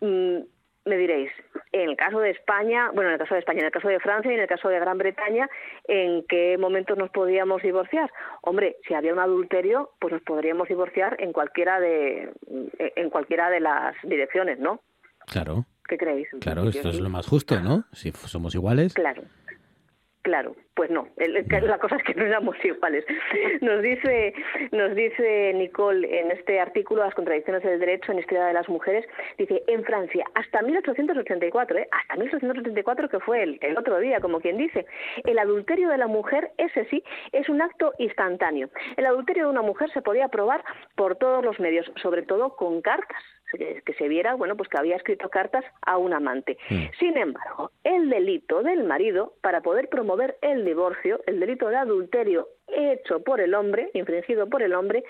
Mm, 0.00 0.40
me 0.86 0.96
diréis, 0.96 1.30
en 1.72 1.90
el 1.90 1.96
caso 1.96 2.20
de 2.20 2.30
España, 2.30 2.90
bueno, 2.94 3.10
en 3.10 3.14
el 3.14 3.18
caso 3.18 3.34
de 3.34 3.40
España, 3.40 3.60
en 3.60 3.66
el 3.66 3.72
caso 3.72 3.88
de 3.88 4.00
Francia 4.00 4.30
y 4.30 4.34
en 4.34 4.40
el 4.40 4.48
caso 4.48 4.68
de 4.68 4.78
Gran 4.78 4.98
Bretaña, 4.98 5.48
¿en 5.88 6.24
qué 6.28 6.56
momentos 6.58 6.96
nos 6.96 7.10
podíamos 7.10 7.62
divorciar? 7.62 8.10
Hombre, 8.42 8.76
si 8.86 8.94
había 8.94 9.12
un 9.12 9.18
adulterio, 9.18 9.90
pues 10.00 10.12
nos 10.12 10.22
podríamos 10.22 10.68
divorciar 10.68 11.16
en 11.20 11.32
cualquiera 11.32 11.80
de, 11.80 12.32
en 12.78 13.10
cualquiera 13.10 13.50
de 13.50 13.60
las 13.60 13.94
direcciones, 14.04 14.58
¿no? 14.58 14.80
Claro. 15.26 15.66
¿Qué 15.88 15.98
creéis? 15.98 16.28
Claro, 16.40 16.68
esto 16.68 16.88
es 16.88 17.00
lo 17.00 17.08
más 17.08 17.26
justo, 17.26 17.60
¿no? 17.60 17.84
Si 17.92 18.12
somos 18.12 18.54
iguales. 18.54 18.94
Claro. 18.94 19.22
Claro, 20.26 20.56
pues 20.74 20.90
no, 20.90 21.06
la 21.16 21.78
cosa 21.78 21.94
es 21.94 22.02
que 22.02 22.12
no 22.14 22.24
éramos 22.24 22.56
iguales. 22.64 23.04
Nos 23.60 23.80
dice, 23.80 24.34
nos 24.72 24.92
dice 24.96 25.52
Nicole 25.54 26.18
en 26.18 26.32
este 26.32 26.58
artículo 26.58 27.04
Las 27.04 27.14
contradicciones 27.14 27.62
del 27.62 27.78
derecho 27.78 28.10
en 28.10 28.18
historia 28.18 28.46
de 28.46 28.52
las 28.52 28.68
mujeres, 28.68 29.06
dice, 29.38 29.62
en 29.68 29.84
Francia, 29.84 30.24
hasta 30.34 30.62
1884, 30.62 31.78
¿eh? 31.78 31.88
hasta 31.92 32.16
1884 32.16 33.08
que 33.08 33.20
fue 33.20 33.44
el, 33.44 33.58
el 33.62 33.78
otro 33.78 34.00
día, 34.00 34.18
como 34.18 34.40
quien 34.40 34.56
dice, 34.56 34.84
el 35.22 35.38
adulterio 35.38 35.90
de 35.90 35.98
la 35.98 36.08
mujer, 36.08 36.50
ese 36.58 36.86
sí, 36.86 37.04
es 37.30 37.48
un 37.48 37.62
acto 37.62 37.92
instantáneo. 37.98 38.68
El 38.96 39.06
adulterio 39.06 39.44
de 39.44 39.50
una 39.50 39.62
mujer 39.62 39.92
se 39.92 40.02
podía 40.02 40.26
probar 40.26 40.64
por 40.96 41.14
todos 41.14 41.44
los 41.44 41.60
medios, 41.60 41.88
sobre 42.02 42.22
todo 42.22 42.56
con 42.56 42.82
cartas 42.82 43.22
que, 43.50 43.94
se 43.96 44.08
viera, 44.08 44.34
bueno, 44.34 44.56
pues 44.56 44.68
que 44.68 44.78
había 44.78 44.96
escrito 44.96 45.28
cartas 45.28 45.64
a 45.82 45.98
un 45.98 46.12
amante. 46.12 46.58
Mm. 46.70 46.84
Sin 46.98 47.16
embargo, 47.16 47.70
el 47.84 48.10
delito 48.10 48.62
del 48.62 48.84
marido, 48.84 49.34
para 49.40 49.60
poder 49.60 49.88
promover 49.88 50.36
el 50.42 50.64
divorcio, 50.64 51.20
el 51.26 51.40
delito 51.40 51.68
de 51.68 51.76
adulterio 51.76 52.48
hecho 52.68 53.20
por 53.20 53.40
el 53.40 53.54
hombre, 53.54 53.90
infringido 53.94 54.48
por 54.48 54.62
el 54.62 54.74
hombre, 54.74 55.04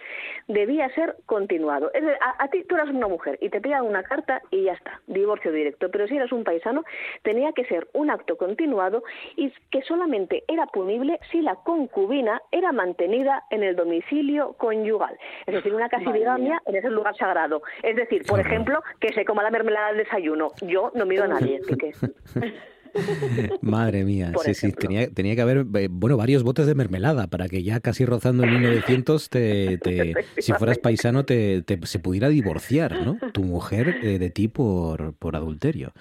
debía 0.48 0.88
ser 0.94 1.16
continuado. 1.26 1.90
Es 1.94 2.02
decir, 2.02 2.18
a, 2.38 2.48
ti 2.48 2.64
tú 2.64 2.74
eras 2.74 2.88
una 2.88 3.08
mujer 3.08 3.38
y 3.40 3.48
te 3.48 3.60
pedían 3.60 3.84
una 3.84 4.02
carta 4.02 4.42
y 4.50 4.64
ya 4.64 4.72
está, 4.72 5.00
divorcio 5.06 5.52
directo. 5.52 5.90
Pero 5.90 6.06
si 6.06 6.16
eras 6.16 6.32
un 6.32 6.44
paisano, 6.44 6.84
tenía 7.22 7.52
que 7.52 7.64
ser 7.64 7.88
un 7.92 8.10
acto 8.10 8.36
continuado 8.36 9.02
y 9.36 9.52
que 9.70 9.82
solamente 9.82 10.44
era 10.48 10.66
punible 10.66 11.18
si 11.30 11.40
la 11.40 11.56
concubina 11.56 12.40
era 12.50 12.72
mantenida 12.72 13.44
en 13.50 13.62
el 13.62 13.76
domicilio 13.76 14.54
conyugal. 14.54 15.18
Es 15.46 15.54
decir, 15.54 15.74
una 15.74 15.88
casi 15.96 16.06
bigamia 16.06 16.60
en 16.66 16.76
ese 16.76 16.90
lugar 16.90 17.16
sagrado. 17.16 17.62
Es 17.82 17.96
decir, 17.96 18.24
por 18.26 18.40
ejemplo, 18.40 18.82
que 19.00 19.12
se 19.12 19.24
coma 19.24 19.42
la 19.42 19.50
mermelada 19.50 19.88
del 19.88 19.98
desayuno. 19.98 20.52
Yo 20.62 20.90
no 20.94 21.06
miro 21.06 21.24
a 21.24 21.28
nadie. 21.28 21.60
que... 21.78 21.92
Madre 23.60 24.04
mía, 24.04 24.32
sí, 24.44 24.54
sí, 24.54 24.72
tenía, 24.72 25.10
tenía 25.10 25.34
que 25.34 25.42
haber, 25.42 25.66
eh, 25.74 25.88
bueno, 25.90 26.16
varios 26.16 26.42
botes 26.42 26.66
de 26.66 26.74
mermelada 26.74 27.26
para 27.26 27.48
que 27.48 27.62
ya 27.62 27.80
casi 27.80 28.04
rozando 28.04 28.44
el 28.44 28.50
1900, 28.50 29.30
te, 29.30 30.14
si 30.38 30.52
fueras 30.52 30.78
paisano, 30.78 31.24
te, 31.24 31.64
se 31.82 31.98
pudiera 31.98 32.28
divorciar, 32.28 33.04
¿no? 33.04 33.18
Tu 33.32 33.42
mujer 33.42 33.96
eh, 34.02 34.18
de 34.18 34.30
ti 34.30 34.48
por, 34.48 35.14
por 35.14 35.36
adulterio. 35.36 35.92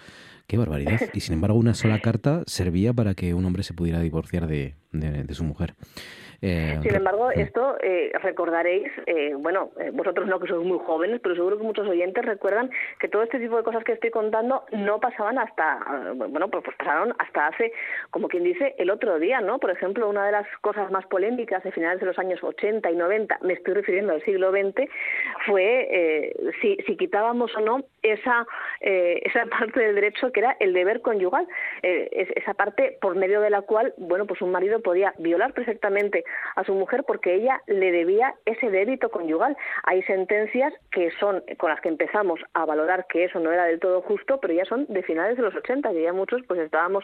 Qué 0.48 0.58
barbaridad. 0.58 1.02
Y 1.14 1.22
sin 1.22 1.34
embargo, 1.34 1.58
una 1.58 1.74
sola 1.74 2.00
carta 2.00 2.43
servía 2.46 2.93
para 2.93 3.16
que 3.16 3.34
un 3.34 3.46
hombre 3.46 3.64
se 3.64 3.74
pudiera 3.74 4.00
divorciar 4.00 4.48
de, 4.48 4.76
de 4.91 5.34
su 5.34 5.43
mujer. 5.43 5.76
Eh, 6.41 6.77
Sin 6.81 6.95
embargo, 6.95 7.31
esto 7.31 7.77
eh, 7.81 8.11
recordaréis, 8.21 8.91
eh, 9.05 9.33
bueno, 9.38 9.71
vosotros 9.93 10.27
no 10.27 10.39
que 10.39 10.47
sois 10.47 10.65
muy 10.65 10.79
jóvenes, 10.79 11.19
pero 11.21 11.36
seguro 11.36 11.57
que 11.57 11.63
muchos 11.63 11.88
oyentes 11.88 12.25
recuerdan 12.25 12.69
que 12.99 13.07
todo 13.07 13.23
este 13.23 13.39
tipo 13.39 13.57
de 13.57 13.63
cosas 13.63 13.83
que 13.83 13.93
estoy 13.93 14.09
contando 14.11 14.63
no 14.71 14.99
pasaban 14.99 15.39
hasta, 15.39 15.79
bueno, 16.15 16.49
pues, 16.49 16.63
pues, 16.63 16.75
pasaron 16.77 17.13
hasta 17.19 17.47
hace, 17.47 17.71
como 18.09 18.27
quien 18.27 18.43
dice, 18.43 18.75
el 18.77 18.89
otro 18.89 19.19
día, 19.19 19.41
¿no? 19.41 19.59
Por 19.59 19.71
ejemplo, 19.71 20.09
una 20.09 20.25
de 20.25 20.31
las 20.31 20.47
cosas 20.61 20.91
más 20.91 21.05
polémicas 21.07 21.63
de 21.63 21.71
finales 21.71 21.99
de 21.99 22.07
los 22.07 22.19
años 22.19 22.43
80 22.43 22.89
y 22.91 22.95
90, 22.95 23.39
me 23.41 23.53
estoy 23.53 23.73
refiriendo 23.73 24.13
al 24.13 24.23
siglo 24.23 24.51
XX, 24.51 24.89
fue 25.45 26.33
si, 26.61 26.77
si 26.86 26.97
quitábamos 26.97 27.55
o 27.55 27.61
no 27.61 27.83
esa, 28.01 28.45
esa 28.81 29.45
parte 29.45 29.79
del 29.79 29.95
derecho 29.95 30.31
que 30.31 30.41
era 30.41 30.57
el 30.59 30.73
deber 30.73 31.01
conyugal, 31.01 31.47
esa 31.81 32.53
parte 32.53 32.97
por 33.01 33.15
medio 33.15 33.41
de 33.41 33.49
la 33.49 33.61
cual, 33.61 33.93
bueno, 33.97 34.25
pues 34.25 34.41
un 34.41 34.51
marido 34.51 34.81
podía 34.81 35.13
violar 35.17 35.53
perfectamente 35.53 36.24
a 36.55 36.63
su 36.63 36.73
mujer 36.73 37.03
porque 37.05 37.36
ella 37.36 37.61
le 37.67 37.91
debía 37.91 38.36
ese 38.45 38.69
débito 38.69 39.09
conyugal. 39.09 39.57
Hay 39.84 40.03
sentencias 40.03 40.73
que 40.91 41.11
son 41.19 41.43
con 41.57 41.69
las 41.69 41.82
que 41.82 41.89
empezamos 41.89 42.39
a 42.53 42.65
valorar 42.65 43.05
que 43.07 43.26
eso 43.26 43.39
no 43.39 43.51
era 43.51 43.65
del 43.65 43.80
todo 43.80 44.01
justo, 44.01 44.39
pero 44.39 44.53
ya 44.53 44.65
son 44.65 44.86
de 44.88 45.03
finales 45.03 45.38
de 45.38 45.43
los 45.43 45.55
80 45.55 45.91
y 45.93 46.03
ya 46.03 46.13
muchos 46.13 46.41
pues 46.47 46.59
estábamos 46.59 47.03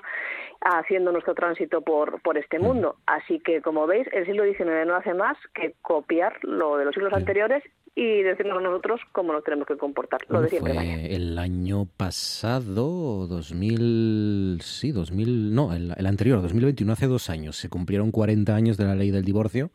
haciendo 0.61 1.11
nuestro 1.11 1.35
tránsito 1.35 1.81
por, 1.81 2.21
por 2.21 2.37
este 2.37 2.59
mundo. 2.59 2.95
Así 3.05 3.39
que, 3.39 3.61
como 3.61 3.87
veis, 3.87 4.07
el 4.11 4.25
siglo 4.25 4.43
XIX 4.43 4.85
no 4.85 4.95
hace 4.95 5.13
más 5.13 5.37
que 5.53 5.73
copiar 5.81 6.37
lo 6.43 6.77
de 6.77 6.85
los 6.85 6.93
siglos 6.93 7.13
anteriores 7.13 7.63
y 7.93 8.23
decirnos 8.23 8.61
nosotros 8.61 9.01
cómo 9.11 9.33
nos 9.33 9.43
tenemos 9.43 9.67
que 9.67 9.77
comportar. 9.77 10.21
Lo 10.29 10.41
de 10.41 10.49
siempre. 10.49 10.73
Fue 10.73 11.13
el 11.13 11.37
año 11.37 11.87
pasado, 11.97 13.27
2000, 13.27 14.59
sí, 14.61 14.91
2000, 14.91 15.53
no, 15.53 15.73
el, 15.73 15.93
el, 15.97 16.05
anterior, 16.05 16.41
2021, 16.41 16.93
hace 16.93 17.07
dos 17.07 17.29
años, 17.29 17.57
se 17.57 17.69
cumplieron 17.69 18.11
40 18.11 18.55
años 18.55 18.77
de 18.77 18.85
la 18.85 18.95
ley 18.95 19.11
del 19.11 19.25
divorcio 19.25 19.71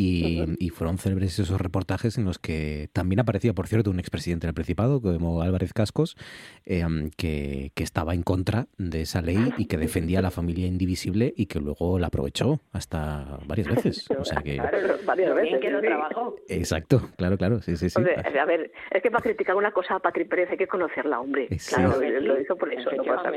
y, 0.00 0.70
fueron 0.70 0.98
célebres 0.98 1.36
esos 1.40 1.60
reportajes 1.60 2.18
en 2.18 2.24
los 2.24 2.38
que 2.38 2.88
también 2.92 3.18
aparecía, 3.18 3.52
por 3.52 3.66
cierto, 3.66 3.90
un 3.90 3.98
expresidente 3.98 4.46
del 4.46 4.54
Principado, 4.54 5.02
como 5.02 5.42
Álvarez 5.42 5.72
Cascos, 5.72 6.16
em, 6.64 7.10
que, 7.16 7.72
que, 7.74 7.82
estaba 7.82 8.14
en 8.14 8.22
contra 8.22 8.68
de 8.76 9.00
esa 9.00 9.22
ley 9.22 9.52
y 9.58 9.66
que 9.66 9.76
defendía 9.76 10.20
a 10.20 10.22
la 10.22 10.30
familia 10.30 10.68
indivisible 10.68 11.34
y 11.36 11.46
que 11.46 11.58
luego 11.58 11.98
la 11.98 12.06
aprovechó 12.06 12.60
hasta 12.72 13.40
varias 13.46 13.68
veces. 13.68 14.06
O 14.18 14.24
sea 14.24 14.42
que... 14.42 14.60
varias 15.06 15.34
veces. 15.34 15.60
que 15.60 15.70
lo 15.70 15.80
trabajó. 15.80 16.36
Exacto, 16.48 17.10
claro, 17.16 17.38
claro, 17.38 17.47
sí, 17.62 17.76
sí, 17.76 17.90
sí. 17.90 18.00
a 18.00 18.44
ver, 18.44 18.70
es 18.90 19.02
que 19.02 19.10
para 19.10 19.22
criticar 19.22 19.56
una 19.56 19.72
cosa 19.72 19.96
a 19.96 19.98
Patri 19.98 20.24
Pérez 20.24 20.50
hay 20.50 20.56
que 20.56 20.66
conocerla, 20.66 21.20
hombre. 21.20 21.48
Claro, 21.68 22.00
lo 22.00 22.40
hizo 22.40 22.56
por 22.56 22.72
eso, 22.72 22.90
no 22.96 23.04
pasa 23.04 23.30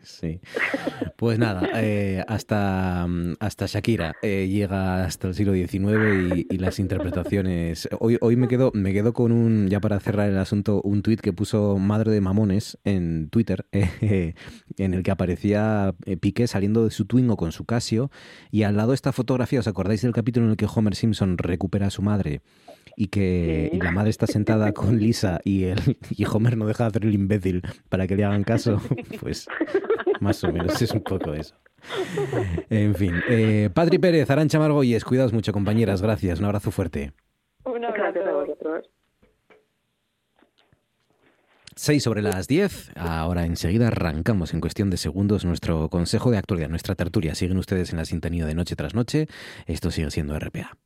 Sí. 0.00 0.40
Pues 1.16 1.38
nada, 1.38 1.68
eh, 1.74 2.24
hasta, 2.26 3.06
hasta 3.40 3.66
Shakira 3.66 4.16
eh, 4.22 4.48
llega 4.48 5.04
hasta 5.04 5.28
el 5.28 5.34
siglo 5.34 5.52
XIX 5.52 6.46
y, 6.50 6.58
las 6.58 6.78
interpretaciones. 6.78 7.88
Hoy, 8.00 8.18
hoy 8.20 8.36
me 8.36 8.48
quedo, 8.48 8.72
me 8.74 8.92
quedo 8.92 9.12
con 9.12 9.32
un, 9.32 9.68
ya 9.68 9.80
para 9.80 10.00
cerrar 10.00 10.28
el 10.28 10.38
asunto, 10.38 10.80
un 10.82 11.02
tuit 11.02 11.20
que 11.20 11.32
puso 11.32 11.78
Madre 11.78 12.10
de 12.10 12.20
Mamones 12.20 12.78
en 12.84 13.28
Twitter, 13.30 13.66
eh, 13.72 14.34
en 14.76 14.94
el 14.94 15.02
que 15.02 15.10
aparecía 15.10 15.94
eh, 16.04 16.16
Piqué 16.16 16.46
saliendo 16.46 16.84
de 16.84 16.90
su 16.90 17.06
Twingo 17.06 17.36
con 17.36 17.52
su 17.52 17.64
Casio, 17.64 18.10
y 18.50 18.62
al 18.62 18.76
lado 18.76 18.92
esta 18.92 19.12
fotografía, 19.12 19.60
¿os 19.60 19.68
acordáis 19.68 20.02
del 20.02 20.12
capítulo 20.12 20.46
en 20.46 20.50
el 20.52 20.56
que 20.56 20.66
Homer 20.66 20.94
Simpson 20.94 21.38
recupera 21.38 21.86
a 21.86 21.90
su 21.90 22.02
madre? 22.02 22.40
Y 23.00 23.06
que 23.06 23.70
la 23.80 23.92
madre 23.92 24.10
está 24.10 24.26
sentada 24.26 24.72
con 24.72 24.98
Lisa 24.98 25.40
y, 25.44 25.64
el, 25.64 25.78
y 26.10 26.24
Homer 26.26 26.56
no 26.56 26.66
deja 26.66 26.84
de 26.84 26.88
hacer 26.88 27.04
el 27.04 27.14
imbécil 27.14 27.62
para 27.88 28.08
que 28.08 28.16
le 28.16 28.24
hagan 28.24 28.42
caso, 28.42 28.82
pues 29.20 29.46
más 30.20 30.42
o 30.42 30.52
menos 30.52 30.82
es 30.82 30.90
un 30.90 31.02
poco 31.02 31.32
eso. 31.32 31.54
En 32.68 32.96
fin. 32.96 33.14
Eh, 33.28 33.70
Patri 33.72 33.98
Pérez, 33.98 34.28
Arancha 34.28 34.58
Margolles, 34.58 35.04
cuidaos 35.04 35.32
mucho, 35.32 35.52
compañeras. 35.52 36.02
Gracias. 36.02 36.40
Un 36.40 36.46
abrazo 36.46 36.72
fuerte. 36.72 37.12
Un 37.64 37.84
abrazo 37.84 38.18
a 38.28 38.32
vosotros. 38.32 38.90
6 41.76 42.02
sobre 42.02 42.22
las 42.22 42.48
10. 42.48 42.94
Ahora 42.96 43.46
enseguida 43.46 43.86
arrancamos 43.86 44.52
en 44.52 44.60
cuestión 44.60 44.90
de 44.90 44.96
segundos 44.96 45.44
nuestro 45.44 45.88
consejo 45.88 46.32
de 46.32 46.38
actualidad, 46.38 46.68
nuestra 46.68 46.96
tertulia. 46.96 47.36
Siguen 47.36 47.58
ustedes 47.58 47.92
en 47.92 47.98
la 47.98 48.04
sintonía 48.04 48.44
de 48.44 48.54
noche 48.56 48.74
tras 48.74 48.96
noche. 48.96 49.28
Esto 49.66 49.92
sigue 49.92 50.10
siendo 50.10 50.36
RPA. 50.36 50.76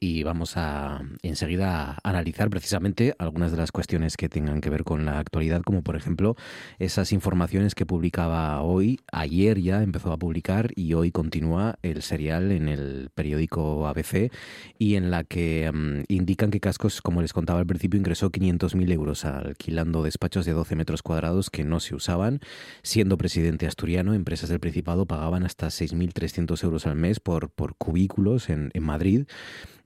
Y 0.00 0.22
vamos 0.22 0.56
a 0.56 1.02
enseguida 1.22 1.98
analizar 2.04 2.50
precisamente 2.50 3.14
algunas 3.18 3.50
de 3.50 3.58
las 3.58 3.72
cuestiones 3.72 4.16
que 4.16 4.28
tengan 4.28 4.60
que 4.60 4.70
ver 4.70 4.84
con 4.84 5.04
la 5.04 5.18
actualidad, 5.18 5.62
como 5.62 5.82
por 5.82 5.96
ejemplo 5.96 6.36
esas 6.78 7.12
informaciones 7.12 7.74
que 7.74 7.86
publicaba 7.86 8.62
hoy, 8.62 9.00
ayer 9.12 9.60
ya 9.60 9.82
empezó 9.82 10.12
a 10.12 10.16
publicar 10.16 10.70
y 10.76 10.94
hoy 10.94 11.10
continúa 11.10 11.78
el 11.82 12.02
serial 12.02 12.52
en 12.52 12.68
el 12.68 13.10
periódico 13.14 13.88
ABC 13.88 14.32
y 14.78 14.94
en 14.94 15.10
la 15.10 15.24
que 15.24 15.70
mm, 15.72 16.04
indican 16.08 16.50
que 16.50 16.60
Cascos, 16.60 17.02
como 17.02 17.22
les 17.22 17.32
contaba 17.32 17.60
al 17.60 17.66
principio, 17.66 17.98
ingresó 17.98 18.30
500.000 18.30 18.92
euros 18.92 19.24
alquilando 19.24 20.02
despachos 20.02 20.46
de 20.46 20.52
12 20.52 20.76
metros 20.76 21.02
cuadrados 21.02 21.50
que 21.50 21.64
no 21.64 21.80
se 21.80 21.94
usaban. 21.94 22.40
Siendo 22.82 23.18
presidente 23.18 23.66
asturiano, 23.66 24.14
empresas 24.14 24.48
del 24.48 24.60
Principado 24.60 25.06
pagaban 25.06 25.44
hasta 25.44 25.68
6.300 25.68 26.62
euros 26.64 26.86
al 26.86 26.94
mes 26.94 27.20
por, 27.20 27.50
por 27.50 27.76
cubículos 27.76 28.48
en, 28.50 28.70
en 28.74 28.82
Madrid 28.82 29.26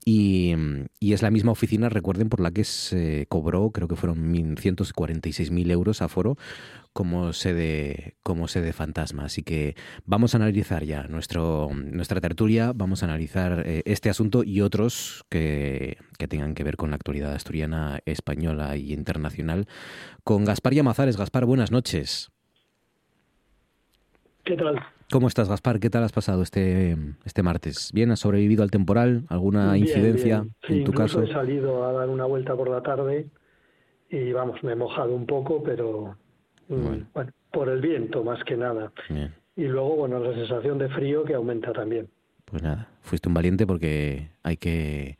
y, 0.05 0.53
es 0.99 1.21
la 1.21 1.31
misma 1.31 1.51
oficina, 1.51 1.89
recuerden, 1.89 2.29
por 2.29 2.39
la 2.39 2.51
que 2.51 2.63
se 2.63 3.25
cobró, 3.29 3.71
creo 3.71 3.87
que 3.87 3.95
fueron 3.95 4.33
146.000 4.33 5.71
euros 5.71 6.01
a 6.01 6.09
foro 6.09 6.37
como 6.91 7.33
sede, 7.33 8.15
como 8.23 8.47
sede 8.47 8.73
fantasma. 8.73 9.25
Así 9.25 9.43
que 9.43 9.75
vamos 10.05 10.33
a 10.33 10.37
analizar 10.37 10.83
ya 10.83 11.03
nuestro, 11.03 11.69
nuestra 11.73 12.21
tertulia, 12.21 12.71
vamos 12.75 13.03
a 13.03 13.05
analizar 13.05 13.63
eh, 13.65 13.83
este 13.85 14.09
asunto 14.09 14.43
y 14.43 14.61
otros 14.61 15.25
que, 15.29 15.97
que, 16.17 16.27
tengan 16.27 16.53
que 16.53 16.63
ver 16.63 16.77
con 16.77 16.91
la 16.91 16.95
actualidad 16.95 17.33
asturiana, 17.33 17.99
española 18.05 18.75
y 18.77 18.93
internacional 18.93 19.67
con 20.23 20.45
Gaspar 20.45 20.73
Yamazares. 20.73 21.17
Gaspar, 21.17 21.45
buenas 21.45 21.71
noches. 21.71 22.31
¿Qué 24.43 24.55
tal? 24.57 24.92
¿Cómo 25.13 25.27
estás, 25.27 25.47
Gaspar? 25.47 25.79
¿Qué 25.79 25.91
tal 25.91 26.03
has 26.03 26.11
pasado 26.11 26.41
este, 26.41 26.97
este 27.23 27.43
martes? 27.43 27.91
¿Bien? 27.93 28.09
¿Has 28.09 28.21
sobrevivido 28.21 28.63
al 28.63 28.71
temporal? 28.71 29.25
¿Alguna 29.29 29.77
incidencia 29.77 30.43
en 30.67 30.83
tu 30.85 30.91
caso? 30.91 31.21
He 31.21 31.31
salido 31.31 31.85
a 31.85 31.91
dar 31.91 32.09
una 32.09 32.25
vuelta 32.25 32.55
por 32.55 32.67
la 32.67 32.81
tarde 32.81 33.27
y 34.09 34.31
vamos, 34.31 34.63
me 34.63 34.71
he 34.71 34.75
mojado 34.75 35.13
un 35.13 35.27
poco, 35.27 35.61
pero 35.61 36.17
mm, 36.67 36.81
bueno. 37.13 37.31
por 37.51 37.69
el 37.69 37.79
viento 37.79 38.23
más 38.23 38.43
que 38.43 38.57
nada. 38.57 38.91
Y 39.55 39.65
luego, 39.65 39.97
bueno, 39.97 40.17
la 40.17 40.33
sensación 40.33 40.79
de 40.79 40.89
frío 40.89 41.23
que 41.23 41.35
aumenta 41.35 41.73
también. 41.73 42.09
Pues 42.45 42.63
nada, 42.63 42.89
fuiste 43.01 43.27
un 43.27 43.35
valiente 43.35 43.67
porque 43.67 44.31
hay 44.41 44.57
que 44.57 45.19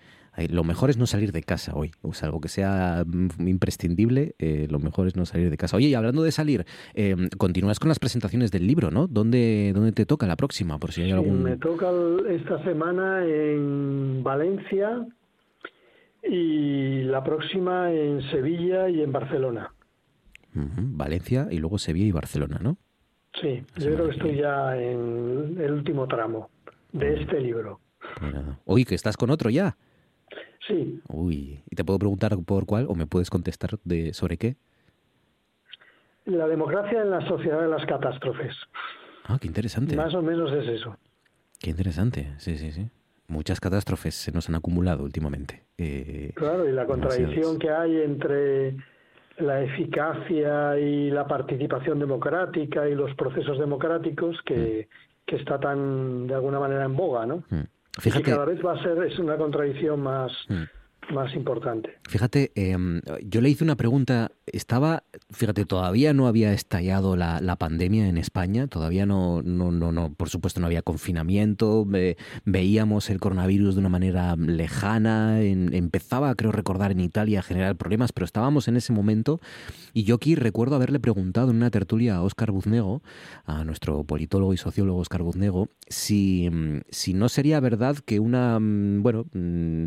lo 0.50 0.64
mejor 0.64 0.90
es 0.90 0.98
no 0.98 1.06
salir 1.06 1.32
de 1.32 1.44
casa 1.44 1.74
hoy, 1.76 1.92
o 2.02 2.14
sea, 2.14 2.28
algo 2.28 2.42
que 2.42 2.50
sea 2.50 3.04
mm, 3.06 3.48
imprescindible, 3.48 4.36
eh, 4.40 4.68
lo 4.70 4.80
mejor 4.80 5.08
es 5.08 5.16
no 5.16 5.26
salir 5.26 5.50
de 5.50 5.58
casa. 5.58 5.78
Oye, 5.78 5.88
y 5.88 5.94
hablando 5.94 6.24
de 6.24 6.32
salir, 6.32 6.66
em, 6.94 7.30
continúas 7.38 7.80
con 7.80 7.90
las 7.90 8.00
presentaciones 8.00 8.52
del 8.52 8.66
libro, 8.66 8.92
¿no? 8.92 9.08
¿Dónde, 9.08 9.72
dónde 9.74 9.92
te 9.92 10.06
toca 10.06 10.26
la 10.26 10.36
próxima? 10.36 10.80
Por 10.80 10.92
si 10.92 11.04
hay 11.04 11.12
algún... 11.12 11.44
Me 11.44 11.58
toca 11.58 11.92
esta 12.30 12.64
semana 12.64 13.26
en 13.26 14.24
Valencia 14.24 15.06
y 16.24 17.04
la 17.04 17.24
próxima 17.24 17.92
en 17.92 18.22
Sevilla 18.32 18.90
y 18.90 19.02
en 19.02 19.12
Barcelona. 19.12 19.74
Valencia 20.56 21.48
y 21.50 21.58
luego 21.58 21.78
Sevilla 21.78 22.06
y 22.06 22.12
Barcelona, 22.12 22.60
¿no? 22.62 22.78
Sí, 23.42 23.64
yo 23.78 23.94
creo 23.94 24.06
que 24.10 24.16
estoy 24.16 24.36
ya 24.38 24.78
en 24.78 25.58
el 25.60 25.72
último 25.72 26.08
tramo 26.08 26.50
de 26.92 27.22
este 27.22 27.42
libro. 27.42 27.80
Oye, 28.66 28.86
que 28.86 28.96
estás 28.96 29.18
con 29.18 29.32
otro 29.32 29.50
ya. 29.50 29.76
Sí. 30.68 31.01
Uy, 31.09 31.61
¿y 31.70 31.76
te 31.76 31.84
puedo 31.84 31.99
preguntar 31.99 32.38
por 32.45 32.66
cuál 32.66 32.86
o 32.88 32.95
me 32.95 33.05
puedes 33.05 33.30
contestar 33.30 33.72
de 33.84 34.14
sobre 34.14 34.38
qué? 34.38 34.55
La 36.26 36.47
democracia 36.47 37.01
en 37.01 37.11
la 37.11 37.28
sociedad 37.28 37.61
de 37.61 37.68
las 37.68 37.85
catástrofes. 37.85 38.56
Ah, 39.26 39.38
qué 39.40 39.48
interesante. 39.48 39.95
Más 39.95 40.14
o 40.14 40.22
menos 40.22 40.52
es 40.53 40.68
eso. 40.68 40.98
Qué 41.60 41.69
interesante, 41.69 42.34
sí, 42.38 42.57
sí, 42.57 42.72
sí. 42.72 42.90
Muchas 43.27 43.60
catástrofes 43.60 44.15
se 44.15 44.31
nos 44.31 44.49
han 44.49 44.56
acumulado 44.56 45.03
últimamente. 45.03 45.64
Eh, 45.77 46.31
claro, 46.35 46.68
y 46.68 46.72
la 46.72 46.85
contradicción 46.85 47.57
que 47.57 47.69
hay 47.69 48.02
entre 48.02 48.76
la 49.38 49.64
eficacia 49.64 50.77
y 50.77 51.10
la 51.10 51.26
participación 51.26 51.99
democrática 51.99 52.88
y 52.88 52.95
los 52.95 53.14
procesos 53.15 53.57
democráticos 53.57 54.38
que, 54.45 54.88
mm. 54.88 55.26
que 55.26 55.35
está 55.38 55.60
tan, 55.60 56.27
de 56.27 56.35
alguna 56.35 56.60
manera, 56.60 56.85
en 56.85 56.95
boga, 56.95 57.26
¿no? 57.26 57.44
Mm. 57.49 57.64
Fíjate, 57.99 58.32
cada 58.32 58.45
vez 58.45 58.60
va 58.65 58.74
a 58.74 58.84
ser 58.84 59.03
es 59.03 59.20
una 59.20 59.38
contradicción 59.38 60.02
más, 60.02 60.32
mm. 60.49 61.14
más 61.14 61.34
importante. 61.36 61.98
Fíjate, 62.10 62.52
em, 62.56 63.02
yo 63.24 63.41
le 63.41 63.49
hice 63.49 63.64
una 63.64 63.76
pregunta, 63.76 64.32
estaba, 64.45 65.03
fíjate, 65.32 65.65
todavía 65.65 66.14
no 66.14 66.28
había 66.28 66.53
estallado 66.53 67.15
la, 67.15 67.40
la 67.40 67.56
pandemia 67.56 68.07
en 68.07 68.18
España, 68.18 68.68
todavía 68.68 69.06
no, 69.06 69.41
no, 69.41 69.72
no, 69.72 69.91
no, 69.91 70.14
por 70.14 70.30
supuesto 70.30 70.60
no 70.60 70.65
había 70.65 70.82
confinamiento, 70.82 71.88
veíamos 72.45 73.10
el 73.10 73.20
coronavirus 73.20 73.76
de 73.76 73.80
una 73.80 73.90
manera 73.90 74.36
lejana, 74.36 75.41
empezaba, 75.41 76.36
creo 76.36 76.52
recordar, 76.52 76.91
en 76.91 76.99
Italia 76.99 77.40
a 77.40 77.44
generar 77.44 77.76
problemas, 77.78 78.11
pero 78.11 78.26
estábamos 78.26 78.68
en 78.68 78.76
ese 78.76 78.91
momento 78.91 79.40
y 79.94 80.03
yo 80.03 80.15
aquí 80.15 80.36
recuerdo 80.36 80.76
haberle 80.76 80.99
preguntado 80.99 81.52
en 81.52 81.57
una 81.57 81.72
tertulia 81.72 82.15
a 82.15 82.24
Óscar 82.24 82.52
Buznego, 82.52 83.02
a 83.45 83.64
nuestro 83.64 84.03
politólogo 84.03 84.53
y 84.53 84.57
sociólogo 84.57 84.99
Óscar 84.99 85.24
Buznego, 85.24 85.70
si, 85.88 86.49
si 86.90 87.14
no 87.14 87.30
sería 87.30 87.60
verdad 87.60 87.98
que 87.98 88.20
una, 88.20 88.60
mm, 88.60 89.03
bueno, 89.03 89.26
mm, 89.34 89.86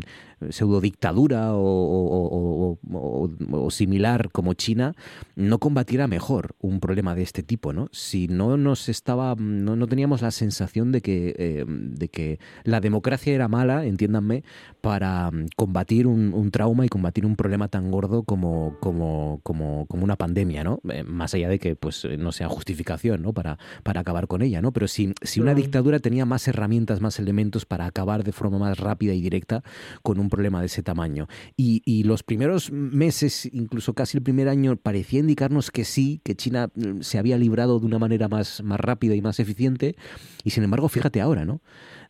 pseudo 0.49 0.81
dictadura 0.81 1.53
o, 1.53 2.77
o, 2.91 3.71
similar 3.71 4.29
como 4.31 4.46
China 4.53 4.95
no 5.35 5.59
combatiera 5.59 6.07
mejor 6.07 6.55
un 6.59 6.79
problema 6.79 7.15
de 7.15 7.23
este 7.23 7.43
tipo, 7.43 7.73
¿no? 7.73 7.89
Si 7.91 8.27
no 8.27 8.57
nos 8.57 8.89
estaba, 8.89 9.35
no, 9.35 9.75
no 9.75 9.87
teníamos 9.87 10.21
la 10.21 10.31
sensación 10.31 10.91
de 10.91 11.01
que, 11.01 11.35
eh, 11.37 11.65
de 11.67 12.07
que 12.09 12.39
la 12.63 12.79
democracia 12.79 13.33
era 13.33 13.47
mala, 13.47 13.85
entiéndanme, 13.85 14.43
para 14.81 15.31
mm, 15.31 15.47
combatir 15.55 16.07
un, 16.07 16.33
un, 16.33 16.51
trauma 16.51 16.85
y 16.85 16.89
combatir 16.89 17.25
un 17.25 17.35
problema 17.35 17.67
tan 17.67 17.91
gordo 17.91 18.23
como, 18.23 18.77
como, 18.79 19.39
como, 19.43 19.85
como 19.87 20.03
una 20.03 20.15
pandemia, 20.15 20.63
¿no? 20.63 20.79
Eh, 20.89 21.03
más 21.03 21.33
allá 21.33 21.49
de 21.49 21.59
que 21.59 21.75
pues 21.75 22.05
eh, 22.05 22.17
no 22.17 22.31
sea 22.31 22.47
justificación, 22.47 23.21
¿no? 23.21 23.33
Para, 23.33 23.57
para 23.83 24.01
acabar 24.01 24.27
con 24.27 24.41
ella, 24.41 24.61
¿no? 24.61 24.71
Pero 24.71 24.87
si, 24.87 25.13
si 25.21 25.41
una 25.41 25.53
dictadura 25.53 25.99
tenía 25.99 26.25
más 26.25 26.47
herramientas, 26.47 27.01
más 27.01 27.19
elementos 27.19 27.65
para 27.65 27.85
acabar 27.85 28.23
de 28.23 28.31
forma 28.31 28.59
más 28.59 28.77
rápida 28.79 29.13
y 29.13 29.21
directa 29.21 29.63
con 30.03 30.19
un 30.19 30.29
problema 30.29 30.59
de 30.59 30.67
ese 30.67 30.83
tamaño. 30.83 31.27
Y, 31.55 31.81
y 31.85 32.03
los 32.03 32.23
primeros 32.23 32.71
meses, 32.71 33.49
incluso 33.51 33.93
casi 33.93 34.17
el 34.17 34.23
primer 34.23 34.36
año, 34.47 34.75
parecía 34.75 35.19
indicarnos 35.19 35.71
que 35.71 35.83
sí, 35.83 36.21
que 36.23 36.35
China 36.35 36.69
mm, 36.75 37.01
se 37.01 37.17
había 37.17 37.37
librado 37.37 37.79
de 37.79 37.85
una 37.85 37.99
manera 37.99 38.27
más, 38.27 38.61
más 38.63 38.79
rápida 38.79 39.15
y 39.15 39.21
más 39.21 39.39
eficiente. 39.39 39.95
Y 40.43 40.51
sin 40.51 40.63
embargo, 40.63 40.89
fíjate 40.89 41.21
ahora, 41.21 41.45
¿no? 41.45 41.61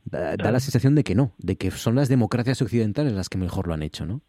Da, 0.05 0.35
la 0.37 0.59
sensación 0.59 0.95
de 0.95 1.03
que 1.03 1.15
no, 1.15 1.33
de 1.37 1.55
que 1.55 1.71
son 1.71 1.95
las 1.95 2.09
democracias 2.09 2.61
occidentales 2.61 3.13
las 3.13 3.29
que 3.29 3.37
mejor 3.37 3.67
lo 3.67 3.73
han 3.73 3.83
hecho, 3.83 4.05
¿no? 4.05 4.21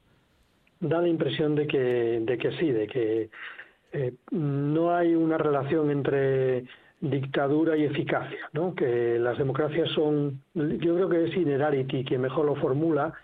Da 0.81 1.01
la 1.01 1.09
impresión 1.09 1.55
de 1.55 1.67
que, 1.67 2.23
de 2.25 2.39
que 2.39 2.53
sí, 2.59 2.71
de 2.71 2.87
que 2.87 3.31
eh, 3.93 4.15
no 4.31 4.95
hay 4.95 5.15
una 5.15 5.39
relación 5.39 5.91
entre 5.91 6.65
dictadura 7.01 7.77
y 7.77 7.85
eficacia, 7.85 8.49
¿no? 8.53 8.75
que 8.75 9.19
las 9.19 9.39
democracias 9.39 9.89
son, 9.91 10.43
yo 10.55 10.95
creo 10.95 11.09
que 11.09 11.25
es 11.25 11.37
Inerarity 11.37 12.05
quien 12.05 12.21
mejor 12.21 12.47
lo 12.47 12.57
formula, 12.57 13.15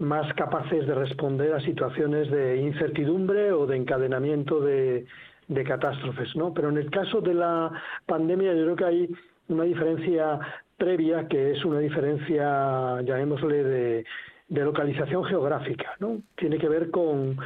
más 0.00 0.32
capaces 0.34 0.86
de 0.86 0.94
responder 0.94 1.52
a 1.52 1.60
situaciones 1.60 2.30
de 2.30 2.56
incertidumbre 2.56 3.52
o 3.52 3.66
de 3.66 3.76
encadenamiento 3.76 4.60
de, 4.60 5.06
de 5.46 5.64
catástrofes, 5.64 6.34
¿no? 6.34 6.54
Pero 6.54 6.70
en 6.70 6.78
el 6.78 6.90
caso 6.90 7.20
de 7.20 7.34
la 7.34 7.70
pandemia 8.06 8.54
yo 8.54 8.64
creo 8.64 8.76
que 8.76 8.84
hay 8.84 9.10
una 9.48 9.64
diferencia 9.64 10.40
previa 10.78 11.28
que 11.28 11.52
es 11.52 11.64
una 11.66 11.80
diferencia, 11.80 13.02
llamémosle, 13.02 13.62
de, 13.62 14.04
de 14.48 14.64
localización 14.64 15.22
geográfica, 15.24 15.96
¿no? 16.00 16.22
Tiene 16.34 16.56
que 16.56 16.68
ver 16.68 16.90
con 16.90 17.36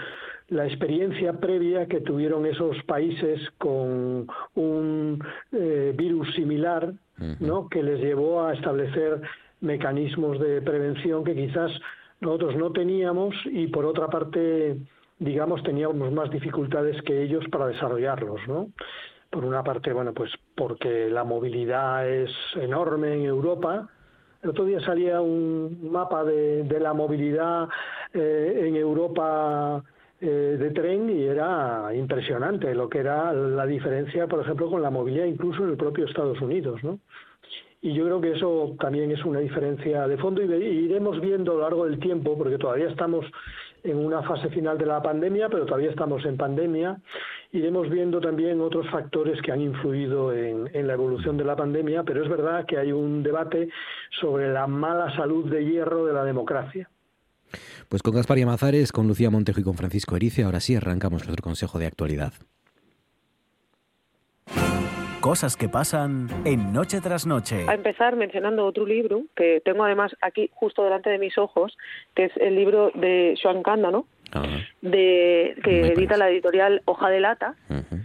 la 0.49 0.65
experiencia 0.67 1.33
previa 1.33 1.87
que 1.87 2.03
tuvieron 2.03 2.47
esos 2.47 2.81
países 2.85 3.41
con 3.59 4.29
un 4.55 5.25
eh, 5.53 5.93
virus 5.97 6.33
similar, 6.35 6.93
¿no? 7.41 7.69
Que 7.69 7.83
les 7.83 8.01
llevó 8.01 8.45
a 8.45 8.55
establecer 8.55 9.21
mecanismos 9.61 10.39
de 10.39 10.63
prevención 10.63 11.25
que 11.25 11.35
quizás 11.35 11.73
nosotros 12.21 12.57
no 12.57 12.73
teníamos 12.73 13.35
y 13.47 13.67
por 13.69 13.85
otra 13.85 14.09
parte, 14.09 14.77
digamos, 15.19 15.63
teníamos 15.63 16.13
más 16.13 16.31
dificultades 16.31 17.01
que 17.03 17.23
ellos 17.23 17.45
para 17.51 17.67
desarrollarlos, 17.67 18.41
¿no? 18.49 18.69
Por 19.31 19.45
una 19.45 19.63
parte, 19.63 19.93
bueno, 19.93 20.13
pues 20.13 20.31
porque 20.55 21.09
la 21.11 21.25
movilidad 21.25 22.09
es 22.09 22.31
enorme 22.57 23.15
en 23.15 23.25
Europa. 23.25 23.89
El 24.43 24.51
otro 24.51 24.65
día 24.65 24.81
salía 24.81 25.21
un 25.21 25.91
mapa 25.91 26.25
de, 26.25 26.65
la 26.81 26.93
movilidad 26.93 27.69
eh, 28.13 28.65
en 28.67 28.77
Europa 28.77 29.83
eh, 30.21 30.57
de 30.59 30.71
tren 30.71 31.11
y 31.11 31.25
era 31.25 31.91
impresionante 31.95 32.75
lo 32.75 32.89
que 32.89 32.99
era 32.99 33.33
la 33.33 33.67
diferencia, 33.67 34.27
por 34.29 34.41
ejemplo, 34.41 34.71
con 34.71 34.81
la 34.81 34.91
movilidad 34.91 35.25
incluso 35.25 35.65
en 35.65 35.71
el 35.71 35.77
propio 35.77 36.07
Estados 36.07 36.41
Unidos, 36.41 36.83
¿no? 36.85 37.01
Y 37.85 37.93
yo 37.93 38.07
creo 38.07 38.19
que 38.19 38.33
eso 38.33 38.75
también 38.81 39.11
es 39.11 39.23
una 39.27 39.41
diferencia 39.41 40.09
de 40.09 40.17
fondo 40.17 40.43
y 40.43 40.47
iremos 40.47 41.21
viendo 41.21 41.53
a 41.53 41.55
lo 41.57 41.61
largo 41.61 41.85
del 41.85 41.99
tiempo, 41.99 42.35
porque 42.35 42.57
todavía 42.57 42.89
estamos 42.89 43.27
en 43.83 43.99
una 43.99 44.23
fase 44.23 44.49
final 44.49 44.79
de 44.79 44.87
la 44.87 45.03
pandemia, 45.03 45.51
pero 45.51 45.67
todavía 45.67 45.91
estamos 45.91 46.25
en 46.25 46.39
pandemia. 46.39 46.99
Iremos 47.53 47.91
viendo 47.91 48.23
también 48.23 48.63
otros 48.63 48.89
factores 48.89 49.39
que 49.43 49.53
han 49.53 49.61
influido 49.61 50.33
en, 50.33 50.87
la 50.87 50.95
evolución 50.95 51.37
de 51.37 51.45
la 51.45 51.57
pandemia, 51.57 52.05
pero 52.05 52.25
es 52.25 52.31
verdad 52.31 52.65
que 52.65 52.79
hay 52.79 52.91
un 52.91 53.23
debate 53.23 53.69
sobre 54.19 54.51
la 54.51 54.67
mala 54.67 55.15
salud 55.15 55.51
de 55.51 55.67
hierro 55.67 56.07
de 56.07 56.15
la 56.15 56.25
democracia. 56.25 56.89
Pues 57.91 58.03
con 58.03 58.15
Gaspar 58.15 58.39
Yamazares, 58.39 58.93
con 58.93 59.07
Lucía 59.09 59.29
Montejo 59.29 59.61
y 59.61 59.65
con 59.65 59.75
Francisco 59.75 60.17
Erice, 60.17 60.45
ahora 60.45 60.61
sí 60.61 60.75
arrancamos 60.75 61.27
nuestro 61.27 61.43
consejo 61.43 61.79
de 61.79 61.85
actualidad. 61.85 62.33
Cosas 65.25 65.57
que 65.57 65.71
pasan 65.71 66.29
en 66.45 66.75
Noche 66.75 67.01
tras 67.01 67.27
Noche. 67.27 67.65
A 67.67 67.73
empezar 67.73 68.15
mencionando 68.15 68.67
otro 68.67 68.85
libro 68.85 69.23
que 69.35 69.63
tengo 69.65 69.83
además 69.83 70.15
aquí 70.21 70.51
justo 70.53 70.85
delante 70.85 71.09
de 71.09 71.19
mis 71.19 71.39
ojos, 71.39 71.79
que 72.15 72.25
es 72.27 72.37
el 72.37 72.55
libro 72.55 72.91
de 72.95 73.35
Joan 73.43 73.63
Cándano, 73.63 74.07
ah. 74.35 74.45
de, 74.83 75.57
que 75.65 75.95
edita 75.95 76.19
la 76.19 76.29
editorial 76.29 76.83
Hoja 76.85 77.09
de 77.09 77.21
Lata, 77.21 77.55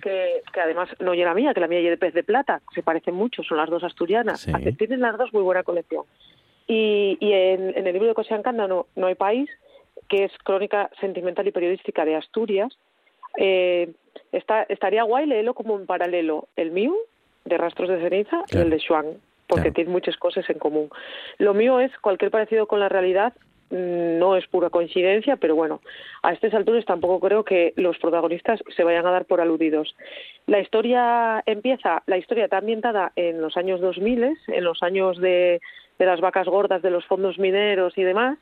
que, 0.02 0.42
además 0.64 0.88
no 1.02 1.14
llega 1.14 1.34
mía, 1.34 1.54
que 1.54 1.60
la 1.60 1.68
mía 1.68 1.80
es 1.80 1.90
de 1.90 1.98
Pez 1.98 2.14
de 2.14 2.24
Plata, 2.24 2.62
se 2.74 2.84
parecen 2.84 3.16
mucho, 3.16 3.44
son 3.44 3.58
las 3.58 3.70
dos 3.70 3.84
asturianas. 3.84 4.48
Tienen 4.78 5.02
las 5.02 5.18
dos 5.18 5.34
muy 5.34 5.44
buena 5.44 5.64
colección. 5.64 6.06
Y, 6.68 7.18
en, 7.20 7.86
el 7.86 7.92
libro 7.92 8.14
de 8.14 8.24
Joan 8.24 8.44
Cándano, 8.44 8.86
No 8.96 9.08
hay 9.08 9.16
país, 9.16 9.50
que 10.08 10.24
es 10.24 10.32
crónica 10.46 10.90
sentimental 11.02 11.46
y 11.46 11.52
periodística 11.52 12.06
de 12.06 12.16
Asturias, 12.16 12.80
eh, 13.38 13.92
está, 14.32 14.64
estaría 14.64 15.04
guay 15.04 15.26
leerlo 15.26 15.54
como 15.54 15.78
en 15.78 15.86
paralelo 15.86 16.48
el 16.56 16.72
mío, 16.72 16.94
de 17.46 17.58
Rastros 17.58 17.90
de 17.90 18.00
Ceniza, 18.00 18.44
y 18.52 18.58
el 18.58 18.70
de 18.70 18.80
Xuan, 18.80 19.06
porque 19.48 19.72
tiene 19.72 19.92
muchas 19.92 20.18
cosas 20.18 20.50
en 20.50 20.60
común. 20.60 20.90
Lo 21.38 21.54
mío 21.54 21.80
es 21.80 21.92
cualquier 22.00 22.32
parecido 22.32 22.68
con 22.68 22.80
la 22.80 22.90
realidad 22.90 23.34
mm, 23.72 24.20
no 24.20 24.36
es 24.36 24.48
pura 24.48 24.70
coincidencia, 24.70 25.38
pero 25.38 25.56
bueno, 25.56 25.82
a 26.22 26.34
estas 26.34 26.54
alturas 26.54 26.86
tampoco 26.86 27.20
creo 27.20 27.44
que 27.44 27.74
los 27.76 27.98
protagonistas 27.98 28.60
se 28.76 28.84
vayan 28.84 29.06
a 29.08 29.12
dar 29.12 29.26
por 29.26 29.42
aludidos. 29.42 29.96
La 30.46 30.60
historia 30.60 31.42
empieza, 31.46 32.04
la 32.06 32.18
historia 32.18 32.46
está 32.46 32.58
ambientada 32.58 33.12
en 33.16 33.42
los 33.42 33.58
años 33.58 33.82
2000, 33.82 34.38
en 34.48 34.64
los 34.64 34.84
años 34.84 35.18
de, 35.18 35.62
de 36.00 36.06
las 36.06 36.22
vacas 36.22 36.48
gordas 36.48 36.82
de 36.82 36.90
los 36.90 37.06
fondos 37.06 37.38
mineros 37.38 37.98
y 37.98 38.04
demás, 38.04 38.40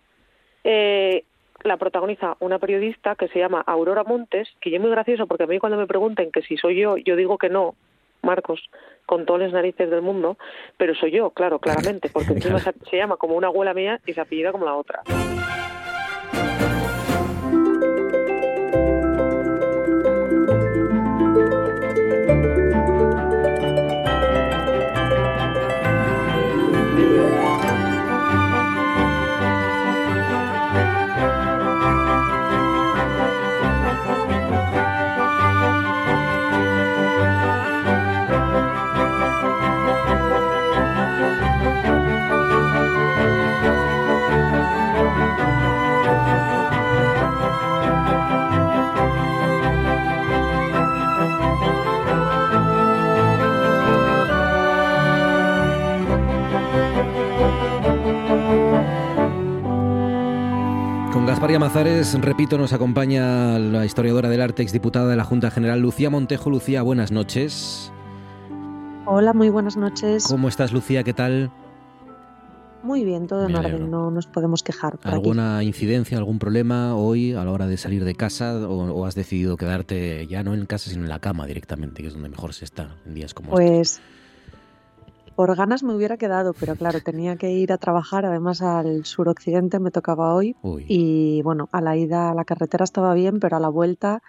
eh, 0.64 1.24
la 1.64 1.78
protagoniza 1.78 2.38
una 2.40 2.60
periodista 2.60 3.16
que 3.16 3.28
se 3.30 3.40
llama 3.40 3.64
Aurora 3.66 4.04
Montes, 4.04 4.48
que 4.62 4.70
yo 4.70 4.78
es 4.78 4.82
muy 4.82 4.92
gracioso 4.92 5.28
porque 5.28 5.44
a 5.44 5.48
mí 5.48 5.60
cuando 5.60 5.78
me 5.78 5.88
pregunten 5.88 6.32
que 6.32 6.44
si 6.44 6.56
soy 6.56 6.80
yo, 6.80 6.98
yo 6.98 7.16
digo 7.16 7.38
que 7.38 7.50
no, 7.50 7.76
Marcos, 8.28 8.70
con 9.08 9.26
todas 9.26 9.42
las 9.44 9.54
narices 9.54 9.90
del 9.90 10.02
mundo, 10.02 10.38
pero 10.78 10.94
soy 10.94 11.12
yo, 11.12 11.32
claro, 11.32 11.60
claramente, 11.60 12.10
porque 12.10 12.34
encima 12.34 12.60
se, 12.66 12.74
se 12.90 12.98
llama 12.98 13.18
como 13.18 13.36
una 13.36 13.48
abuela 13.48 13.74
mía 13.74 14.00
y 14.06 14.14
se 14.14 14.22
apellida 14.22 14.52
como 14.52 14.66
la 14.66 14.76
otra. 14.76 15.02
Gaspar 61.28 61.60
Mazares, 61.60 62.14
repito, 62.22 62.58
nos 62.58 62.72
acompaña 62.72 63.60
la 63.60 63.86
historiadora 63.86 64.30
del 64.30 64.40
arte, 64.40 64.64
exdiputada 64.64 65.10
de 65.10 65.18
la 65.18 65.26
Junta 65.26 65.52
General, 65.52 65.78
Lucía 65.78 66.10
Montejo. 66.10 66.50
Lucía, 66.50 66.82
buenas 66.84 67.12
noches. 67.12 67.92
Hola, 69.06 69.34
muy 69.34 69.50
buenas 69.50 69.76
noches. 69.76 70.24
¿Cómo 70.26 70.48
estás, 70.48 70.72
Lucía? 70.72 71.04
¿Qué 71.04 71.12
tal? 71.12 71.52
Muy 72.82 73.04
bien, 73.04 73.28
todo 73.28 73.46
en 73.46 73.58
orden, 73.58 73.92
no 73.92 74.10
nos 74.10 74.26
podemos 74.26 74.64
quejar. 74.64 75.00
¿Alguna 75.04 75.62
incidencia, 75.64 76.18
algún 76.18 76.40
problema 76.40 76.96
hoy 76.96 77.34
a 77.34 77.44
la 77.44 77.52
hora 77.52 77.68
de 77.68 77.76
salir 77.76 78.06
de 78.06 78.16
casa 78.16 78.56
o, 78.66 79.06
has 79.06 79.14
decidido 79.14 79.58
quedarte 79.58 80.28
ya 80.28 80.44
no 80.44 80.54
en 80.54 80.66
casa, 80.66 80.90
sino 80.90 81.04
en 81.04 81.10
la 81.10 81.20
cama 81.20 81.46
directamente, 81.46 82.04
que 82.04 82.08
es 82.08 82.14
donde 82.14 82.30
mejor 82.30 82.54
se 82.54 82.64
está 82.64 82.96
en 83.06 83.16
días 83.16 83.34
como 83.34 83.50
pues, 83.50 84.00
por 85.38 85.56
ganas 85.56 85.84
me 85.84 85.94
hubiera 85.94 86.18
quedado, 86.18 86.54
pero 86.60 86.76
claro, 86.76 87.00
tenía 87.00 87.36
que 87.36 87.52
ir 87.52 87.72
a 87.72 87.78
trabajar, 87.78 88.26
además 88.26 88.64
al 88.64 89.06
suroccidente 89.06 89.80
me 89.80 89.92
tocaba 89.92 90.34
hoy. 90.34 90.56
Y 90.88 91.44
bueno, 91.44 91.70
a 91.72 91.80
la 91.80 91.96
ida 91.96 92.32
a 92.32 92.34
la 92.34 92.44
carretera 92.44 92.84
estaba 92.84 93.14
bien, 93.14 93.40
pero 93.40 93.56
a 93.56 93.60
la 93.60 93.70
vuelta 93.70 94.24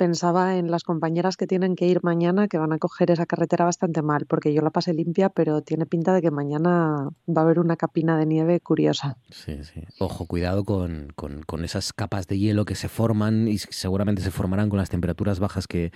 pensaba 0.00 0.56
en 0.56 0.70
las 0.70 0.82
compañeras 0.82 1.36
que 1.36 1.46
tienen 1.46 1.76
que 1.76 1.84
ir 1.84 2.00
mañana, 2.02 2.48
que 2.48 2.56
van 2.56 2.72
a 2.72 2.78
coger 2.78 3.10
esa 3.10 3.26
carretera 3.26 3.66
bastante 3.66 4.00
mal, 4.00 4.24
porque 4.24 4.54
yo 4.54 4.62
la 4.62 4.70
pasé 4.70 4.94
limpia, 4.94 5.28
pero 5.28 5.60
tiene 5.60 5.84
pinta 5.84 6.14
de 6.14 6.22
que 6.22 6.30
mañana 6.30 7.10
va 7.28 7.42
a 7.42 7.44
haber 7.44 7.58
una 7.58 7.76
capina 7.76 8.16
de 8.16 8.24
nieve 8.24 8.60
curiosa. 8.60 9.18
Sí, 9.28 9.62
sí. 9.62 9.82
Ojo, 9.98 10.24
cuidado 10.24 10.64
con, 10.64 11.12
con, 11.14 11.64
esas 11.66 11.92
capas 11.92 12.26
de 12.26 12.38
hielo 12.38 12.64
que 12.64 12.76
se 12.76 12.88
forman 12.88 13.46
y 13.46 13.58
seguramente 13.58 14.22
se 14.22 14.30
formarán 14.30 14.70
con 14.70 14.78
las 14.78 14.88
temperaturas 14.88 15.38
bajas 15.38 15.66
que, 15.66 15.92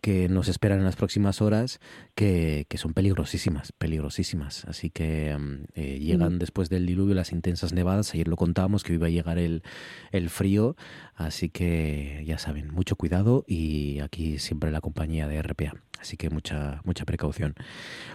que 0.00 0.28
nos 0.28 0.46
esperan 0.46 0.78
en 0.78 0.84
las 0.84 0.94
próximas 0.94 1.42
horas, 1.42 1.80
que, 2.14 2.64
que 2.68 2.78
son 2.78 2.94
peligrosísimas, 2.94 3.72
peligrosísimas. 3.72 4.66
Así 4.66 4.88
que 4.88 5.36
mm, 5.36 5.64
eh, 5.74 5.98
llegan 5.98 6.38
después 6.38 6.68
del 6.68 6.86
diluvio 6.86 7.16
las 7.16 7.32
intensas 7.32 7.72
nevadas. 7.72 8.14
Ayer 8.14 8.28
lo 8.28 8.36
contábamos 8.36 8.84
que 8.84 8.92
iba 8.92 9.08
a 9.08 9.10
llegar 9.10 9.40
el, 9.40 9.64
el 10.12 10.30
frío, 10.30 10.76
así 11.18 11.50
que 11.50 12.22
ya 12.24 12.38
saben, 12.38 12.72
mucho 12.72 12.96
cuidado 12.96 13.44
y 13.46 13.98
aquí 14.00 14.38
siempre 14.38 14.70
la 14.70 14.80
compañía 14.80 15.26
de 15.28 15.42
RPA. 15.42 15.74
Así 16.00 16.16
que 16.16 16.30
mucha, 16.30 16.80
mucha 16.84 17.04
precaución. 17.04 17.54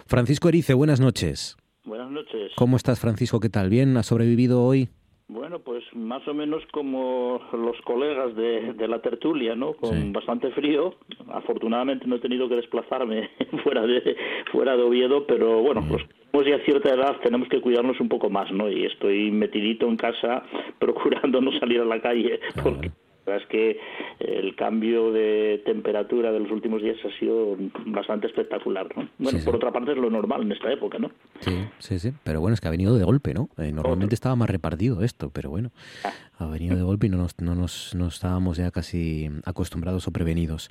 Francisco 0.06 0.48
Erice, 0.48 0.74
buenas 0.74 1.00
noches. 1.00 1.56
Buenas 1.84 2.10
noches. 2.10 2.52
¿Cómo 2.56 2.76
estás, 2.76 2.98
Francisco? 2.98 3.40
¿Qué 3.40 3.50
tal? 3.50 3.68
¿Bien? 3.68 3.96
¿Has 3.98 4.06
sobrevivido 4.06 4.64
hoy? 4.64 4.88
Bueno, 5.26 5.58
pues 5.60 5.82
más 5.94 6.26
o 6.28 6.34
menos 6.34 6.62
como 6.70 7.40
los 7.52 7.80
colegas 7.82 8.36
de, 8.36 8.74
la 8.86 9.00
tertulia, 9.00 9.54
¿no? 9.54 9.72
Con 9.72 10.12
bastante 10.12 10.50
frío. 10.50 10.96
Afortunadamente 11.32 12.06
no 12.06 12.16
he 12.16 12.20
tenido 12.20 12.46
que 12.46 12.56
desplazarme 12.56 13.30
fuera 13.64 13.86
de 13.86 14.16
fuera 14.52 14.76
de 14.76 14.82
Oviedo, 14.82 15.26
pero 15.26 15.62
bueno, 15.62 15.82
pues 15.88 16.04
tenemos 16.30 16.46
ya 16.46 16.64
cierta 16.66 16.92
edad, 16.92 17.16
tenemos 17.22 17.48
que 17.48 17.62
cuidarnos 17.62 17.98
un 18.00 18.08
poco 18.10 18.28
más, 18.28 18.52
¿no? 18.52 18.68
Y 18.70 18.84
estoy 18.84 19.30
metidito 19.30 19.88
en 19.88 19.96
casa 19.96 20.42
procurando 20.78 21.40
no 21.40 21.58
salir 21.58 21.80
a 21.80 21.86
la 21.86 22.02
calle 22.02 22.40
porque 22.62 22.90
es 23.26 23.46
que 23.46 23.80
el 24.18 24.54
cambio 24.56 25.12
de 25.12 25.62
temperatura 25.64 26.32
de 26.32 26.40
los 26.40 26.50
últimos 26.50 26.82
días 26.82 26.96
ha 27.04 27.18
sido 27.18 27.56
bastante 27.86 28.26
espectacular, 28.26 28.86
¿no? 28.96 29.08
Bueno, 29.18 29.38
por 29.44 29.56
otra 29.56 29.72
parte 29.72 29.92
es 29.92 29.98
lo 29.98 30.10
normal 30.10 30.42
en 30.42 30.52
esta 30.52 30.72
época, 30.72 30.98
¿no? 30.98 31.10
Sí, 31.40 31.64
sí, 31.78 31.98
sí, 31.98 32.12
pero 32.22 32.40
bueno, 32.40 32.54
es 32.54 32.60
que 32.60 32.68
ha 32.68 32.70
venido 32.70 32.96
de 32.96 33.04
golpe, 33.04 33.34
¿no? 33.34 33.48
Eh, 33.58 33.72
normalmente 33.72 34.14
estaba 34.14 34.36
más 34.36 34.50
repartido 34.50 35.02
esto, 35.02 35.30
pero 35.30 35.50
bueno, 35.50 35.70
ah. 36.04 36.12
ha 36.38 36.46
venido 36.46 36.76
de 36.76 36.82
golpe 36.82 37.06
y 37.06 37.10
no 37.10 37.18
nos, 37.18 37.40
no 37.40 37.54
nos 37.54 37.94
no 37.94 38.08
estábamos 38.08 38.56
ya 38.56 38.70
casi 38.70 39.30
acostumbrados 39.44 40.06
o 40.08 40.12
prevenidos. 40.12 40.70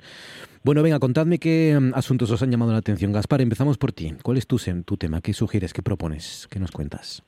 Bueno, 0.62 0.82
venga, 0.82 0.98
contadme 0.98 1.38
qué 1.38 1.78
mm, 1.78 1.94
asuntos 1.94 2.30
os 2.30 2.42
han 2.42 2.50
llamado 2.50 2.72
la 2.72 2.78
atención. 2.78 3.12
Gaspar, 3.12 3.40
empezamos 3.40 3.78
por 3.78 3.92
ti. 3.92 4.14
¿Cuál 4.22 4.38
es 4.38 4.46
tu, 4.46 4.58
tu 4.84 4.96
tema? 4.96 5.20
¿Qué 5.20 5.32
sugieres? 5.32 5.72
¿Qué 5.72 5.82
propones? 5.82 6.48
¿Qué 6.50 6.58
nos 6.58 6.70
cuentas? 6.70 7.22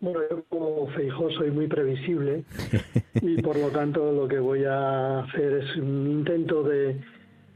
Bueno, 0.00 0.20
yo 0.30 0.44
como 0.48 0.86
Feijó 0.88 1.30
soy 1.30 1.50
muy 1.50 1.66
previsible 1.66 2.44
y 3.20 3.40
por 3.42 3.58
lo 3.58 3.68
tanto 3.68 4.12
lo 4.12 4.26
que 4.26 4.38
voy 4.38 4.64
a 4.64 5.20
hacer 5.20 5.52
es 5.52 5.76
un 5.76 6.10
intento 6.10 6.62
de 6.62 6.98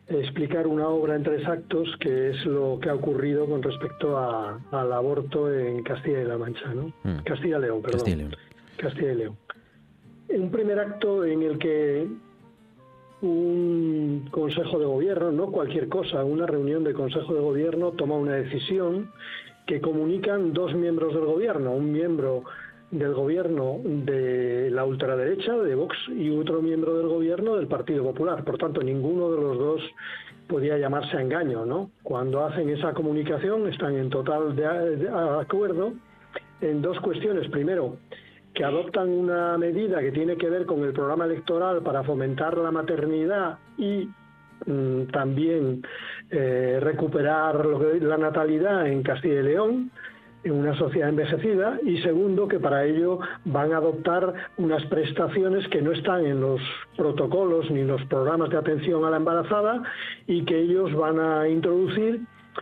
explicar 0.08 0.66
una 0.66 0.86
obra 0.88 1.16
en 1.16 1.22
tres 1.22 1.46
actos 1.46 1.88
que 2.00 2.30
es 2.30 2.44
lo 2.44 2.78
que 2.80 2.90
ha 2.90 2.94
ocurrido 2.94 3.46
con 3.46 3.62
respecto 3.62 4.18
al 4.18 4.92
aborto 4.92 5.52
en 5.52 5.82
Castilla 5.82 6.20
y 6.20 6.24
La 6.24 6.36
Mancha, 6.36 6.74
¿no? 6.74 6.92
Mm. 7.04 7.22
Castilla 7.24 7.58
y 7.58 7.62
León, 7.62 7.82
perdón. 7.82 8.00
Castilla 8.00 8.16
y 8.16 8.18
León. 8.18 8.36
Castilla 8.76 9.12
y 9.12 9.16
León. 9.16 9.36
Un 10.28 10.50
primer 10.50 10.78
acto 10.78 11.24
en 11.24 11.42
el 11.42 11.58
que 11.58 12.06
un 13.22 14.28
consejo 14.30 14.78
de 14.78 14.84
gobierno, 14.84 15.32
no 15.32 15.46
cualquier 15.46 15.88
cosa, 15.88 16.24
una 16.24 16.46
reunión 16.46 16.84
de 16.84 16.92
consejo 16.92 17.32
de 17.32 17.40
gobierno 17.40 17.92
toma 17.92 18.16
una 18.16 18.34
decisión 18.34 19.10
que 19.66 19.80
comunican 19.80 20.52
dos 20.52 20.74
miembros 20.74 21.14
del 21.14 21.24
gobierno, 21.24 21.72
un 21.72 21.92
miembro 21.92 22.44
del 22.90 23.14
gobierno 23.14 23.80
de 23.84 24.70
la 24.70 24.84
ultraderecha, 24.84 25.54
de 25.54 25.74
Vox, 25.74 25.96
y 26.08 26.30
otro 26.30 26.62
miembro 26.62 26.96
del 26.98 27.08
gobierno 27.08 27.56
del 27.56 27.66
Partido 27.66 28.04
Popular. 28.04 28.44
Por 28.44 28.58
tanto, 28.58 28.82
ninguno 28.82 29.30
de 29.30 29.40
los 29.40 29.58
dos 29.58 29.80
podía 30.46 30.78
llamarse 30.78 31.16
a 31.16 31.22
engaño, 31.22 31.64
¿no? 31.64 31.90
Cuando 32.02 32.44
hacen 32.44 32.68
esa 32.68 32.92
comunicación 32.92 33.66
están 33.68 33.94
en 33.96 34.10
total 34.10 34.54
acuerdo 35.40 35.94
en 36.60 36.82
dos 36.82 37.00
cuestiones. 37.00 37.48
Primero, 37.48 37.96
que 38.54 38.64
adoptan 38.64 39.08
una 39.08 39.58
medida 39.58 40.00
que 40.00 40.12
tiene 40.12 40.36
que 40.36 40.48
ver 40.48 40.64
con 40.64 40.84
el 40.84 40.92
programa 40.92 41.24
electoral 41.24 41.82
para 41.82 42.04
fomentar 42.04 42.56
la 42.56 42.70
maternidad 42.70 43.58
y 43.76 44.08
mm, 44.66 45.06
también 45.10 45.82
eh, 46.30 46.78
recuperar 46.80 47.64
la 47.66 48.18
natalidad 48.18 48.86
en 48.86 49.02
Castilla 49.02 49.40
y 49.40 49.42
León 49.42 49.90
en 50.44 50.52
una 50.52 50.76
sociedad 50.76 51.08
envejecida 51.08 51.78
y 51.82 51.98
segundo 52.02 52.46
que 52.46 52.60
para 52.60 52.84
ello 52.84 53.18
van 53.44 53.72
a 53.72 53.78
adoptar 53.78 54.34
unas 54.58 54.84
prestaciones 54.86 55.66
que 55.68 55.80
no 55.80 55.92
están 55.92 56.26
en 56.26 56.40
los 56.40 56.60
protocolos 56.96 57.70
ni 57.70 57.80
en 57.80 57.88
los 57.88 58.04
programas 58.06 58.50
de 58.50 58.58
atención 58.58 59.04
a 59.04 59.10
la 59.10 59.16
embarazada 59.16 59.82
y 60.26 60.44
que 60.44 60.58
ellos 60.58 60.94
van 60.94 61.18
a 61.18 61.48
introducir 61.48 62.20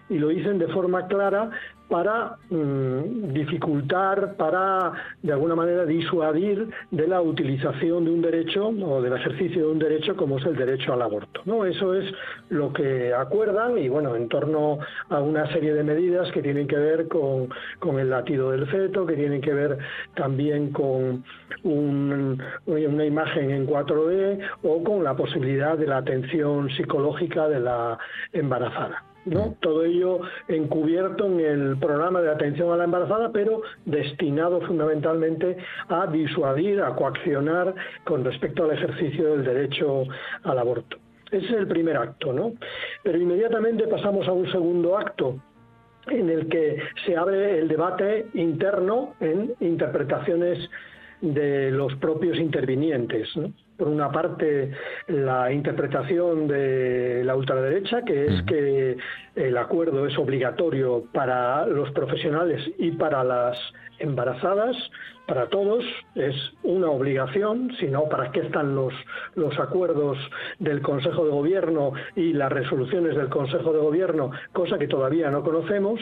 y 0.09 0.19
lo 0.19 0.29
dicen 0.29 0.59
de 0.59 0.69
forma 0.69 1.07
clara 1.07 1.51
para 1.93 2.39
mm, 2.49 3.35
dificultar, 3.35 4.35
para 4.37 4.93
de 5.23 5.31
alguna 5.31 5.55
manera 5.55 5.85
disuadir 5.85 6.71
de 6.91 7.07
la 7.07 7.21
utilización 7.21 8.07
de 8.07 8.11
un 8.11 8.23
derecho 8.23 8.69
o 8.69 9.03
del 9.03 9.13
ejercicio 9.13 9.67
de 9.67 9.73
un 9.73 9.79
derecho 9.79 10.17
como 10.17 10.39
es 10.39 10.47
el 10.47 10.57
derecho 10.57 10.95
al 10.95 11.03
aborto. 11.03 11.43
¿no? 11.45 11.67
Eso 11.67 11.95
es 11.95 12.11
lo 12.49 12.73
que 12.73 13.13
acuerdan 13.13 13.77
y 13.77 13.91
bueno, 13.91 14.17
en 14.17 14.29
torno 14.31 14.79
a 15.11 15.21
una 15.21 15.47
serie 15.53 15.75
de 15.75 15.85
medidas 15.85 16.33
que 16.33 16.41
tienen 16.41 16.67
que 16.67 16.77
ver 16.77 17.09
con, 17.09 17.51
con 17.79 17.99
el 17.99 18.09
latido 18.09 18.53
del 18.53 18.67
feto, 18.69 19.05
que 19.05 19.15
tienen 19.15 19.43
que 19.43 19.53
ver 19.53 19.77
también 20.15 20.71
con 20.71 21.23
una 21.65 23.05
imagen 23.05 23.51
en 23.51 23.67
4D 23.67 24.41
o 24.63 24.83
con 24.83 25.05
la 25.05 25.15
posibilidad 25.15 25.77
de 25.77 25.87
la 25.87 25.99
atención 25.99 26.71
psicológica 26.71 27.49
de 27.49 27.61
la 27.61 27.99
embarazada. 28.33 29.12
¿No? 29.25 29.55
Todo 29.61 29.85
ello 29.85 30.21
encubierto 30.49 31.27
en 31.27 31.41
el 31.41 31.77
programa 31.79 32.21
de 32.21 32.31
atención 32.31 32.73
a 32.73 32.77
la 32.77 32.85
embarazada, 32.85 33.31
pero 33.33 33.63
destinado 33.85 34.61
fundamentalmente 34.63 35.57
a 35.89 36.07
disuadir, 36.07 36.81
a 36.81 36.95
coaccionar 36.95 37.75
con 38.05 38.25
respecto 38.25 38.65
al 38.65 38.73
ejercicio 38.73 39.33
del 39.33 39.45
derecho 39.45 40.05
al 40.45 40.59
aborto. 40.59 40.97
Ese 41.31 41.47
es 41.47 41.53
el 41.53 41.67
primer 41.67 41.97
acto, 41.97 42.33
¿no? 42.33 42.53
Pero 43.03 43.19
inmediatamente 43.19 43.87
pasamos 43.89 44.29
a 44.29 44.33
un 44.33 44.51
segundo 44.53 44.99
acto 44.99 45.41
en 46.09 46.29
el 46.29 46.49
que 46.49 46.79
se 47.07 47.17
abre 47.17 47.59
el 47.59 47.69
debate 47.69 48.27
interno 48.35 49.15
en 49.21 49.55
interpretaciones 49.61 50.69
de 51.23 51.71
los 51.71 51.95
propios 51.97 52.39
intervinientes. 52.39 53.29
Por 53.83 53.91
una 53.91 54.13
parte, 54.13 54.71
la 55.09 55.53
interpretación 55.53 56.47
de 56.47 57.25
la 57.25 57.35
ultraderecha, 57.35 58.03
que 58.03 58.27
es 58.27 58.43
que 58.45 58.97
el 59.35 59.57
acuerdo 59.57 60.07
es 60.07 60.17
obligatorio 60.17 61.03
para 61.13 61.67
los 61.67 61.91
profesionales 61.91 62.63
y 62.79 62.93
para 62.93 63.25
las 63.25 63.59
embarazadas, 63.99 64.77
para 65.27 65.49
todos, 65.49 65.85
es 66.15 66.37
una 66.63 66.91
obligación, 66.91 67.73
sino 67.81 68.05
para 68.09 68.31
qué 68.31 68.43
están 68.43 68.77
los, 68.77 68.95
los 69.35 69.59
acuerdos 69.59 70.17
del 70.61 70.81
Consejo 70.81 71.25
de 71.25 71.33
Gobierno 71.33 71.93
y 72.15 72.35
las 72.35 72.53
resoluciones 72.53 73.17
del 73.17 73.31
Consejo 73.31 73.73
de 73.73 73.81
Gobierno, 73.81 74.31
cosa 74.53 74.79
que 74.79 74.87
todavía 74.87 75.29
no 75.33 75.43
conocemos. 75.43 75.99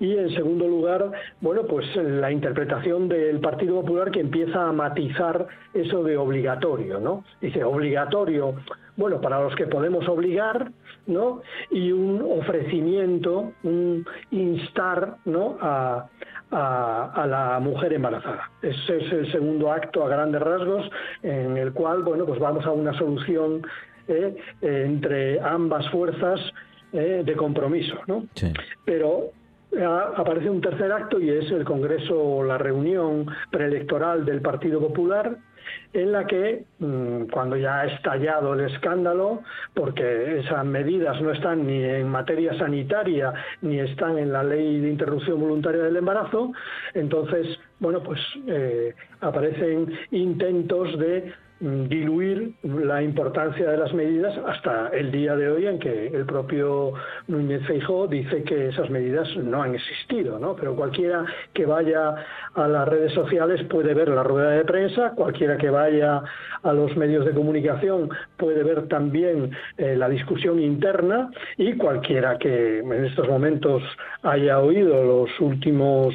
Y 0.00 0.16
en 0.16 0.30
segundo 0.34 0.66
lugar, 0.66 1.10
bueno, 1.40 1.62
pues 1.64 1.86
la 1.96 2.30
interpretación 2.30 3.08
del 3.08 3.40
Partido 3.40 3.80
Popular 3.80 4.10
que 4.10 4.20
empieza 4.20 4.68
a 4.68 4.72
matizar 4.72 5.46
eso 5.74 6.02
de 6.02 6.16
obligatorio, 6.16 7.00
¿no? 7.00 7.24
Dice 7.40 7.64
obligatorio, 7.64 8.54
bueno, 8.96 9.20
para 9.20 9.40
los 9.40 9.54
que 9.56 9.66
podemos 9.66 10.06
obligar, 10.08 10.70
¿no? 11.06 11.42
Y 11.70 11.92
un 11.92 12.22
ofrecimiento, 12.40 13.52
un 13.62 14.04
instar, 14.30 15.16
¿no? 15.24 15.56
A, 15.60 16.08
a, 16.52 17.26
la 17.26 17.58
mujer 17.60 17.92
embarazada. 17.94 18.50
Ese 18.60 18.98
es 18.98 19.12
el 19.12 19.32
segundo 19.32 19.72
acto 19.72 20.04
a 20.04 20.08
grandes 20.08 20.42
rasgos 20.42 20.88
en 21.22 21.56
el 21.56 21.72
cual, 21.72 22.02
bueno, 22.02 22.26
pues 22.26 22.38
vamos 22.38 22.64
a 22.66 22.70
una 22.70 22.92
solución 22.98 23.62
¿eh? 24.08 24.36
entre 24.60 25.40
ambas 25.40 25.88
fuerzas 25.90 26.40
¿eh? 26.92 27.22
de 27.24 27.36
compromiso, 27.36 27.98
¿no? 28.06 28.26
Pero 28.84 29.30
aparece 30.16 30.50
un 30.50 30.60
tercer 30.60 30.92
acto 30.92 31.20
y 31.20 31.30
es 31.30 31.50
el 31.50 31.64
Congreso, 31.64 32.42
la 32.44 32.58
reunión 32.58 33.26
preelectoral 33.50 34.24
del 34.24 34.40
Partido 34.40 34.80
Popular, 34.80 35.36
en 35.92 36.12
la 36.12 36.26
que, 36.26 36.64
mm, 36.78 37.24
cuando 37.30 37.56
ya 37.56 37.80
ha 37.80 37.86
estallado 37.86 38.54
el 38.54 38.60
escándalo, 38.60 39.42
porque 39.74 40.40
esas 40.40 40.64
medidas 40.64 41.20
no 41.20 41.30
están 41.32 41.66
ni 41.66 41.82
en 41.82 42.08
materia 42.08 42.56
sanitaria 42.58 43.32
ni 43.60 43.78
están 43.78 44.18
en 44.18 44.32
la 44.32 44.42
ley 44.42 44.80
de 44.80 44.88
interrupción 44.88 45.40
voluntaria 45.40 45.82
del 45.82 45.96
embarazo, 45.96 46.52
entonces, 46.94 47.58
bueno, 47.78 48.02
pues 48.02 48.20
eh, 48.46 48.94
aparecen 49.20 49.92
intentos 50.10 50.98
de 50.98 51.32
diluir 51.62 52.54
la 52.64 53.02
importancia 53.02 53.70
de 53.70 53.76
las 53.76 53.94
medidas 53.94 54.36
hasta 54.48 54.88
el 54.88 55.12
día 55.12 55.36
de 55.36 55.48
hoy 55.48 55.66
en 55.66 55.78
que 55.78 56.08
el 56.08 56.26
propio 56.26 56.94
Núñez 57.28 57.64
Feijóo 57.68 58.08
dice 58.08 58.42
que 58.42 58.68
esas 58.68 58.90
medidas 58.90 59.28
no 59.36 59.62
han 59.62 59.76
existido, 59.76 60.40
¿no? 60.40 60.56
Pero 60.56 60.74
cualquiera 60.74 61.24
que 61.54 61.64
vaya 61.64 62.16
a 62.54 62.66
las 62.66 62.88
redes 62.88 63.12
sociales 63.12 63.62
puede 63.70 63.94
ver 63.94 64.08
la 64.08 64.24
rueda 64.24 64.50
de 64.50 64.64
prensa, 64.64 65.12
cualquiera 65.14 65.56
que 65.56 65.70
vaya 65.70 66.22
a 66.64 66.72
los 66.72 66.96
medios 66.96 67.24
de 67.24 67.32
comunicación 67.32 68.10
puede 68.36 68.64
ver 68.64 68.88
también 68.88 69.52
eh, 69.78 69.94
la 69.96 70.08
discusión 70.08 70.58
interna 70.58 71.30
y 71.56 71.74
cualquiera 71.74 72.38
que 72.38 72.80
en 72.80 73.04
estos 73.04 73.28
momentos 73.28 73.84
haya 74.22 74.58
oído 74.58 75.04
los 75.04 75.40
últimos 75.40 76.12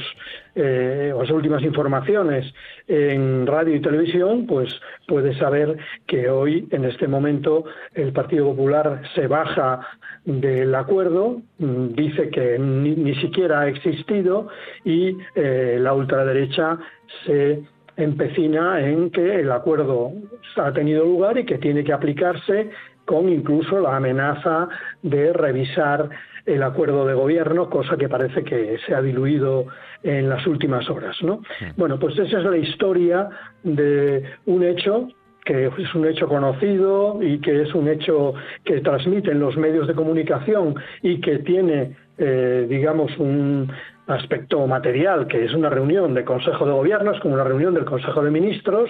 eh, 0.60 1.14
las 1.16 1.30
últimas 1.30 1.62
informaciones 1.62 2.52
en 2.88 3.46
radio 3.46 3.76
y 3.76 3.80
televisión, 3.80 4.48
pues 4.48 4.74
puede 5.08 5.37
saber 5.38 5.78
que 6.06 6.30
hoy, 6.30 6.68
en 6.72 6.86
este 6.86 7.08
momento, 7.08 7.66
el 7.94 8.14
Partido 8.14 8.46
Popular 8.46 9.02
se 9.16 9.28
baja 9.28 9.82
del 10.26 10.76
acuerdo, 10.76 11.42
mm, 11.60 11.88
dice 11.94 12.30
que 12.30 12.60
ni, 12.60 13.16
siquiera 13.16 13.62
ha 13.62 13.68
existido 13.68 14.50
y 14.84 15.18
eh, 15.36 15.78
la 15.80 15.94
ultraderecha 15.94 16.78
se 17.26 17.64
empecina 17.96 18.80
en 18.82 19.10
que 19.10 19.40
el 19.40 19.52
acuerdo 19.52 20.12
ha 20.58 20.72
tenido 20.72 21.04
lugar 21.04 21.38
y 21.38 21.46
que 21.46 21.58
tiene 21.58 21.84
que 21.84 21.94
aplicarse 21.94 22.70
con 23.06 23.30
incluso 23.30 23.80
la 23.80 23.96
amenaza 23.96 24.68
de 25.02 25.34
revisar 25.34 26.10
el 26.46 26.64
acuerdo 26.64 27.06
de 27.06 27.14
gobierno, 27.14 27.70
cosa 27.70 27.98
que 27.98 28.10
parece 28.10 28.44
que 28.44 28.78
se 28.86 28.94
ha 28.94 29.02
diluido 29.02 29.68
en 30.04 30.30
las 30.30 30.46
últimas 30.48 30.90
horas. 30.90 31.16
¿no? 31.22 31.42
Bueno, 31.76 32.00
pues 32.00 32.18
esa 32.18 32.40
es 32.40 32.46
la 32.46 32.58
historia 32.58 33.30
de 33.64 34.24
un 34.46 34.64
hecho 34.64 35.08
que 35.48 35.68
es 35.68 35.96
un 35.96 36.06
hecho 36.06 36.28
conocido 36.28 37.20
y 37.24 37.40
que 37.40 37.62
es 37.62 37.74
un 37.74 37.88
hecho 37.88 38.34
que 38.66 38.82
transmiten 38.82 39.40
los 39.40 39.56
medios 39.56 39.88
de 39.88 39.96
comunicación 39.96 40.76
y 41.02 41.22
que 41.22 41.40
tiene, 41.40 41.96
eh, 42.18 42.68
digamos, 42.70 43.18
un 43.18 43.72
aspecto 44.08 44.68
material, 44.68 45.26
que 45.28 45.46
es 45.46 45.54
una 45.54 45.70
reunión 45.70 46.14
de 46.14 46.26
Consejo 46.26 46.66
de 46.66 46.74
Gobierno, 46.74 47.14
es 47.14 47.22
como 47.22 47.36
una 47.36 47.46
reunión 47.46 47.74
del 47.74 47.86
Consejo 47.86 48.22
de 48.22 48.30
Ministros, 48.30 48.90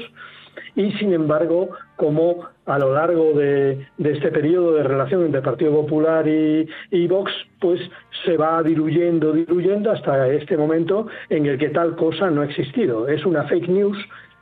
y 0.76 0.92
sin 0.94 1.14
embargo, 1.14 1.70
como 1.96 2.48
a 2.66 2.80
lo 2.80 2.94
largo 2.96 3.34
de, 3.34 3.86
este 4.00 4.32
periodo 4.32 4.74
de 4.74 4.84
relación 4.84 5.26
entre 5.26 5.42
Partido 5.42 5.72
Popular 5.72 6.28
y, 6.28 6.68
y, 6.90 7.08
Vox, 7.08 7.32
pues 7.60 7.80
se 8.26 8.36
va 8.36 8.64
diluyendo, 8.64 9.32
diluyendo 9.32 9.92
hasta 9.92 10.28
este 10.30 10.58
momento 10.58 11.08
en 11.30 11.46
el 11.46 11.60
que 11.60 11.70
tal 11.70 11.96
cosa 11.96 12.32
no 12.32 12.42
ha 12.42 12.46
existido. 12.46 13.08
Es 13.08 13.24
una 13.26 13.44
fake 13.44 13.70
news 13.70 13.98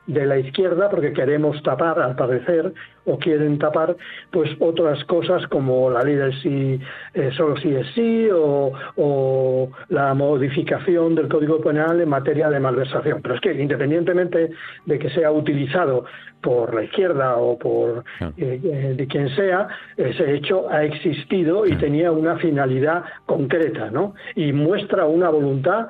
de 0.06 0.26
la 0.26 0.38
izquierda 0.38 0.88
porque 0.88 1.12
queremos 1.12 1.62
tapar, 1.62 1.98
al 2.00 2.16
parecer, 2.16 2.72
o 3.04 3.18
quieren 3.18 3.58
tapar, 3.58 3.96
pues 4.30 4.50
otras 4.58 5.02
cosas 5.04 5.46
como 5.48 5.90
la 5.90 6.02
ley 6.02 6.16
del 6.16 6.42
sí, 6.42 6.80
eh, 7.14 7.30
solo 7.36 7.56
sí 7.56 7.74
es 7.74 7.86
sí, 7.94 8.28
o, 8.32 8.72
o, 8.96 9.70
la 9.88 10.12
modificación 10.14 11.14
del 11.14 11.28
Código 11.28 11.60
Penal 11.60 12.00
en 12.00 12.08
materia 12.08 12.50
de 12.50 12.60
malversación. 12.60 13.20
Pero 13.22 13.36
es 13.36 13.40
que 13.40 13.52
independientemente 13.54 14.50
de 14.84 14.98
que 14.98 15.10
sea 15.10 15.30
utilizado 15.30 16.04
por 16.40 16.74
la 16.74 16.84
izquierda 16.84 17.36
o 17.36 17.58
por 17.58 18.04
eh, 18.20 18.60
eh, 18.62 18.94
de 18.96 19.06
quien 19.06 19.28
sea, 19.34 19.68
ese 19.96 20.34
hecho 20.34 20.70
ha 20.70 20.84
existido 20.84 21.66
y 21.66 21.74
tenía 21.76 22.12
una 22.12 22.36
finalidad 22.36 23.04
concreta, 23.24 23.90
¿no? 23.90 24.14
Y 24.34 24.52
muestra 24.52 25.06
una 25.06 25.30
voluntad 25.30 25.88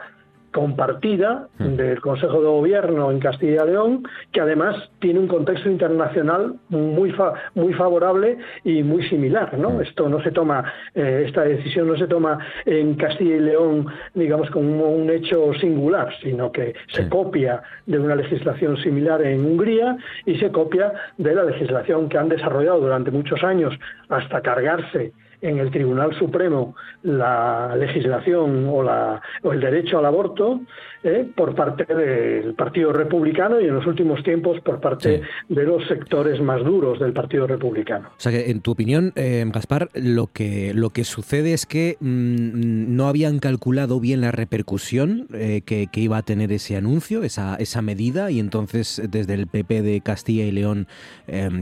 compartida 0.56 1.48
hmm. 1.58 1.76
del 1.76 2.00
Consejo 2.00 2.40
de 2.40 2.46
Gobierno 2.46 3.10
en 3.10 3.20
Castilla 3.20 3.64
y 3.64 3.66
León, 3.66 4.08
que 4.32 4.40
además 4.40 4.74
tiene 5.00 5.20
un 5.20 5.28
contexto 5.28 5.68
internacional 5.68 6.54
muy 6.70 7.14
muy 7.54 7.74
favorable 7.74 8.38
y 8.64 8.82
muy 8.82 9.06
similar, 9.06 9.58
¿no? 9.58 9.72
Hmm. 9.72 9.82
Esto 9.82 10.08
no 10.08 10.22
se 10.22 10.30
toma, 10.30 10.64
eh, 10.94 11.24
esta 11.26 11.42
decisión 11.42 11.88
no 11.88 11.96
se 11.98 12.06
toma 12.06 12.38
en 12.64 12.94
Castilla 12.94 13.36
y 13.36 13.40
León, 13.40 13.86
digamos, 14.14 14.48
como 14.48 14.88
un 14.88 15.10
hecho 15.10 15.52
singular, 15.60 16.08
sino 16.22 16.50
que 16.50 16.74
se 16.88 17.06
copia 17.10 17.62
de 17.84 17.98
una 17.98 18.16
legislación 18.16 18.78
similar 18.78 19.20
en 19.20 19.44
Hungría 19.44 19.98
y 20.24 20.36
se 20.36 20.50
copia 20.50 20.90
de 21.18 21.34
la 21.34 21.44
legislación 21.44 22.08
que 22.08 22.16
han 22.16 22.30
desarrollado 22.30 22.80
durante 22.80 23.10
muchos 23.10 23.44
años 23.44 23.74
hasta 24.08 24.40
cargarse 24.40 25.12
en 25.46 25.58
el 25.58 25.70
Tribunal 25.70 26.14
Supremo 26.18 26.74
la 27.02 27.76
legislación 27.76 28.68
o, 28.68 28.82
la, 28.82 29.20
o 29.42 29.52
el 29.52 29.60
derecho 29.60 29.98
al 29.98 30.06
aborto 30.06 30.60
eh, 31.04 31.30
por 31.36 31.54
parte 31.54 31.84
del 31.84 32.54
Partido 32.54 32.92
Republicano 32.92 33.60
y 33.60 33.66
en 33.66 33.74
los 33.74 33.86
últimos 33.86 34.24
tiempos 34.24 34.60
por 34.62 34.80
parte 34.80 35.22
de 35.48 35.62
los 35.62 35.86
sectores 35.86 36.40
más 36.40 36.64
duros 36.64 36.98
del 36.98 37.12
Partido 37.12 37.46
Republicano. 37.46 38.08
O 38.08 38.20
sea 38.20 38.32
que, 38.32 38.50
en 38.50 38.60
tu 38.60 38.72
opinión, 38.72 39.12
eh, 39.14 39.44
Gaspar, 39.46 39.88
lo 39.94 40.26
que, 40.26 40.74
lo 40.74 40.90
que 40.90 41.04
sucede 41.04 41.52
es 41.52 41.64
que 41.64 41.96
mm, 42.00 42.96
no 42.96 43.06
habían 43.06 43.38
calculado 43.38 44.00
bien 44.00 44.20
la 44.20 44.32
repercusión 44.32 45.28
eh, 45.32 45.60
que, 45.64 45.86
iba 45.96 46.18
a 46.18 46.22
tener 46.22 46.50
ese 46.50 46.76
anuncio, 46.76 47.22
esa, 47.22 47.54
esa 47.56 47.82
medida, 47.82 48.32
y 48.32 48.40
entonces 48.40 49.00
desde 49.08 49.34
el 49.34 49.46
PP 49.46 49.82
de 49.82 50.00
Castilla 50.00 50.44
y 50.44 50.50
León, 50.50 50.88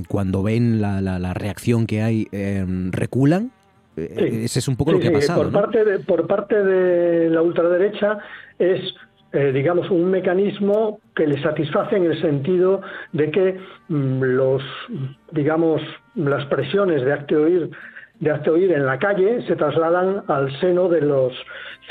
cuando 0.09 0.43
ven 0.43 0.81
la, 0.81 1.01
la 1.01 1.35
reacción 1.35 1.87
que 1.87 2.03
hay, 2.03 2.29
reculan 2.91 3.53
eh, 3.97 4.43
ese 4.45 4.59
es 4.59 4.69
un 4.69 4.77
poco 4.77 4.93
lo 4.93 5.01
que 5.01 5.09
ha 5.09 5.13
pasado. 5.13 5.43
Por, 5.43 5.53
parte 5.53 5.85
de, 5.85 5.99
por 6.01 6.27
parte 6.27 6.63
de 6.63 7.31
la 7.31 7.43
ultraderecha 7.43 8.19
es, 8.59 8.81
eh, 9.33 9.53
digamos, 9.53 9.91
un 9.91 10.11
mecanismo 10.11 11.01
que 11.15 11.27
le 11.27 11.41
satisface 11.43 11.97
en 11.97 12.05
el 12.05 12.21
sentido 12.21 12.81
de 13.13 13.31
que 13.31 13.59
mm, 13.89 14.23
los, 14.23 14.63
digamos, 15.33 15.81
las 16.15 16.47
presiones 16.47 17.05
de 17.05 17.13
acto 17.13 17.37
oír 17.37 17.71
de 18.21 18.31
acto 18.31 18.53
oír 18.53 18.73
en 18.73 18.87
la 18.87 18.99
calle 18.99 19.43
se 19.47 19.57
trasladan 19.57 20.23
al 20.29 20.51
seno 20.61 20.89
de 20.89 21.01
los 21.01 21.33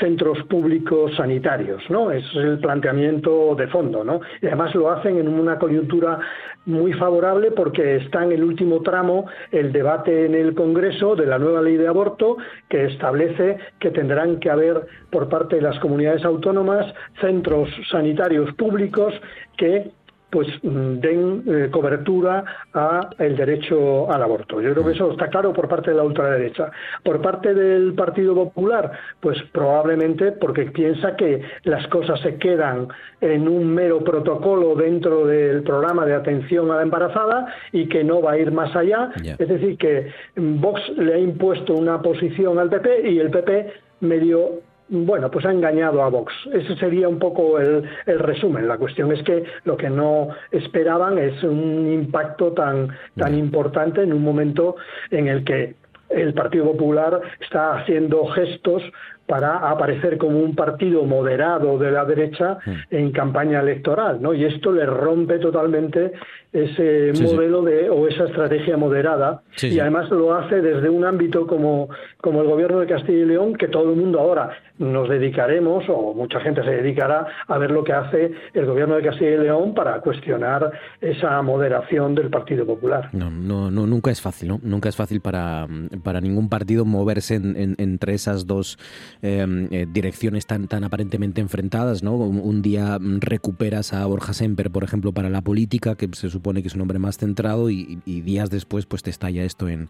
centros 0.00 0.42
públicos 0.44 1.14
sanitarios, 1.16 1.82
¿no? 1.88 2.10
Es 2.10 2.24
el 2.34 2.58
planteamiento 2.58 3.54
de 3.54 3.68
fondo, 3.68 4.02
¿no? 4.02 4.20
Y 4.42 4.46
además 4.46 4.74
lo 4.74 4.90
hacen 4.90 5.18
en 5.18 5.28
una 5.28 5.58
coyuntura 5.58 6.18
muy 6.66 6.92
favorable 6.94 7.50
porque 7.52 7.96
está 7.96 8.24
en 8.24 8.32
el 8.32 8.42
último 8.42 8.80
tramo 8.80 9.26
el 9.52 9.70
debate 9.70 10.24
en 10.24 10.34
el 10.34 10.54
Congreso 10.54 11.14
de 11.14 11.26
la 11.26 11.38
nueva 11.38 11.60
ley 11.60 11.76
de 11.76 11.86
aborto 11.86 12.38
que 12.68 12.86
establece 12.86 13.58
que 13.78 13.90
tendrán 13.90 14.40
que 14.40 14.50
haber 14.50 14.86
por 15.10 15.28
parte 15.28 15.56
de 15.56 15.62
las 15.62 15.78
comunidades 15.78 16.24
autónomas 16.24 16.92
centros 17.20 17.68
sanitarios 17.90 18.52
públicos 18.54 19.14
que 19.56 19.92
pues 20.34 20.48
mm, 20.64 20.98
den 20.98 21.44
eh, 21.46 21.68
cobertura 21.70 22.44
a 22.74 23.08
el 23.20 23.36
derecho 23.36 24.10
al 24.10 24.20
aborto. 24.20 24.60
Yo 24.60 24.72
creo 24.72 24.84
que 24.84 24.90
eso 24.90 25.12
está 25.12 25.28
claro 25.28 25.52
por 25.52 25.68
parte 25.68 25.92
de 25.92 25.96
la 25.96 26.02
ultraderecha. 26.02 26.72
Por 27.04 27.22
parte 27.22 27.54
del 27.54 27.94
Partido 27.94 28.34
Popular, 28.34 28.90
pues 29.20 29.40
probablemente 29.52 30.32
porque 30.32 30.64
piensa 30.72 31.14
que 31.14 31.40
las 31.62 31.86
cosas 31.86 32.20
se 32.20 32.34
quedan 32.34 32.88
en 33.20 33.46
un 33.46 33.72
mero 33.72 34.02
protocolo 34.02 34.74
dentro 34.74 35.24
del 35.24 35.62
programa 35.62 36.04
de 36.04 36.14
atención 36.14 36.68
a 36.72 36.76
la 36.78 36.82
embarazada 36.82 37.46
y 37.70 37.88
que 37.88 38.02
no 38.02 38.20
va 38.20 38.32
a 38.32 38.38
ir 38.38 38.50
más 38.50 38.74
allá. 38.74 39.12
Es 39.38 39.48
decir, 39.48 39.78
que 39.78 40.10
Vox 40.34 40.80
le 40.96 41.14
ha 41.14 41.18
impuesto 41.18 41.74
una 41.74 42.02
posición 42.02 42.58
al 42.58 42.70
PP 42.70 43.08
y 43.08 43.20
el 43.20 43.30
PP 43.30 43.72
medio 44.00 44.62
bueno, 44.88 45.30
pues 45.30 45.46
ha 45.46 45.52
engañado 45.52 46.02
a 46.02 46.08
Vox. 46.08 46.32
Ese 46.52 46.76
sería 46.76 47.08
un 47.08 47.18
poco 47.18 47.58
el, 47.58 47.88
resumen. 48.06 48.68
La 48.68 48.78
cuestión 48.78 49.12
es 49.12 49.22
que 49.22 49.44
lo 49.64 49.76
que 49.76 49.88
no 49.88 50.28
esperaban 50.50 51.18
es 51.18 51.42
un 51.42 51.90
impacto 51.92 52.52
tan, 52.52 52.88
tan 53.16 53.34
importante 53.34 54.02
en 54.02 54.12
un 54.12 54.22
momento 54.22 54.76
en 55.10 55.28
el 55.28 55.44
que 55.44 55.74
el 56.10 56.34
Partido 56.34 56.66
Popular 56.72 57.20
está 57.40 57.78
haciendo 57.78 58.26
gestos 58.26 58.82
para 59.26 59.70
aparecer 59.70 60.18
como 60.18 60.40
un 60.40 60.54
partido 60.54 61.04
moderado 61.04 61.78
de 61.78 61.90
la 61.90 62.04
derecha 62.04 62.58
en 62.90 63.10
campaña 63.10 63.60
electoral, 63.60 64.20
¿no? 64.20 64.34
Y 64.34 64.44
esto 64.44 64.72
le 64.72 64.84
rompe 64.84 65.38
totalmente 65.38 66.12
ese 66.54 67.12
modelo 67.20 67.62
de 67.62 67.90
o 67.90 68.06
esa 68.06 68.26
estrategia 68.26 68.76
moderada 68.76 69.42
y 69.60 69.80
además 69.80 70.08
lo 70.10 70.34
hace 70.34 70.62
desde 70.62 70.88
un 70.88 71.04
ámbito 71.04 71.48
como, 71.48 71.88
como 72.20 72.42
el 72.42 72.46
gobierno 72.46 72.78
de 72.78 72.86
Castilla 72.86 73.18
y 73.18 73.24
León 73.24 73.54
que 73.54 73.66
todo 73.66 73.90
el 73.90 73.96
mundo 73.96 74.20
ahora 74.20 74.50
nos 74.78 75.08
dedicaremos 75.08 75.84
o 75.88 76.14
mucha 76.14 76.38
gente 76.40 76.62
se 76.62 76.70
dedicará 76.70 77.26
a 77.48 77.58
ver 77.58 77.72
lo 77.72 77.82
que 77.82 77.92
hace 77.92 78.32
el 78.52 78.66
gobierno 78.66 78.94
de 78.94 79.02
Castilla 79.02 79.32
y 79.32 79.38
León 79.38 79.74
para 79.74 80.00
cuestionar 80.00 80.70
esa 81.00 81.42
moderación 81.42 82.14
del 82.14 82.30
Partido 82.30 82.64
Popular. 82.64 83.08
No, 83.12 83.30
no, 83.30 83.70
no 83.72 83.86
nunca 83.86 84.12
es 84.12 84.20
fácil, 84.20 84.48
¿no? 84.48 84.60
Nunca 84.62 84.88
es 84.88 84.96
fácil 84.96 85.20
para, 85.20 85.66
para 86.04 86.20
ningún 86.20 86.48
partido 86.48 86.84
moverse 86.84 87.34
entre 87.34 88.14
esas 88.14 88.46
dos 88.46 88.78
eh, 89.26 89.86
direcciones 89.90 90.46
tan, 90.46 90.68
tan 90.68 90.84
aparentemente 90.84 91.40
enfrentadas, 91.40 92.02
¿no? 92.02 92.14
Un, 92.14 92.60
día 92.60 92.98
recuperas 93.00 93.94
a 93.94 94.04
Borja 94.04 94.34
Semper, 94.34 94.70
por 94.70 94.84
ejemplo, 94.84 95.12
para 95.12 95.30
la 95.30 95.40
política, 95.40 95.94
que 95.94 96.10
se 96.12 96.28
supone 96.28 96.60
que 96.60 96.68
es 96.68 96.74
un 96.74 96.82
hombre 96.82 96.98
más 96.98 97.16
centrado 97.16 97.70
y, 97.70 98.02
días 98.04 98.50
después 98.50 98.84
pues 98.84 99.02
te 99.02 99.08
estalla 99.08 99.42
esto 99.44 99.68
en, 99.68 99.88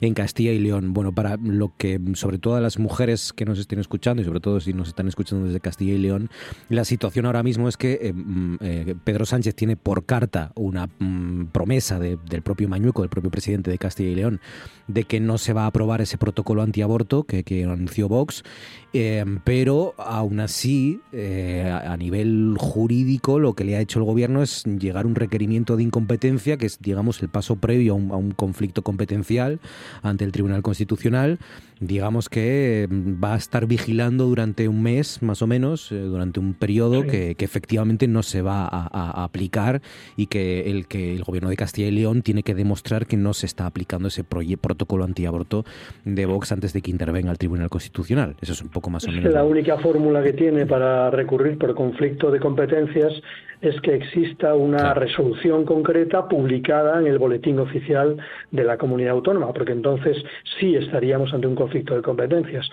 en 0.00 0.14
Castilla 0.14 0.52
y 0.52 0.60
León. 0.60 0.92
Bueno, 0.92 1.12
para 1.12 1.36
lo 1.36 1.72
que 1.76 2.00
sobre 2.14 2.38
todo 2.38 2.54
a 2.54 2.60
las 2.60 2.78
mujeres 2.78 3.32
que 3.32 3.44
nos 3.44 3.58
estén 3.58 3.80
escuchando 3.80 4.22
y 4.22 4.24
sobre 4.24 4.38
todo 4.38 4.60
si 4.60 4.72
nos 4.72 4.88
están 4.88 5.08
escuchando 5.08 5.46
desde 5.46 5.58
Castilla 5.58 5.94
y 5.94 5.98
León, 5.98 6.30
la 6.68 6.84
situación 6.84 7.26
ahora 7.26 7.42
mismo 7.42 7.68
es 7.68 7.76
que 7.76 7.98
eh, 8.00 8.12
mm, 8.12 8.56
eh, 8.60 8.94
Pedro 9.02 9.26
Sánchez 9.26 9.56
tiene 9.56 9.76
por 9.76 10.06
carta 10.06 10.52
una 10.54 10.86
mm, 10.86 11.46
promesa 11.46 11.98
del 11.98 12.42
propio 12.42 12.68
Mañueco, 12.68 13.02
del 13.02 13.10
propio 13.10 13.32
presidente 13.32 13.72
de 13.72 13.78
Castilla 13.78 14.10
y 14.10 14.14
León, 14.14 14.40
de 14.86 15.02
que 15.02 15.18
no 15.18 15.38
se 15.38 15.52
va 15.52 15.64
a 15.64 15.66
aprobar 15.66 16.00
ese 16.00 16.18
protocolo 16.18 16.62
antiaborto 16.62 17.24
que 17.24 17.64
anunció 17.64 18.08
Vox, 18.08 18.44
eh, 18.92 19.24
pero 19.44 19.94
aún 19.98 20.40
así, 20.40 21.00
a 21.12 21.96
nivel 21.96 22.56
jurídico, 22.58 23.38
lo 23.38 23.54
que 23.54 23.64
le 23.64 23.76
ha 23.76 23.80
hecho 23.80 23.98
el 23.98 24.04
gobierno 24.04 24.42
es 24.42 24.64
llegar 24.64 25.04
a 25.04 25.08
un 25.08 25.14
requerimiento 25.14 25.76
de 25.76 25.86
competencia, 25.90 26.56
que 26.56 26.66
es, 26.66 26.78
digamos, 26.80 27.22
el 27.22 27.28
paso 27.28 27.56
previo 27.56 27.94
a 27.94 27.96
un, 27.96 28.32
conflicto 28.32 28.82
competencial 28.82 29.60
ante 30.02 30.24
el 30.24 30.32
Tribunal 30.32 30.62
Constitucional, 30.62 31.38
digamos 31.80 32.28
que 32.28 32.86
mm, 32.88 33.22
va 33.22 33.34
a 33.34 33.36
estar 33.36 33.66
vigilando 33.66 34.24
durante 34.24 34.68
un 34.68 34.82
mes, 34.82 35.22
más 35.22 35.42
o 35.42 35.46
menos, 35.46 35.92
eh, 35.92 35.96
durante 35.96 36.40
un 36.40 36.54
periodo 36.54 37.02
que, 37.02 37.36
efectivamente 37.38 38.08
no 38.08 38.24
se 38.24 38.42
va 38.42 38.66
a, 38.66 39.22
aplicar 39.22 39.80
y 40.16 40.26
que 40.26 40.70
el, 40.70 40.88
que 40.88 41.14
el 41.14 41.22
gobierno 41.22 41.48
de 41.48 41.56
Castilla 41.56 41.86
y 41.86 41.92
León 41.92 42.22
tiene 42.22 42.42
que 42.42 42.54
demostrar 42.54 43.06
que 43.06 43.16
no 43.16 43.34
se 43.34 43.46
está 43.46 43.66
aplicando 43.66 44.08
ese 44.08 44.24
protocolo 44.24 45.04
antiaborto 45.04 45.64
de 46.04 46.26
Vox 46.26 46.50
antes 46.50 46.72
de 46.72 46.82
que 46.82 46.90
intervenga 46.90 47.30
el 47.30 47.38
Tribunal 47.38 47.70
Constitucional. 47.70 48.34
Eso 48.40 48.52
es 48.52 48.62
un 48.62 48.68
poco 48.68 48.90
más 48.90 49.06
o 49.06 49.12
menos. 49.12 49.32
la 49.32 49.44
única 49.44 49.78
fórmula 49.78 50.22
que 50.22 50.32
tiene 50.32 50.66
para 50.66 51.10
recurrir 51.10 51.56
por 51.56 51.74
conflicto 51.74 52.30
de 52.32 52.40
competencias 52.40 53.12
es 53.60 53.80
que 53.80 53.94
exista 53.94 54.54
una 54.54 54.94
resolución 54.94 55.64
concreta 55.64 56.28
publicada 56.28 57.00
en 57.00 57.06
el 57.06 57.18
boletín 57.18 57.58
oficial 57.58 58.16
de 58.50 58.64
la 58.64 58.76
comunidad 58.76 59.12
autónoma, 59.12 59.52
porque 59.52 59.72
entonces 59.72 60.16
sí 60.58 60.76
estaríamos 60.76 61.32
ante 61.32 61.46
un 61.46 61.54
conflicto 61.54 61.94
de 61.94 62.02
competencias. 62.02 62.68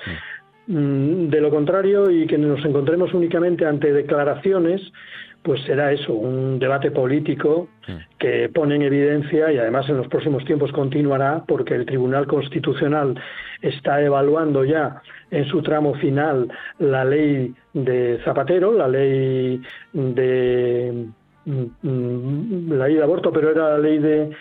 Mm, 0.67 1.27
de 1.27 1.41
lo 1.41 1.49
contrario, 1.49 2.09
y 2.09 2.25
que 2.25 2.37
nos 2.37 2.63
encontremos 2.63 3.13
únicamente 3.13 3.65
ante 3.65 3.91
declaraciones, 3.91 4.81
pues 5.43 5.61
será 5.63 5.91
eso, 5.91 6.13
un 6.13 6.57
debate 6.57 6.89
político 6.89 7.67
que 8.17 8.47
pone 8.47 8.75
en 8.75 8.83
evidencia 8.83 9.51
y 9.51 9.57
además 9.57 9.89
en 9.89 9.97
los 9.97 10.07
próximos 10.07 10.45
tiempos 10.45 10.71
continuará 10.71 11.43
porque 11.45 11.75
el 11.75 11.85
Tribunal 11.85 12.27
Constitucional 12.27 13.19
está 13.61 14.01
evaluando 14.01 14.63
ya 14.63 15.01
en 15.31 15.45
su 15.45 15.61
tramo 15.61 15.95
final 15.95 16.49
la 16.79 17.03
ley 17.03 17.53
de 17.73 18.19
Zapatero, 18.23 18.71
la 18.73 18.87
ley 18.87 19.61
de 19.91 21.07
mm, 21.45 21.65
mm, 21.81 22.71
la 22.73 22.87
ley 22.87 22.95
de 22.95 23.03
aborto, 23.03 23.31
pero 23.31 23.49
era 23.49 23.69
la 23.71 23.79
ley 23.79 23.97
de, 23.97 24.31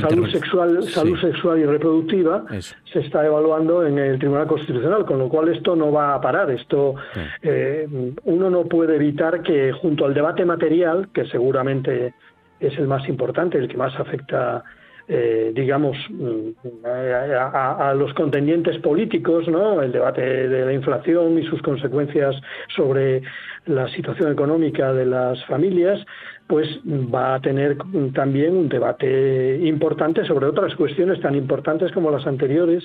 salud 0.00 0.28
sexual, 0.30 0.82
salud 0.84 1.18
sexual 1.18 1.58
y 1.58 1.64
reproductiva 1.64 2.44
se 2.60 3.00
está 3.00 3.24
evaluando 3.24 3.86
en 3.86 3.98
el 3.98 4.18
Tribunal 4.18 4.46
Constitucional, 4.46 5.04
con 5.04 5.18
lo 5.18 5.28
cual 5.28 5.48
esto 5.48 5.74
no 5.74 5.90
va 5.90 6.14
a 6.14 6.20
parar. 6.20 6.50
Esto 6.50 6.94
eh, 7.42 7.86
uno 8.24 8.50
no 8.50 8.64
puede 8.64 8.96
evitar 8.96 9.42
que 9.42 9.72
junto 9.72 10.04
al 10.04 10.14
debate 10.14 10.44
material, 10.44 11.08
que 11.12 11.26
seguramente 11.26 12.14
es 12.60 12.78
el 12.78 12.86
más 12.86 13.08
importante, 13.08 13.58
el 13.58 13.68
que 13.68 13.76
más 13.76 13.98
afecta 13.98 14.64
eh, 15.06 15.52
digamos, 15.54 15.96
mm, 16.08 16.50
a, 16.86 17.92
los 17.94 18.14
contendientes 18.14 18.78
políticos, 18.78 19.46
¿no? 19.48 19.82
El 19.82 19.92
debate 19.92 20.48
de 20.48 20.64
la 20.64 20.72
inflación 20.72 21.38
y 21.38 21.46
sus 21.46 21.60
consecuencias 21.60 22.34
sobre 22.74 23.22
la 23.66 23.88
situación 23.88 24.32
económica 24.32 24.94
de 24.94 25.04
las 25.04 25.44
familias, 25.44 26.00
pues 26.46 26.66
va 26.86 27.34
a 27.34 27.40
tener 27.40 27.76
también 28.14 28.56
un 28.56 28.68
debate 28.68 29.58
importante 29.62 30.24
sobre 30.26 30.46
otras 30.46 30.74
cuestiones 30.74 31.20
tan 31.20 31.34
importantes 31.34 31.92
como 31.92 32.10
las 32.10 32.26
anteriores, 32.26 32.84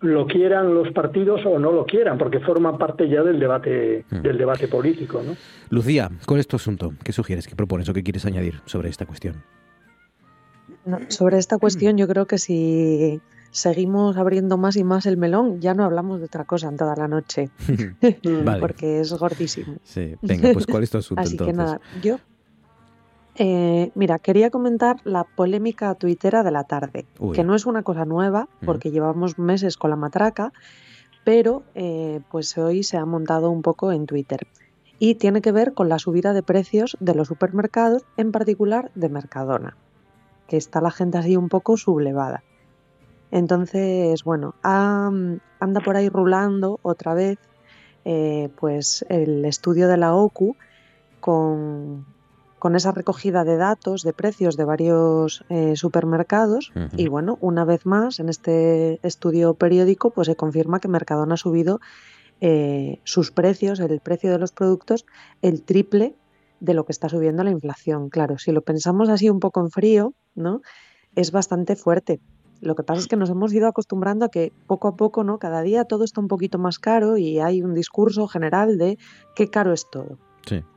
lo 0.00 0.26
quieran 0.26 0.74
los 0.74 0.90
partidos 0.92 1.44
o 1.44 1.58
no 1.58 1.72
lo 1.72 1.84
quieran, 1.84 2.18
porque 2.18 2.40
forman 2.40 2.78
parte 2.78 3.08
ya 3.08 3.22
del 3.22 3.38
debate 3.38 4.04
mm. 4.10 4.22
del 4.22 4.38
debate 4.38 4.68
político, 4.68 5.22
¿no? 5.24 5.36
Lucía, 5.70 6.10
con 6.26 6.38
este 6.38 6.56
asunto, 6.56 6.92
¿qué 7.04 7.12
sugieres, 7.12 7.46
qué 7.46 7.56
propones 7.56 7.88
o 7.88 7.94
qué 7.94 8.02
quieres 8.02 8.26
añadir 8.26 8.54
sobre 8.66 8.88
esta 8.88 9.06
cuestión? 9.06 9.42
Sobre 11.08 11.38
esta 11.38 11.58
cuestión 11.58 11.96
yo 11.98 12.08
creo 12.08 12.26
que 12.26 12.38
si 12.38 13.20
seguimos 13.50 14.16
abriendo 14.16 14.56
más 14.56 14.76
y 14.76 14.84
más 14.84 15.06
el 15.06 15.16
melón, 15.16 15.60
ya 15.60 15.74
no 15.74 15.84
hablamos 15.84 16.20
de 16.20 16.26
otra 16.26 16.44
cosa 16.44 16.68
en 16.68 16.76
toda 16.76 16.96
la 16.96 17.08
noche, 17.08 17.50
porque 18.60 19.00
es 19.00 19.12
gordísimo. 19.12 19.74
Sí, 19.84 20.16
venga, 20.22 20.52
pues 20.52 20.66
¿cuál 20.66 20.82
es 20.82 20.90
tu 20.90 20.98
asunto 20.98 21.20
Así 21.20 21.36
que 21.36 21.52
nada, 21.52 21.80
yo 22.02 22.18
eh, 23.34 23.90
mira, 23.94 24.18
quería 24.18 24.50
comentar 24.50 24.96
la 25.04 25.24
polémica 25.24 25.94
tuitera 25.94 26.42
de 26.42 26.50
la 26.50 26.64
tarde, 26.64 27.06
que 27.32 27.44
no 27.44 27.54
es 27.54 27.64
una 27.64 27.82
cosa 27.82 28.04
nueva, 28.04 28.48
porque 28.64 28.90
llevamos 28.90 29.38
meses 29.38 29.76
con 29.76 29.90
la 29.90 29.96
matraca, 29.96 30.52
pero 31.24 31.62
eh, 31.74 32.20
pues 32.30 32.58
hoy 32.58 32.82
se 32.82 32.98
ha 32.98 33.06
montado 33.06 33.50
un 33.50 33.62
poco 33.62 33.92
en 33.92 34.06
Twitter. 34.06 34.46
Y 34.98 35.16
tiene 35.16 35.40
que 35.40 35.50
ver 35.50 35.72
con 35.72 35.88
la 35.88 35.98
subida 35.98 36.32
de 36.32 36.42
precios 36.42 36.96
de 37.00 37.14
los 37.14 37.28
supermercados, 37.28 38.04
en 38.16 38.32
particular 38.32 38.92
de 38.94 39.08
Mercadona, 39.08 39.76
que 40.52 40.58
está 40.58 40.82
la 40.82 40.90
gente 40.90 41.16
así 41.16 41.34
un 41.34 41.48
poco 41.48 41.78
sublevada. 41.78 42.42
Entonces, 43.30 44.22
bueno, 44.22 44.54
anda 44.62 45.80
por 45.82 45.96
ahí 45.96 46.10
rulando 46.10 46.78
otra 46.82 47.14
vez 47.14 47.38
eh, 48.04 48.50
pues 48.60 49.06
el 49.08 49.46
estudio 49.46 49.88
de 49.88 49.96
la 49.96 50.14
OCU 50.14 50.54
con, 51.20 52.04
con 52.58 52.76
esa 52.76 52.92
recogida 52.92 53.44
de 53.44 53.56
datos, 53.56 54.02
de 54.02 54.12
precios 54.12 54.58
de 54.58 54.66
varios 54.66 55.42
eh, 55.48 55.74
supermercados. 55.74 56.70
Y 56.98 57.08
bueno, 57.08 57.38
una 57.40 57.64
vez 57.64 57.86
más, 57.86 58.20
en 58.20 58.28
este 58.28 59.00
estudio 59.02 59.54
periódico, 59.54 60.10
pues 60.10 60.26
se 60.26 60.36
confirma 60.36 60.80
que 60.80 60.88
Mercadona 60.88 61.32
ha 61.32 61.38
subido 61.38 61.80
eh, 62.42 63.00
sus 63.04 63.30
precios, 63.30 63.80
el 63.80 64.00
precio 64.00 64.30
de 64.30 64.38
los 64.38 64.52
productos, 64.52 65.06
el 65.40 65.62
triple 65.62 66.14
de 66.62 66.74
lo 66.74 66.84
que 66.84 66.92
está 66.92 67.08
subiendo 67.08 67.42
la 67.42 67.50
inflación. 67.50 68.08
Claro, 68.08 68.38
si 68.38 68.52
lo 68.52 68.62
pensamos 68.62 69.08
así 69.08 69.28
un 69.28 69.40
poco 69.40 69.60
en 69.60 69.70
frío, 69.70 70.14
¿no? 70.36 70.62
Es 71.16 71.32
bastante 71.32 71.74
fuerte. 71.74 72.20
Lo 72.60 72.76
que 72.76 72.84
pasa 72.84 73.00
es 73.00 73.08
que 73.08 73.16
nos 73.16 73.28
hemos 73.30 73.52
ido 73.52 73.66
acostumbrando 73.66 74.24
a 74.24 74.28
que 74.28 74.52
poco 74.68 74.86
a 74.86 74.94
poco, 74.94 75.24
¿no? 75.24 75.40
Cada 75.40 75.62
día 75.62 75.84
todo 75.84 76.04
está 76.04 76.20
un 76.20 76.28
poquito 76.28 76.58
más 76.58 76.78
caro 76.78 77.18
y 77.18 77.40
hay 77.40 77.62
un 77.62 77.74
discurso 77.74 78.28
general 78.28 78.78
de 78.78 78.96
qué 79.34 79.48
caro 79.48 79.72
es 79.72 79.90
todo. 79.90 80.18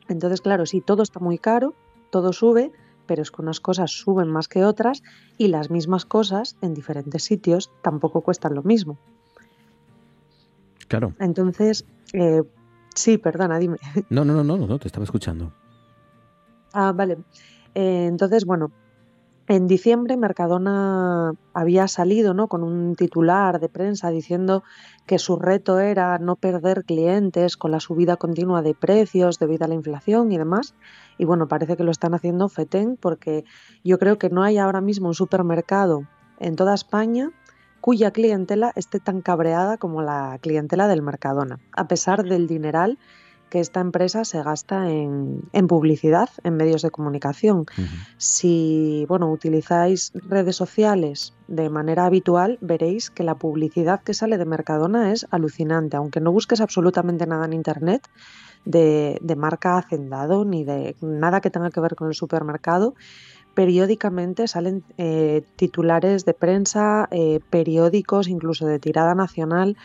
Entonces, 0.07 0.41
claro, 0.41 0.66
sí, 0.66 0.82
todo 0.82 1.02
está 1.02 1.20
muy 1.20 1.38
caro, 1.38 1.74
todo 2.12 2.32
sube, 2.34 2.72
pero 3.07 3.22
es 3.22 3.32
que 3.32 3.41
unas 3.41 3.60
cosas 3.60 3.91
suben 3.91 4.30
más 4.30 4.48
que 4.48 4.64
otras 4.64 5.03
y 5.38 5.48
las 5.48 5.70
mismas 5.70 6.06
cosas 6.06 6.57
en 6.62 6.74
diferentes 6.74 7.24
sitios 7.24 7.72
tampoco 7.82 8.22
cuestan 8.22 8.53
lo 8.53 8.64
mismo. 8.64 8.98
Claro. 10.88 11.14
Entonces, 11.20 11.86
eh, 12.14 12.44
sí, 12.94 13.18
perdona, 13.18 13.57
dime. 13.57 13.78
No, 14.10 14.24
no, 14.26 14.34
no, 14.34 14.44
no, 14.44 14.68
no, 14.68 14.80
te 14.80 14.88
estaba 14.88 15.03
escuchando. 15.03 15.52
Ah, 16.77 16.91
vale. 16.91 17.19
Eh, 17.73 18.06
entonces, 18.06 18.43
bueno, 18.43 18.72
en 19.47 19.65
diciembre 19.65 20.18
Mercadona 20.18 21.34
había 21.53 21.88
salido 21.88 22.34
¿no? 22.34 22.49
con 22.49 22.64
un 22.64 22.95
titular 22.95 23.61
de 23.61 23.69
prensa 23.69 24.10
diciendo 24.10 24.61
que 25.06 25.18
su 25.18 25.38
reto 25.38 25.80
era 25.80 26.18
no 26.18 26.35
perder 26.35 26.84
clientes 26.84 27.56
con 27.56 27.72
la 27.72 27.80
subida 27.80 28.18
continua 28.18 28.61
de 28.61 28.73
precios 28.73 29.39
debido 29.39 29.64
a 29.64 29.68
la 29.69 29.76
inflación 29.76 30.34
y 30.34 30.38
demás. 30.38 30.76
Y 31.18 31.23
bueno, 31.23 31.47
parece 31.47 31.77
que 31.77 31.85
lo 31.85 31.91
están 31.91 32.14
haciendo 32.14 32.49
FETEN 32.49 32.97
porque 32.99 33.45
yo 33.85 33.97
creo 33.97 34.18
que 34.18 34.30
no 34.30 34.43
hay 34.43 34.57
ahora 34.57 34.81
mismo 34.81 35.07
un 35.07 35.15
supermercado 35.15 36.03
en 36.39 36.57
toda 36.57 36.73
España 36.73 37.31
cuya 37.80 38.11
clientela 38.11 38.73
esté 38.76 38.99
tan 38.99 39.22
cabreada 39.22 39.77
como 39.77 40.02
la 40.02 40.39
clientela 40.41 40.89
del 40.89 41.03
Mercadona, 41.03 41.60
a 41.72 41.88
pesar 41.88 42.23
del 42.23 42.47
dineral 42.47 42.97
que 43.50 43.60
esta 43.60 43.80
empresa 43.80 44.26
se 44.26 44.42
gasta 44.42 44.90
en, 44.90 45.68
publicidad, 45.68 46.30
en 46.44 46.56
medios 46.58 46.82
de 46.82 46.92
comunicación. 46.92 47.66
Si 48.18 49.06
bueno, 49.08 49.32
utilizáis 49.32 50.12
redes 50.14 50.56
sociales 50.56 51.34
de 51.48 51.70
manera 51.70 52.06
habitual, 52.06 52.58
veréis 52.62 53.10
que 53.10 53.24
la 53.24 53.36
publicidad 53.36 54.02
que 54.02 54.14
sale 54.14 54.38
de 54.38 54.46
Mercadona 54.46 55.12
es 55.12 55.28
alucinante. 55.32 55.98
Aunque 55.98 56.22
no 56.22 56.32
busques 56.32 56.62
absolutamente 56.62 57.28
nada 57.28 57.46
en 57.46 57.54
Internet 57.54 58.08
de, 58.66 59.36
marca 59.38 59.78
Hacendado 59.78 60.44
ni 60.46 60.64
de 60.64 60.96
nada 61.02 61.42
que 61.42 61.52
tenga 61.52 61.70
que 61.70 61.80
ver 61.80 61.96
con 61.96 62.08
el 62.08 62.16
supermercado, 62.16 62.96
periódicamente 63.54 64.48
salen 64.48 64.84
eh, 64.98 65.44
titulares 65.56 66.26
de 66.26 66.34
prensa, 66.34 67.08
eh, 67.12 67.40
periódicos, 67.50 68.28
incluso 68.28 68.66
de 68.68 68.80
tirada 68.80 69.16
nacional, 69.16 69.78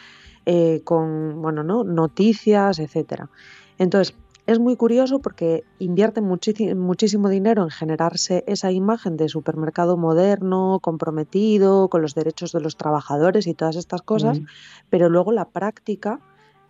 eh, 0.52 0.80
con 0.82 1.40
bueno, 1.40 1.62
¿no? 1.62 1.84
noticias, 1.84 2.80
etcétera. 2.80 3.30
Entonces, 3.78 4.16
es 4.48 4.58
muy 4.58 4.74
curioso 4.74 5.20
porque 5.20 5.62
invierten 5.78 6.24
muchísimo 6.24 7.28
dinero 7.28 7.62
en 7.62 7.70
generarse 7.70 8.42
esa 8.48 8.72
imagen 8.72 9.16
de 9.16 9.28
supermercado 9.28 9.96
moderno, 9.96 10.80
comprometido, 10.82 11.86
con 11.86 12.02
los 12.02 12.16
derechos 12.16 12.50
de 12.50 12.60
los 12.60 12.76
trabajadores 12.76 13.46
y 13.46 13.54
todas 13.54 13.76
estas 13.76 14.02
cosas, 14.02 14.40
pero 14.88 15.08
luego 15.08 15.30
la 15.30 15.44
práctica 15.44 16.18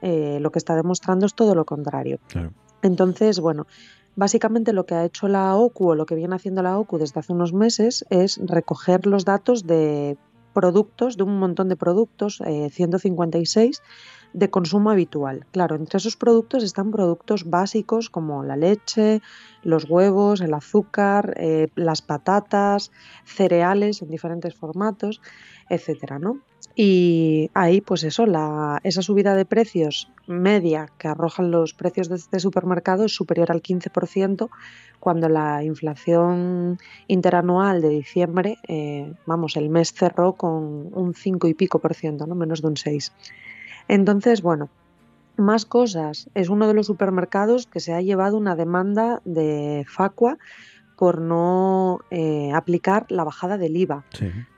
eh, 0.02 0.40
lo 0.42 0.52
que 0.52 0.58
está 0.58 0.76
demostrando 0.76 1.24
es 1.24 1.32
todo 1.32 1.54
lo 1.54 1.64
contrario. 1.64 2.18
Entonces, 2.82 3.40
bueno, 3.40 3.66
básicamente 4.14 4.74
lo 4.74 4.84
que 4.84 4.94
ha 4.94 5.06
hecho 5.06 5.26
la 5.26 5.56
OCU 5.56 5.92
o 5.92 5.94
lo 5.94 6.04
que 6.04 6.16
viene 6.16 6.34
haciendo 6.34 6.62
la 6.62 6.78
OCU 6.78 6.98
desde 6.98 7.20
hace 7.20 7.32
unos 7.32 7.54
meses 7.54 8.04
es 8.10 8.38
recoger 8.44 9.06
los 9.06 9.24
datos 9.24 9.66
de 9.66 10.18
productos, 10.52 11.16
de 11.16 11.22
un 11.22 11.38
montón 11.38 11.68
de 11.68 11.76
productos, 11.76 12.42
156, 12.70 13.78
eh, 13.78 13.82
de 14.32 14.50
consumo 14.50 14.90
habitual. 14.90 15.46
Claro, 15.50 15.76
entre 15.76 15.98
esos 15.98 16.16
productos 16.16 16.62
están 16.62 16.90
productos 16.90 17.48
básicos 17.50 18.10
como 18.10 18.44
la 18.44 18.56
leche, 18.56 19.22
los 19.62 19.88
huevos, 19.90 20.40
el 20.40 20.54
azúcar, 20.54 21.34
eh, 21.36 21.68
las 21.74 22.02
patatas, 22.02 22.92
cereales 23.24 24.02
en 24.02 24.10
diferentes 24.10 24.54
formatos, 24.54 25.20
etcétera, 25.68 26.18
¿no? 26.18 26.38
Y 26.74 27.50
ahí, 27.54 27.80
pues 27.80 28.04
eso, 28.04 28.26
la, 28.26 28.80
esa 28.84 29.02
subida 29.02 29.34
de 29.34 29.44
precios 29.44 30.10
media 30.26 30.88
que 30.98 31.08
arrojan 31.08 31.50
los 31.50 31.74
precios 31.74 32.08
de 32.08 32.16
este 32.16 32.38
supermercado 32.38 33.04
es 33.04 33.14
superior 33.14 33.50
al 33.50 33.62
15%, 33.62 34.48
cuando 35.00 35.28
la 35.28 35.64
inflación 35.64 36.78
interanual 37.08 37.82
de 37.82 37.88
diciembre, 37.88 38.58
eh, 38.68 39.12
vamos, 39.26 39.56
el 39.56 39.68
mes 39.68 39.92
cerró 39.92 40.34
con 40.34 40.90
un 40.92 41.14
5 41.14 41.48
y 41.48 41.54
pico 41.54 41.78
por 41.80 41.94
ciento, 41.94 42.26
¿no? 42.26 42.34
menos 42.34 42.62
de 42.62 42.68
un 42.68 42.76
6. 42.76 43.12
Entonces, 43.88 44.40
bueno, 44.40 44.68
más 45.36 45.64
cosas. 45.64 46.28
Es 46.34 46.48
uno 46.48 46.68
de 46.68 46.74
los 46.74 46.86
supermercados 46.86 47.66
que 47.66 47.80
se 47.80 47.94
ha 47.94 48.00
llevado 48.00 48.36
una 48.36 48.56
demanda 48.56 49.20
de 49.24 49.84
Facua 49.88 50.38
por 51.00 51.18
no 51.18 52.00
eh, 52.10 52.52
aplicar 52.54 53.06
la 53.08 53.24
bajada 53.24 53.56
del 53.56 53.74
IVA, 53.74 54.04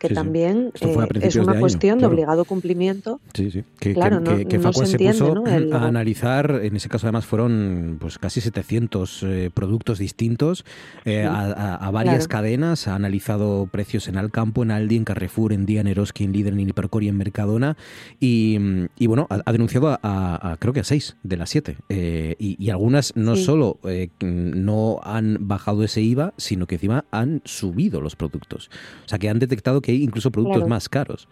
que 0.01 0.09
también 0.09 0.73
eh, 0.81 0.97
es 1.21 1.37
una 1.37 1.57
cuestión 1.57 2.01
de 2.01 2.07
obligado 2.07 2.45
cumplimiento. 2.45 3.21
Sí, 3.33 3.53
sí. 3.53 3.63
Que, 3.79 3.95
claro, 3.95 4.19
no, 4.19 4.37
se, 4.37 4.99
puso 4.99 5.45
a 5.47 5.87
analizar, 5.87 6.63
en 6.65 6.75
ese 6.75 6.89
caso 6.89 7.07
además 7.07 7.27
fueron 7.27 7.99
pues 8.01 8.19
casi 8.19 8.41
700 8.41 9.23
eh, 9.23 9.51
productos 9.55 10.01
distintos 10.01 10.65
a, 11.07 11.89
varias 11.93 12.27
cadenas, 12.27 12.89
ha 12.89 12.97
analizado 12.97 13.69
precios 13.71 14.09
en 14.09 14.17
Alcampo, 14.17 14.65
en 14.65 14.73
Aldi, 14.73 14.97
en 14.97 15.05
Carrefour, 15.05 15.53
en 15.53 15.65
Día, 15.65 15.83
en 15.83 15.87
Eroski, 15.87 16.25
en 16.25 16.33
Líder, 16.33 16.55
en 16.55 16.61
Hipercor 16.69 17.05
y 17.05 17.09
en 17.09 17.19
Mercadona, 17.19 17.77
y, 18.19 18.59
bueno, 19.07 19.29
ha, 19.31 19.53
denunciado 19.53 19.97
a, 20.03 20.57
creo 20.59 20.73
que 20.73 20.81
a 20.81 20.85
seis 20.85 21.15
de 21.23 21.37
las 21.37 21.51
siete, 21.51 21.77
y, 21.89 22.69
algunas 22.71 23.15
no 23.15 23.37
solo 23.37 23.79
no 24.19 24.99
han 25.05 25.37
bajado 25.47 25.85
ese 25.85 26.01
IVA, 26.01 26.32
sino 26.37 26.67
que 26.67 26.77
encima 26.77 27.05
han 27.11 27.43
subido 27.45 28.01
los 28.01 28.17
productos. 28.17 28.71
O 29.05 29.09
sea, 29.09 29.19
que 29.19 29.29
han 29.29 29.39
detectado 29.39 29.81
que 29.81 29.93
hay 29.93 30.03
incluso 30.03 30.31
productos 30.31 30.67
más 30.69 30.89
caros. 30.89 31.29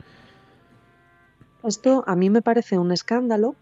Esto 1.63 2.05
a 2.07 2.17
mí 2.17 2.31
me 2.31 2.43
parece 2.43 2.79
un 2.79 2.91
escándalo 2.93 3.55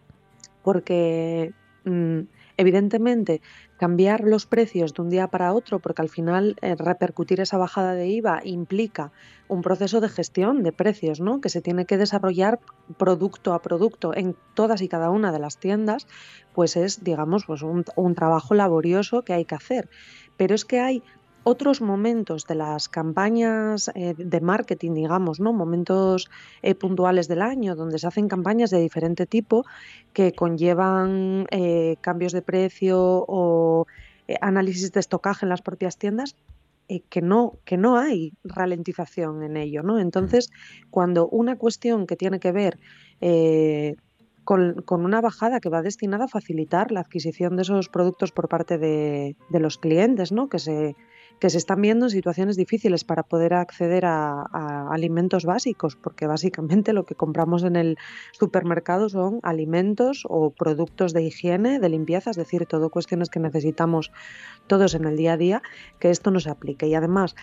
porque 0.62 1.52
mm, 1.85 2.20
evidentemente 2.56 3.40
cambiar 3.78 4.24
los 4.24 4.44
precios 4.44 4.93
de 4.93 5.02
un 5.02 5.09
día 5.09 5.28
para 5.28 5.55
otro, 5.55 5.78
porque 5.78 6.02
al 6.02 6.09
final 6.09 6.56
eh, 6.60 6.74
repercutir 6.77 7.40
esa 7.40 7.56
bajada 7.56 7.94
de 7.94 8.09
IVA 8.09 8.40
implica 8.44 9.12
un 9.47 9.62
proceso 9.62 10.01
de 10.01 10.09
gestión 10.09 10.62
de 10.65 10.73
precios, 10.73 11.20
¿no? 11.20 11.40
Que 11.40 11.48
se 11.48 11.62
tiene 11.62 11.86
que 11.86 11.97
desarrollar 11.97 12.59
producto 12.98 13.55
a 13.55 13.62
producto 13.62 14.15
en 14.15 14.36
todas 14.55 14.82
y 14.82 14.89
cada 14.89 15.10
una 15.10 15.31
de 15.31 15.39
las 15.39 15.59
tiendas, 15.59 16.09
pues 16.52 16.77
es, 16.77 17.05
digamos, 17.05 17.47
pues 17.47 17.62
un, 17.62 17.85
un 17.94 18.15
trabajo 18.15 18.55
laborioso 18.55 19.23
que 19.23 19.32
hay 19.32 19.44
que 19.44 19.55
hacer. 19.55 19.89
Pero 20.36 20.55
es 20.55 20.65
que 20.65 20.81
hay 20.81 21.02
otros 21.48 21.80
momentos 21.80 22.44
de 22.46 22.54
las 22.54 22.90
campañas 22.90 23.90
eh, 23.94 24.14
de 24.18 24.40
marketing, 24.42 24.92
digamos, 24.92 25.40
¿no? 25.40 25.54
momentos 25.54 26.28
eh, 26.60 26.74
puntuales 26.74 27.26
del 27.26 27.40
año 27.40 27.74
donde 27.74 27.98
se 27.98 28.06
hacen 28.06 28.28
campañas 28.28 28.68
de 28.68 28.78
diferente 28.80 29.24
tipo 29.24 29.64
que 30.12 30.32
conllevan 30.32 31.46
eh, 31.50 31.96
cambios 32.02 32.32
de 32.32 32.42
precio 32.42 32.98
o 33.26 33.86
análisis 34.42 34.92
de 34.92 35.00
estocaje 35.00 35.46
en 35.46 35.48
las 35.48 35.62
propias 35.62 35.96
tiendas 35.96 36.36
que 37.08 37.22
no, 37.22 37.54
que 37.64 37.78
no 37.78 37.96
hay 37.96 38.34
ralentización 38.44 39.42
en 39.42 39.56
ello. 39.56 39.82
¿no? 39.82 39.98
Entonces, 39.98 40.50
cuando 40.90 41.28
una 41.28 41.56
cuestión 41.56 42.06
que 42.06 42.16
tiene 42.16 42.40
que 42.40 42.52
ver 42.52 42.78
con, 44.44 44.84
una 45.04 45.22
bajada 45.22 45.60
que 45.60 45.70
va 45.70 45.80
destinada 45.80 46.26
a 46.26 46.28
facilitar 46.28 46.92
la 46.92 47.00
adquisición 47.00 47.56
de 47.56 47.62
esos 47.62 47.88
productos 47.88 48.32
por 48.32 48.48
parte 48.48 48.76
de, 48.76 49.36
de 49.48 49.60
los 49.60 49.78
clientes, 49.78 50.30
¿no? 50.30 50.48
que 50.48 50.58
se 50.58 50.94
que 51.40 51.51
se 51.51 51.59
están 51.59 51.81
viendo 51.81 52.06
en 52.06 52.10
situaciones 52.10 52.56
difíciles 52.56 53.05
para 53.05 53.23
poder 53.23 53.55
acceder 53.55 54.05
a, 54.05 54.89
alimentos 54.90 55.44
básicos, 55.44 55.97
porque 55.97 56.27
básicamente 56.27 56.93
lo 56.93 57.05
que 57.05 57.15
compramos 57.15 57.62
en 57.62 57.77
el 57.77 57.97
supermercado 58.32 59.09
son 59.09 59.40
alimentos 59.43 60.24
o 60.28 60.51
productos 60.51 61.12
de 61.12 61.23
higiene, 61.23 61.78
de 61.78 61.89
limpieza, 61.89 62.31
es 62.31 62.36
decir, 62.36 62.66
todo 62.66 62.90
cuestiones 62.90 63.28
que 63.31 63.40
necesitamos 63.40 64.10
todos 64.66 64.94
en 64.94 65.05
el 65.05 65.16
día 65.16 65.35
a 65.35 65.36
día, 65.36 65.62
que 65.98 66.10
esto 66.10 66.31
no 66.31 66.40
se 66.40 66.51
aplique. 66.51 66.86
Y 66.86 66.94
además, 66.94 67.36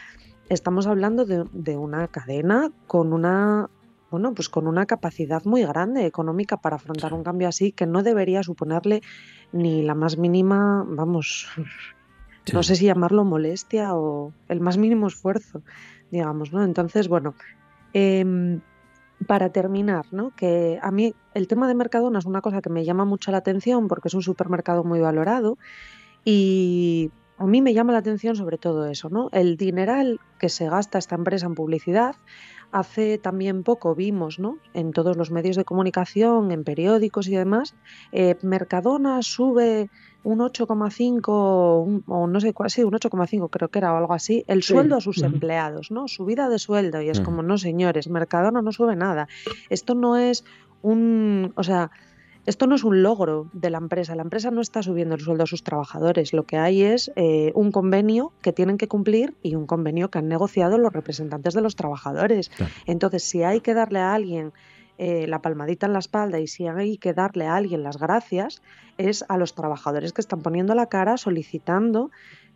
estamos 0.50 0.88
hablando 0.88 1.26
de, 1.26 1.78
una 1.78 2.08
cadena 2.08 2.72
con 2.88 3.14
una 3.14 3.70
bueno, 4.12 4.34
pues 4.34 4.48
con 4.48 4.68
una 4.68 4.86
capacidad 4.86 5.44
muy 5.44 5.66
grande 5.66 6.06
económica 6.06 6.58
para 6.58 6.78
afrontar 6.78 7.14
un 7.14 7.24
cambio 7.24 7.50
así 7.50 7.74
que 7.74 7.86
no 7.86 8.02
debería 8.02 8.44
suponerle 8.44 9.02
ni 9.52 9.82
la 9.82 9.94
más 9.94 10.18
mínima, 10.18 10.86
vamos, 10.88 11.50
no 12.54 12.64
sé 12.64 12.76
si 12.76 12.86
llamarlo 12.86 13.24
molestia 13.24 13.96
o 13.96 14.34
el 14.48 14.60
más 14.60 14.78
mínimo 14.78 15.08
esfuerzo, 15.08 15.62
digamos, 16.12 16.54
¿no? 16.54 16.64
Entonces, 16.64 17.08
bueno, 17.08 17.36
em, 17.94 18.62
para 19.28 19.50
terminar, 19.50 20.06
¿no? 20.12 20.36
Que 20.36 20.80
a 20.82 20.92
mí 20.92 21.16
el 21.34 21.48
tema 21.48 21.68
de 21.68 21.76
Mercadona 21.76 22.20
es 22.20 22.26
una 22.26 22.42
cosa 22.42 22.62
que 22.62 22.70
me 22.70 22.84
llama 22.84 23.06
mucho 23.06 23.32
la 23.32 23.38
atención 23.38 23.88
porque 23.88 24.10
es 24.10 24.14
un 24.14 24.22
supermercado 24.22 24.84
muy 24.84 25.00
valorado 25.00 25.58
y 26.24 27.12
a 27.38 27.46
mí 27.46 27.62
me 27.62 27.74
llama 27.74 27.94
la 27.94 28.00
atención 28.00 28.36
sobre 28.36 28.58
todo 28.58 28.88
eso, 28.88 29.10
¿no? 29.10 29.30
El 29.32 29.58
dineral 29.58 30.20
que 30.40 30.50
se 30.50 30.70
gasta 30.70 30.98
esta 30.98 31.16
empresa 31.16 31.46
en 31.46 31.56
publicidad. 31.56 32.16
Hace 32.72 33.18
también 33.18 33.64
poco 33.64 33.96
vimos, 33.96 34.40
¿no? 34.40 34.58
En 34.74 34.92
todos 34.92 35.18
los 35.18 35.32
medios 35.32 35.56
de 35.56 35.66
comunicación, 35.66 36.52
en 36.52 36.64
periódicos 36.64 37.28
y 37.28 37.36
demás, 37.36 37.76
eh, 38.12 38.36
Mercadona 38.42 39.22
sube 39.22 39.90
un 40.24 40.40
8,5 40.40 42.04
o 42.08 42.28
no 42.28 42.40
sé 42.40 42.54
cuál, 42.54 42.70
sí, 42.72 42.84
un 42.84 42.94
8,5 42.94 43.50
creo 43.50 43.70
que 43.70 43.80
era 43.80 43.94
o 43.94 43.98
algo 43.98 44.14
así, 44.14 44.44
el 44.48 44.64
sueldo 44.64 44.98
a 44.98 45.02
sus 45.02 45.22
empleados, 45.22 45.92
¿no? 45.92 46.08
Subida 46.08 46.50
de 46.50 46.58
sueldo 46.58 47.02
y 47.02 47.10
es 47.10 47.22
como, 47.22 47.44
no 47.44 47.58
señores, 47.58 48.10
Mercadona 48.10 48.62
no 48.62 48.72
sube 48.72 48.96
nada. 48.96 49.28
Esto 49.70 49.94
no 49.94 50.18
es 50.18 50.44
un, 50.82 51.54
o 51.56 51.64
sea, 51.64 51.92
esto 52.46 52.68
no 52.68 52.76
es 52.76 52.84
un 52.84 53.02
logro 53.02 53.50
de 53.54 53.70
la 53.70 53.80
empresa. 53.80 54.16
La 54.16 54.22
empresa 54.22 54.52
no 54.52 54.62
está 54.62 54.84
subiendo 54.84 55.16
el 55.16 55.22
sueldo 55.22 55.44
a 55.44 55.48
sus 55.48 55.64
trabajadores. 55.64 56.34
Lo 56.34 56.44
que 56.44 56.58
hay 56.58 56.84
es 56.84 57.12
eh, 57.16 57.52
un 57.56 57.72
convenio 57.72 58.34
que 58.42 58.54
tienen 58.54 58.78
que 58.78 58.88
cumplir 58.88 59.36
y 59.42 59.56
un 59.56 59.66
convenio 59.66 60.12
que 60.12 60.20
han 60.20 60.28
negociado 60.28 60.78
los 60.78 60.94
representantes 60.94 61.54
de 61.54 61.62
los 61.62 61.76
trabajadores. 61.76 62.52
Entonces, 62.86 63.24
si 63.24 63.44
hay 63.44 63.62
que 63.62 63.74
darle 63.74 64.00
a 64.00 64.14
alguien 64.14 64.54
eh, 64.98 65.28
la 65.28 65.42
palmadita 65.42 65.88
en 65.88 65.94
la 65.94 66.00
espalda 66.00 66.40
y 66.40 66.48
si 66.48 66.68
hay 66.68 66.98
que 66.98 67.14
darle 67.14 67.48
a 67.48 67.56
alguien 67.56 67.84
las 67.84 67.98
gracias, 67.98 68.62
es 68.98 69.26
a 69.28 69.38
los 69.38 69.56
trabajadores 69.56 70.14
que 70.14 70.22
están 70.22 70.42
poniendo 70.42 70.76
la 70.76 70.86
cara 70.86 71.18
solicitando 71.18 72.12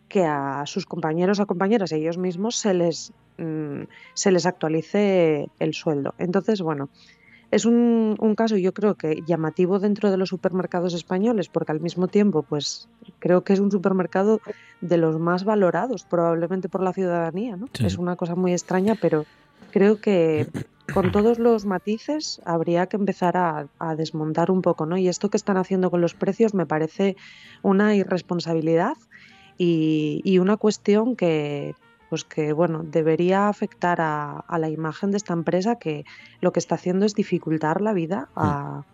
que 0.08 0.24
a 0.24 0.64
sus 0.66 0.86
compañeros 0.86 1.38
o 1.38 1.46
compañeras 1.46 1.92
y 1.92 1.96
ellos 1.96 2.18
mismos 2.18 2.56
se 2.56 2.74
les, 2.74 3.12
mm, 3.38 3.82
se 4.14 4.32
les 4.32 4.46
actualice 4.46 5.48
el 5.58 5.74
sueldo. 5.74 6.14
Entonces, 6.18 6.62
bueno, 6.62 6.88
es 7.50 7.64
un, 7.64 8.16
un, 8.18 8.34
caso 8.34 8.56
yo 8.56 8.72
creo 8.72 8.94
que 8.94 9.22
llamativo 9.26 9.78
dentro 9.78 10.10
de 10.10 10.16
los 10.16 10.28
supermercados 10.28 10.94
españoles 10.94 11.48
porque 11.48 11.72
al 11.72 11.80
mismo 11.80 12.08
tiempo 12.08 12.42
pues 12.42 12.88
creo 13.18 13.42
que 13.42 13.52
es 13.52 13.60
un 13.60 13.70
supermercado 13.70 14.40
de 14.80 14.96
los 14.96 15.18
más 15.18 15.44
valorados 15.44 16.04
probablemente 16.04 16.68
por 16.68 16.82
la 16.82 16.92
ciudadanía, 16.92 17.56
¿no? 17.56 17.68
Es 17.84 17.98
una 17.98 18.16
cosa 18.16 18.34
muy 18.34 18.52
extraña, 18.52 18.96
pero 19.00 19.24
creo 19.70 20.00
que 20.00 20.46
con 20.92 21.12
todos 21.12 21.38
los 21.38 21.64
matices 21.64 22.40
habría 22.44 22.86
que 22.86 22.96
empezar 22.96 23.36
a, 23.36 23.68
desmontar 23.96 24.50
un 24.50 24.62
poco, 24.62 24.86
¿no? 24.86 24.96
Y 24.96 25.08
esto 25.08 25.30
que 25.30 25.36
están 25.36 25.56
haciendo 25.56 25.90
con 25.90 26.00
los 26.00 26.14
precios 26.14 26.54
me 26.54 26.66
parece 26.66 27.16
una 27.62 27.94
irresponsabilidad 27.94 28.96
y, 29.58 30.38
una 30.38 30.56
cuestión 30.56 31.16
que, 31.16 31.74
pues 32.10 32.24
que 32.24 32.52
bueno, 32.52 32.82
debería 32.82 33.48
afectar 33.48 34.00
a, 34.00 34.44
la 34.58 34.68
imagen 34.68 35.12
de 35.12 35.16
esta 35.16 35.32
empresa 35.32 35.76
que 35.76 36.04
lo 36.42 36.52
que 36.52 36.58
está 36.58 36.74
haciendo 36.74 37.06
es 37.06 37.14
dificultar 37.14 37.80
la 37.80 37.94
vida 37.94 38.28
a, 38.36 38.84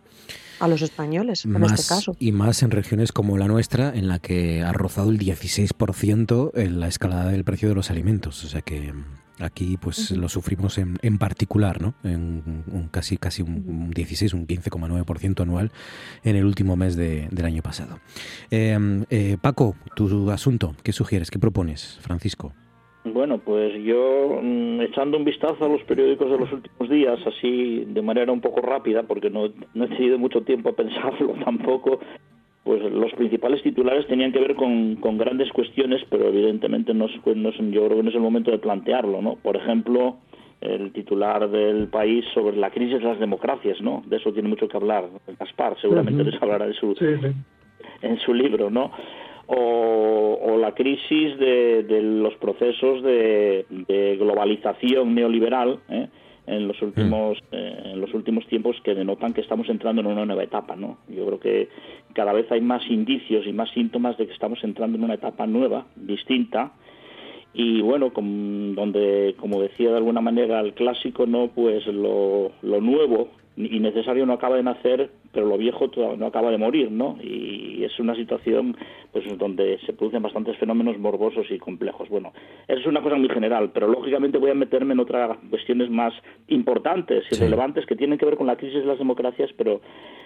a 0.60 0.68
los 0.68 0.82
españoles 0.82 1.44
en 1.44 1.64
este 1.64 1.82
caso. 1.88 2.14
Y 2.20 2.30
más 2.30 2.62
en 2.62 2.70
regiones 2.70 3.10
como 3.10 3.38
la 3.38 3.48
nuestra, 3.48 3.93
en 3.94 4.06
la 4.06 4.20
que 4.20 4.62
ha 4.62 4.72
rozado 4.72 5.10
el 5.10 5.18
16% 5.18 6.52
en 6.55 6.78
la 6.78 6.88
escalada 6.88 7.30
del 7.30 7.43
precio 7.43 7.68
de 7.68 7.74
los 7.74 7.90
alimentos. 7.90 8.44
O 8.44 8.48
sea 8.48 8.60
que 8.60 8.93
Aquí 9.38 9.76
pues 9.76 10.12
lo 10.12 10.30
sufrimos 10.30 10.78
en, 10.78 10.98
en, 11.02 11.18
particular, 11.18 11.82
¿no? 11.82 11.94
En 12.05 12.64
un, 12.72 12.88
casi, 12.90 13.18
casi 13.18 13.43
un, 13.43 13.90
16, 13.90 14.32
un 14.32 14.47
15,9% 14.47 15.43
anual 15.43 15.72
en 16.24 16.36
el 16.36 16.47
último 16.47 16.76
mes 16.76 16.97
de, 16.97 17.28
del 17.30 17.44
año 17.44 17.62
pasado. 17.62 18.01
Em, 18.51 19.05
eh, 19.10 19.36
Paco, 19.38 19.76
tu 19.94 20.30
asunto, 20.30 20.74
¿qué 20.82 20.93
sugieres? 20.93 21.30
¿Qué 21.30 21.38
propones, 21.38 21.98
Francisco? 22.01 22.55
Bueno, 23.12 23.38
pues 23.38 23.72
yo 23.84 24.40
mm, 24.42 24.80
echando 24.80 25.16
un 25.16 25.24
vistazo 25.24 25.64
a 25.64 25.68
los 25.68 25.82
periódicos 25.84 26.30
de 26.30 26.38
los 26.38 26.52
últimos 26.52 26.90
días, 26.90 27.18
así 27.26 27.84
de 27.86 28.02
manera 28.02 28.32
un 28.32 28.40
poco 28.40 28.60
rápida, 28.60 29.04
porque 29.04 29.30
no, 29.30 29.48
no 29.74 29.84
he 29.84 29.88
tenido 29.88 30.18
mucho 30.18 30.42
tiempo 30.42 30.70
a 30.70 30.76
pensarlo 30.76 31.34
tampoco, 31.44 32.00
pues 32.64 32.82
los 32.82 33.12
principales 33.12 33.62
titulares 33.62 34.08
tenían 34.08 34.32
que 34.32 34.40
ver 34.40 34.56
con, 34.56 34.98
grandes 35.18 35.52
cuestiones, 35.52 36.02
pero 36.10 36.28
evidentemente 36.28 36.92
no, 36.94 37.06
no, 37.06 37.50
yo 37.50 37.86
creo 37.86 37.96
que 37.96 38.02
no 38.02 38.08
es 38.08 38.14
el 38.14 38.20
momento 38.20 38.50
de 38.50 38.58
plantearlo, 38.58 39.22
¿no? 39.22 39.36
Por 39.36 39.56
ejemplo, 39.56 40.16
el 40.60 40.90
titular 40.90 41.48
del 41.48 41.86
país 41.86 42.24
sobre 42.34 42.56
la 42.56 42.70
crisis 42.70 42.98
de 42.98 43.04
las 43.04 43.20
democracias, 43.20 43.80
¿no? 43.80 44.02
De 44.06 44.16
eso 44.16 44.32
tiene 44.32 44.48
mucho 44.48 44.66
que 44.66 44.76
hablar 44.76 45.08
Gaspar, 45.38 45.76
seguramente 45.80 46.24
les 46.24 46.42
hablará 46.42 46.72
su, 46.72 46.96
en 48.02 48.18
su 48.18 48.34
libro, 48.34 48.68
¿no? 48.68 48.90
O, 49.48 50.56
la 50.59 50.74
crisis 50.74 51.39
de, 51.39 51.85
los 52.02 52.35
procesos 52.36 53.02
de, 53.02 53.66
de 53.68 54.16
globalización 54.16 55.14
neoliberal, 55.14 55.78
¿eh? 55.89 56.09
en 56.47 56.68
los 56.68 56.81
últimos 56.81 57.39
mm. 57.51 57.55
eh, 57.55 57.81
en 57.93 58.01
los 58.01 58.14
últimos 58.14 58.47
tiempos 58.47 58.77
que 58.82 58.94
denotan 58.94 59.32
que 59.32 59.40
estamos 59.40 59.68
entrando 59.68 60.01
en 60.01 60.06
una 60.06 60.24
nueva 60.24 60.44
etapa 60.44 60.77
no 60.77 60.98
yo 61.09 61.27
creo 61.27 61.40
que 61.40 61.68
cada 62.14 62.32
vez 62.32 62.51
hay 62.51 62.60
más 62.60 62.89
indicios 62.89 63.47
y 63.47 63.52
más 63.52 63.70
síntomas 63.70 64.16
de 64.16 64.27
que 64.27 64.32
estamos 64.32 64.62
entrando 64.62 64.97
en 64.97 65.05
una 65.05 65.14
etapa 65.14 65.47
nueva 65.47 65.86
distinta 65.97 66.73
y 67.52 67.81
bueno 67.81 68.12
donde 68.14 69.35
como 69.39 69.60
decía 69.60 69.90
de 69.90 69.97
alguna 69.97 70.20
manera 70.20 70.60
el 70.60 70.74
clásico 70.74 71.27
no 71.27 71.48
pues 71.48 71.86
lo, 71.86 72.52
lo 72.62 72.81
nuevo 72.81 73.28
y 73.56 73.81
necesario 73.81 74.27
no 74.27 74.35
acaba 74.35 74.56
de 74.56 74.62
nacer, 74.62 75.10
pero 75.36 75.48
lo 75.48 75.58
viejo 75.58 75.90
no 76.16 76.26
acaba 76.26 76.50
de 76.50 76.56
morir, 76.56 76.90
¿no? 76.90 77.18
Y 77.22 77.84
es 77.84 78.00
una 78.00 78.14
situación 78.14 78.74
pues 79.12 79.26
donde 79.36 79.78
se 79.84 79.92
producen 79.92 80.22
bastantes 80.22 80.56
fenómenos 80.56 80.98
morbosos 80.98 81.44
y 81.50 81.58
complejos. 81.58 82.08
Bueno, 82.08 82.32
eso 82.66 82.80
es 82.80 82.86
una 82.86 83.02
cosa 83.02 83.16
muy 83.16 83.28
general, 83.28 83.70
pero 83.74 83.86
lógicamente 83.86 84.38
voy 84.38 84.50
a 84.50 84.54
meterme 84.54 84.94
en 84.94 85.00
otras 85.00 85.36
cuestiones 85.50 85.90
más 85.90 86.14
importantes 86.48 87.24
y 87.30 87.34
relevantes 87.34 87.84
que 87.84 87.96
tienen 87.96 88.16
que 88.16 88.24
ver 88.24 88.38
con 88.38 88.46
la 88.46 88.56
crisis 88.56 88.80
de 88.80 88.86
las 88.86 88.96
democracias, 88.96 89.50
pero 89.58 89.82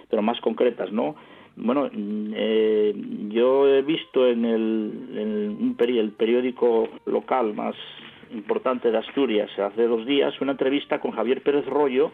pero 0.09 0.21
más 0.21 0.39
concretas, 0.39 0.93
¿no? 0.93 1.15
Bueno, 1.57 1.89
eh, 1.93 2.93
yo 3.27 3.67
he 3.67 3.81
visto 3.81 4.27
en 4.27 4.45
el, 4.45 5.09
en 5.17 5.75
el 5.77 6.11
periódico 6.11 6.87
local 7.05 7.53
más 7.53 7.75
importante 8.31 8.91
de 8.91 8.97
Asturias 8.97 9.49
hace 9.59 9.83
dos 9.87 10.05
días 10.05 10.39
una 10.39 10.53
entrevista 10.53 11.01
con 11.01 11.11
Javier 11.11 11.41
Pérez 11.43 11.65
Rollo, 11.65 12.11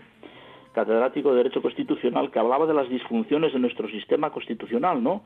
catedrático 0.77 1.31
de 1.31 1.37
Derecho 1.37 1.63
Constitucional, 1.63 2.29
que 2.29 2.37
hablaba 2.37 2.67
de 2.67 2.75
las 2.75 2.87
disfunciones 2.87 3.51
de 3.51 3.57
nuestro 3.57 3.89
sistema 3.89 4.29
constitucional, 4.29 5.01
¿no? 5.01 5.23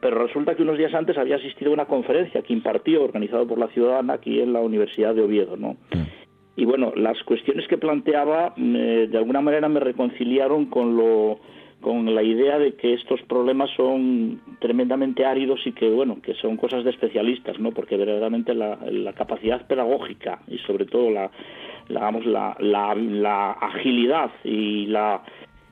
Pero 0.00 0.24
resulta 0.26 0.54
que 0.54 0.62
unos 0.62 0.78
días 0.78 0.94
antes 0.94 1.18
había 1.18 1.36
asistido 1.36 1.72
a 1.72 1.74
una 1.74 1.86
conferencia 1.86 2.42
que 2.42 2.52
impartió, 2.52 3.02
organizado 3.02 3.48
por 3.48 3.58
la 3.58 3.66
Ciudadana, 3.68 4.12
aquí 4.12 4.40
en 4.40 4.52
la 4.52 4.60
Universidad 4.60 5.12
de 5.12 5.22
Oviedo, 5.22 5.56
¿no? 5.56 5.76
Y 6.54 6.64
bueno, 6.64 6.92
las 6.94 7.20
cuestiones 7.24 7.66
que 7.66 7.78
planteaba, 7.78 8.54
de 8.56 9.18
alguna 9.18 9.40
manera 9.40 9.68
me 9.68 9.80
reconciliaron 9.80 10.66
con 10.66 10.96
lo 10.96 11.40
con 11.80 12.14
la 12.14 12.22
idea 12.22 12.58
de 12.58 12.74
que 12.74 12.94
estos 12.94 13.22
problemas 13.22 13.70
son 13.76 14.40
tremendamente 14.58 15.24
áridos 15.24 15.60
y 15.64 15.72
que 15.72 15.88
bueno 15.88 16.20
que 16.20 16.34
son 16.34 16.56
cosas 16.56 16.84
de 16.84 16.90
especialistas 16.90 17.58
no 17.60 17.70
porque 17.70 17.96
verdaderamente 17.96 18.52
la, 18.54 18.78
la 18.90 19.12
capacidad 19.12 19.66
pedagógica 19.66 20.40
y 20.48 20.58
sobre 20.58 20.86
todo 20.86 21.10
la, 21.10 21.30
la, 21.88 22.94
la, 22.96 23.52
agilidad 23.52 24.30
y 24.44 24.86
la 24.86 25.22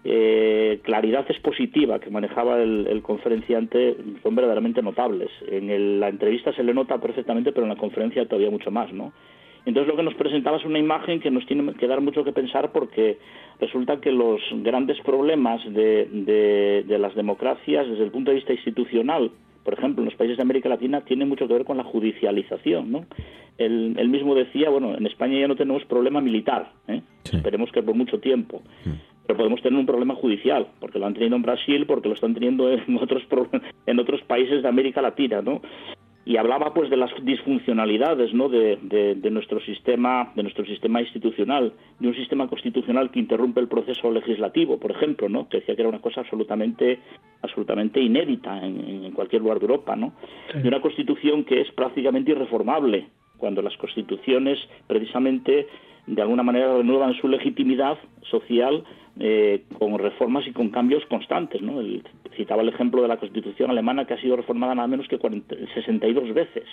eh, 0.04 0.80
claridad 0.82 1.26
expositiva 1.28 1.98
que 1.98 2.10
manejaba 2.10 2.62
el, 2.62 3.02
conferenciante 3.02 3.96
son 4.22 4.34
verdaderamente 4.34 4.82
notables. 4.82 5.30
En 5.48 6.00
la 6.00 6.08
entrevista 6.08 6.52
se 6.52 6.62
le 6.62 6.72
nota 6.72 6.98
perfectamente, 6.98 7.52
pero 7.52 7.64
en 7.64 7.70
la 7.70 7.76
conferencia 7.78 8.26
todavía 8.26 8.50
mucho 8.50 8.70
más, 8.70 8.92
¿no? 8.92 9.12
Entonces 9.66 9.88
lo 9.88 9.97
que 9.97 10.02
nos 10.02 10.14
presentaba 10.14 10.56
es 10.56 10.64
una 10.64 10.78
imagen 10.78 11.20
que 11.20 11.30
nos 11.30 11.44
tiene 11.44 11.74
que 11.74 11.86
dar 11.86 12.01
mucho 12.01 12.24
que 12.24 12.32
pensar 12.32 12.72
porque 12.72 13.18
resulta 13.60 14.01
que 14.01 14.12
los 14.12 14.40
grandes 14.62 14.98
problemas 15.01 15.62
de, 15.64 16.84
de 16.86 16.98
las 16.98 17.14
democracias 17.14 17.86
desde 17.86 18.05
el 18.05 18.10
punto 18.10 18.30
de 18.30 18.36
vista 18.36 18.55
institucional 18.55 19.30
por 19.66 19.74
ejemplo, 19.74 20.01
en 20.01 20.05
los 20.05 20.14
países 20.14 20.36
de 20.36 20.44
América 20.44 20.68
Latina 20.68 21.01
tiene 21.01 21.24
mucho 21.26 21.48
que 21.48 21.55
ver 21.55 21.64
con 21.64 21.76
la 21.76 21.82
judicialización, 21.82 22.93
¿no? 22.93 23.05
Él, 23.59 24.09
mismo 24.09 24.36
decía, 24.36 24.70
bueno, 24.70 24.94
en 24.97 25.05
España 25.06 25.40
ya 25.40 25.48
no 25.48 25.56
tenemos 25.56 25.84
problema 25.86 26.20
militar, 26.20 26.70
¿eh? 26.86 27.02
esperemos 27.24 27.72
que 27.72 27.82
por 27.82 27.97
mucho 27.97 28.20
tiempo, 28.20 28.62
pero 29.26 29.36
podemos 29.36 29.60
tener 29.62 29.76
un 29.76 29.86
problema 29.86 30.14
judicial, 30.14 30.68
porque 30.78 31.01
lo 31.01 31.06
han 31.06 31.14
tenido 31.14 31.34
en 31.34 31.43
Brasil, 31.43 31.84
porque 31.84 32.06
lo 32.06 32.14
están 32.14 32.32
teniendo 32.32 32.70
en 32.70 32.97
otros, 33.02 33.24
en 33.86 33.98
otros 33.98 34.22
países 34.22 34.62
de 34.62 34.68
América 34.68 35.02
Latina, 35.02 35.43
¿no? 35.43 35.60
Y 36.26 36.36
hablaba 36.38 36.74
pues 36.74 36.90
de 36.90 36.96
las 36.96 37.10
disfuncionalidades 37.22 38.34
¿no? 38.34 38.48
de, 38.48 38.76
de, 38.82 39.30
nuestro 39.30 39.60
sistema 39.60 40.32
de 40.34 40.42
nuestro 40.42 40.66
sistema 40.66 41.00
institucional 41.00 41.72
de 42.00 42.08
un 42.08 42.14
sistema 42.14 42.48
constitucional 42.48 43.12
que 43.12 43.20
interrumpe 43.20 43.60
el 43.60 43.68
proceso 43.68 44.10
legislativo 44.10 44.78
por 44.78 44.90
ejemplo 44.90 45.28
no 45.28 45.48
que 45.48 45.58
decía 45.58 45.76
que 45.76 45.82
era 45.82 45.88
una 45.88 46.00
cosa 46.00 46.22
absolutamente 46.22 46.98
absolutamente 47.42 48.00
inédita 48.00 48.60
en, 48.66 49.12
cualquier 49.12 49.42
lugar 49.42 49.60
de 49.60 49.66
Europa 49.66 49.94
no 49.94 50.12
de 50.52 50.66
una 50.66 50.80
constitución 50.80 51.44
que 51.44 51.60
es 51.60 51.70
prácticamente 51.70 52.32
irreformable 52.32 53.06
cuando 53.38 53.62
las 53.62 53.76
constituciones 53.76 54.58
precisamente 54.88 55.68
de 56.08 56.22
alguna 56.22 56.42
manera 56.42 56.76
renuevan 56.76 57.14
su 57.14 57.28
legitimidad 57.28 57.98
social 58.30 58.84
eh, 59.18 59.64
con 59.78 59.98
reformas 59.98 60.47
y 60.47 60.52
con 60.52 60.70
cambios 60.70 61.05
constantes. 61.06 61.62
¿no? 61.62 61.80
citaba 62.36 62.62
el 62.62 62.68
ejemplo 62.68 63.02
de 63.02 63.09
la 63.09 63.16
Constitución 63.16 63.70
alemana 63.70 64.05
que 64.05 64.14
ha 64.14 64.20
sido 64.20 64.36
reformada 64.36 64.74
nada 64.74 64.88
menos 64.88 65.09
que 65.09 65.18
62 65.18 66.34
veces 66.34 66.64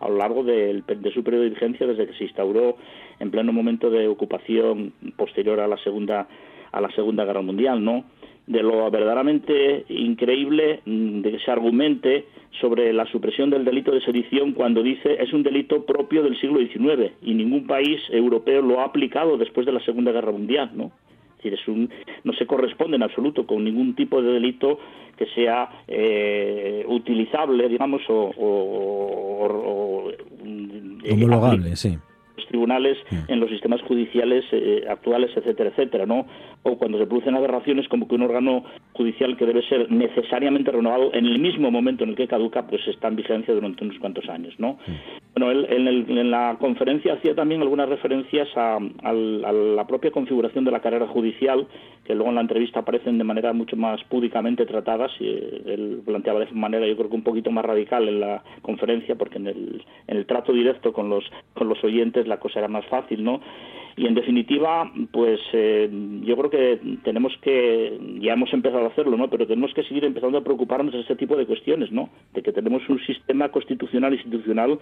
a 0.00 0.08
lo 0.08 0.16
largo 0.16 0.42
de, 0.42 0.82
su 1.12 1.22
periodo 1.22 1.44
de 1.44 1.50
vigencia 1.50 1.86
desde 1.86 2.06
que 2.06 2.14
se 2.14 2.24
instauró 2.24 2.76
en 3.18 3.30
pleno 3.30 3.52
momento 3.52 3.90
de 3.90 4.08
ocupación 4.08 4.92
posterior 5.16 5.60
a 5.60 5.68
la 5.68 5.76
segunda 5.78 6.26
a 6.72 6.80
la 6.80 6.90
segunda 6.92 7.24
guerra 7.24 7.42
mundial 7.42 7.84
no 7.84 8.04
de 8.46 8.62
lo 8.62 8.90
verdaderamente 8.90 9.84
increíble 9.88 10.80
mm, 10.86 11.20
de 11.20 11.32
que 11.32 11.38
se 11.40 11.50
argumente 11.50 12.26
sobre 12.60 12.92
la 12.92 13.06
supresión 13.06 13.50
del 13.50 13.64
delito 13.64 13.92
de 13.92 14.00
sedición 14.00 14.52
cuando 14.52 14.82
dice 14.82 15.22
es 15.22 15.32
un 15.32 15.42
delito 15.42 15.84
propio 15.84 16.22
del 16.22 16.38
siglo 16.40 16.60
XIX 16.60 17.12
y 17.22 17.34
ningún 17.34 17.66
país 17.66 18.00
europeo 18.10 18.62
lo 18.62 18.80
ha 18.80 18.84
aplicado 18.84 19.36
después 19.36 19.66
de 19.66 19.72
la 19.72 19.80
Segunda 19.80 20.12
Guerra 20.12 20.32
Mundial, 20.32 20.70
¿no? 20.74 20.90
Es 21.42 21.50
decir, 21.52 21.88
no 22.24 22.32
se 22.34 22.46
corresponde 22.46 22.96
en 22.96 23.02
absoluto 23.02 23.46
con 23.46 23.64
ningún 23.64 23.94
tipo 23.94 24.22
de 24.22 24.32
delito 24.32 24.78
que 25.16 25.26
sea 25.34 25.82
eh, 25.88 26.84
utilizable, 26.86 27.68
digamos, 27.68 28.02
o, 28.08 28.32
o, 28.36 30.10
homologable, 31.10 31.76
sí 31.76 31.98
tribunales, 32.50 32.98
en 33.28 33.40
los 33.40 33.48
sistemas 33.48 33.80
judiciales 33.82 34.44
eh, 34.50 34.84
actuales, 34.88 35.30
etcétera, 35.36 35.70
etcétera, 35.70 36.04
¿no? 36.04 36.26
O 36.62 36.76
cuando 36.76 36.98
se 36.98 37.06
producen 37.06 37.34
aberraciones 37.34 37.88
como 37.88 38.06
que 38.06 38.14
un 38.14 38.22
órgano 38.22 38.64
judicial 38.92 39.36
que 39.36 39.46
debe 39.46 39.62
ser 39.62 39.90
necesariamente 39.90 40.70
renovado 40.70 41.12
en 41.14 41.24
el 41.24 41.38
mismo 41.38 41.70
momento 41.70 42.04
en 42.04 42.10
el 42.10 42.16
que 42.16 42.28
caduca, 42.28 42.66
pues 42.66 42.86
está 42.86 43.08
en 43.08 43.16
vigencia 43.16 43.54
durante 43.54 43.84
unos 43.84 43.98
cuantos 43.98 44.28
años, 44.28 44.54
¿no? 44.58 44.78
Bueno, 45.34 45.50
él, 45.50 45.66
en, 45.70 46.30
la 46.30 46.56
conferencia 46.58 47.14
hacía 47.14 47.34
también 47.34 47.62
algunas 47.62 47.88
referencias 47.88 48.48
a, 48.56 48.78
la 48.80 49.86
propia 49.86 50.10
configuración 50.10 50.64
de 50.64 50.70
la 50.70 50.80
carrera 50.80 51.06
judicial, 51.06 51.66
que 52.04 52.14
luego 52.14 52.28
en 52.28 52.34
la 52.34 52.40
entrevista 52.42 52.80
aparecen 52.80 53.16
de 53.16 53.24
manera 53.24 53.52
mucho 53.52 53.76
más 53.76 54.02
púdicamente 54.04 54.66
tratadas, 54.66 55.10
y 55.18 55.28
eh, 55.28 55.62
él 55.66 56.02
planteaba 56.04 56.40
de 56.40 56.52
manera 56.52 56.86
yo 56.86 56.96
creo 56.96 57.08
que 57.08 57.16
un 57.16 57.22
poquito 57.22 57.50
más 57.50 57.64
radical 57.64 58.08
en 58.08 58.20
la 58.20 58.42
conferencia, 58.60 59.14
porque 59.14 59.38
en 59.38 59.46
el, 59.46 59.84
en 60.08 60.16
el 60.16 60.26
trato 60.26 60.52
directo 60.52 60.92
con 60.92 61.08
los, 61.08 61.24
con 61.54 61.68
los 61.68 61.82
oyentes 61.84 62.26
la 62.26 62.38
cosa 62.38 62.58
era 62.58 62.68
más 62.68 62.84
fácil, 62.86 63.24
¿no? 63.24 63.40
Y 64.00 64.06
en 64.06 64.14
definitiva, 64.14 64.90
pues 65.12 65.38
eh, 65.52 65.86
yo 66.22 66.34
creo 66.34 66.48
que 66.48 66.80
tenemos 67.04 67.36
que, 67.42 68.00
ya 68.22 68.32
hemos 68.32 68.50
empezado 68.54 68.86
a 68.86 68.88
hacerlo, 68.88 69.18
¿no? 69.18 69.28
Pero 69.28 69.46
tenemos 69.46 69.74
que 69.74 69.82
seguir 69.82 70.06
empezando 70.06 70.38
a 70.38 70.42
preocuparnos 70.42 70.94
de 70.94 71.00
ese 71.00 71.16
tipo 71.16 71.36
de 71.36 71.44
cuestiones, 71.44 71.92
¿no? 71.92 72.08
De 72.32 72.42
que 72.42 72.50
tenemos 72.50 72.80
un 72.88 72.98
sistema 73.04 73.50
constitucional 73.50 74.14
institucional 74.14 74.78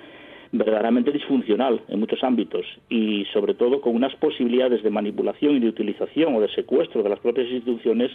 verdaderamente 0.52 1.10
disfuncional 1.10 1.82
en 1.88 1.98
muchos 1.98 2.22
ámbitos 2.22 2.64
y 2.88 3.24
sobre 3.32 3.54
todo 3.54 3.80
con 3.80 3.96
unas 3.96 4.14
posibilidades 4.14 4.84
de 4.84 4.90
manipulación 4.90 5.56
y 5.56 5.58
de 5.58 5.68
utilización 5.68 6.36
o 6.36 6.40
de 6.40 6.48
secuestro 6.54 7.02
de 7.02 7.08
las 7.08 7.18
propias 7.18 7.48
instituciones 7.48 8.12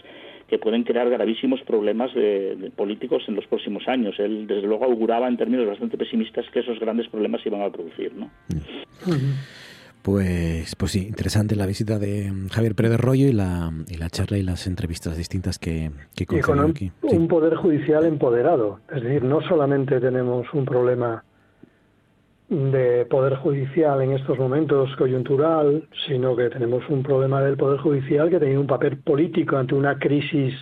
que 0.47 0.57
pueden 0.57 0.85
crear 0.85 1.09
gravísimos 1.09 1.59
problemas 1.63 2.13
de, 2.13 2.71
políticos 2.77 3.23
en 3.27 3.35
los 3.35 3.45
próximos 3.47 3.85
años. 3.89 4.17
Él 4.19 4.47
desde 4.47 4.67
luego 4.67 4.85
auguraba 4.85 5.27
en 5.27 5.35
términos 5.35 5.67
bastante 5.67 5.97
pesimistas 5.97 6.45
que 6.53 6.61
esos 6.61 6.79
grandes 6.79 7.09
problemas 7.09 7.41
se 7.41 7.49
iban 7.49 7.61
a 7.61 7.69
producir, 7.69 8.13
¿no? 8.15 8.31
Pues, 10.03 10.75
pues 10.75 10.91
sí, 10.91 11.07
interesante 11.07 11.55
la 11.55 11.65
visita 11.65 11.97
de 11.97 12.31
Javier 12.51 12.75
Pérez 12.75 12.99
Rollo 12.99 13.25
y 13.25 13.31
la, 13.31 13.71
y 13.87 13.95
la 13.95 14.09
charla 14.09 14.37
y 14.37 14.43
las 14.43 14.67
entrevistas 14.67 15.15
distintas 15.15 15.57
que, 15.57 15.91
que 16.13 16.25
y 16.29 16.41
con 16.41 16.59
un, 16.59 16.71
aquí. 16.71 16.91
un 17.03 17.29
poder 17.29 17.55
judicial 17.55 18.05
empoderado. 18.05 18.81
Es 18.93 19.01
decir, 19.01 19.23
no 19.23 19.41
solamente 19.41 20.01
tenemos 20.01 20.45
un 20.53 20.65
problema 20.65 21.23
de 22.49 23.05
poder 23.05 23.35
judicial 23.37 24.01
en 24.01 24.11
estos 24.11 24.37
momentos 24.37 24.93
coyuntural, 24.97 25.87
sino 26.05 26.35
que 26.35 26.49
tenemos 26.49 26.83
un 26.89 27.01
problema 27.01 27.41
del 27.41 27.55
poder 27.55 27.79
judicial 27.79 28.29
que 28.29 28.39
tiene 28.39 28.57
un 28.57 28.67
papel 28.67 28.97
político 28.97 29.55
ante 29.55 29.73
una 29.73 29.97
crisis 29.97 30.53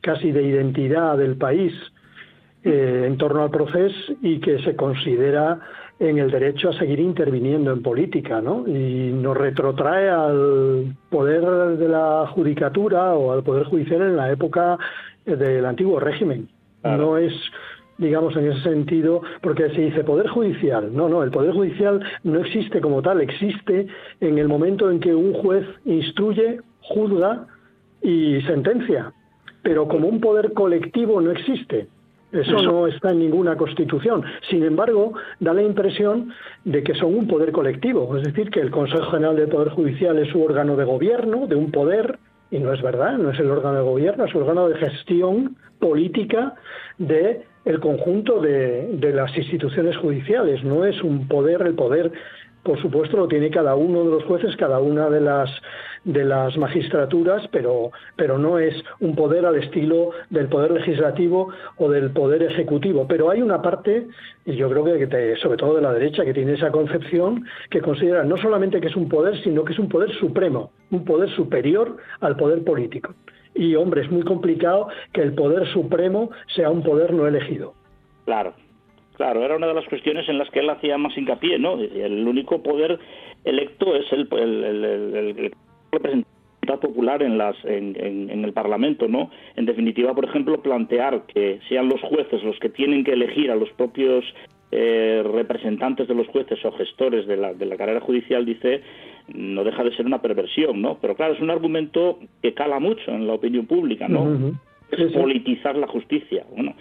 casi 0.00 0.32
de 0.32 0.42
identidad 0.42 1.18
del 1.18 1.36
país 1.36 1.74
eh, 2.64 3.04
en 3.06 3.18
torno 3.18 3.42
al 3.42 3.50
proceso 3.50 4.14
y 4.22 4.40
que 4.40 4.58
se 4.62 4.74
considera 4.74 5.60
en 6.00 6.18
el 6.18 6.30
derecho 6.30 6.70
a 6.70 6.78
seguir 6.78 7.00
interviniendo 7.00 7.72
en 7.72 7.82
política, 7.82 8.40
¿no? 8.40 8.64
Y 8.66 9.10
nos 9.12 9.36
retrotrae 9.36 10.08
al 10.08 10.96
poder 11.10 11.76
de 11.76 11.88
la 11.88 12.26
judicatura 12.28 13.14
o 13.14 13.32
al 13.32 13.42
poder 13.42 13.64
judicial 13.64 14.02
en 14.02 14.16
la 14.16 14.30
época 14.30 14.78
del 15.24 15.64
antiguo 15.64 15.98
régimen. 15.98 16.48
No 16.84 17.18
es 17.18 17.32
digamos, 17.98 18.36
en 18.36 18.50
ese 18.50 18.62
sentido, 18.62 19.22
porque 19.42 19.68
se 19.70 19.80
dice 19.80 20.04
poder 20.04 20.28
judicial. 20.28 20.94
No, 20.94 21.08
no, 21.08 21.22
el 21.22 21.30
poder 21.30 21.52
judicial 21.52 22.00
no 22.22 22.38
existe 22.38 22.80
como 22.80 23.02
tal, 23.02 23.20
existe 23.20 23.88
en 24.20 24.38
el 24.38 24.48
momento 24.48 24.90
en 24.90 25.00
que 25.00 25.14
un 25.14 25.34
juez 25.34 25.66
instruye, 25.84 26.60
juzga 26.80 27.46
y 28.00 28.40
sentencia, 28.42 29.12
pero 29.62 29.88
como 29.88 30.06
un 30.08 30.20
poder 30.20 30.52
colectivo 30.52 31.20
no 31.20 31.32
existe. 31.32 31.88
Eso 32.32 32.62
no 32.62 32.86
está 32.86 33.10
en 33.10 33.20
ninguna 33.20 33.56
constitución. 33.56 34.22
Sin 34.50 34.62
embargo, 34.62 35.14
da 35.40 35.54
la 35.54 35.62
impresión 35.62 36.32
de 36.64 36.82
que 36.82 36.94
son 36.94 37.14
un 37.14 37.26
poder 37.26 37.52
colectivo, 37.52 38.16
es 38.16 38.24
decir, 38.24 38.50
que 38.50 38.60
el 38.60 38.70
Consejo 38.70 39.10
General 39.10 39.36
del 39.36 39.48
Poder 39.48 39.70
Judicial 39.70 40.18
es 40.18 40.28
su 40.28 40.42
órgano 40.42 40.76
de 40.76 40.84
gobierno, 40.84 41.46
de 41.46 41.56
un 41.56 41.70
poder, 41.70 42.18
y 42.50 42.58
no 42.58 42.72
es 42.72 42.82
verdad, 42.82 43.16
no 43.16 43.30
es 43.30 43.40
el 43.40 43.50
órgano 43.50 43.76
de 43.76 43.82
gobierno, 43.82 44.24
es 44.26 44.34
el 44.34 44.42
órgano 44.42 44.68
de 44.68 44.76
gestión 44.76 45.56
política 45.78 46.54
de 46.98 47.44
el 47.64 47.80
conjunto 47.80 48.40
de, 48.40 48.88
de 48.94 49.12
las 49.12 49.36
instituciones 49.36 49.96
judiciales, 49.96 50.64
no 50.64 50.84
es 50.84 51.02
un 51.02 51.28
poder, 51.28 51.62
el 51.62 51.74
poder 51.74 52.12
por 52.62 52.80
supuesto 52.80 53.16
lo 53.16 53.28
tiene 53.28 53.50
cada 53.50 53.74
uno 53.74 54.04
de 54.04 54.10
los 54.10 54.24
jueces, 54.24 54.56
cada 54.56 54.80
una 54.80 55.08
de 55.08 55.20
las 55.20 55.50
de 56.04 56.24
las 56.24 56.56
magistraturas, 56.56 57.46
pero, 57.52 57.90
pero 58.16 58.38
no 58.38 58.58
es 58.58 58.74
un 59.00 59.14
poder 59.14 59.44
al 59.44 59.56
estilo 59.56 60.10
del 60.30 60.48
poder 60.48 60.70
legislativo 60.70 61.52
o 61.76 61.90
del 61.90 62.10
poder 62.10 62.42
ejecutivo. 62.42 63.06
Pero 63.06 63.30
hay 63.30 63.42
una 63.42 63.60
parte, 63.60 64.06
y 64.46 64.56
yo 64.56 64.70
creo 64.70 64.84
que 64.84 65.36
sobre 65.36 65.58
todo 65.58 65.76
de 65.76 65.82
la 65.82 65.92
derecha, 65.92 66.24
que 66.24 66.32
tiene 66.32 66.54
esa 66.54 66.70
concepción, 66.70 67.44
que 67.70 67.80
considera 67.80 68.24
no 68.24 68.36
solamente 68.36 68.80
que 68.80 68.88
es 68.88 68.96
un 68.96 69.08
poder, 69.08 69.42
sino 69.42 69.64
que 69.64 69.72
es 69.72 69.78
un 69.78 69.88
poder 69.88 70.10
supremo, 70.12 70.70
un 70.90 71.04
poder 71.04 71.28
superior 71.30 71.96
al 72.20 72.36
poder 72.36 72.64
político. 72.64 73.14
Y 73.54 73.74
hombre, 73.74 74.02
es 74.02 74.10
muy 74.10 74.22
complicado 74.22 74.88
que 75.12 75.22
el 75.22 75.34
poder 75.34 75.66
supremo 75.72 76.30
sea 76.54 76.70
un 76.70 76.82
poder 76.82 77.12
no 77.12 77.26
elegido. 77.26 77.74
Claro, 78.24 78.54
Claro, 79.18 79.44
era 79.44 79.56
una 79.56 79.66
de 79.66 79.74
las 79.74 79.84
cuestiones 79.86 80.28
en 80.28 80.38
las 80.38 80.48
que 80.50 80.60
él 80.60 80.70
hacía 80.70 80.96
más 80.96 81.16
hincapié, 81.18 81.58
¿no? 81.58 81.80
El 81.80 82.26
único 82.26 82.62
poder 82.62 83.00
electo 83.44 83.96
es 83.96 84.06
el, 84.12 84.28
el, 84.32 85.52
representante 85.90 86.28
popular 86.80 87.24
en, 87.24 87.36
las, 87.36 87.56
en, 87.64 88.44
el 88.44 88.52
Parlamento, 88.52 89.08
¿no? 89.08 89.28
En 89.56 89.66
definitiva, 89.66 90.14
por 90.14 90.24
ejemplo, 90.24 90.62
plantear 90.62 91.26
que 91.26 91.58
sean 91.68 91.88
los 91.88 92.00
jueces 92.00 92.44
los 92.44 92.56
que 92.60 92.68
tienen 92.68 93.02
que 93.02 93.14
elegir 93.14 93.50
a 93.50 93.56
los 93.56 93.70
propios 93.70 94.24
eh, 94.70 95.24
representantes 95.34 96.06
de 96.06 96.14
los 96.14 96.28
jueces 96.28 96.64
o 96.64 96.70
gestores 96.70 97.26
de 97.26 97.38
la, 97.38 97.54
de 97.54 97.66
la 97.66 97.76
carrera 97.76 98.00
judicial, 98.00 98.46
dice, 98.46 98.82
no 99.34 99.64
deja 99.64 99.82
de 99.82 99.96
ser 99.96 100.06
una 100.06 100.22
perversión, 100.22 100.80
¿no? 100.80 100.98
Pero 101.00 101.16
claro, 101.16 101.34
es 101.34 101.40
un 101.40 101.50
argumento 101.50 102.20
que 102.40 102.54
cala 102.54 102.78
mucho 102.78 103.10
en 103.10 103.26
la 103.26 103.32
opinión 103.32 103.66
pública, 103.66 104.06
¿no? 104.06 104.54
Es 104.92 105.12
politizar 105.12 105.76
la 105.76 105.88
justicia. 105.88 106.46
Bueno, 106.54 106.74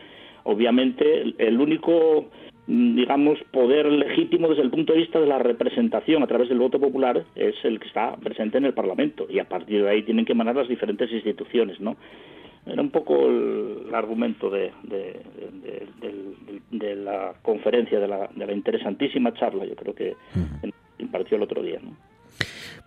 obviamente 0.48 1.34
el 1.38 1.60
único 1.60 2.26
mm, 2.68 2.96
digamos, 2.96 3.38
poder 3.52 3.86
legítimo 3.86 4.48
desde 4.48 4.64
el 4.64 4.72
punto 4.72 4.94
de 4.94 5.00
vista 5.00 5.20
de 5.20 5.28
la 5.28 5.40
representación 5.40 6.24
a 6.24 6.28
través 6.28 6.50
del 6.50 6.60
voto 6.60 6.80
popular 6.80 7.26
es 7.36 7.56
el 7.64 7.80
que 7.80 7.88
está 7.88 8.16
presente 8.16 8.58
en 8.58 8.66
el 8.66 8.74
Parlamento 8.74 9.28
y 9.30 9.40
a 9.40 9.48
partir 9.48 9.84
de 9.84 9.90
ahí 9.90 10.04
tienen 10.04 10.26
que 10.26 10.32
emanar 10.32 10.56
las 10.56 10.70
diferentes 10.70 11.12
instituciones, 11.12 11.80
¿no? 11.80 11.98
Era 12.66 12.82
un 12.82 12.90
poco 12.90 13.28
el, 13.28 13.94
argumento 13.94 14.50
de, 14.50 14.72
de, 16.72 16.96
la 16.96 17.34
conferencia, 17.42 17.98
de 18.00 18.08
la, 18.10 18.30
de 18.36 18.46
la 18.46 18.52
interesantísima 18.52 19.34
charla, 19.34 19.64
yo 19.66 19.76
creo 19.76 19.96
que 19.96 20.16
impartió 21.00 21.38
el 21.38 21.44
otro 21.44 21.64
día, 21.64 21.80
¿no? 21.82 21.96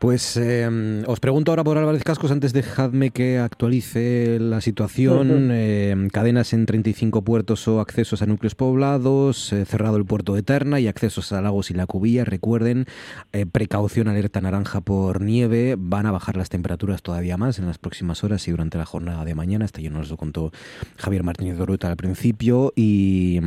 Pues 0.01 0.39
em, 0.39 1.05
os 1.07 1.21
pregunto 1.21 1.53
ahora 1.53 1.63
por 1.63 1.77
Álvarez 1.77 2.05
Cascos, 2.05 2.31
antes 2.31 2.55
dejadme 2.55 3.11
que 3.11 3.39
actualice 3.39 4.39
la 4.41 4.63
situación. 4.63 5.51
Em, 5.53 6.09
cadenas 6.09 6.55
en 6.55 6.65
35 6.65 7.21
puertos 7.21 7.69
o 7.69 7.81
accesos 7.81 8.23
a 8.23 8.27
núcleos 8.27 8.55
poblados, 8.55 9.53
eh, 9.53 9.67
cerrado 9.67 9.99
el 9.99 10.07
puerto 10.07 10.33
de 10.33 10.41
Eterna 10.41 10.81
y 10.81 10.89
accesos 10.89 11.33
a 11.33 11.43
lagos 11.43 11.71
y 11.71 11.75
la 11.75 11.87
cubilla. 11.87 12.25
Recuerden, 12.25 12.87
eh, 13.35 13.45
precaución, 13.45 14.09
alerta 14.09 14.41
naranja 14.41 14.81
por 14.81 15.21
nieve. 15.21 15.77
Van 15.79 16.07
a 16.07 16.13
bajar 16.13 16.35
las 16.35 16.49
temperaturas 16.49 17.03
todavía 17.03 17.37
más 17.37 17.59
en 17.59 17.67
las 17.67 17.77
próximas 17.77 18.25
horas 18.25 18.49
y 18.49 18.53
durante 18.53 18.79
la 18.79 18.87
jornada 18.87 19.27
de 19.27 19.35
mañana. 19.35 19.67
Esto 19.67 19.83
ya 19.83 19.91
nos 19.91 20.09
lo 20.09 20.17
contó 20.17 20.51
Javier 20.97 21.25
Martínez 21.25 21.59
de 21.59 21.63
Oruta 21.63 21.91
al 21.91 21.99
principio. 21.99 22.73
Y, 22.75 23.39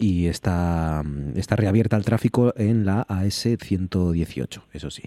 y 0.00 0.26
está, 0.26 1.04
está 1.36 1.54
reabierta 1.54 1.96
el 1.96 2.04
tráfico 2.04 2.52
en 2.56 2.84
la 2.84 3.02
AS 3.02 3.46
118, 3.60 4.64
eso 4.72 4.90
sí. 4.90 5.04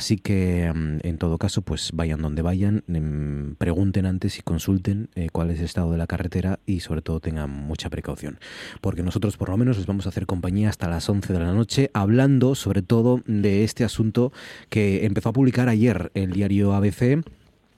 Así 0.00 0.16
que, 0.16 0.72
mm, 0.74 1.06
en 1.06 1.18
todo 1.18 1.36
caso, 1.36 1.60
pues 1.60 1.90
vayan 1.92 2.22
donde 2.22 2.40
vayan, 2.40 2.84
em, 2.88 3.54
pregunten 3.56 4.06
antes 4.06 4.38
y 4.38 4.40
consulten 4.40 5.10
eh, 5.14 5.28
cuál 5.30 5.50
es 5.50 5.58
el 5.58 5.66
estado 5.66 5.92
de 5.92 5.98
la 5.98 6.06
carretera 6.06 6.58
y 6.64 6.80
sobre 6.80 7.02
todo 7.02 7.20
tengan 7.20 7.50
mucha 7.50 7.90
precaución. 7.90 8.38
Porque 8.80 9.02
nosotros 9.02 9.36
por 9.36 9.50
lo 9.50 9.58
menos 9.58 9.76
les 9.76 9.84
vamos 9.84 10.06
a 10.06 10.08
hacer 10.08 10.24
compañía 10.24 10.70
hasta 10.70 10.88
las 10.88 11.06
11 11.06 11.34
de 11.34 11.38
la 11.38 11.52
noche 11.52 11.90
hablando 11.92 12.54
sobre 12.54 12.80
todo 12.80 13.20
de 13.26 13.62
este 13.62 13.84
asunto 13.84 14.32
que 14.70 15.04
empezó 15.04 15.28
a 15.28 15.32
publicar 15.34 15.68
ayer 15.68 16.10
el 16.14 16.32
diario 16.32 16.72
ABC 16.72 17.22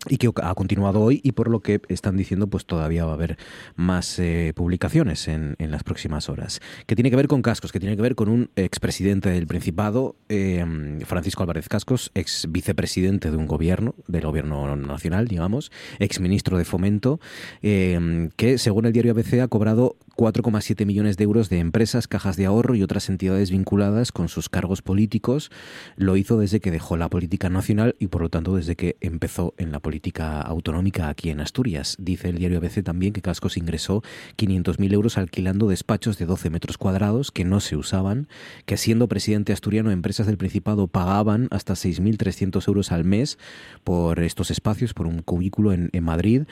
y 0.08 0.18
que 0.18 0.30
ha 0.42 0.54
continuado 0.54 1.00
hoy 1.00 1.20
y 1.22 1.32
por 1.32 1.48
lo 1.48 1.60
que 1.60 1.80
están 1.88 2.16
diciendo 2.16 2.48
pues 2.48 2.66
todavía 2.66 3.04
va 3.04 3.12
a 3.12 3.14
haber 3.14 3.38
más 3.76 4.18
eh, 4.18 4.52
publicaciones 4.54 5.28
en, 5.28 5.54
en, 5.58 5.70
las 5.70 5.84
próximas 5.84 6.28
horas. 6.28 6.60
Que 6.86 6.96
tiene 6.96 7.10
que 7.10 7.16
ver 7.16 7.28
con 7.28 7.42
cascos 7.42 7.70
que 7.72 7.80
tiene 7.80 7.96
que 7.96 8.02
ver 8.02 8.14
con 8.14 8.28
un 8.28 8.50
expresidente 8.56 9.30
del 9.30 9.46
Principado 9.46 10.16
eh, 10.28 10.64
Francisco 11.06 11.42
Álvarez 11.42 11.68
Cascos 11.68 12.10
ex 12.14 12.46
vicepresidente 12.50 13.30
de 13.30 13.36
un 13.36 13.46
gobierno 13.46 13.94
del 14.08 14.22
gobierno 14.22 14.76
nacional 14.76 15.28
digamos 15.28 15.70
ex 15.98 16.20
ministro 16.20 16.58
de 16.58 16.64
fomento 16.64 17.20
eh, 17.62 18.28
que 18.36 18.58
según 18.58 18.86
el 18.86 18.92
diario 18.92 19.12
ABC 19.12 19.40
ha 19.40 19.48
cobrado 19.48 19.96
4,7 20.16 20.86
millones 20.86 21.16
de 21.16 21.24
euros 21.24 21.48
de 21.48 21.59
empresas, 21.59 22.09
cajas 22.09 22.36
de 22.36 22.47
ahorro 22.47 22.74
y 22.74 22.82
otras 22.82 23.09
entidades 23.09 23.51
vinculadas 23.51 24.12
con 24.12 24.28
sus 24.28 24.48
cargos 24.48 24.82
políticos. 24.82 25.51
Lo 25.97 26.16
hizo 26.16 26.39
desde 26.39 26.60
que 26.60 26.70
dejó 26.70 26.97
la 26.97 27.09
política 27.09 27.48
nacional 27.48 27.97
y 27.98 28.09
por 28.09 28.22
lo 28.22 28.28
tanto 28.28 28.56
desde 28.56 28.76
que 28.76 28.97
empezó 29.01 29.55
en 29.56 29.72
la 29.72 29.80
política 29.80 30.40
autonómica 30.40 31.09
aquí 31.09 31.30
en 31.30 31.40
Asturias. 31.40 31.97
Dice 31.98 32.28
el 32.28 32.39
diario 32.39 32.59
ABC 32.59 32.82
también 32.82 33.12
que 33.12 33.22
Cascos 33.22 33.56
ingresó 33.56 34.02
500.000 34.36 34.93
euros 34.93 35.18
alquilando 35.18 35.68
despachos 35.68 36.18
de 36.18 36.26
12 36.26 36.51
metros 36.51 36.78
cuadrados 36.78 37.30
que 37.30 37.44
no 37.44 37.60
se 37.60 37.76
usaban, 37.76 38.28
que 38.66 38.76
siendo 38.76 39.09
presidente 39.09 39.52
asturiano 39.52 39.90
empresas 39.90 40.26
del 40.26 40.36
Principado 40.36 40.89
pagaban 40.89 41.48
hasta 41.51 41.74
6.300 41.74 42.66
euros 42.68 42.93
al 42.93 43.05
mes 43.05 43.39
por 43.84 44.20
estos 44.20 44.51
espacios, 44.51 44.94
por 44.94 45.06
un 45.06 45.22
cubículo 45.22 45.72
en, 45.72 45.90
Madrid, 46.02 46.43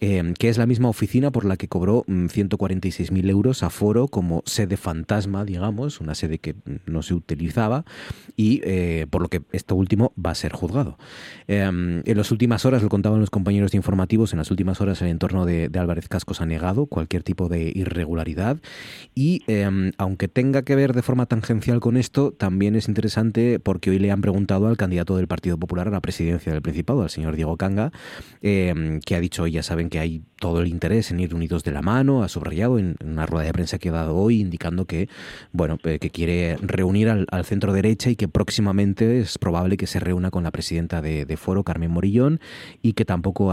eh, 0.00 0.34
que 0.38 0.48
es 0.48 0.58
la 0.58 0.66
misma 0.66 0.88
oficina 0.88 1.30
por 1.30 1.44
la 1.44 1.56
que 1.56 1.68
cobró 1.68 2.04
mm, 2.06 2.26
146 2.26 3.05
6.000 3.06 3.30
euros, 3.30 3.62
aforo 3.62 4.08
como 4.08 4.42
sede 4.46 4.76
fantasma, 4.76 5.44
digamos, 5.44 6.00
una 6.00 6.14
sede 6.14 6.38
que 6.38 6.54
no 6.86 7.02
se 7.02 7.14
utilizaba 7.14 7.84
y 8.36 8.60
eh, 8.64 9.06
por 9.10 9.22
lo 9.22 9.28
que 9.28 9.42
esto 9.52 9.74
último 9.74 10.12
va 10.14 10.30
a 10.30 10.34
ser 10.34 10.52
juzgado. 10.52 10.98
Em, 11.48 12.02
en 12.04 12.16
las 12.16 12.30
últimas 12.30 12.64
horas, 12.64 12.82
lo 12.82 12.88
contaban 12.88 13.20
los 13.20 13.30
compañeros 13.30 13.72
de 13.72 13.76
informativos, 13.76 14.32
en 14.32 14.38
las 14.38 14.50
últimas 14.50 14.80
horas 14.80 15.00
el 15.02 15.08
entorno 15.08 15.44
de, 15.44 15.70
Álvarez 15.76 16.08
Cascos 16.08 16.40
ha 16.40 16.46
negado 16.46 16.86
cualquier 16.86 17.22
tipo 17.22 17.48
de 17.50 17.70
irregularidad 17.74 18.58
y 19.14 19.42
em, 19.46 19.92
aunque 19.98 20.26
tenga 20.26 20.62
que 20.62 20.74
ver 20.74 20.94
de 20.94 21.02
forma 21.02 21.26
tangencial 21.26 21.80
con 21.80 21.96
esto, 21.96 22.32
también 22.32 22.76
es 22.76 22.88
interesante 22.88 23.60
porque 23.60 23.90
hoy 23.90 23.98
le 23.98 24.10
han 24.10 24.22
preguntado 24.22 24.68
al 24.68 24.76
candidato 24.76 25.16
del 25.16 25.28
Partido 25.28 25.58
Popular 25.58 25.88
a 25.88 25.90
la 25.90 26.00
presidencia 26.00 26.52
del 26.52 26.62
Principado, 26.62 27.02
al 27.02 27.10
señor 27.10 27.36
Diego 27.36 27.56
Canga, 27.56 27.92
em, 28.40 29.00
que 29.00 29.14
ha 29.14 29.20
dicho, 29.20 29.46
ya 29.46 29.62
saben 29.62 29.90
que 29.90 29.98
hay 29.98 30.22
todo 30.38 30.60
el 30.60 30.68
interés 30.68 31.10
en 31.10 31.20
ir 31.20 31.34
unidos 31.34 31.64
de 31.64 31.72
la 31.72 31.82
mano, 31.82 32.22
ha 32.22 32.28
subrayado 32.28 32.78
en, 32.78 32.95
una 33.04 33.26
rueda 33.26 33.46
de 33.46 33.52
prensa 33.52 33.78
que 33.78 33.88
ha 33.88 33.92
dado 33.92 34.16
hoy 34.16 34.40
indicando 34.40 34.84
que, 34.84 35.08
bueno, 35.52 35.78
eh, 35.84 35.98
que 35.98 36.10
quiere 36.10 36.56
reunir 36.60 37.08
al, 37.08 37.44
centro 37.44 37.72
derecha 37.72 38.10
y 38.10 38.16
que 38.16 38.28
próximamente 38.28 39.20
es 39.20 39.38
probable 39.38 39.76
que 39.76 39.86
se 39.86 40.00
reúna 40.00 40.30
con 40.30 40.42
la 40.42 40.50
presidenta 40.50 41.00
de, 41.00 41.36
Foro, 41.36 41.64
Carmen 41.64 41.90
Morillón, 41.90 42.40
y 42.82 42.94
que 42.94 43.04
tampoco, 43.04 43.52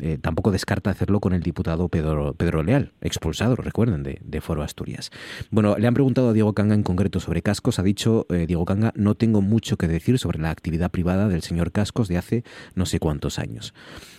eh, 0.00 0.18
tampoco 0.20 0.50
descarta 0.50 0.90
hacerlo 0.90 1.20
con 1.20 1.32
el 1.32 1.42
diputado 1.42 1.88
Pedro, 1.88 2.34
Pedro 2.34 2.62
Leal, 2.62 2.92
expulsado, 3.00 3.56
recuerden, 3.56 4.02
de, 4.02 4.40
Foro 4.40 4.62
Asturias. 4.62 5.10
Bueno, 5.50 5.76
le 5.78 5.86
han 5.86 5.94
preguntado 5.94 6.30
a 6.30 6.32
Diego 6.32 6.52
Canga 6.52 6.74
en 6.74 6.82
concreto 6.82 7.20
sobre 7.20 7.42
cascos, 7.42 7.78
ha 7.78 7.82
dicho 7.82 8.26
eh, 8.28 8.46
Diego 8.46 8.64
Canga, 8.64 8.92
no 8.96 9.14
tengo 9.14 9.40
mucho 9.40 9.76
que 9.76 9.86
decir 9.86 10.18
sobre 10.18 10.40
la 10.40 10.50
actividad 10.50 10.90
privada 10.90 11.28
del 11.28 11.42
señor 11.42 11.70
Cascos 11.70 12.08
de 12.08 12.18
hace 12.18 12.44
no 12.74 12.86
sé 12.86 12.98
cuántos 12.98 13.38
años. 13.38 13.72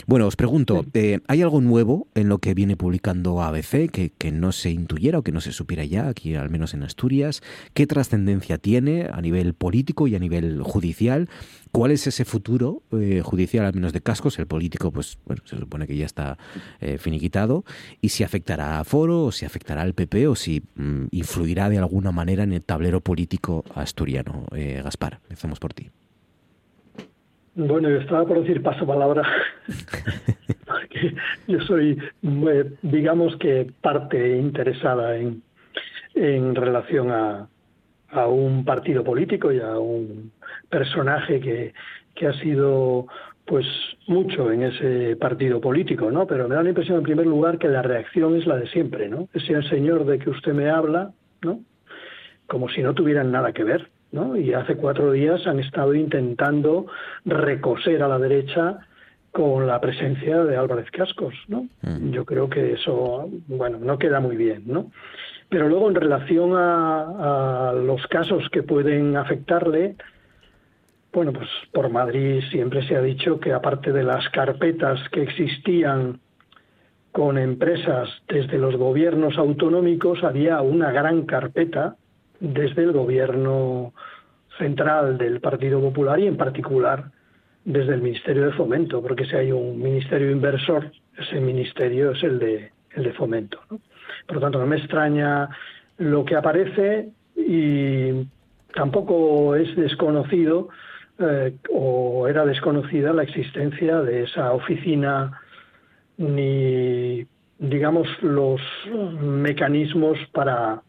Bueno, 0.05 0.27
os 0.27 0.35
pregunto, 0.35 0.85
¿hay 1.27 1.41
algo 1.41 1.61
nuevo 1.61 2.07
en 2.15 2.29
lo 2.29 2.39
que 2.39 2.53
viene 2.53 2.75
publicando 2.75 3.41
ABC 3.41 3.89
que, 3.89 4.11
que 4.17 4.31
no 4.31 4.51
se 4.53 4.71
intuyera 4.71 5.19
o 5.19 5.23
que 5.23 5.31
no 5.31 5.41
se 5.41 5.51
supiera 5.51 5.83
ya, 5.83 6.07
aquí 6.07 6.35
al 6.35 6.49
menos 6.49 6.73
en 6.73 6.83
Asturias? 6.83 7.41
¿Qué 7.73 7.87
trascendencia 7.87 8.57
tiene 8.57 9.09
a 9.11 9.19
nivel 9.21 9.53
político 9.53 10.07
y 10.07 10.15
a 10.15 10.19
nivel 10.19 10.61
judicial? 10.61 11.29
¿Cuál 11.71 11.91
es 11.91 12.05
ese 12.05 12.23
futuro 12.23 12.83
eh, 12.91 13.21
judicial, 13.23 13.65
al 13.65 13.73
menos 13.73 13.93
de 13.93 14.01
cascos? 14.01 14.37
El 14.37 14.47
político, 14.47 14.91
pues 14.91 15.17
se 15.45 15.57
supone 15.57 15.87
que 15.87 15.97
ya 15.97 16.05
está 16.05 16.37
eh, 16.79 16.97
finiquitado. 16.99 17.65
¿Y 17.99 18.09
si 18.09 18.23
afectará 18.23 18.79
a 18.79 18.83
Foro, 18.83 19.25
o 19.25 19.31
si 19.31 19.45
afectará 19.45 19.81
al 19.81 19.93
PP, 19.93 20.27
o 20.27 20.35
si 20.35 20.61
mm, 20.75 21.05
influirá 21.11 21.69
de 21.69 21.79
alguna 21.79 22.11
manera 22.11 22.43
en 22.43 22.53
el 22.53 22.61
tablero 22.61 23.01
político 23.01 23.65
asturiano? 23.73 24.45
Eh, 24.55 24.81
Gaspar, 24.83 25.19
empezamos 25.29 25.59
por 25.59 25.73
ti. 25.73 25.89
Bueno, 27.55 27.89
yo 27.89 27.97
estaba 27.97 28.25
por 28.25 28.39
decir 28.41 28.63
paso 28.63 28.85
palabra, 28.85 29.21
yo 31.47 31.59
soy, 31.61 31.99
digamos 32.81 33.35
que 33.37 33.71
parte 33.81 34.37
interesada 34.37 35.17
en, 35.17 35.43
en 36.15 36.55
relación 36.55 37.11
a, 37.11 37.47
a 38.09 38.27
un 38.27 38.65
partido 38.65 39.03
político 39.03 39.51
y 39.51 39.59
a 39.59 39.77
un 39.77 40.31
personaje 40.69 41.39
que, 41.39 41.73
que 42.15 42.27
ha 42.27 42.33
sido 42.39 43.07
pues 43.45 43.65
mucho 44.07 44.51
en 44.51 44.63
ese 44.63 45.15
partido 45.17 45.59
político, 45.59 46.09
¿no? 46.09 46.25
Pero 46.25 46.47
me 46.47 46.55
da 46.55 46.63
la 46.63 46.69
impresión 46.69 46.97
en 46.97 47.03
primer 47.03 47.27
lugar 47.27 47.57
que 47.57 47.67
la 47.67 47.81
reacción 47.81 48.35
es 48.35 48.47
la 48.47 48.57
de 48.57 48.67
siempre, 48.67 49.09
¿no? 49.09 49.27
Ese 49.33 49.61
señor 49.63 50.05
de 50.05 50.17
que 50.17 50.29
usted 50.29 50.53
me 50.53 50.69
habla, 50.69 51.11
¿no? 51.41 51.59
Como 52.47 52.69
si 52.69 52.81
no 52.81 52.93
tuvieran 52.93 53.31
nada 53.31 53.51
que 53.51 53.63
ver. 53.63 53.89
Y 54.13 54.53
hace 54.53 54.75
cuatro 54.75 55.11
días 55.11 55.47
han 55.47 55.59
estado 55.59 55.95
intentando 55.95 56.85
recoser 57.25 58.03
a 58.03 58.07
la 58.07 58.19
derecha 58.19 58.77
con 59.31 59.65
la 59.65 59.81
presencia 59.81 60.43
de 60.43 60.55
Álvarez 60.55 60.91
Cascos, 60.91 61.33
¿no? 61.47 61.67
Mm. 61.81 62.11
Yo 62.11 62.23
creo 62.23 62.47
que 62.47 62.73
eso, 62.73 63.27
bueno, 63.47 63.79
no 63.79 63.97
queda 63.97 64.19
muy 64.19 64.37
bien, 64.37 64.65
¿no? 64.67 64.91
Pero 65.49 65.67
luego 65.67 65.89
en 65.89 65.95
relación 65.95 66.51
a, 66.55 67.73
los 67.75 68.05
casos 68.05 68.47
que 68.51 68.61
pueden 68.61 69.17
afectarle, 69.17 69.95
bueno, 71.11 71.33
pues 71.33 71.49
por 71.71 71.89
Madrid 71.89 72.43
siempre 72.51 72.87
se 72.87 72.95
ha 72.95 73.01
dicho 73.01 73.39
que 73.39 73.51
aparte 73.51 73.91
de 73.91 74.03
las 74.03 74.29
carpetas 74.29 74.99
que 75.09 75.23
existían 75.23 76.19
con 77.11 77.39
empresas 77.39 78.09
desde 78.27 78.59
los 78.59 78.75
gobiernos 78.75 79.39
autonómicos, 79.39 80.23
había 80.23 80.61
una 80.61 80.91
gran 80.91 81.23
carpeta 81.23 81.95
desde 82.43 82.83
el 82.83 82.91
gobierno 82.91 83.93
central 84.57 85.17
del 85.17 85.39
Partido 85.39 85.79
Popular 85.79 86.19
y 86.19 86.27
en 86.27 86.35
particular 86.35 87.05
desde 87.63 87.93
el 87.93 88.01
Ministerio 88.01 88.45
de 88.45 88.51
Fomento, 88.51 89.01
porque 89.01 89.25
si 89.25 89.35
hay 89.35 89.51
un 89.53 89.81
ministerio 89.81 90.29
inversor, 90.29 90.91
ese 91.17 91.39
ministerio 91.39 92.11
es 92.11 92.21
el 92.21 92.39
de, 92.39 92.71
el 92.91 93.03
de 93.03 93.13
Fomento. 93.13 93.61
Por 94.27 94.35
lo 94.35 94.41
tanto, 94.41 94.59
no 94.59 94.67
me 94.67 94.75
extraña 94.75 95.47
lo 95.97 96.25
que 96.25 96.35
aparece 96.35 97.09
y 97.37 98.27
tampoco 98.75 99.55
es 99.55 99.73
desconocido 99.77 100.67
eh, 101.19 101.55
o 101.71 102.27
era 102.27 102.45
desconocida 102.45 103.13
la 103.13 103.23
existencia 103.23 104.01
de 104.01 104.23
esa 104.23 104.51
oficina 104.51 105.39
ni, 106.17 107.25
digamos, 107.57 108.07
los 108.21 108.59
mecanismos 109.21 110.19
para 110.33 110.81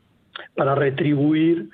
para 0.54 0.74
retribuir 0.74 1.68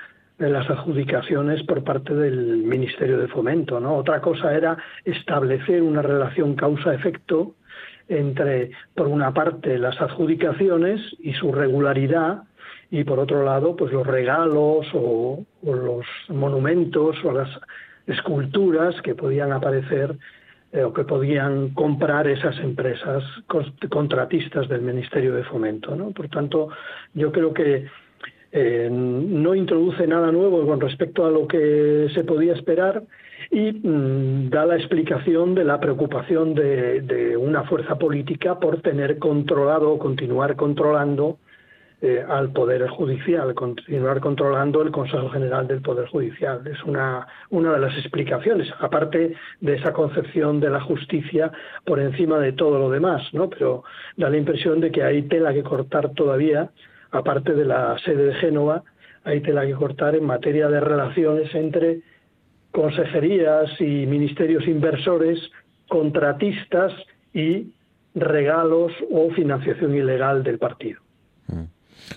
las 0.48 0.68
adjudicaciones 0.70 1.62
por 1.64 1.84
parte 1.84 2.14
del 2.14 2.58
Ministerio 2.58 3.18
de 3.18 3.28
Fomento. 3.28 3.78
¿no? 3.78 3.96
Otra 3.96 4.20
cosa 4.20 4.54
era 4.54 4.76
establecer 5.04 5.82
una 5.82 6.02
relación 6.02 6.54
causa-efecto 6.54 7.54
entre, 8.08 8.72
por 8.94 9.06
una 9.06 9.32
parte, 9.32 9.78
las 9.78 10.00
adjudicaciones 10.00 11.00
y 11.20 11.34
su 11.34 11.52
regularidad 11.52 12.42
y, 12.90 13.04
por 13.04 13.20
otro 13.20 13.44
lado, 13.44 13.76
pues 13.76 13.92
los 13.92 14.06
regalos 14.06 14.86
o, 14.94 15.44
los 15.62 16.06
monumentos 16.28 17.16
o 17.24 17.32
las 17.32 17.48
esculturas 18.06 19.00
que 19.02 19.14
podían 19.14 19.52
aparecer 19.52 20.16
eh, 20.72 20.82
o 20.82 20.92
que 20.92 21.04
podían 21.04 21.70
comprar 21.70 22.26
esas 22.26 22.58
empresas 22.58 23.22
contratistas 23.90 24.68
del 24.68 24.80
Ministerio 24.80 25.34
de 25.34 25.44
Fomento. 25.44 25.94
¿no? 25.94 26.10
Por 26.10 26.28
tanto, 26.28 26.70
yo 27.14 27.30
creo 27.30 27.52
que 27.54 27.86
eh, 28.52 28.88
no 28.90 29.54
introduce 29.54 30.06
nada 30.08 30.32
nuevo 30.32 30.66
con 30.66 30.80
respecto 30.80 31.24
a 31.24 31.30
lo 31.30 31.46
que 31.46 32.08
se 32.14 32.24
podía 32.24 32.54
esperar 32.54 33.04
y 33.50 33.72
mm, 33.72 34.50
da 34.50 34.66
la 34.66 34.76
explicación 34.76 35.54
de 35.54 35.64
la 35.64 35.78
preocupación 35.78 36.54
de, 36.54 37.36
una 37.36 37.62
fuerza 37.64 37.96
política 37.96 38.58
por 38.58 38.82
tener 38.82 39.18
controlado 39.18 39.92
o 39.92 39.98
continuar 39.98 40.56
controlando 40.56 41.38
eh, 42.02 42.24
al 42.26 42.50
Poder 42.50 42.88
Judicial, 42.88 43.54
continuar 43.54 44.20
controlando 44.20 44.82
el 44.82 44.90
Consejo 44.90 45.28
General 45.30 45.68
del 45.68 45.80
Poder 45.80 46.08
Judicial. 46.08 46.66
Es 46.66 46.82
una, 46.84 47.26
una 47.50 47.72
de 47.72 47.78
las 47.78 47.96
explicaciones, 47.98 48.68
aparte 48.80 49.34
de 49.60 49.74
esa 49.74 49.92
concepción 49.92 50.58
de 50.58 50.70
la 50.70 50.80
justicia 50.80 51.52
por 51.84 52.00
encima 52.00 52.38
de 52.38 52.52
todo 52.52 52.78
lo 52.78 52.90
demás, 52.90 53.22
¿no? 53.32 53.48
Pero 53.48 53.84
da 54.16 54.28
la 54.28 54.38
impresión 54.38 54.80
de 54.80 54.90
que 54.90 55.04
hay 55.04 55.22
tela 55.22 55.52
que 55.52 55.62
cortar 55.62 56.10
todavía 56.14 56.70
aparte 57.10 57.54
de 57.54 57.64
la 57.64 57.98
sede 57.98 58.26
de 58.26 58.34
Génova, 58.34 58.82
hay 59.24 59.40
tela 59.40 59.66
que 59.66 59.74
cortar 59.74 60.14
en 60.14 60.24
materia 60.24 60.68
de 60.68 60.80
relaciones 60.80 61.54
entre 61.54 62.00
consejerías 62.70 63.68
y 63.80 64.06
ministerios 64.06 64.66
inversores, 64.66 65.38
contratistas 65.88 66.92
y 67.34 67.72
regalos 68.14 68.92
o 69.10 69.30
financiación 69.30 69.94
ilegal 69.94 70.42
del 70.42 70.58
partido. 70.58 71.00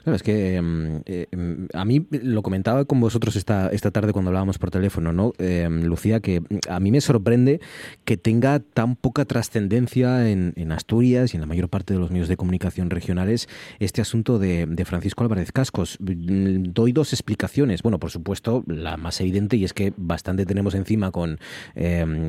Mm 0.06 0.14
es 0.14 0.24
que 0.24 0.56
em, 0.56 1.02
eh, 1.06 1.28
em, 1.32 1.68
a 1.74 1.86
mí 1.86 2.06
lo 2.12 2.44
comentaba 2.44 2.86
con 2.86 3.00
vosotros 3.00 3.36
esta, 3.36 3.70
esta 3.70 3.92
tarde 3.92 4.14
cuando 4.14 4.30
hablábamos 4.30 4.58
por 4.58 4.70
teléfono, 4.70 5.14
¿no? 5.14 5.34
Em, 5.38 5.84
Lucía, 5.84 6.20
que 6.20 6.42
a 6.70 6.80
mí 6.80 6.92
me 6.92 7.02
sorprende 7.02 7.62
que 8.06 8.18
tenga 8.18 8.60
tan 8.60 8.96
poca 8.96 9.26
trascendencia 9.26 10.30
en, 10.30 10.54
Asturias 10.74 11.34
y 11.34 11.38
en 11.38 11.42
la 11.42 11.48
mayor 11.48 11.70
parte 11.70 11.94
de 11.94 12.00
los 12.00 12.10
medios 12.10 12.28
de 12.28 12.36
comunicación 12.36 12.90
regionales 12.90 13.48
este 13.80 14.02
asunto 14.02 14.40
de, 14.40 14.68
Francisco 14.86 15.24
Álvarez 15.24 15.52
Cascos. 15.52 15.98
Doy 16.00 16.92
dos 16.92 17.14
explicaciones. 17.14 17.84
Bueno, 17.84 18.00
por 18.00 18.10
supuesto, 18.10 18.64
la 18.66 18.98
más 18.98 19.22
evidente 19.22 19.56
y 19.56 19.64
es 19.64 19.74
que 19.74 19.94
bastante 19.96 20.46
tenemos 20.46 20.74
encima 20.74 21.12
con 21.12 21.40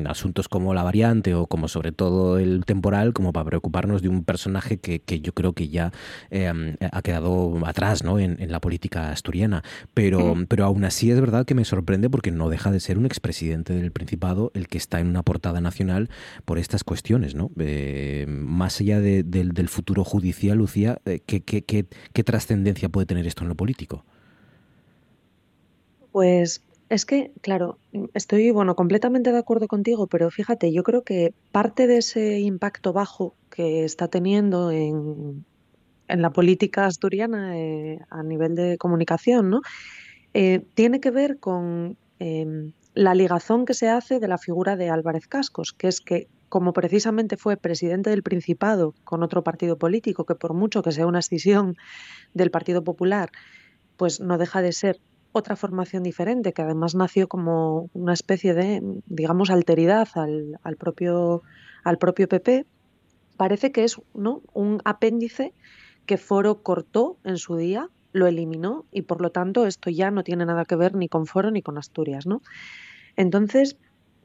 asuntos 0.07 0.47
como 0.47 0.73
la 0.73 0.83
variante 0.83 1.33
o 1.33 1.47
como 1.47 1.67
sobre 1.67 1.91
todo 1.91 2.37
el 2.37 2.65
temporal, 2.65 3.13
como 3.13 3.33
para 3.33 3.45
preocuparnos 3.45 4.01
de 4.01 4.09
un 4.09 4.23
personaje 4.23 4.77
que 4.77 5.21
yo 5.21 5.33
creo 5.33 5.53
que 5.53 5.69
ya 5.69 5.91
ha 6.91 7.01
quedado 7.01 7.64
atrás 7.69 8.03
¿no? 8.03 8.19
En, 8.19 8.35
la 8.51 8.59
política 8.59 9.11
asturiana. 9.11 9.63
Pero, 9.93 10.35
pero 10.47 10.65
aún 10.65 10.83
así 10.83 11.11
es 11.11 11.19
verdad 11.19 11.45
que 11.45 11.55
me 11.55 11.65
sorprende 11.65 12.09
porque 12.09 12.31
no 12.31 12.49
deja 12.49 12.71
de 12.71 12.79
ser 12.79 12.97
un 12.97 13.05
expresidente 13.05 13.73
del 13.73 13.91
Principado 13.91 14.51
el 14.53 14.67
que 14.67 14.77
está 14.77 14.99
en 14.99 15.07
una 15.07 15.23
portada 15.23 15.61
nacional 15.61 16.09
por 16.45 16.59
estas 16.59 16.83
cuestiones. 16.83 17.35
¿no? 17.35 17.51
Eh, 17.59 18.25
más 18.27 18.79
allá 18.81 18.99
del 18.99 19.69
futuro 19.69 20.03
judicial, 20.03 20.57
Lucía, 20.57 20.99
eh, 21.05 21.19
¿qué, 21.25 21.41
qué, 21.41 21.63
qué, 21.63 21.85
qué 22.13 22.23
trascendencia 22.23 22.89
puede 22.89 23.05
tener 23.05 23.25
esto 23.27 23.43
en 23.43 23.49
lo 23.49 23.55
político? 23.55 24.05
Pues 26.11 26.61
es 26.89 27.05
que, 27.05 27.31
claro, 27.41 27.79
estoy, 28.13 28.51
bueno, 28.51 28.75
completamente 28.75 29.31
de 29.31 29.37
acuerdo 29.39 29.67
contigo, 29.67 30.07
pero 30.07 30.29
fíjate, 30.29 30.71
yo 30.71 30.83
creo 30.83 31.03
que 31.03 31.33
parte 31.51 31.87
de 31.87 31.97
ese 31.97 32.39
impacto 32.39 32.93
bajo 32.93 33.35
que 33.49 33.83
está 33.83 34.07
teniendo 34.07 34.71
en, 34.71 35.45
en 36.07 36.21
la 36.21 36.31
política 36.31 36.85
asturiana 36.85 37.57
eh, 37.57 37.99
a 38.09 38.23
nivel 38.23 38.55
de 38.55 38.77
comunicación, 38.77 39.49
¿no? 39.49 39.61
Eh, 40.33 40.65
tiene 40.73 40.99
que 40.99 41.11
ver 41.11 41.39
con 41.39 41.97
em, 42.19 42.73
la 42.93 43.15
ligazón 43.15 43.65
que 43.65 43.73
se 43.73 43.89
hace 43.89 44.19
de 44.19 44.27
la 44.27 44.37
figura 44.37 44.75
de 44.75 44.89
Álvarez 44.89 45.27
Cascos, 45.27 45.73
que 45.73 45.87
es 45.87 46.01
que 46.01 46.27
como 46.49 46.73
precisamente 46.73 47.37
fue 47.37 47.57
presidente 47.57 48.09
del 48.09 48.23
Principado 48.23 48.93
con 49.03 49.23
otro 49.23 49.43
partido 49.43 49.77
político, 49.77 50.25
que 50.25 50.35
por 50.35 50.53
mucho 50.53 50.83
que 50.83 50.91
sea 50.91 51.07
una 51.07 51.19
escisión 51.19 51.75
del 52.33 52.51
Partido 52.51 52.83
Popular, 52.83 53.31
pues 53.97 54.19
no 54.19 54.37
deja 54.37 54.61
de 54.61 54.71
ser 54.71 54.99
otra 55.31 55.57
formación 55.57 56.03
diferente, 56.03 56.53
que 56.53 56.61
además 56.61 56.95
nació 56.95 57.27
como 57.27 57.89
una 57.93 58.13
especie 58.13 58.53
de, 58.53 58.81
digamos, 59.07 59.49
alteridad 59.49 60.07
al, 60.15 60.59
al 60.63 60.77
propio, 60.77 61.43
al 61.83 61.97
propio 61.97 62.29
PP, 62.29 62.65
parece 63.35 63.71
que 63.71 63.83
es 63.83 63.99
¿no? 64.13 64.41
un 64.53 64.81
apéndice 64.85 65.53
que 66.05 66.17
Foro 66.17 66.61
cortó 66.63 67.17
en 67.23 67.37
su 67.37 67.55
día, 67.55 67.89
lo 68.11 68.27
eliminó 68.27 68.85
y 68.91 69.01
por 69.01 69.21
lo 69.21 69.31
tanto 69.31 69.65
esto 69.65 69.89
ya 69.89 70.09
no 70.11 70.23
tiene 70.23 70.45
nada 70.45 70.65
que 70.65 70.75
ver 70.75 70.95
ni 70.95 71.09
con 71.09 71.25
Foro 71.25 71.51
ni 71.51 71.61
con 71.61 71.77
Asturias. 71.77 72.25
¿no? 72.25 72.41
Entonces, 73.15 73.77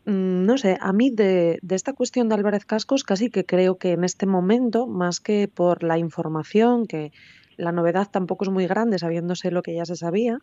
mm, 0.07 0.45
no 0.45 0.59
sé, 0.59 0.79
a 0.81 0.93
mí 0.93 1.11
de, 1.11 1.59
de, 1.63 1.75
esta 1.75 1.93
cuestión 1.93 2.29
de 2.29 2.37
Álvarez 2.37 2.65
Cascos 2.65 3.05
casi 3.05 3.31
que 3.31 3.45
creo 3.45 3.79
que 3.79 3.93
en 3.93 4.05
este 4.05 4.27
momento, 4.27 4.87
más 4.87 5.21
que 5.21 5.49
por 5.49 5.83
la 5.83 5.99
información, 5.99 6.87
que 6.87 7.13
la 7.57 7.73
novedad 7.73 8.09
tampoco 8.11 8.45
es 8.45 8.51
muy 8.51 8.67
grande 8.67 8.99
sabiéndose 8.99 9.51
lo 9.51 9.63
que 9.63 9.75
ya 9.75 9.85
se 9.85 9.97
sabía, 9.97 10.39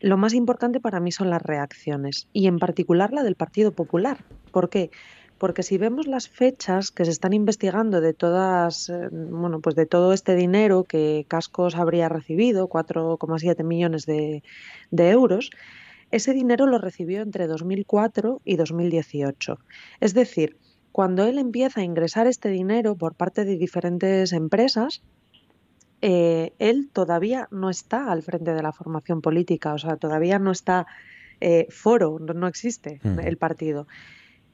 lo 0.00 0.16
más 0.16 0.34
importante 0.34 0.80
para 0.80 1.00
mí 1.00 1.12
son 1.12 1.30
las 1.30 1.42
reacciones 1.42 2.28
y 2.32 2.46
en 2.46 2.58
particular 2.58 3.12
la 3.12 3.22
del 3.22 3.34
Partido 3.34 3.72
Popular. 3.72 4.18
¿Por 4.52 4.70
qué? 4.70 4.90
Porque 5.38 5.62
si 5.62 5.78
vemos 5.78 6.06
las 6.06 6.28
fechas 6.28 6.90
que 6.90 7.04
se 7.04 7.10
están 7.10 7.32
investigando 7.32 8.00
de 8.00 8.12
todas, 8.12 8.88
eh, 8.88 9.08
bueno, 9.10 9.60
pues 9.60 9.76
de 9.76 9.86
todo 9.86 10.12
este 10.12 10.34
dinero 10.34 10.84
que 10.84 11.24
Cascos 11.28 11.76
habría 11.76 12.08
recibido, 12.08 12.68
4,7 12.68 13.64
millones 13.64 14.04
de, 14.04 14.42
de 14.90 15.10
euros, 15.10 15.50
ese 16.10 16.32
dinero 16.32 16.66
lo 16.66 16.78
recibió 16.78 17.22
entre 17.22 17.46
2004 17.46 18.40
y 18.44 18.56
2018. 18.56 19.58
Es 20.00 20.14
decir, 20.14 20.56
cuando 20.92 21.24
él 21.24 21.38
empieza 21.38 21.80
a 21.80 21.84
ingresar 21.84 22.26
este 22.26 22.48
dinero 22.48 22.96
por 22.96 23.14
parte 23.14 23.44
de 23.44 23.56
diferentes 23.56 24.32
empresas, 24.32 25.02
eh, 26.00 26.52
él 26.58 26.90
todavía 26.92 27.48
no 27.50 27.70
está 27.70 28.10
al 28.10 28.22
frente 28.22 28.54
de 28.54 28.62
la 28.62 28.72
formación 28.72 29.20
política, 29.20 29.74
o 29.74 29.78
sea, 29.78 29.96
todavía 29.96 30.38
no 30.38 30.52
está 30.52 30.86
eh, 31.40 31.66
foro, 31.70 32.18
no, 32.18 32.46
existe 32.46 33.00
el 33.22 33.36
partido. 33.36 33.86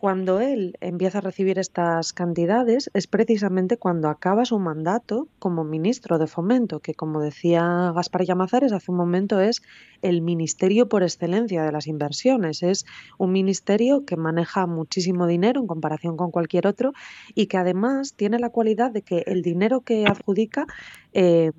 Cuando 0.04 0.38
él 0.38 0.76
empieza 0.82 1.16
a 1.16 1.20
recibir 1.22 1.58
estas 1.58 2.12
cantidades 2.12 2.90
es 2.92 3.06
precisamente 3.06 3.78
cuando 3.78 4.10
acaba 4.10 4.44
su 4.44 4.58
mandato 4.58 5.28
como 5.38 5.64
ministro 5.64 6.18
de 6.18 6.26
Fomento, 6.26 6.80
que 6.80 6.92
como 6.92 7.22
decía 7.22 7.90
Gaspar 7.94 8.26
Llamazares 8.26 8.72
hace 8.72 8.90
un 8.90 8.98
momento 8.98 9.40
es 9.40 9.62
el 10.02 10.20
ministerio 10.20 10.90
por 10.90 11.04
excelencia 11.04 11.62
de 11.62 11.72
las 11.72 11.86
inversiones. 11.86 12.62
Es 12.62 12.84
un 13.16 13.32
ministerio 13.32 14.04
que 14.04 14.18
maneja 14.18 14.66
muchísimo 14.66 15.26
dinero 15.26 15.62
en 15.62 15.66
comparación 15.66 16.18
con 16.18 16.30
cualquier 16.30 16.66
otro 16.66 16.92
y 17.34 17.46
que 17.46 17.56
además 17.56 18.12
tiene 18.12 18.38
la 18.38 18.50
cualidad 18.50 18.90
de 18.90 19.00
que 19.00 19.22
el 19.24 19.40
dinero 19.40 19.80
que 19.80 20.04
adjudica 20.04 20.66
eh, 21.14 21.50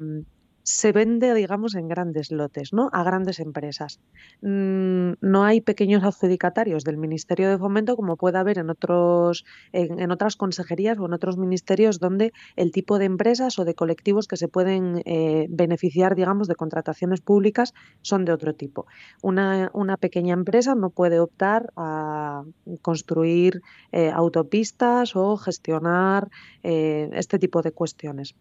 se 0.66 0.92
vende, 0.92 1.36
digamos, 1.36 1.76
en 1.76 1.88
grandes 1.88 2.32
lotes, 2.32 2.74
¿no? 2.74 2.90
A 2.92 3.04
grandes 3.04 3.40
empresas. 3.40 4.00
Mm, 4.42 5.12
no 5.22 5.44
hay 5.44 5.62
pequeños 5.62 6.04
adjudicatarios 6.04 6.84
del 6.84 6.98
Ministerio 6.98 7.50
de 7.50 7.60
Fomento 7.60 7.96
como 7.96 8.18
puede 8.18 8.40
haber 8.40 8.58
en 8.58 8.72
otros, 8.72 9.46
en, 9.74 10.12
otras 10.12 10.36
consejerías 10.36 10.98
o 10.98 11.06
en 11.06 11.14
otros 11.14 11.38
ministerios 11.38 12.00
donde 12.00 12.34
el 12.56 12.72
tipo 12.72 12.98
de 12.98 13.06
empresas 13.06 13.60
o 13.60 13.64
de 13.64 13.76
colectivos 13.76 14.28
que 14.28 14.38
se 14.38 14.48
pueden 14.48 15.04
eh, 15.06 15.46
beneficiar, 15.50 16.16
digamos, 16.16 16.48
de 16.48 16.56
contrataciones 16.56 17.22
públicas 17.22 17.76
son 18.02 18.26
de 18.26 18.34
otro 18.34 18.56
tipo. 18.56 18.88
Una, 19.22 19.70
pequeña 20.00 20.34
empresa 20.34 20.74
no 20.74 20.90
puede 20.90 21.20
optar 21.20 21.72
a 21.76 22.44
construir 22.82 23.62
eh, 23.92 24.10
autopistas 24.10 25.16
o 25.16 25.38
gestionar 25.38 26.28
eh, 26.64 27.08
este 27.14 27.38
tipo 27.38 27.62
de 27.62 27.72
cuestiones. 27.72 28.36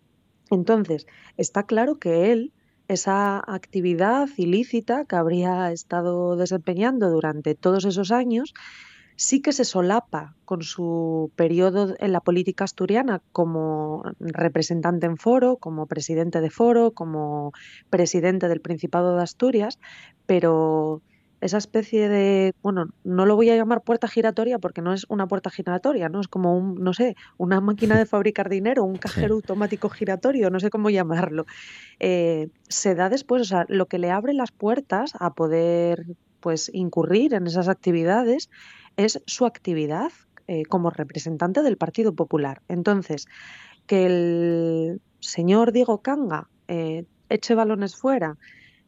Entonces, 0.50 1.06
está 1.36 1.64
claro 1.64 1.98
que 1.98 2.32
él, 2.32 2.52
esa 2.88 3.38
actividad 3.38 4.28
ilícita 4.36 5.04
que 5.04 5.16
habría 5.16 5.72
estado 5.72 6.36
desempeñando 6.36 7.10
durante 7.10 7.54
todos 7.54 7.84
esos 7.84 8.10
años, 8.10 8.52
sí 9.16 9.40
que 9.40 9.52
se 9.52 9.64
solapa 9.64 10.34
con 10.44 10.62
su 10.62 11.30
periodo 11.36 11.94
en 11.98 12.12
la 12.12 12.20
política 12.20 12.64
asturiana 12.64 13.22
como 13.32 14.02
representante 14.18 15.06
en 15.06 15.16
foro, 15.16 15.56
como 15.56 15.86
presidente 15.86 16.40
de 16.40 16.50
foro, 16.50 16.92
como 16.92 17.52
presidente 17.90 18.48
del 18.48 18.60
Principado 18.60 19.16
de 19.16 19.22
Asturias, 19.22 19.78
pero 20.26 21.02
esa 21.44 21.58
especie 21.58 22.08
de, 22.08 22.54
bueno, 22.62 22.86
no 23.04 23.26
lo 23.26 23.36
voy 23.36 23.50
a 23.50 23.56
llamar 23.56 23.82
puerta 23.82 24.08
giratoria 24.08 24.58
porque 24.58 24.80
no 24.80 24.94
es 24.94 25.04
una 25.10 25.28
puerta 25.28 25.50
giratoria, 25.50 26.08
¿no? 26.08 26.22
Es 26.22 26.26
como 26.26 26.56
un, 26.56 26.76
no 26.76 26.94
sé, 26.94 27.16
una 27.36 27.60
máquina 27.60 27.98
de 27.98 28.06
fabricar 28.06 28.48
dinero, 28.48 28.82
un 28.82 28.96
cajero 28.96 29.34
automático 29.34 29.90
giratorio, 29.90 30.48
no 30.48 30.58
sé 30.58 30.70
cómo 30.70 30.88
llamarlo. 30.88 31.44
Eh, 32.00 32.48
se 32.70 32.94
da 32.94 33.10
después, 33.10 33.42
o 33.42 33.44
sea, 33.44 33.66
lo 33.68 33.84
que 33.84 33.98
le 33.98 34.10
abre 34.10 34.32
las 34.32 34.52
puertas 34.52 35.12
a 35.20 35.34
poder, 35.34 36.06
pues, 36.40 36.70
incurrir 36.72 37.34
en 37.34 37.46
esas 37.46 37.68
actividades 37.68 38.48
es 38.96 39.20
su 39.26 39.44
actividad 39.44 40.12
eh, 40.46 40.62
como 40.64 40.88
representante 40.88 41.62
del 41.62 41.76
Partido 41.76 42.14
Popular. 42.14 42.62
Entonces, 42.68 43.26
que 43.86 44.06
el 44.06 45.02
señor 45.20 45.72
Diego 45.72 46.00
Canga 46.00 46.48
eh, 46.68 47.04
eche 47.28 47.54
balones 47.54 47.96
fuera, 47.96 48.38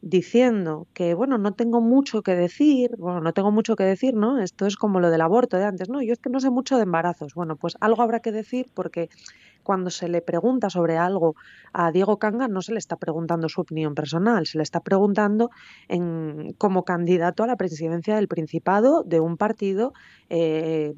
diciendo 0.01 0.87
que, 0.93 1.13
bueno, 1.13 1.37
no 1.37 1.53
tengo 1.53 1.81
mucho 1.81 2.21
que 2.21 2.35
decir, 2.35 2.91
bueno, 2.97 3.21
no 3.21 3.33
tengo 3.33 3.51
mucho 3.51 3.75
que 3.75 3.83
decir, 3.83 4.13
¿no? 4.13 4.39
Esto 4.39 4.65
es 4.65 4.75
como 4.75 4.99
lo 4.99 5.09
del 5.09 5.21
aborto 5.21 5.57
de 5.57 5.65
antes, 5.65 5.89
¿no? 5.89 6.01
Yo 6.01 6.13
es 6.13 6.19
que 6.19 6.29
no 6.29 6.39
sé 6.39 6.49
mucho 6.49 6.77
de 6.77 6.83
embarazos. 6.83 7.33
Bueno, 7.33 7.55
pues 7.55 7.75
algo 7.79 8.01
habrá 8.01 8.19
que 8.19 8.31
decir 8.31 8.67
porque 8.73 9.09
cuando 9.63 9.89
se 9.89 10.07
le 10.07 10.21
pregunta 10.21 10.69
sobre 10.69 10.97
algo 10.97 11.35
a 11.73 11.91
Diego 11.91 12.19
Canga 12.19 12.47
no 12.47 12.61
se 12.61 12.71
le 12.71 12.79
está 12.79 12.95
preguntando 12.95 13.49
su 13.49 13.59
opinión 13.59 13.95
personal, 13.95 14.47
se 14.47 14.57
le 14.57 14.63
está 14.63 14.79
preguntando 14.79 15.49
en, 15.89 16.53
como 16.57 16.83
candidato 16.83 17.43
a 17.43 17.47
la 17.47 17.57
presidencia 17.57 18.15
del 18.15 18.29
Principado 18.29 19.03
de 19.03 19.19
un 19.19 19.35
partido 19.35 19.91
eh, 20.29 20.93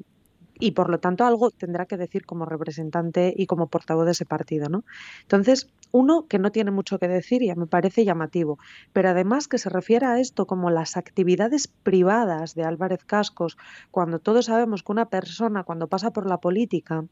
y 0.60 0.72
por 0.72 0.90
lo 0.90 1.00
tanto 1.00 1.24
algo 1.24 1.50
tendrá 1.50 1.86
que 1.86 1.96
decir 1.96 2.26
como 2.26 2.44
representante 2.44 3.34
y 3.36 3.46
como 3.46 3.68
portavoz 3.68 4.04
de 4.04 4.12
ese 4.12 4.26
partido, 4.26 4.68
¿no? 4.68 4.84
Entonces, 5.22 5.68
uno 5.90 6.26
que 6.28 6.38
no 6.38 6.52
tiene 6.52 6.70
mucho 6.70 6.98
que 6.98 7.08
decir 7.08 7.42
y 7.42 7.52
me 7.54 7.66
parece 7.66 8.04
llamativo, 8.04 8.58
pero 8.92 9.08
además 9.08 9.48
que 9.48 9.58
se 9.58 9.70
refiere 9.70 10.06
a 10.06 10.20
esto 10.20 10.46
como 10.46 10.70
las 10.70 10.96
actividades 10.96 11.66
privadas 11.66 12.54
de 12.54 12.64
Álvarez 12.64 13.04
Cascos, 13.04 13.56
cuando 13.90 14.18
todos 14.18 14.46
sabemos 14.46 14.82
que 14.82 14.92
una 14.92 15.08
persona 15.08 15.64
cuando 15.64 15.88
pasa 15.88 16.12
por 16.12 16.26
la 16.26 16.38
política 16.38 17.04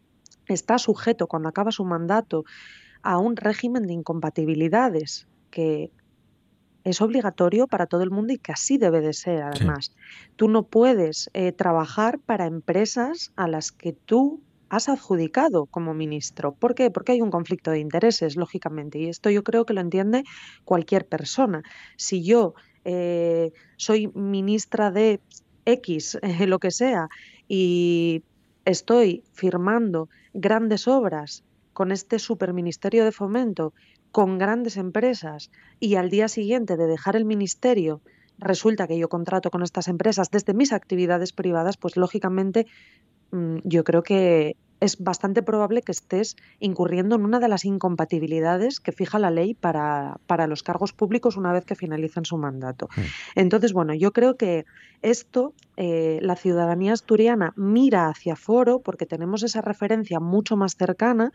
está 0.47 0.79
sujeto 0.79 1.27
cuando 1.27 1.49
acaba 1.49 1.73
su 1.73 1.85
mandato 1.85 2.45
a 3.03 3.19
un 3.19 3.37
régimen 3.37 3.87
de 3.87 3.95
incompatibilidades 3.95 5.27
que 5.51 5.91
es 6.85 7.01
obligatorio 7.01 7.67
para 7.67 7.87
todo 7.87 8.03
el 8.03 8.11
mundo 8.11 8.33
y 8.33 8.39
que 8.39 8.53
así 8.53 8.79
debe 8.79 9.01
de 9.01 9.13
ser, 9.13 9.43
además. 9.43 9.95
Tú 10.37 10.49
no 10.49 10.65
puedes 10.65 11.31
eh, 11.35 11.53
trabajar 11.53 12.19
para 12.19 12.47
empresas 12.47 13.33
a 13.37 13.49
las 13.49 13.73
que 13.73 13.93
tú 13.93 14.41
has 14.69 14.89
adjudicado 14.89 15.67
como 15.67 15.95
ministro. 15.95 16.53
¿Por 16.55 16.75
qué? 16.75 16.91
Porque 16.91 17.13
hay 17.13 17.21
un 17.21 17.31
conflicto 17.31 17.71
de 17.71 17.81
intereses, 17.81 18.37
lógicamente, 18.37 18.99
y 18.99 19.09
esto 19.09 19.31
yo 19.31 19.43
creo 19.43 19.65
que 19.65 19.75
lo 19.75 19.81
entiende 19.81 20.25
cualquier 20.65 21.07
persona. 21.07 21.63
Si 21.97 22.23
yo 22.23 22.55
eh, 22.85 23.53
soy 23.77 24.09
ministra 24.09 24.91
de 24.91 25.21
X, 25.65 26.19
lo 26.47 26.59
que 26.59 26.71
sea, 26.71 27.09
y 27.47 28.23
estoy 28.65 29.25
firmando 29.33 30.09
grandes 30.35 30.87
obras 30.87 31.45
con 31.73 31.93
este 31.93 32.19
superministerio 32.19 33.05
de 33.05 33.13
fomento 33.13 33.73
con 34.13 34.39
grandes 34.39 34.77
empresas 34.77 35.51
y 35.81 35.97
al 35.97 36.11
día 36.11 36.29
siguiente 36.29 36.77
de 36.77 36.87
dejar 36.87 37.17
el 37.17 37.25
ministerio 37.25 38.01
resulta 38.39 38.87
que 38.87 38.99
yo 38.99 39.09
contrato 39.09 39.51
con 39.51 39.63
estas 39.63 39.89
empresas 39.89 40.31
desde 40.31 40.55
mis 40.55 40.73
actividades 40.73 41.33
privadas, 41.33 41.77
pues 41.77 41.97
lógicamente 41.97 42.67
mm, 43.33 43.59
yo 43.65 43.85
creo 43.85 44.03
que 44.03 44.57
es 44.81 45.03
bastante 45.03 45.43
probable 45.43 45.83
que 45.83 45.93
estés 45.93 46.37
incurriendo 46.61 47.17
en 47.17 47.25
una 47.25 47.41
de 47.41 47.49
las 47.49 47.65
incompatibilidades 47.65 48.81
que 48.81 48.93
fija 48.93 49.19
la 49.19 49.31
ley 49.31 49.55
para, 49.55 50.19
para 50.27 50.47
los 50.47 50.63
cargos 50.63 50.93
públicos 50.93 51.37
una 51.37 51.53
vez 51.53 51.65
que 51.65 51.75
finalizan 51.75 52.25
su 52.25 52.39
mandato. 52.39 52.89
Hmm. 52.97 53.03
Entonces, 53.35 53.73
bueno, 53.73 53.95
yo 53.95 54.13
creo 54.13 54.37
que 54.37 54.67
esto, 55.03 55.55
eh, 55.77 56.19
la 56.23 56.37
ciudadanía 56.37 56.93
asturiana 56.93 57.53
mira 57.57 58.09
hacia 58.09 58.37
Foro 58.37 58.81
porque 58.81 59.07
tenemos 59.07 59.43
esa 59.43 59.63
referencia 59.63 60.21
mucho 60.21 60.57
más 60.57 60.77
cercana, 60.77 61.33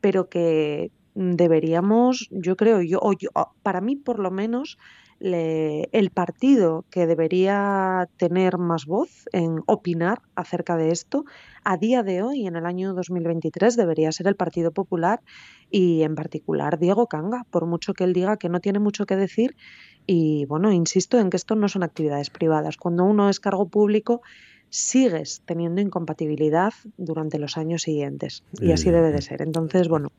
pero 0.00 0.28
que 0.28 0.92
deberíamos, 1.14 2.28
yo 2.30 2.56
creo, 2.56 2.82
yo, 2.82 2.98
o 3.00 3.12
yo 3.12 3.30
para 3.62 3.80
mí 3.80 3.96
por 3.96 4.18
lo 4.18 4.30
menos, 4.30 4.78
el 5.20 6.10
partido 6.10 6.84
que 6.90 7.06
debería 7.06 8.08
tener 8.18 8.58
más 8.58 8.84
voz 8.84 9.26
en 9.32 9.60
opinar 9.66 10.20
acerca 10.34 10.76
de 10.76 10.90
esto, 10.90 11.24
a 11.62 11.78
día 11.78 12.02
de 12.02 12.22
hoy, 12.22 12.46
en 12.46 12.56
el 12.56 12.66
año 12.66 12.92
2023, 12.92 13.76
debería 13.76 14.12
ser 14.12 14.26
el 14.26 14.36
Partido 14.36 14.70
Popular 14.70 15.22
y 15.70 16.02
en 16.02 16.14
particular 16.14 16.78
Diego 16.78 17.06
Canga, 17.06 17.46
por 17.50 17.64
mucho 17.64 17.94
que 17.94 18.04
él 18.04 18.12
diga 18.12 18.36
que 18.36 18.50
no 18.50 18.60
tiene 18.60 18.80
mucho 18.80 19.06
que 19.06 19.16
decir. 19.16 19.56
Y 20.06 20.44
bueno, 20.46 20.72
insisto 20.72 21.18
en 21.18 21.30
que 21.30 21.38
esto 21.38 21.54
no 21.54 21.68
son 21.68 21.84
actividades 21.84 22.28
privadas. 22.28 22.76
Cuando 22.76 23.04
uno 23.04 23.30
es 23.30 23.40
cargo 23.40 23.66
público, 23.68 24.20
sigues 24.68 25.42
teniendo 25.46 25.80
incompatibilidad 25.80 26.74
durante 26.98 27.38
los 27.38 27.56
años 27.56 27.82
siguientes. 27.82 28.44
Y 28.60 28.72
así 28.72 28.90
debe 28.90 29.10
de 29.10 29.22
ser. 29.22 29.40
Entonces, 29.40 29.88
bueno, 29.88 30.10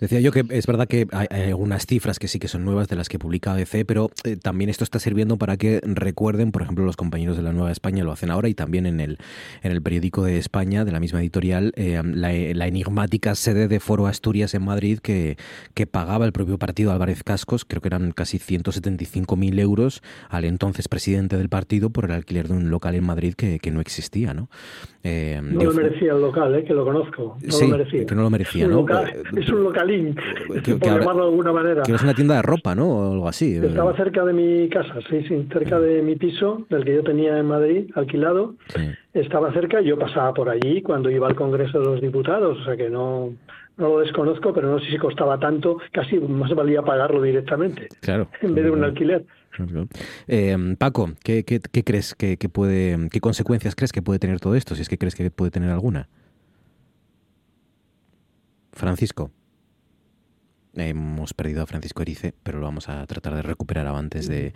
Decía 0.00 0.20
yo 0.20 0.32
que 0.32 0.44
es 0.50 0.66
verdad 0.66 0.86
que 0.86 1.06
hay, 1.12 1.26
algunas 1.48 1.86
cifras 1.86 2.18
que 2.18 2.28
sí 2.28 2.38
que 2.38 2.48
son 2.48 2.64
nuevas 2.64 2.88
de 2.88 2.96
las 2.96 3.08
que 3.08 3.18
publica 3.18 3.52
ABC, 3.52 3.84
pero 3.86 4.10
eh, 4.24 4.36
también 4.36 4.70
esto 4.70 4.84
está 4.84 4.98
sirviendo 4.98 5.36
para 5.36 5.56
que 5.56 5.80
recuerden, 5.84 6.52
por 6.52 6.62
ejemplo, 6.62 6.84
los 6.84 6.96
compañeros 6.96 7.36
de 7.36 7.42
la 7.42 7.52
Nueva 7.52 7.72
España 7.72 8.04
lo 8.04 8.12
hacen 8.12 8.30
ahora 8.30 8.48
y 8.48 8.54
también 8.54 8.86
en 8.86 9.00
el, 9.00 9.18
en 9.62 9.72
el 9.72 9.82
periódico 9.82 10.24
de 10.24 10.38
España, 10.38 10.84
de 10.84 10.92
la 10.92 11.00
misma 11.00 11.20
editorial, 11.20 11.72
eh, 11.76 12.00
la, 12.04 12.34
enigmática 12.66 13.34
sede 13.34 13.68
de 13.68 13.78
Foro 13.78 14.06
Asturias 14.06 14.54
en 14.54 14.64
Madrid 14.64 14.98
que, 15.00 15.36
que 15.74 15.86
pagaba 15.86 16.24
el 16.24 16.32
propio 16.32 16.58
partido 16.58 16.92
Álvarez 16.92 17.22
Cascos, 17.22 17.64
creo 17.64 17.82
que 17.82 17.88
eran 17.88 18.12
casi 18.12 18.38
175.000 18.38 19.60
euros 19.60 20.02
al 20.28 20.44
entonces 20.44 20.88
presidente 20.88 21.36
del 21.36 21.48
partido 21.48 21.90
por 21.90 22.06
el 22.06 22.12
alquiler 22.12 22.48
de 22.48 22.54
un 22.54 22.70
local 22.70 22.94
en 22.94 23.04
Madrid 23.04 23.34
que, 23.34 23.58
que 23.58 23.70
no 23.70 23.80
existía, 23.80 24.34
¿no? 24.34 24.48
Eh, 25.06 25.38
no 25.42 25.64
lo 25.64 25.72
merecía 25.74 26.12
el 26.12 26.20
local, 26.22 26.54
eh, 26.54 26.64
que 26.64 26.72
lo 26.72 26.82
conozco. 26.82 27.36
No 27.42 27.52
sí, 27.52 27.66
lo 27.66 27.76
merecía. 27.76 28.06
que 28.06 28.14
no 28.14 28.22
lo 28.22 28.30
merecía, 28.30 28.66
¿no? 28.66 28.86
es 29.36 29.48
un 29.50 29.62
localín, 29.74 30.14
por 30.46 30.80
llamarlo 30.80 31.24
de 31.24 31.30
alguna 31.30 31.52
manera. 31.52 31.82
Que 31.82 31.92
es 31.92 32.02
una 32.02 32.14
tienda 32.14 32.36
de 32.36 32.42
ropa, 32.42 32.74
¿no? 32.74 32.88
O 32.88 33.12
algo 33.12 33.28
así. 33.28 33.56
Estaba 33.56 33.94
cerca 33.96 34.24
de 34.24 34.32
mi 34.32 34.68
casa, 34.68 34.94
sí, 35.08 35.22
sí, 35.28 35.46
cerca 35.52 35.78
de 35.80 36.02
mi 36.02 36.16
piso, 36.16 36.66
del 36.70 36.84
que 36.84 36.94
yo 36.94 37.02
tenía 37.02 37.38
en 37.38 37.46
Madrid, 37.46 37.90
alquilado. 37.94 38.54
Estaba 39.12 39.52
cerca 39.52 39.80
y 39.80 39.86
yo 39.86 39.98
pasaba 39.98 40.32
por 40.34 40.48
allí 40.48 40.82
cuando 40.82 41.10
iba 41.10 41.26
al 41.26 41.34
Congreso 41.34 41.78
de 41.78 41.84
los 41.86 42.00
Diputados, 42.00 42.58
o 42.60 42.64
sea 42.64 42.76
que 42.76 42.90
no, 42.90 43.32
no 43.76 43.88
lo 43.88 44.00
desconozco, 44.00 44.52
pero 44.52 44.70
no 44.70 44.78
sé 44.80 44.90
si 44.90 44.98
costaba 44.98 45.38
tanto, 45.38 45.78
casi 45.92 46.18
más 46.18 46.54
valía 46.54 46.82
pagarlo 46.82 47.22
directamente. 47.22 47.88
Claro. 48.00 48.28
En 48.40 48.54
vez 48.54 48.64
de 48.64 48.70
un 48.70 48.84
alquiler. 48.84 49.24
Eh, 50.26 50.56
Paco, 50.78 51.12
¿qué, 51.22 51.44
qué, 51.44 51.60
qué 51.60 51.84
crees 51.84 52.16
que, 52.16 52.38
que, 52.38 52.48
puede, 52.48 53.08
qué 53.10 53.20
consecuencias 53.20 53.76
crees 53.76 53.92
que 53.92 54.02
puede 54.02 54.18
tener 54.18 54.40
todo 54.40 54.56
esto? 54.56 54.74
Si 54.74 54.82
es 54.82 54.88
que 54.88 54.98
crees 54.98 55.14
que 55.14 55.30
puede 55.30 55.52
tener 55.52 55.70
alguna. 55.70 56.08
Francisco. 58.72 59.30
Hemos 60.76 61.34
perdido 61.34 61.62
a 61.62 61.66
Francisco 61.66 62.02
Erice, 62.02 62.34
pero 62.42 62.58
lo 62.58 62.64
vamos 62.66 62.88
a 62.88 63.06
tratar 63.06 63.34
de 63.34 63.42
recuperar 63.42 63.86
antes 63.86 64.28
de, 64.28 64.52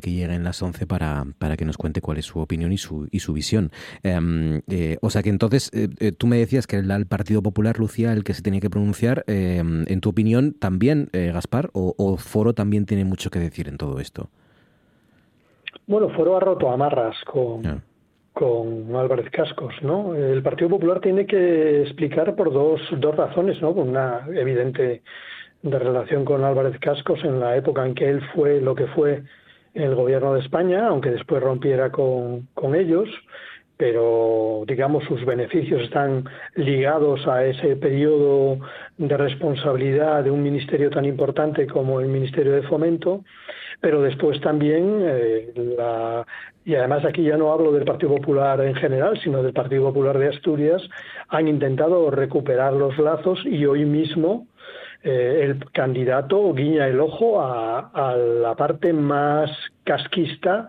que 0.00 0.10
lleguen 0.10 0.44
las 0.44 0.62
11 0.62 0.86
para, 0.86 1.24
para, 1.38 1.56
que 1.56 1.64
nos 1.64 1.76
cuente 1.76 2.00
cuál 2.00 2.18
es 2.18 2.26
su 2.26 2.38
opinión 2.40 2.72
y 2.72 2.78
su, 2.78 3.08
y 3.10 3.20
su 3.20 3.32
visión. 3.32 3.70
Em, 4.02 4.60
eh, 4.68 4.98
o 5.00 5.10
sea 5.10 5.22
que 5.22 5.30
entonces, 5.30 5.70
eh, 5.74 5.88
eh, 6.00 6.12
tú 6.12 6.26
me 6.26 6.38
decías 6.38 6.66
que 6.66 6.76
el, 6.76 6.90
el, 6.90 7.06
Partido 7.06 7.42
Popular, 7.42 7.78
Lucía, 7.78 8.12
el 8.12 8.24
que 8.24 8.34
se 8.34 8.42
tiene 8.42 8.60
que 8.60 8.70
pronunciar. 8.70 9.24
Em, 9.26 9.84
en 9.88 10.00
tu 10.00 10.10
opinión, 10.10 10.52
también, 10.52 11.08
Gaspar, 11.12 11.70
o, 11.72 12.16
Foro 12.16 12.52
también 12.52 12.86
tiene 12.86 13.04
mucho 13.04 13.30
que 13.30 13.38
decir 13.38 13.68
en 13.68 13.76
todo 13.76 14.00
esto? 14.00 14.28
Bueno, 15.86 16.10
Foro 16.10 16.36
ha 16.36 16.40
roto 16.40 16.70
amarras 16.70 17.16
con, 17.24 17.82
con 18.32 18.94
Álvarez 18.94 19.30
Cascos, 19.30 19.74
¿no? 19.82 20.14
El 20.14 20.42
Partido 20.42 20.70
Popular 20.70 21.00
tiene 21.00 21.26
que 21.26 21.82
explicar 21.82 22.34
por 22.36 22.52
dos, 22.52 22.80
dos 22.98 23.16
razones, 23.16 23.60
¿no? 23.60 23.70
Una 23.70 24.26
evidente 24.34 25.02
de 25.62 25.78
relación 25.78 26.24
con 26.24 26.44
Álvarez 26.44 26.78
Cascos 26.80 27.24
en 27.24 27.40
la 27.40 27.56
época 27.56 27.84
en 27.84 27.94
que 27.94 28.08
él 28.08 28.22
fue 28.34 28.60
lo 28.60 28.74
que 28.74 28.86
fue 28.88 29.22
el 29.74 29.94
gobierno 29.94 30.34
de 30.34 30.40
España, 30.40 30.86
aunque 30.88 31.10
después 31.10 31.42
rompiera 31.42 31.90
con, 31.90 32.48
con 32.54 32.74
ellos, 32.74 33.08
pero 33.76 34.64
digamos 34.66 35.04
sus 35.04 35.24
beneficios 35.24 35.82
están 35.82 36.24
ligados 36.56 37.26
a 37.28 37.44
ese 37.44 37.76
periodo 37.76 38.58
de 38.96 39.16
responsabilidad 39.16 40.24
de 40.24 40.32
un 40.32 40.42
ministerio 40.42 40.90
tan 40.90 41.04
importante 41.04 41.66
como 41.66 42.00
el 42.00 42.08
Ministerio 42.08 42.52
de 42.52 42.62
Fomento, 42.62 43.24
pero 43.80 44.02
después 44.02 44.40
también 44.40 45.02
eh, 45.04 45.52
la, 45.76 46.26
y 46.64 46.74
además 46.74 47.04
aquí 47.04 47.22
ya 47.22 47.36
no 47.36 47.52
hablo 47.52 47.70
del 47.70 47.84
Partido 47.84 48.16
Popular 48.16 48.60
en 48.60 48.74
general, 48.74 49.18
sino 49.22 49.44
del 49.44 49.52
Partido 49.52 49.84
Popular 49.84 50.18
de 50.18 50.28
Asturias, 50.28 50.82
han 51.28 51.46
intentado 51.46 52.10
recuperar 52.10 52.72
los 52.72 52.98
lazos 52.98 53.38
y 53.46 53.64
hoy 53.64 53.84
mismo 53.84 54.48
eh, 55.10 55.42
el 55.42 55.64
candidato 55.72 56.52
guiña 56.52 56.86
el 56.86 57.00
ojo 57.00 57.40
a, 57.40 58.14
la 58.14 58.54
parte 58.54 58.92
más 58.92 59.50
casquista 59.82 60.68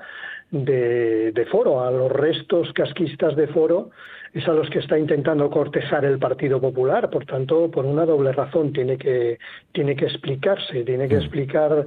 de, 0.49 1.45
Foro, 1.51 1.83
a 1.83 1.91
los 1.91 2.09
restos 2.09 2.71
casquistas 2.71 3.35
de 3.35 3.47
Foro, 3.47 3.89
es 4.33 4.47
a 4.47 4.53
los 4.53 4.69
que 4.69 4.79
está 4.79 4.97
intentando 4.97 5.49
cortejar 5.49 6.05
el 6.05 6.19
Partido 6.19 6.61
Popular. 6.61 7.09
Por 7.09 7.25
tanto, 7.25 7.69
por 7.69 7.85
una 7.85 8.05
doble 8.05 8.31
razón 8.31 8.71
tiene 8.71 8.97
que, 8.97 9.39
tiene 9.73 9.97
que 9.97 10.05
explicarse, 10.05 10.83
tiene 10.85 11.09
que 11.09 11.15
mm. 11.15 11.19
explicar 11.19 11.85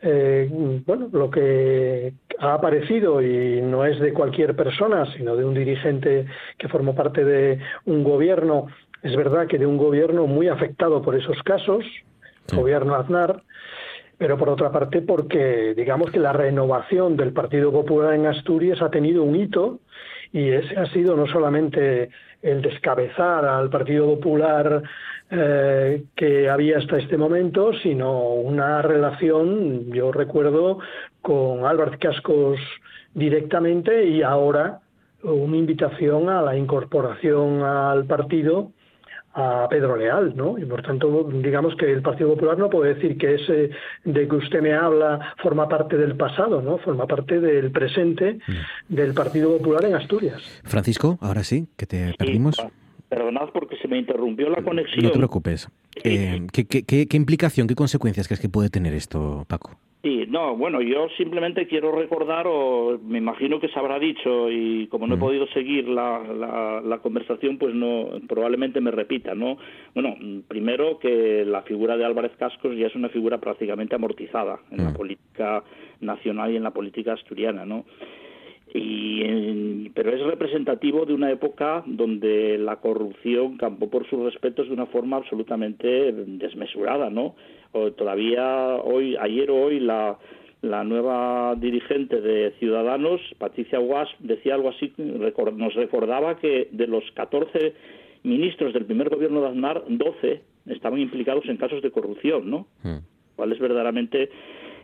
eh, 0.00 0.48
bueno, 0.86 1.10
lo 1.12 1.30
que 1.30 2.14
ha 2.38 2.54
aparecido 2.54 3.20
y 3.20 3.60
no 3.60 3.84
es 3.84 4.00
de 4.00 4.14
cualquier 4.14 4.56
persona, 4.56 5.04
sino 5.14 5.36
de 5.36 5.44
un 5.44 5.52
dirigente 5.52 6.24
que 6.56 6.68
formó 6.68 6.94
parte 6.94 7.26
de 7.26 7.58
un 7.84 8.02
gobierno 8.02 8.68
es 9.02 9.16
verdad 9.16 9.46
que 9.46 9.58
de 9.58 9.66
un 9.66 9.78
gobierno 9.78 10.26
muy 10.26 10.48
afectado 10.48 11.02
por 11.02 11.16
esos 11.16 11.42
casos, 11.42 11.84
gobierno 12.52 12.94
Aznar, 12.94 13.42
pero 14.18 14.36
por 14.36 14.50
otra 14.50 14.70
parte 14.70 15.00
porque 15.00 15.74
digamos 15.74 16.10
que 16.10 16.18
la 16.18 16.32
renovación 16.32 17.16
del 17.16 17.32
Partido 17.32 17.72
Popular 17.72 18.14
en 18.14 18.26
Asturias 18.26 18.82
ha 18.82 18.90
tenido 18.90 19.22
un 19.22 19.36
hito 19.36 19.80
y 20.32 20.50
ese 20.50 20.76
ha 20.76 20.86
sido 20.92 21.16
no 21.16 21.26
solamente 21.26 22.10
el 22.42 22.62
descabezar 22.62 23.44
al 23.44 23.70
Partido 23.70 24.06
Popular 24.06 24.82
eh, 25.30 26.04
que 26.14 26.50
había 26.50 26.78
hasta 26.78 26.98
este 26.98 27.16
momento, 27.16 27.72
sino 27.82 28.34
una 28.34 28.82
relación, 28.82 29.92
yo 29.92 30.12
recuerdo, 30.12 30.78
con 31.22 31.64
Álvaro 31.64 31.92
Cascos 31.98 32.58
directamente 33.14 34.06
y 34.06 34.22
ahora 34.22 34.80
una 35.22 35.56
invitación 35.56 36.28
a 36.28 36.42
la 36.42 36.56
incorporación 36.56 37.62
al 37.62 38.06
partido 38.06 38.72
a 39.32 39.68
Pedro 39.70 39.96
Leal, 39.96 40.34
¿no? 40.36 40.58
Y 40.58 40.64
por 40.64 40.82
tanto, 40.82 41.28
digamos 41.32 41.76
que 41.76 41.90
el 41.90 42.02
Partido 42.02 42.30
Popular 42.30 42.58
no 42.58 42.68
puede 42.68 42.94
decir 42.94 43.16
que 43.16 43.34
ese 43.34 43.70
de 44.04 44.28
que 44.28 44.36
usted 44.36 44.60
me 44.60 44.74
habla 44.74 45.34
forma 45.42 45.68
parte 45.68 45.96
del 45.96 46.16
pasado, 46.16 46.60
¿no? 46.62 46.78
Forma 46.78 47.06
parte 47.06 47.40
del 47.40 47.70
presente 47.70 48.38
mm. 48.46 48.94
del 48.94 49.14
Partido 49.14 49.56
Popular 49.58 49.84
en 49.84 49.94
Asturias. 49.94 50.42
Francisco, 50.64 51.18
ahora 51.20 51.44
sí, 51.44 51.68
que 51.76 51.86
te 51.86 52.14
perdimos. 52.18 52.56
perdonad 53.08 53.50
porque 53.52 53.76
se 53.76 53.86
me 53.86 53.98
interrumpió 53.98 54.50
la 54.50 54.62
conexión. 54.62 55.04
No 55.04 55.10
te 55.10 55.18
preocupes. 55.18 55.68
Eh, 56.02 56.46
¿qué, 56.52 56.66
qué, 56.66 57.06
qué 57.06 57.16
implicación, 57.16 57.68
qué 57.68 57.74
consecuencias 57.74 58.26
crees 58.26 58.40
que 58.40 58.48
puede 58.48 58.68
tener 58.68 58.94
esto, 58.94 59.44
Paco? 59.48 59.78
Sí, 60.02 60.24
no, 60.28 60.56
bueno, 60.56 60.80
yo 60.80 61.08
simplemente 61.18 61.66
quiero 61.66 61.92
recordar, 61.92 62.46
o 62.48 62.98
me 63.04 63.18
imagino 63.18 63.60
que 63.60 63.68
se 63.68 63.78
habrá 63.78 63.98
dicho, 63.98 64.50
y 64.50 64.86
como 64.86 65.06
no 65.06 65.16
he 65.16 65.18
podido 65.18 65.46
seguir 65.48 65.88
la, 65.88 66.80
la, 66.82 66.98
conversación, 66.98 67.58
pues 67.58 67.74
no, 67.74 68.08
probablemente 68.26 68.80
me 68.80 68.90
repita, 68.90 69.34
¿no? 69.34 69.58
Bueno, 69.94 70.16
primero 70.48 70.98
que 70.98 71.44
la 71.44 71.60
figura 71.62 71.98
de 71.98 72.06
Álvarez 72.06 72.32
Cascos 72.38 72.78
ya 72.78 72.86
es 72.86 72.94
una 72.94 73.10
figura 73.10 73.38
prácticamente 73.38 73.94
amortizada 73.94 74.60
en 74.70 74.84
la 74.84 74.90
mm. 74.90 74.94
política 74.94 75.62
nacional 76.00 76.50
y 76.50 76.56
en 76.56 76.62
la 76.62 76.70
política 76.70 77.12
asturiana, 77.12 77.66
¿no? 77.66 77.84
Y, 78.72 79.88
pero 79.90 80.14
es 80.14 80.22
representativo 80.22 81.04
de 81.04 81.14
una 81.14 81.30
época 81.30 81.82
donde 81.86 82.56
la 82.58 82.76
corrupción 82.76 83.56
campó 83.56 83.90
por 83.90 84.08
sus 84.08 84.22
respetos 84.22 84.68
de 84.68 84.74
una 84.74 84.86
forma 84.86 85.16
absolutamente 85.16 86.12
desmesurada, 86.12 87.10
¿no? 87.10 87.34
todavía 87.96 88.76
hoy, 88.76 89.16
ayer 89.16 89.50
o 89.50 89.62
hoy, 89.62 89.80
la, 89.80 90.18
la 90.62 90.84
nueva 90.84 91.54
dirigente 91.56 92.20
de 92.20 92.52
Ciudadanos, 92.58 93.20
Patricia 93.38 93.78
Guas, 93.78 94.08
decía 94.18 94.54
algo 94.54 94.70
así, 94.70 94.92
nos 94.96 95.74
recordaba 95.74 96.38
que 96.38 96.68
de 96.72 96.86
los 96.86 97.04
14 97.14 97.74
ministros 98.24 98.74
del 98.74 98.84
primer 98.84 99.08
gobierno 99.08 99.40
de 99.40 99.48
Aznar, 99.48 99.84
12 99.88 100.42
estaban 100.66 101.00
implicados 101.00 101.44
en 101.46 101.56
casos 101.56 101.82
de 101.82 101.90
corrupción, 101.90 102.50
¿no? 102.50 102.66
Hmm. 102.82 102.98
Cuál 103.36 103.52
es 103.52 103.58
verdaderamente 103.58 104.30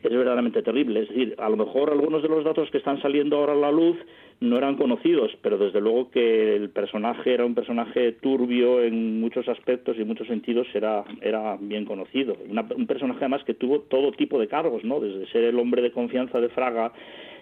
es 0.08 0.16
verdaderamente 0.16 0.62
terrible. 0.62 1.02
Es 1.02 1.08
decir, 1.08 1.34
a 1.38 1.48
lo 1.48 1.56
mejor 1.56 1.90
algunos 1.90 2.22
de 2.22 2.28
los 2.28 2.44
datos 2.44 2.70
que 2.70 2.78
están 2.78 3.00
saliendo 3.00 3.36
ahora 3.36 3.52
a 3.52 3.56
la 3.56 3.70
luz 3.70 3.96
no 4.40 4.58
eran 4.58 4.76
conocidos, 4.76 5.32
pero 5.40 5.56
desde 5.56 5.80
luego 5.80 6.10
que 6.10 6.56
el 6.56 6.68
personaje 6.70 7.32
era 7.32 7.46
un 7.46 7.54
personaje 7.54 8.12
turbio 8.12 8.82
en 8.82 9.20
muchos 9.20 9.48
aspectos 9.48 9.96
y 9.96 10.02
en 10.02 10.08
muchos 10.08 10.26
sentidos 10.26 10.66
era, 10.74 11.04
era 11.22 11.56
bien 11.58 11.86
conocido. 11.86 12.36
un 12.76 12.86
personaje 12.86 13.20
además 13.20 13.44
que 13.44 13.54
tuvo 13.54 13.80
todo 13.80 14.12
tipo 14.12 14.38
de 14.38 14.48
cargos, 14.48 14.84
¿no? 14.84 15.00
desde 15.00 15.26
ser 15.32 15.44
el 15.44 15.58
hombre 15.58 15.80
de 15.80 15.90
confianza 15.90 16.40
de 16.40 16.50
Fraga 16.50 16.92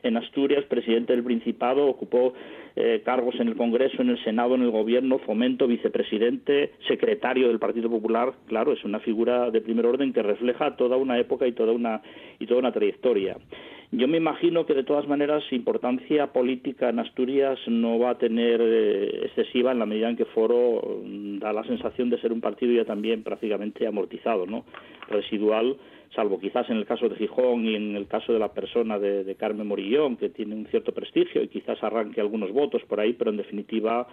en 0.05 0.17
Asturias, 0.17 0.65
presidente 0.67 1.15
del 1.15 1.25
Principado, 1.25 1.87
ocupó 1.87 2.35
eh, 2.77 3.03
cargos 3.05 3.35
en 3.41 3.49
el 3.49 3.57
Congreso, 3.57 4.03
en 4.03 4.11
el 4.11 4.23
Senado, 4.23 4.55
en 4.55 4.63
el 4.63 4.71
Gobierno, 4.71 5.19
fomento, 5.19 5.67
vicepresidente, 5.67 6.73
secretario 6.87 7.49
del 7.49 7.59
Partido 7.59 7.89
Popular. 7.89 8.35
Claro, 8.47 8.73
es 8.73 8.85
una 8.85 9.01
figura 9.01 9.51
de 9.51 9.63
primer 9.63 9.87
orden 9.87 10.13
que 10.13 10.23
refleja 10.23 10.77
toda 10.77 10.97
una 10.97 11.19
época 11.19 11.47
y 11.47 11.53
toda 11.53 11.73
una, 11.73 12.03
y 12.39 12.47
toda 12.47 12.61
una 12.61 12.73
trayectoria. 12.73 13.37
Yo 13.97 14.09
me 14.09 14.17
imagino 14.17 14.67
que 14.67 14.75
de 14.75 14.83
todas 14.83 15.07
maneras 15.07 15.45
importancia 15.53 16.27
política 16.33 16.89
en 16.89 16.99
Asturias 16.99 17.61
no 17.69 17.97
va 18.01 18.11
a 18.11 18.19
tener 18.19 18.61
eh, 18.61 19.27
excesiva 19.27 19.71
en 19.71 19.79
la 19.79 19.87
medida 19.87 20.11
en 20.11 20.17
que 20.17 20.25
Foro 20.25 21.01
mm, 21.05 21.39
da 21.39 21.53
la 21.53 21.63
sensación 21.63 22.11
de 22.11 22.21
ser 22.21 22.33
un 22.33 22.41
partido 22.41 22.73
ya 22.73 22.85
también 22.85 23.23
prácticamente 23.23 23.87
amortizado, 23.87 24.47
¿no? 24.47 24.65
Residual, 25.09 25.77
salvo 26.13 26.41
quizás 26.41 26.69
en 26.71 26.79
el 26.79 26.87
caso 26.87 27.09
de 27.09 27.15
Gijón 27.15 27.67
y 27.67 27.77
en 27.77 27.95
el 27.95 28.09
caso 28.09 28.33
de 28.33 28.41
la 28.41 28.53
persona 28.53 28.99
de, 28.99 29.33
Carmen 29.37 29.69
Morillón, 29.69 30.17
que 30.17 30.29
tiene 30.29 30.57
un 30.57 30.67
cierto 30.67 30.91
prestigio 30.91 31.41
y 31.41 31.47
quizás 31.47 31.81
arranque 31.85 32.21
algunos 32.21 32.51
votos 32.51 32.83
por 32.89 32.99
ahí, 32.99 33.13
pero 33.13 33.31
en 33.31 33.37
definitiva 33.37 34.09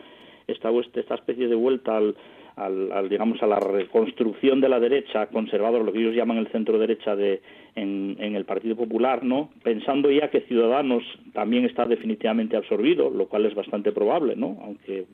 esta, 0.47 0.69
esta 0.95 1.15
especie 1.15 1.47
de 1.47 1.55
vuelta 1.55 1.97
al 1.97 2.15
al, 2.55 3.09
digamos 3.09 3.41
a 3.41 3.47
la 3.47 3.59
reconstrucción 3.59 4.61
de 4.61 4.69
la 4.69 4.79
derecha 4.79 5.27
conservadora, 5.27 5.83
lo 5.83 5.91
que 5.91 5.99
ellos 5.99 6.15
llaman 6.15 6.37
el 6.37 6.47
centro 6.47 6.77
derecha 6.77 7.15
de 7.15 7.41
en, 7.75 8.17
el 8.19 8.43
Partido 8.45 8.75
Popular, 8.75 9.23
¿no? 9.23 9.49
Pensando 9.63 10.11
ya 10.11 10.29
que 10.29 10.41
Ciudadanos 10.41 11.03
también 11.33 11.65
está 11.65 11.85
definitivamente 11.85 12.57
absorbido, 12.57 13.09
lo 13.09 13.27
cual 13.27 13.45
es 13.45 13.55
bastante 13.55 13.91
probable, 13.91 14.35
¿no? 14.35 14.57
Aunque 14.61 15.05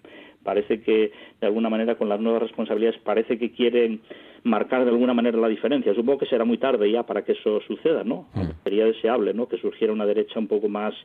parece 0.43 0.81
que 0.81 1.11
de 1.39 1.47
alguna 1.47 1.69
manera 1.69 1.95
con 1.95 2.09
las 2.09 2.19
nuevas 2.19 2.41
responsabilidades 2.41 2.99
parece 3.01 3.37
que 3.37 3.51
quieren 3.51 4.01
marcar 4.43 4.85
de 4.85 4.91
alguna 4.91 5.13
manera 5.13 5.37
la 5.37 5.47
diferencia. 5.49 5.93
Supongo 5.93 6.19
que 6.19 6.25
será 6.25 6.45
muy 6.45 6.57
tarde 6.57 6.89
ya 6.89 7.03
para 7.03 7.23
que 7.23 7.33
eso 7.33 7.61
suceda, 7.61 8.03
¿no? 8.03 8.27
Sería 8.63 8.85
deseable, 8.85 9.33
¿no? 9.33 9.47
Que 9.47 9.57
surgiera 9.57 9.93
una 9.93 10.05
derecha 10.05 10.39
un 10.39 10.47
poco 10.47 10.67
más 10.67 10.95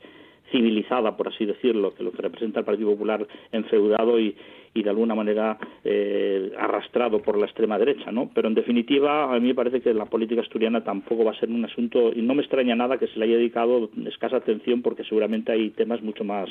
civilizada, 0.52 1.16
por 1.16 1.28
así 1.28 1.44
decirlo, 1.44 1.94
que 1.94 2.04
lo 2.04 2.12
que 2.12 2.22
representa 2.22 2.60
el 2.60 2.64
Partido 2.64 2.90
Popular 2.90 3.26
enfeudado 3.50 4.20
y, 4.20 4.36
y 4.74 4.82
de 4.82 4.90
alguna 4.90 5.14
manera 5.14 5.58
eh, 5.84 6.52
arrastrado 6.58 7.20
por 7.20 7.36
la 7.36 7.46
extrema 7.46 7.78
derecha, 7.78 8.12
¿no? 8.12 8.30
Pero 8.34 8.48
en 8.48 8.54
definitiva, 8.54 9.34
a 9.34 9.40
mí 9.40 9.48
me 9.48 9.54
parece 9.54 9.80
que 9.80 9.92
la 9.92 10.06
política 10.06 10.40
asturiana 10.40 10.84
tampoco 10.84 11.24
va 11.24 11.32
a 11.32 11.40
ser 11.40 11.50
un 11.50 11.64
asunto, 11.64 12.12
y 12.14 12.22
no 12.22 12.34
me 12.34 12.42
extraña 12.42 12.76
nada 12.76 12.98
que 12.98 13.08
se 13.08 13.18
le 13.18 13.24
haya 13.24 13.36
dedicado 13.36 13.90
escasa 14.06 14.36
atención, 14.36 14.82
porque 14.82 15.04
seguramente 15.04 15.52
hay 15.52 15.70
temas 15.70 16.02
mucho 16.02 16.24
más 16.24 16.48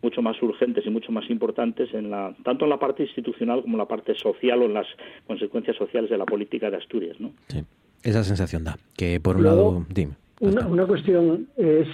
mucho 0.00 0.22
más 0.22 0.40
urgentes 0.40 0.86
y 0.86 0.90
mucho 0.90 1.10
más 1.10 1.28
importantes 1.28 1.92
en 1.92 2.08
la 2.10 2.32
tanto 2.44 2.64
en 2.64 2.70
la 2.70 2.78
parte 2.78 3.02
institucional 3.02 3.62
como 3.62 3.74
en 3.74 3.78
la 3.78 3.88
parte 3.88 4.14
social 4.14 4.62
o 4.62 4.66
en 4.66 4.74
las 4.74 4.86
consecuencias 5.26 5.76
sociales 5.76 6.08
de 6.08 6.16
la 6.16 6.24
política 6.24 6.70
de 6.70 6.76
Asturias, 6.76 7.18
¿no? 7.18 7.32
Sí. 7.48 7.64
Esa 8.04 8.22
sensación 8.22 8.62
da 8.62 8.78
que 8.96 9.18
por 9.18 9.36
un 9.36 9.42
lado, 9.42 9.84
dime. 9.88 10.12
Una, 10.40 10.86
cuestión 10.86 11.48
es, 11.56 11.88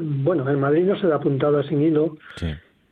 bueno, 0.00 0.48
en 0.50 0.60
Madrid 0.60 0.84
no 0.84 0.98
se 0.98 1.06
da 1.06 1.16
apuntado 1.16 1.62
sin 1.62 1.80
hilo, 1.80 2.16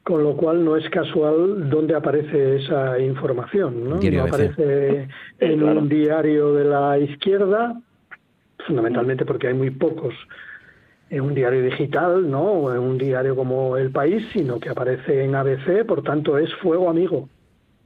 con 0.04 0.22
lo 0.22 0.36
cual 0.36 0.64
no 0.64 0.76
es 0.76 0.88
casual 0.90 1.68
dónde 1.70 1.94
aparece 1.94 2.56
esa 2.56 2.98
información. 3.00 3.88
No, 3.88 3.96
no 3.96 4.22
aparece 4.22 5.08
en 5.40 5.62
un 5.62 5.88
diario 5.88 6.54
de 6.54 6.64
la 6.64 6.98
izquierda, 6.98 7.80
fundamentalmente 8.66 9.24
porque 9.24 9.48
hay 9.48 9.54
muy 9.54 9.70
pocos 9.70 10.14
en 11.10 11.20
un 11.20 11.34
diario 11.34 11.62
digital, 11.62 12.30
¿no? 12.30 12.42
O 12.42 12.72
en 12.72 12.80
un 12.80 12.98
diario 12.98 13.36
como 13.36 13.76
El 13.76 13.90
País, 13.90 14.26
sino 14.32 14.58
que 14.58 14.70
aparece 14.70 15.24
en 15.24 15.34
ABC, 15.34 15.84
por 15.86 16.02
tanto 16.02 16.38
es 16.38 16.52
fuego 16.56 16.90
amigo. 16.90 17.28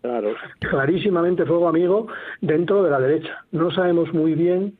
Claro. 0.01 0.31
Clarísimamente 0.61 1.45
fuego 1.45 1.69
amigo 1.69 2.07
dentro 2.40 2.82
de 2.82 2.90
la 2.90 3.01
derecha. 3.01 3.45
No 3.53 3.70
sabemos 3.70 4.12
muy 4.15 4.35
bien 4.35 4.77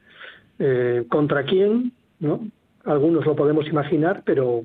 eh, 0.59 1.05
contra 1.09 1.45
quién, 1.45 1.93
¿no? 2.21 2.47
Algunos 2.85 3.27
lo 3.27 3.37
podemos 3.37 3.67
imaginar, 3.69 4.23
pero 4.25 4.65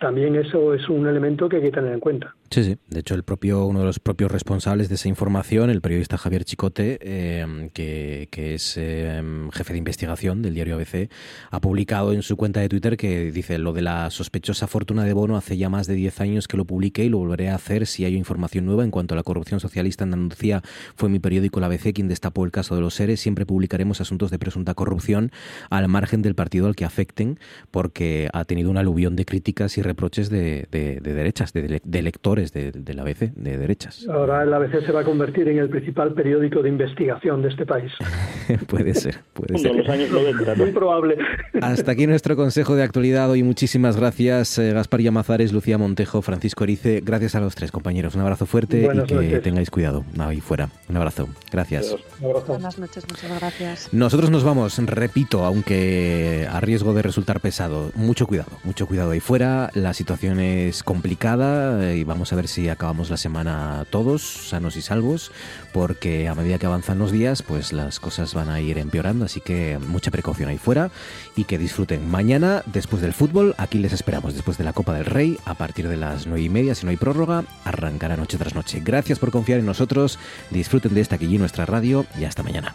también 0.00 0.36
eso 0.36 0.74
es 0.74 0.88
un 0.88 1.06
elemento 1.06 1.48
que 1.48 1.56
hay 1.56 1.62
que 1.62 1.70
tener 1.72 1.92
en 1.92 2.00
cuenta. 2.00 2.34
Sí, 2.50 2.64
sí. 2.64 2.78
De 2.88 3.00
hecho, 3.00 3.14
el 3.14 3.24
propio, 3.24 3.66
uno 3.66 3.80
de 3.80 3.84
los 3.84 3.98
propios 3.98 4.32
responsables 4.32 4.88
de 4.88 4.94
esa 4.94 5.06
información, 5.08 5.68
el 5.68 5.82
periodista 5.82 6.16
Javier 6.16 6.46
Chicote, 6.46 6.98
eh, 7.02 7.68
que, 7.74 8.54
es 8.54 8.74
eh, 8.78 9.22
jefe 9.52 9.74
de 9.74 9.78
investigación 9.78 10.40
del 10.40 10.54
diario 10.54 10.76
ABC, 10.76 11.10
ha 11.50 11.60
publicado 11.60 12.14
en 12.14 12.22
su 12.22 12.38
cuenta 12.38 12.60
de 12.60 12.70
Twitter 12.70 12.96
que 12.96 13.30
dice 13.32 13.58
lo 13.58 13.74
de 13.74 13.82
la 13.82 14.10
sospechosa 14.10 14.66
fortuna 14.66 15.04
de 15.04 15.12
Bono 15.12 15.36
hace 15.36 15.58
ya 15.58 15.68
más 15.68 15.86
de 15.86 15.94
10 15.94 16.22
años 16.22 16.48
que 16.48 16.56
lo 16.56 16.64
publiqué 16.64 17.04
y 17.04 17.10
lo 17.10 17.18
volveré 17.18 17.50
a 17.50 17.54
hacer 17.54 17.86
si 17.86 18.06
hay 18.06 18.16
información 18.16 18.64
nueva 18.64 18.82
en 18.82 18.90
cuanto 18.90 19.12
a 19.12 19.16
la 19.16 19.24
corrupción 19.24 19.60
socialista 19.60 20.04
en 20.04 20.14
Andalucía. 20.14 20.62
Fue 20.96 21.10
mi 21.10 21.18
periódico, 21.18 21.60
la 21.60 21.66
ABC, 21.66 21.92
quien 21.92 22.08
destapó 22.08 22.46
el 22.46 22.50
caso 22.50 22.74
de 22.74 22.80
los 22.80 22.94
seres. 22.94 23.20
Siempre 23.20 23.44
publicaremos 23.44 24.00
asuntos 24.00 24.30
de 24.30 24.38
presunta 24.38 24.72
corrupción 24.72 25.32
al 25.68 25.86
margen 25.88 26.22
del 26.22 26.34
partido 26.34 26.66
al 26.66 26.76
que 26.76 26.86
afecten, 26.86 27.38
porque 27.70 28.30
ha 28.32 28.46
tenido 28.46 28.70
una 28.70 28.80
aluvión 28.80 29.16
de 29.16 29.26
críticas 29.26 29.76
y 29.76 29.82
reproches 29.82 30.30
de, 30.30 30.66
derechas, 30.70 31.52
de, 31.52 31.82
de 31.84 32.02
lectores 32.02 32.37
de, 32.46 32.72
del 32.72 32.98
ABC, 32.98 33.32
de 33.34 33.58
derechas. 33.58 34.06
Ahora 34.08 34.42
el 34.42 34.52
ABC 34.52 34.84
se 34.84 34.92
va 34.92 35.00
a 35.00 35.04
convertir 35.04 35.48
en 35.48 35.58
el 35.58 35.68
principal 35.68 36.14
periódico 36.14 36.62
de 36.62 36.68
investigación 36.68 37.42
de 37.42 37.48
este 37.48 37.66
país. 37.66 37.92
puede 38.66 38.94
ser, 38.94 39.20
puede 39.32 39.58
ser. 39.58 39.74
Los 39.74 39.88
años 39.88 40.10
90, 40.10 40.54
Muy 40.54 40.72
probable. 40.72 41.16
Hasta 41.60 41.92
aquí 41.92 42.06
nuestro 42.06 42.36
consejo 42.36 42.76
de 42.76 42.82
actualidad 42.82 43.30
hoy. 43.30 43.42
Muchísimas 43.42 43.96
gracias, 43.96 44.58
eh, 44.58 44.72
Gaspar 44.72 45.00
Yamazares, 45.00 45.52
Lucía 45.52 45.78
Montejo, 45.78 46.22
Francisco 46.22 46.64
Erice. 46.64 47.02
Gracias 47.04 47.34
a 47.34 47.40
los 47.40 47.54
tres 47.54 47.72
compañeros. 47.72 48.14
Un 48.14 48.22
abrazo 48.22 48.46
fuerte 48.46 48.88
y 49.08 49.28
que 49.28 49.40
tengáis 49.40 49.70
cuidado 49.70 50.04
ahí 50.18 50.40
fuera. 50.40 50.68
Un 50.88 50.96
abrazo. 50.96 51.28
Gracias. 51.50 51.96
Buenas 52.20 52.78
noches, 52.78 53.04
muchas 53.08 53.38
gracias. 53.38 53.88
Nosotros 53.92 54.30
nos 54.30 54.42
vamos, 54.42 54.78
repito, 54.78 55.44
aunque 55.44 56.48
a 56.50 56.60
riesgo 56.60 56.92
de 56.92 57.02
resultar 57.02 57.40
pesado, 57.40 57.92
mucho 57.94 58.26
cuidado, 58.26 58.50
mucho 58.64 58.86
cuidado 58.86 59.12
ahí 59.12 59.20
fuera. 59.20 59.70
La 59.74 59.94
situación 59.94 60.40
es 60.40 60.82
complicada 60.82 61.94
y 61.94 62.04
vamos 62.04 62.32
a 62.32 62.36
ver 62.36 62.48
si 62.48 62.68
acabamos 62.68 63.10
la 63.10 63.16
semana 63.16 63.86
todos 63.90 64.22
sanos 64.22 64.76
y 64.76 64.82
salvos, 64.82 65.30
porque 65.78 66.26
a 66.26 66.34
medida 66.34 66.58
que 66.58 66.66
avanzan 66.66 66.98
los 66.98 67.12
días, 67.12 67.42
pues 67.42 67.72
las 67.72 68.00
cosas 68.00 68.34
van 68.34 68.48
a 68.48 68.60
ir 68.60 68.78
empeorando, 68.78 69.24
así 69.24 69.40
que 69.40 69.78
mucha 69.78 70.10
precaución 70.10 70.48
ahí 70.48 70.58
fuera 70.58 70.90
y 71.36 71.44
que 71.44 71.56
disfruten. 71.56 72.10
Mañana, 72.10 72.64
después 72.66 73.00
del 73.00 73.12
fútbol, 73.12 73.54
aquí 73.58 73.78
les 73.78 73.92
esperamos, 73.92 74.34
después 74.34 74.58
de 74.58 74.64
la 74.64 74.72
Copa 74.72 74.92
del 74.92 75.04
Rey, 75.04 75.38
a 75.44 75.54
partir 75.54 75.86
de 75.86 75.96
las 75.96 76.26
nueve 76.26 76.42
y 76.42 76.48
media, 76.48 76.74
si 76.74 76.84
no 76.84 76.90
hay 76.90 76.96
prórroga, 76.96 77.44
arrancará 77.64 78.16
noche 78.16 78.38
tras 78.38 78.56
noche. 78.56 78.82
Gracias 78.84 79.20
por 79.20 79.30
confiar 79.30 79.60
en 79.60 79.66
nosotros, 79.66 80.18
disfruten 80.50 80.94
de 80.94 81.00
esta 81.00 81.14
aquí 81.14 81.38
nuestra 81.38 81.64
radio 81.64 82.06
y 82.18 82.24
hasta 82.24 82.42
mañana. 82.42 82.74